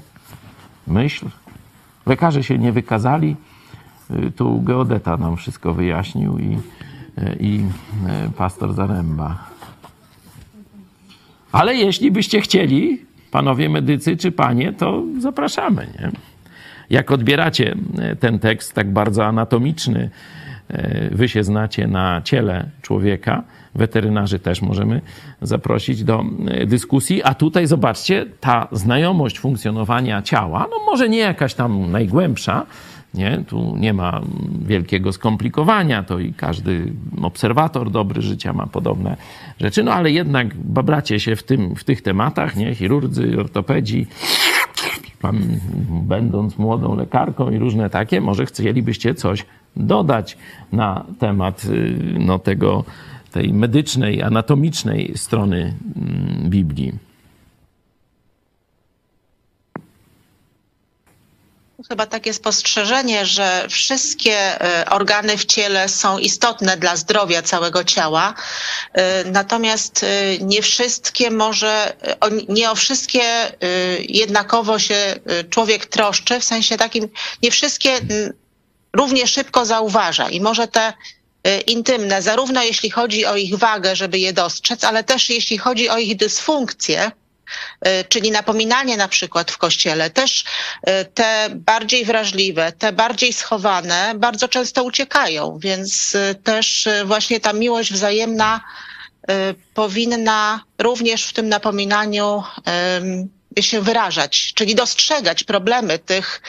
myśl? 0.87 1.25
Lekarze 2.05 2.43
się 2.43 2.57
nie 2.57 2.71
wykazali. 2.71 3.35
Y, 4.11 4.31
Tu 4.31 4.61
geodeta 4.61 5.17
nam 5.17 5.37
wszystko 5.37 5.73
wyjaśnił 5.73 6.39
i, 6.39 6.57
y, 7.17 7.37
i 7.39 7.59
y, 8.27 8.31
pastor 8.31 8.73
Zaręba. 8.73 9.37
Ale 11.51 11.75
jeśli 11.75 12.11
byście 12.11 12.41
chcieli, 12.41 13.05
panowie 13.31 13.69
medycy 13.69 14.17
czy 14.17 14.31
panie, 14.31 14.73
to 14.73 15.03
zapraszamy. 15.19 15.87
Nie? 15.99 16.11
Jak 16.89 17.11
odbieracie 17.11 17.75
ten 18.19 18.39
tekst 18.39 18.73
tak 18.73 18.93
bardzo 18.93 19.25
anatomiczny, 19.25 20.09
wy 21.11 21.29
się 21.29 21.43
znacie 21.43 21.87
na 21.87 22.21
ciele 22.21 22.69
człowieka, 22.81 23.43
weterynarzy 23.75 24.39
też 24.39 24.61
możemy 24.61 25.01
zaprosić 25.41 26.03
do 26.03 26.23
y, 26.61 26.65
dyskusji. 26.65 27.23
A 27.23 27.33
tutaj 27.33 27.67
zobaczcie, 27.67 28.25
ta 28.39 28.67
znajomość 28.71 29.39
funkcjonowania 29.39 30.21
ciała, 30.21 30.67
no 30.71 30.85
może 30.85 31.09
nie 31.09 31.17
jakaś 31.17 31.53
tam 31.53 31.91
najgłębsza, 31.91 32.65
nie? 33.13 33.43
Tu 33.47 33.75
nie 33.77 33.93
ma 33.93 34.21
wielkiego 34.61 35.13
skomplikowania, 35.13 36.03
to 36.03 36.19
i 36.19 36.33
każdy 36.33 36.93
obserwator 37.21 37.91
dobry 37.91 38.21
życia 38.21 38.53
ma 38.53 38.67
podobne 38.67 39.17
rzeczy, 39.59 39.83
no 39.83 39.93
ale 39.93 40.11
jednak 40.11 40.55
babracie 40.55 41.19
się 41.19 41.35
w, 41.35 41.43
tym, 41.43 41.75
w 41.75 41.83
tych 41.83 42.01
tematach, 42.01 42.55
nie? 42.55 42.75
Chirurdzy, 42.75 43.39
ortopedzi, 43.39 44.07
pan, 45.21 45.41
będąc 45.89 46.57
młodą 46.57 46.95
lekarką 46.95 47.51
i 47.51 47.57
różne 47.57 47.89
takie, 47.89 48.21
może 48.21 48.45
chcielibyście 48.45 49.15
coś 49.15 49.45
dodać 49.75 50.37
na 50.71 51.05
temat 51.19 51.65
y, 51.65 51.95
no, 52.19 52.39
tego, 52.39 52.83
tej 53.31 53.53
medycznej, 53.53 54.21
anatomicznej 54.21 55.13
strony 55.15 55.77
mm, 55.95 56.49
Biblii. 56.49 56.93
Chyba 61.89 62.05
takie 62.05 62.33
spostrzeżenie, 62.33 63.25
że 63.25 63.65
wszystkie 63.69 64.61
e, 64.61 64.89
organy 64.89 65.37
w 65.37 65.45
ciele 65.45 65.89
są 65.89 66.17
istotne 66.17 66.77
dla 66.77 66.95
zdrowia 66.95 67.41
całego 67.41 67.83
ciała, 67.83 68.33
e, 68.93 69.23
natomiast 69.23 70.03
e, 70.03 70.37
nie 70.37 70.61
wszystkie 70.61 71.31
może, 71.31 71.93
nie 72.49 72.71
o 72.71 72.75
wszystkie 72.75 73.21
jednakowo 73.99 74.79
się 74.79 75.15
człowiek 75.49 75.85
troszczy, 75.85 76.39
w 76.39 76.43
sensie 76.43 76.77
takim, 76.77 77.09
nie 77.43 77.51
wszystkie 77.51 77.99
równie 78.93 79.27
szybko 79.27 79.65
zauważa 79.65 80.29
i 80.29 80.41
może 80.41 80.67
te 80.67 80.93
intymne, 81.67 82.21
zarówno 82.21 82.63
jeśli 82.63 82.89
chodzi 82.89 83.25
o 83.25 83.35
ich 83.35 83.55
wagę, 83.57 83.95
żeby 83.95 84.19
je 84.19 84.33
dostrzec, 84.33 84.83
ale 84.83 85.03
też 85.03 85.29
jeśli 85.29 85.57
chodzi 85.57 85.89
o 85.89 85.97
ich 85.97 86.15
dysfunkcję, 86.15 87.11
y, 87.87 88.03
czyli 88.09 88.31
napominanie 88.31 88.97
na 88.97 89.07
przykład 89.07 89.51
w 89.51 89.57
kościele, 89.57 90.09
też 90.09 90.43
y, 90.43 91.05
te 91.05 91.47
bardziej 91.55 92.05
wrażliwe, 92.05 92.71
te 92.71 92.91
bardziej 92.91 93.33
schowane 93.33 94.13
bardzo 94.15 94.47
często 94.47 94.83
uciekają, 94.83 95.59
więc 95.59 96.15
y, 96.15 96.35
też 96.43 96.87
y, 96.87 97.05
właśnie 97.05 97.39
ta 97.39 97.53
miłość 97.53 97.93
wzajemna 97.93 98.61
y, 99.31 99.33
powinna 99.73 100.63
również 100.77 101.25
w 101.25 101.33
tym 101.33 101.49
napominaniu 101.49 102.43
się 103.59 103.81
wyrażać, 103.81 104.53
czyli 104.53 104.75
dostrzegać 104.75 105.43
problemy 105.43 105.99
tych 105.99 106.41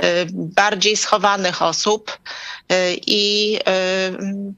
y, 0.00 0.02
bardziej 0.32 0.96
schowanych 0.96 1.62
osób 1.62 2.18
y, 2.72 2.74
i 3.06 3.56
y, 3.56 4.54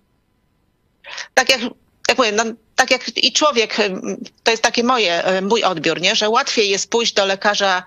tak 1.34 1.48
jak, 1.50 1.60
jak 2.08 2.18
mówię, 2.18 2.32
no, 2.32 2.44
tak 2.76 2.90
jak 2.90 3.24
i 3.24 3.32
człowiek, 3.32 3.76
to 4.42 4.50
jest 4.50 4.62
takie 4.62 4.84
moje, 4.84 5.24
mój 5.42 5.64
odbiór, 5.64 6.00
nie? 6.00 6.16
że 6.16 6.28
łatwiej 6.28 6.70
jest 6.70 6.90
pójść 6.90 7.14
do 7.14 7.26
lekarza 7.26 7.82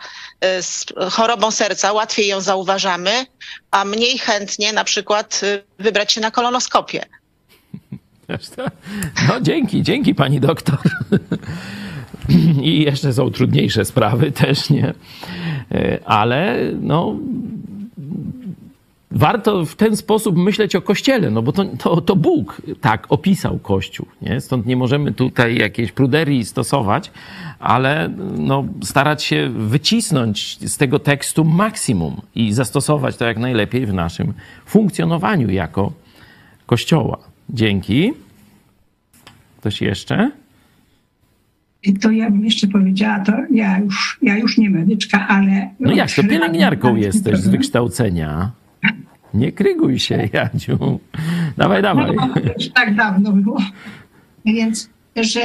z 0.62 0.86
chorobą 1.12 1.52
serca, 1.52 1.94
łatwiej 1.94 2.28
ją 2.28 2.42
zauważamy, 2.42 3.26
a 3.72 3.86
mniej 3.86 4.18
chętnie 4.18 4.74
na 4.74 4.84
przykład 4.84 5.42
wybrać 5.80 6.12
się 6.12 6.22
na 6.22 6.32
kolonoskopię. 6.32 7.06
No 9.28 9.42
dzięki, 9.42 9.84
dzięki 9.84 10.16
pani 10.16 10.40
doktor. 10.40 10.78
I 12.61 12.81
jeszcze 12.81 13.14
są 13.14 13.30
trudniejsze 13.30 13.85
sprawy 13.85 14.31
też, 14.41 14.69
nie? 14.69 14.93
E, 15.72 15.99
Ale 16.06 16.57
no 16.81 17.15
warto 19.11 19.65
w 19.65 19.76
ten 19.76 19.98
sposób 19.98 20.38
myśleć 20.38 20.76
o 20.76 20.81
Kościele, 20.81 21.31
no 21.31 21.41
bo 21.41 21.52
to, 21.52 21.65
to, 21.65 22.02
to 22.02 22.15
Bóg 22.15 22.61
tak 22.81 23.06
opisał 23.10 23.60
Kościół, 23.60 24.06
nie? 24.22 24.41
Stąd 24.41 24.65
nie 24.65 24.76
możemy 24.76 25.11
tutaj 25.11 25.57
jakiejś 25.57 25.91
pruderii 25.91 26.45
stosować, 26.45 27.11
ale 27.60 28.10
no, 28.38 28.64
starać 28.84 29.23
się 29.23 29.49
wycisnąć 29.49 30.57
z 30.69 30.77
tego 30.77 30.99
tekstu 30.99 31.45
maksimum 31.45 32.22
i 32.35 32.53
zastosować 32.53 33.18
to 33.18 33.26
jak 33.26 33.38
najlepiej 33.38 33.85
w 33.85 33.93
naszym 33.93 34.34
funkcjonowaniu 34.65 35.49
jako 35.49 35.91
Kościoła. 36.65 37.18
Dzięki. 37.49 38.14
Ktoś 39.57 39.81
jeszcze? 39.81 40.31
To 42.02 42.12
ja 42.12 42.30
bym 42.32 42.45
jeszcze 42.45 42.68
powiedziała, 42.68 43.20
to 43.20 43.34
ja 43.52 43.80
już, 43.80 44.20
ja 44.22 44.38
już 44.38 44.58
nie 44.58 44.70
medyczka, 44.70 45.28
ale... 45.28 45.70
No 45.80 45.91
jak 45.91 46.12
to 46.12 46.24
pielęgniarką 46.24 46.95
jesteś 46.95 47.40
z 47.40 47.48
wykształcenia? 47.48 48.52
Nie 49.34 49.52
kryguj 49.52 49.99
się, 49.99 50.30
Jadziu. 50.34 50.99
Dawaj, 51.58 51.82
dawaj. 51.82 52.16
No, 52.16 52.30
już 52.58 52.70
tak 52.70 52.95
dawno 52.95 53.32
było. 53.32 53.62
Więc, 54.45 54.90
że 55.16 55.41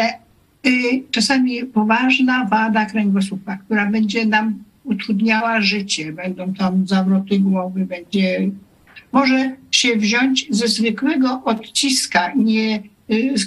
y, 0.67 1.03
czasami 1.11 1.65
poważna 1.65 2.45
wada 2.45 2.87
kręgosłupa, 2.87 3.57
która 3.57 3.87
będzie 3.87 4.27
nam 4.27 4.65
utrudniała 4.85 5.61
życie, 5.61 6.13
będą 6.13 6.55
tam 6.55 6.87
zawroty 6.87 7.39
głowy, 7.39 7.87
będzie... 7.87 8.51
Może 9.13 9.57
się 9.71 9.97
wziąć 9.97 10.47
ze 10.51 10.69
zwykłego 10.69 11.43
odciska, 11.45 12.33
nie 12.35 12.83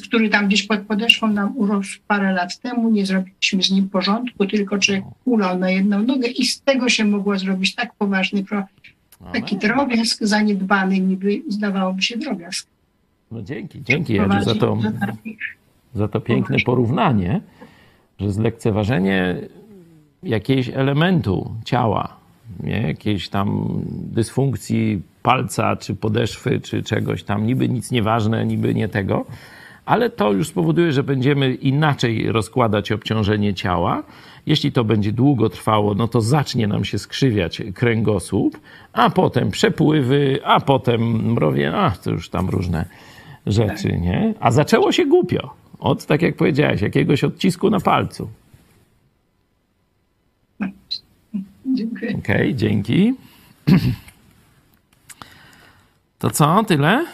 który 0.04 0.30
tam 0.30 0.48
gdzieś 0.48 0.64
pod 0.64 0.80
podeszwą 0.80 1.28
nam 1.28 1.58
urósł 1.58 2.00
parę 2.08 2.34
lat 2.34 2.60
temu, 2.60 2.90
nie 2.90 3.06
zrobiliśmy 3.06 3.64
z 3.64 3.72
nim 3.72 3.90
porządku, 3.90 4.46
tylko 4.46 4.78
człowiek 4.78 5.04
kulał 5.24 5.60
na 5.60 5.70
jedną 5.70 6.04
nogę 6.04 6.28
i 6.28 6.46
z 6.46 6.62
tego 6.62 6.90
się 6.90 7.06
mogło 7.06 7.40
zrobić 7.40 7.76
tak 7.76 7.96
poważny, 7.96 8.44
pro, 8.44 8.64
taki 9.34 9.58
drobiazg 9.58 10.24
zaniedbany, 10.24 11.00
niby 11.00 11.42
zdawałoby 11.50 12.02
się 12.02 12.18
drobiazg. 12.18 12.68
No 13.32 13.42
dzięki, 13.42 13.84
dzięki 13.84 14.14
Jadziu 14.14 14.44
za 14.44 14.56
to, 14.56 14.78
za 15.96 16.08
to 16.08 16.22
piękne 16.22 16.58
porównanie, 16.66 17.42
że 18.20 18.32
zlekceważenie 18.32 19.36
jakiegoś 20.24 20.70
elementu 20.70 21.56
ciała, 21.66 22.18
nie? 22.60 22.82
jakiejś 22.82 23.30
tam 23.30 23.68
dysfunkcji 23.88 25.02
palca, 25.24 25.76
czy 25.76 25.96
podeszwy, 25.96 26.62
czy 26.62 26.84
czegoś 26.84 27.24
tam, 27.24 27.48
niby 27.48 27.70
nic 27.70 27.92
nieważne, 27.92 28.46
niby 28.46 28.76
nie 28.76 28.88
tego, 28.88 29.26
ale 29.86 30.10
to 30.10 30.32
już 30.32 30.48
spowoduje, 30.48 30.92
że 30.92 31.04
będziemy 31.04 31.54
inaczej 31.54 32.32
rozkładać 32.32 32.92
obciążenie 32.92 33.54
ciała. 33.54 34.04
Jeśli 34.46 34.72
to 34.72 34.84
będzie 34.84 35.12
długo 35.12 35.50
trwało, 35.50 35.94
no 35.94 36.08
to 36.08 36.22
zacznie 36.22 36.68
nam 36.68 36.86
się 36.86 37.00
skrzywiać 37.00 37.62
kręgosłup, 37.74 38.60
a 38.94 39.10
potem 39.10 39.52
przepływy, 39.52 40.40
a 40.44 40.60
potem 40.60 41.32
mrowie, 41.34 41.76
a 41.76 41.92
to 41.92 42.12
już 42.12 42.30
tam 42.30 42.50
różne 42.50 42.86
rzeczy, 43.46 44.00
nie? 44.00 44.34
A 44.40 44.52
zaczęło 44.52 44.92
się 44.92 45.06
głupio. 45.06 45.54
Od, 45.80 46.06
tak 46.06 46.22
jak 46.22 46.36
powiedziałeś, 46.36 46.82
jakiegoś 46.82 47.24
odcisku 47.24 47.70
na 47.70 47.80
palcu. 47.80 48.30
Dziękuję. 51.76 52.18
Okej, 52.18 52.36
okay, 52.36 52.56
dzięki. 52.56 53.14
To 56.20 56.30
co, 56.30 56.64
tyle? 56.64 57.06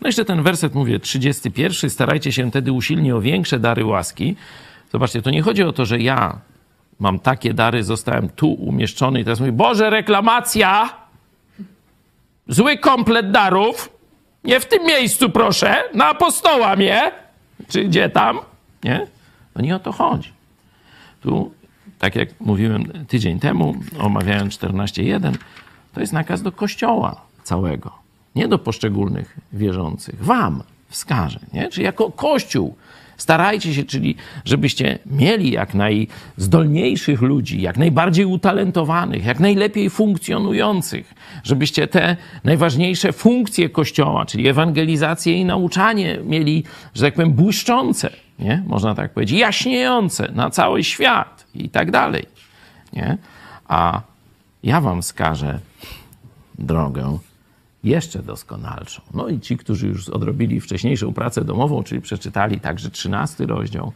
No 0.00 0.08
jeszcze 0.08 0.24
ten 0.24 0.42
werset 0.42 0.74
mówię, 0.74 1.00
31. 1.00 1.90
Starajcie 1.90 2.32
się 2.32 2.50
wtedy 2.50 2.72
usilnie 2.72 3.16
o 3.16 3.20
większe 3.20 3.58
dary 3.58 3.84
łaski. 3.84 4.36
Zobaczcie, 4.92 5.22
to 5.22 5.30
nie 5.30 5.42
chodzi 5.42 5.62
o 5.62 5.72
to, 5.72 5.86
że 5.86 5.98
ja 5.98 6.38
mam 7.00 7.18
takie 7.18 7.54
dary, 7.54 7.82
zostałem 7.84 8.28
tu 8.28 8.52
umieszczony 8.52 9.20
i 9.20 9.24
teraz 9.24 9.40
mówię, 9.40 9.52
Boże, 9.52 9.90
reklamacja! 9.90 10.88
Zły 12.48 12.78
komplet 12.78 13.30
darów! 13.30 13.90
Nie 14.44 14.60
w 14.60 14.66
tym 14.66 14.86
miejscu, 14.86 15.30
proszę! 15.30 15.76
Na 15.94 16.06
apostoła 16.06 16.76
mnie! 16.76 17.12
Czy 17.68 17.84
gdzie 17.84 18.08
tam? 18.08 18.38
Nie? 18.84 19.06
No 19.54 19.62
nie 19.62 19.76
o 19.76 19.78
to 19.78 19.92
chodzi. 19.92 20.32
Tu, 21.20 21.52
tak 21.98 22.16
jak 22.16 22.28
mówiłem 22.40 23.06
tydzień 23.08 23.40
temu, 23.40 23.74
omawiając 23.98 24.58
14.1, 24.58 25.32
to 25.96 26.00
jest 26.00 26.12
nakaz 26.12 26.42
do 26.42 26.52
kościoła 26.52 27.20
całego, 27.42 27.92
nie 28.34 28.48
do 28.48 28.58
poszczególnych 28.58 29.36
wierzących. 29.52 30.24
Wam 30.24 30.62
wskażę, 30.88 31.40
nie? 31.52 31.68
Czyli 31.68 31.84
jako 31.84 32.10
kościół 32.10 32.76
starajcie 33.16 33.74
się, 33.74 33.84
czyli 33.84 34.16
żebyście 34.44 34.98
mieli 35.06 35.50
jak 35.50 35.74
najzdolniejszych 35.74 37.22
ludzi, 37.22 37.62
jak 37.62 37.78
najbardziej 37.78 38.24
utalentowanych, 38.24 39.24
jak 39.24 39.40
najlepiej 39.40 39.90
funkcjonujących, 39.90 41.14
żebyście 41.44 41.88
te 41.88 42.16
najważniejsze 42.44 43.12
funkcje 43.12 43.68
kościoła, 43.68 44.26
czyli 44.26 44.48
ewangelizację 44.48 45.40
i 45.40 45.44
nauczanie 45.44 46.18
mieli, 46.24 46.64
że 46.94 47.04
tak 47.04 47.14
powiem, 47.14 47.32
błyszczące, 47.32 48.10
nie? 48.38 48.62
Można 48.66 48.94
tak 48.94 49.12
powiedzieć, 49.12 49.38
jaśniejące 49.38 50.32
na 50.32 50.50
cały 50.50 50.84
świat 50.84 51.46
i 51.54 51.68
tak 51.68 51.90
dalej, 51.90 52.26
nie? 52.92 53.18
A 53.68 54.00
ja 54.62 54.80
wam 54.80 55.02
wskażę 55.02 55.60
drogę 56.58 57.18
jeszcze 57.84 58.22
doskonalszą. 58.22 59.02
No 59.14 59.28
i 59.28 59.40
ci, 59.40 59.56
którzy 59.56 59.86
już 59.86 60.08
odrobili 60.08 60.60
wcześniejszą 60.60 61.14
pracę 61.14 61.44
domową, 61.44 61.82
czyli 61.82 62.00
przeczytali 62.00 62.60
także 62.60 62.90
trzynasty 62.90 63.46
rozdział, 63.46 63.92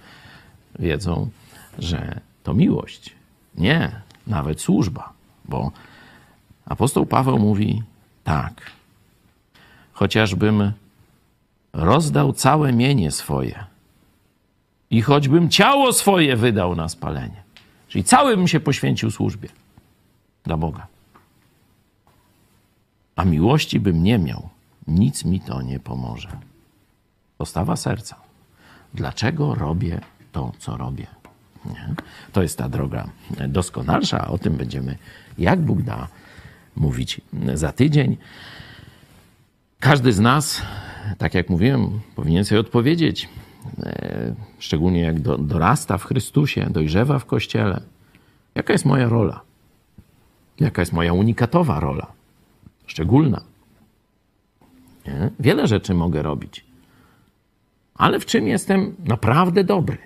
wiedzą, 0.78 1.30
że 1.78 2.20
to 2.42 2.54
miłość, 2.54 3.14
nie 3.54 4.00
nawet 4.26 4.60
służba, 4.60 5.12
bo 5.44 5.72
apostoł 6.66 7.06
Paweł 7.06 7.38
mówi 7.38 7.82
tak, 8.24 8.70
chociażbym 9.92 10.72
rozdał 11.72 12.32
całe 12.32 12.72
mienie 12.72 13.10
swoje 13.10 13.64
i 14.90 15.02
choćbym 15.02 15.48
ciało 15.48 15.92
swoje 15.92 16.36
wydał 16.36 16.76
na 16.76 16.88
spalenie, 16.88 17.42
czyli 17.88 18.04
cały 18.04 18.36
bym 18.36 18.48
się 18.48 18.60
poświęcił 18.60 19.10
służbie 19.10 19.48
dla 20.44 20.56
Boga 20.56 20.86
a 23.20 23.24
miłości 23.24 23.80
bym 23.80 24.02
nie 24.02 24.18
miał, 24.18 24.48
nic 24.88 25.24
mi 25.24 25.40
to 25.40 25.62
nie 25.62 25.80
pomoże. 25.80 26.28
Postawa 27.38 27.76
serca. 27.76 28.16
Dlaczego 28.94 29.54
robię 29.54 30.00
to, 30.32 30.52
co 30.58 30.76
robię? 30.76 31.06
Nie? 31.66 31.94
To 32.32 32.42
jest 32.42 32.58
ta 32.58 32.68
droga 32.68 33.08
doskonalsza. 33.48 34.28
O 34.28 34.38
tym 34.38 34.56
będziemy, 34.56 34.98
jak 35.38 35.60
Bóg 35.60 35.82
da, 35.82 36.08
mówić 36.76 37.20
za 37.54 37.72
tydzień. 37.72 38.16
Każdy 39.80 40.12
z 40.12 40.20
nas, 40.20 40.62
tak 41.18 41.34
jak 41.34 41.50
mówiłem, 41.50 42.00
powinien 42.16 42.44
sobie 42.44 42.60
odpowiedzieć, 42.60 43.28
e, 43.82 44.34
szczególnie 44.58 45.00
jak 45.00 45.20
do, 45.20 45.38
dorasta 45.38 45.98
w 45.98 46.04
Chrystusie, 46.04 46.66
dojrzewa 46.70 47.18
w 47.18 47.26
Kościele. 47.26 47.80
Jaka 48.54 48.72
jest 48.72 48.84
moja 48.84 49.08
rola? 49.08 49.40
Jaka 50.60 50.82
jest 50.82 50.92
moja 50.92 51.12
unikatowa 51.12 51.80
rola? 51.80 52.19
Szczególna. 52.90 53.40
Nie? 55.06 55.30
Wiele 55.40 55.66
rzeczy 55.66 55.94
mogę 55.94 56.22
robić. 56.22 56.64
Ale 57.94 58.20
w 58.20 58.26
czym 58.26 58.48
jestem 58.48 58.96
naprawdę 59.04 59.64
dobry? 59.64 59.98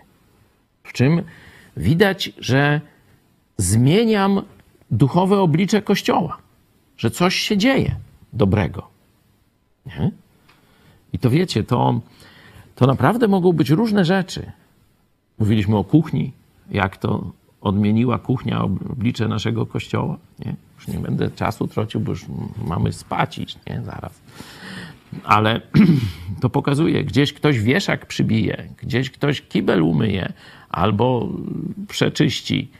W 0.82 0.92
czym 0.92 1.22
widać, 1.76 2.32
że 2.38 2.80
zmieniam 3.56 4.42
duchowe 4.90 5.40
oblicze 5.40 5.82
Kościoła, 5.82 6.38
że 6.96 7.10
coś 7.10 7.34
się 7.36 7.56
dzieje 7.56 7.96
dobrego. 8.32 8.88
Nie? 9.86 10.10
I 11.12 11.18
to 11.18 11.30
wiecie, 11.30 11.64
to, 11.64 12.00
to 12.74 12.86
naprawdę 12.86 13.28
mogą 13.28 13.52
być 13.52 13.70
różne 13.70 14.04
rzeczy. 14.04 14.52
Mówiliśmy 15.38 15.76
o 15.76 15.84
kuchni, 15.84 16.32
jak 16.70 16.96
to 16.96 17.32
odmieniła 17.64 18.18
kuchnia 18.18 18.62
oblicze 18.62 19.28
naszego 19.28 19.66
kościoła. 19.66 20.16
Nie? 20.44 20.54
Już 20.76 20.88
nie 20.88 20.98
będę 20.98 21.30
czasu 21.30 21.68
trocił, 21.68 22.00
bo 22.00 22.12
już 22.12 22.24
mamy 22.66 22.92
spać 22.92 23.38
iść, 23.38 23.58
nie? 23.66 23.82
Zaraz. 23.84 24.20
Ale 25.24 25.60
to 26.42 26.50
pokazuje, 26.50 27.04
gdzieś 27.04 27.32
ktoś 27.32 27.60
wieszak 27.60 28.06
przybije, 28.06 28.68
gdzieś 28.82 29.10
ktoś 29.10 29.42
kibel 29.42 29.82
umyje 29.82 30.32
albo 30.68 31.28
przeczyści 31.88 32.70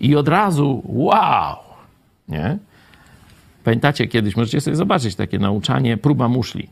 i 0.00 0.16
od 0.16 0.28
razu 0.28 0.82
wow, 0.84 1.56
nie? 2.28 2.58
Pamiętacie 3.64 4.06
kiedyś, 4.06 4.36
możecie 4.36 4.60
sobie 4.60 4.76
zobaczyć 4.76 5.14
takie 5.14 5.38
nauczanie, 5.38 5.96
próba 5.96 6.28
muszli, 6.28 6.68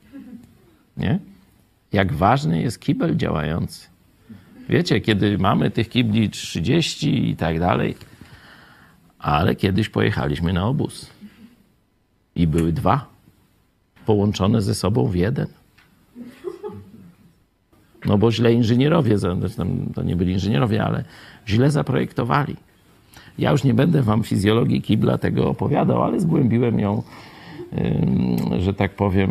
nie? 0.96 1.18
Jak 1.92 2.12
ważny 2.12 2.62
jest 2.62 2.80
kibel 2.80 3.16
działający. 3.16 3.89
Wiecie, 4.70 5.00
kiedy 5.00 5.38
mamy 5.38 5.70
tych 5.70 5.88
kibli 5.88 6.30
30 6.30 7.30
i 7.30 7.36
tak 7.36 7.58
dalej, 7.58 7.94
ale 9.18 9.54
kiedyś 9.54 9.88
pojechaliśmy 9.88 10.52
na 10.52 10.66
obóz 10.66 11.10
i 12.36 12.46
były 12.46 12.72
dwa 12.72 13.06
połączone 14.06 14.62
ze 14.62 14.74
sobą 14.74 15.06
w 15.06 15.14
jeden. 15.14 15.46
No 18.04 18.18
bo 18.18 18.32
źle 18.32 18.52
inżynierowie, 18.52 19.16
to 19.94 20.02
nie 20.02 20.16
byli 20.16 20.32
inżynierowie, 20.32 20.84
ale 20.84 21.04
źle 21.48 21.70
zaprojektowali. 21.70 22.56
Ja 23.38 23.50
już 23.50 23.64
nie 23.64 23.74
będę 23.74 24.02
wam 24.02 24.22
fizjologii 24.22 24.82
kibla 24.82 25.18
tego 25.18 25.48
opowiadał, 25.48 26.02
ale 26.02 26.20
zgłębiłem 26.20 26.80
ją, 26.80 27.02
że 28.58 28.74
tak 28.74 28.94
powiem, 28.94 29.30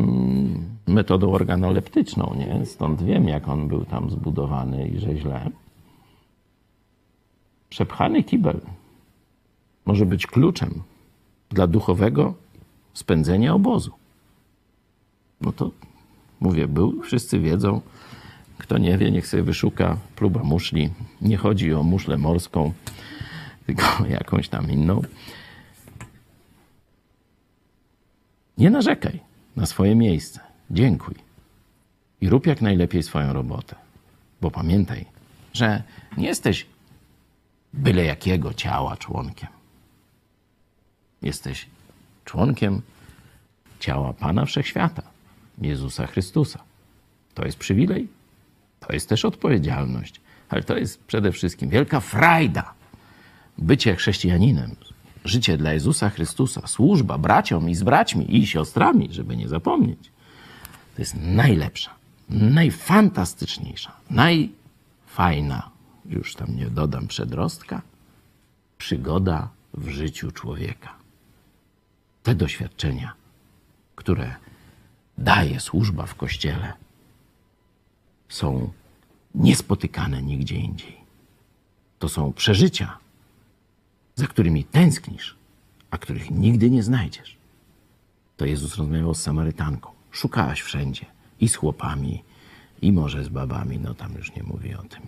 metodą 0.88 1.32
organoleptyczną, 1.32 2.36
nie? 2.38 2.66
Stąd 2.66 3.04
wiem, 3.04 3.28
jak 3.28 3.48
on 3.48 3.68
był 3.68 3.86
tam 3.86 4.10
zbudowany 4.10 4.88
i 4.88 5.00
że 5.00 5.18
źle. 5.18 5.50
Przepchany 7.70 8.24
kibel 8.24 8.62
może 9.86 10.06
być 10.06 10.28
kluczem 10.28 10.82
dla 11.50 11.68
duchowego 11.68 12.34
spędzenia 12.94 13.54
obozu. 13.54 13.92
No 15.42 15.52
to 15.52 15.72
mówię, 16.40 16.68
był, 16.68 17.02
wszyscy 17.02 17.40
wiedzą. 17.40 17.82
Kto 18.58 18.78
nie 18.78 18.98
wie, 18.98 19.12
niech 19.12 19.28
sobie 19.28 19.44
wyszuka 19.44 19.98
próba 20.16 20.44
muszli. 20.44 20.90
Nie 21.22 21.38
chodzi 21.38 21.74
o 21.74 21.84
muszlę 21.84 22.18
morską, 22.18 22.74
tylko 23.66 23.86
jakąś 24.10 24.50
tam 24.50 24.72
inną. 24.72 25.02
Nie 28.60 28.70
narzekaj 28.70 29.20
na 29.56 29.66
swoje 29.66 29.96
miejsce. 29.96 30.40
Dziękuj. 30.72 31.16
I 32.22 32.30
rób 32.30 32.48
jak 32.48 32.62
najlepiej 32.62 33.04
swoją 33.04 33.34
robotę. 33.34 33.76
Bo 34.42 34.52
pamiętaj, 34.52 35.06
że 35.54 35.84
nie 36.18 36.28
jesteś 36.28 36.66
byle 37.74 38.06
jakiego 38.06 38.54
ciała 38.54 38.98
członkiem. 38.98 39.50
Jesteś 41.22 41.66
członkiem 42.26 42.82
ciała 43.80 44.14
Pana 44.14 44.46
Wszechświata, 44.46 45.02
Jezusa 45.62 46.08
Chrystusa. 46.08 46.60
To 47.34 47.46
jest 47.46 47.58
przywilej, 47.58 48.08
to 48.80 48.94
jest 48.94 49.10
też 49.10 49.26
odpowiedzialność, 49.26 50.22
ale 50.50 50.64
to 50.64 50.78
jest 50.78 51.04
przede 51.04 51.32
wszystkim 51.32 51.70
wielka 51.70 52.00
frajda. 52.00 52.74
Bycie 53.58 53.96
chrześcijaninem, 53.96 54.76
życie 55.30 55.58
dla 55.58 55.74
Jezusa 55.74 56.10
Chrystusa, 56.10 56.68
służba 56.68 57.18
braciom 57.18 57.70
i 57.70 57.76
z 57.76 57.84
braćmi 57.84 58.38
i 58.38 58.48
siostrami, 58.48 59.08
żeby 59.12 59.38
nie 59.38 59.48
zapomnieć, 59.48 60.12
to 60.96 61.02
jest 61.02 61.16
najlepsza, 61.16 61.92
najfantastyczniejsza, 62.30 63.92
najfajna, 64.10 65.70
już 66.06 66.36
tam 66.36 66.56
nie 66.56 66.66
dodam 66.66 67.08
przedrostka, 67.08 67.82
przygoda 68.78 69.50
w 69.74 69.90
życiu 69.90 70.32
człowieka. 70.32 70.96
Te 72.24 72.36
doświadczenia, 72.36 73.14
które 73.96 74.36
daje 75.18 75.60
służba 75.60 76.06
w 76.06 76.16
kościele, 76.16 76.74
są 78.30 78.72
niespotykane 79.36 80.22
nigdzie 80.22 80.56
indziej. 80.56 80.98
To 82.00 82.10
są 82.10 82.34
przeżycia, 82.34 82.98
za 84.20 84.28
którymi 84.28 84.64
tęsknisz, 84.64 85.36
a 85.92 85.98
których 85.98 86.32
nigdy 86.32 86.70
nie 86.70 86.84
znajdziesz. 86.84 87.38
To 88.38 88.46
Jezus 88.46 88.76
rozmawiał 88.76 89.14
z 89.14 89.22
Samarytanką. 89.22 89.92
Szukałaś 90.12 90.62
wszędzie 90.62 91.06
i 91.40 91.50
z 91.50 91.56
chłopami, 91.56 92.24
i 92.82 92.92
może 92.92 93.24
z 93.24 93.30
babami, 93.30 93.80
no 93.80 93.94
tam 93.94 94.14
już 94.14 94.36
nie 94.36 94.44
mówię 94.44 94.80
o 94.80 94.84
tym. 94.84 95.08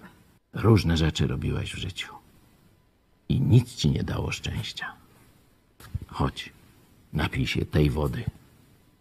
Różne 0.53 0.97
rzeczy 0.97 1.27
robiłaś 1.27 1.73
w 1.73 1.77
życiu 1.77 2.15
i 3.29 3.41
nic 3.41 3.75
ci 3.75 3.89
nie 3.89 4.03
dało 4.03 4.31
szczęścia. 4.31 4.93
Chodź, 6.07 6.49
napij 7.13 7.47
się 7.47 7.65
tej 7.65 7.89
wody, 7.89 8.23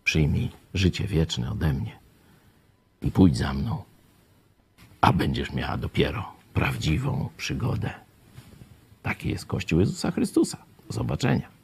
przyjmij 0.04 0.50
życie 0.74 1.06
wieczne 1.06 1.50
ode 1.50 1.72
mnie 1.72 1.98
i 3.02 3.10
pójdź 3.10 3.36
za 3.36 3.54
mną, 3.54 3.82
a 5.00 5.12
będziesz 5.12 5.52
miała 5.52 5.76
dopiero 5.76 6.32
prawdziwą 6.54 7.28
przygodę. 7.36 8.09
Taki 9.02 9.28
jest 9.28 9.46
Kościół 9.46 9.80
Jezusa 9.80 10.10
Chrystusa. 10.10 10.56
Do 10.86 10.94
zobaczenia. 10.94 11.59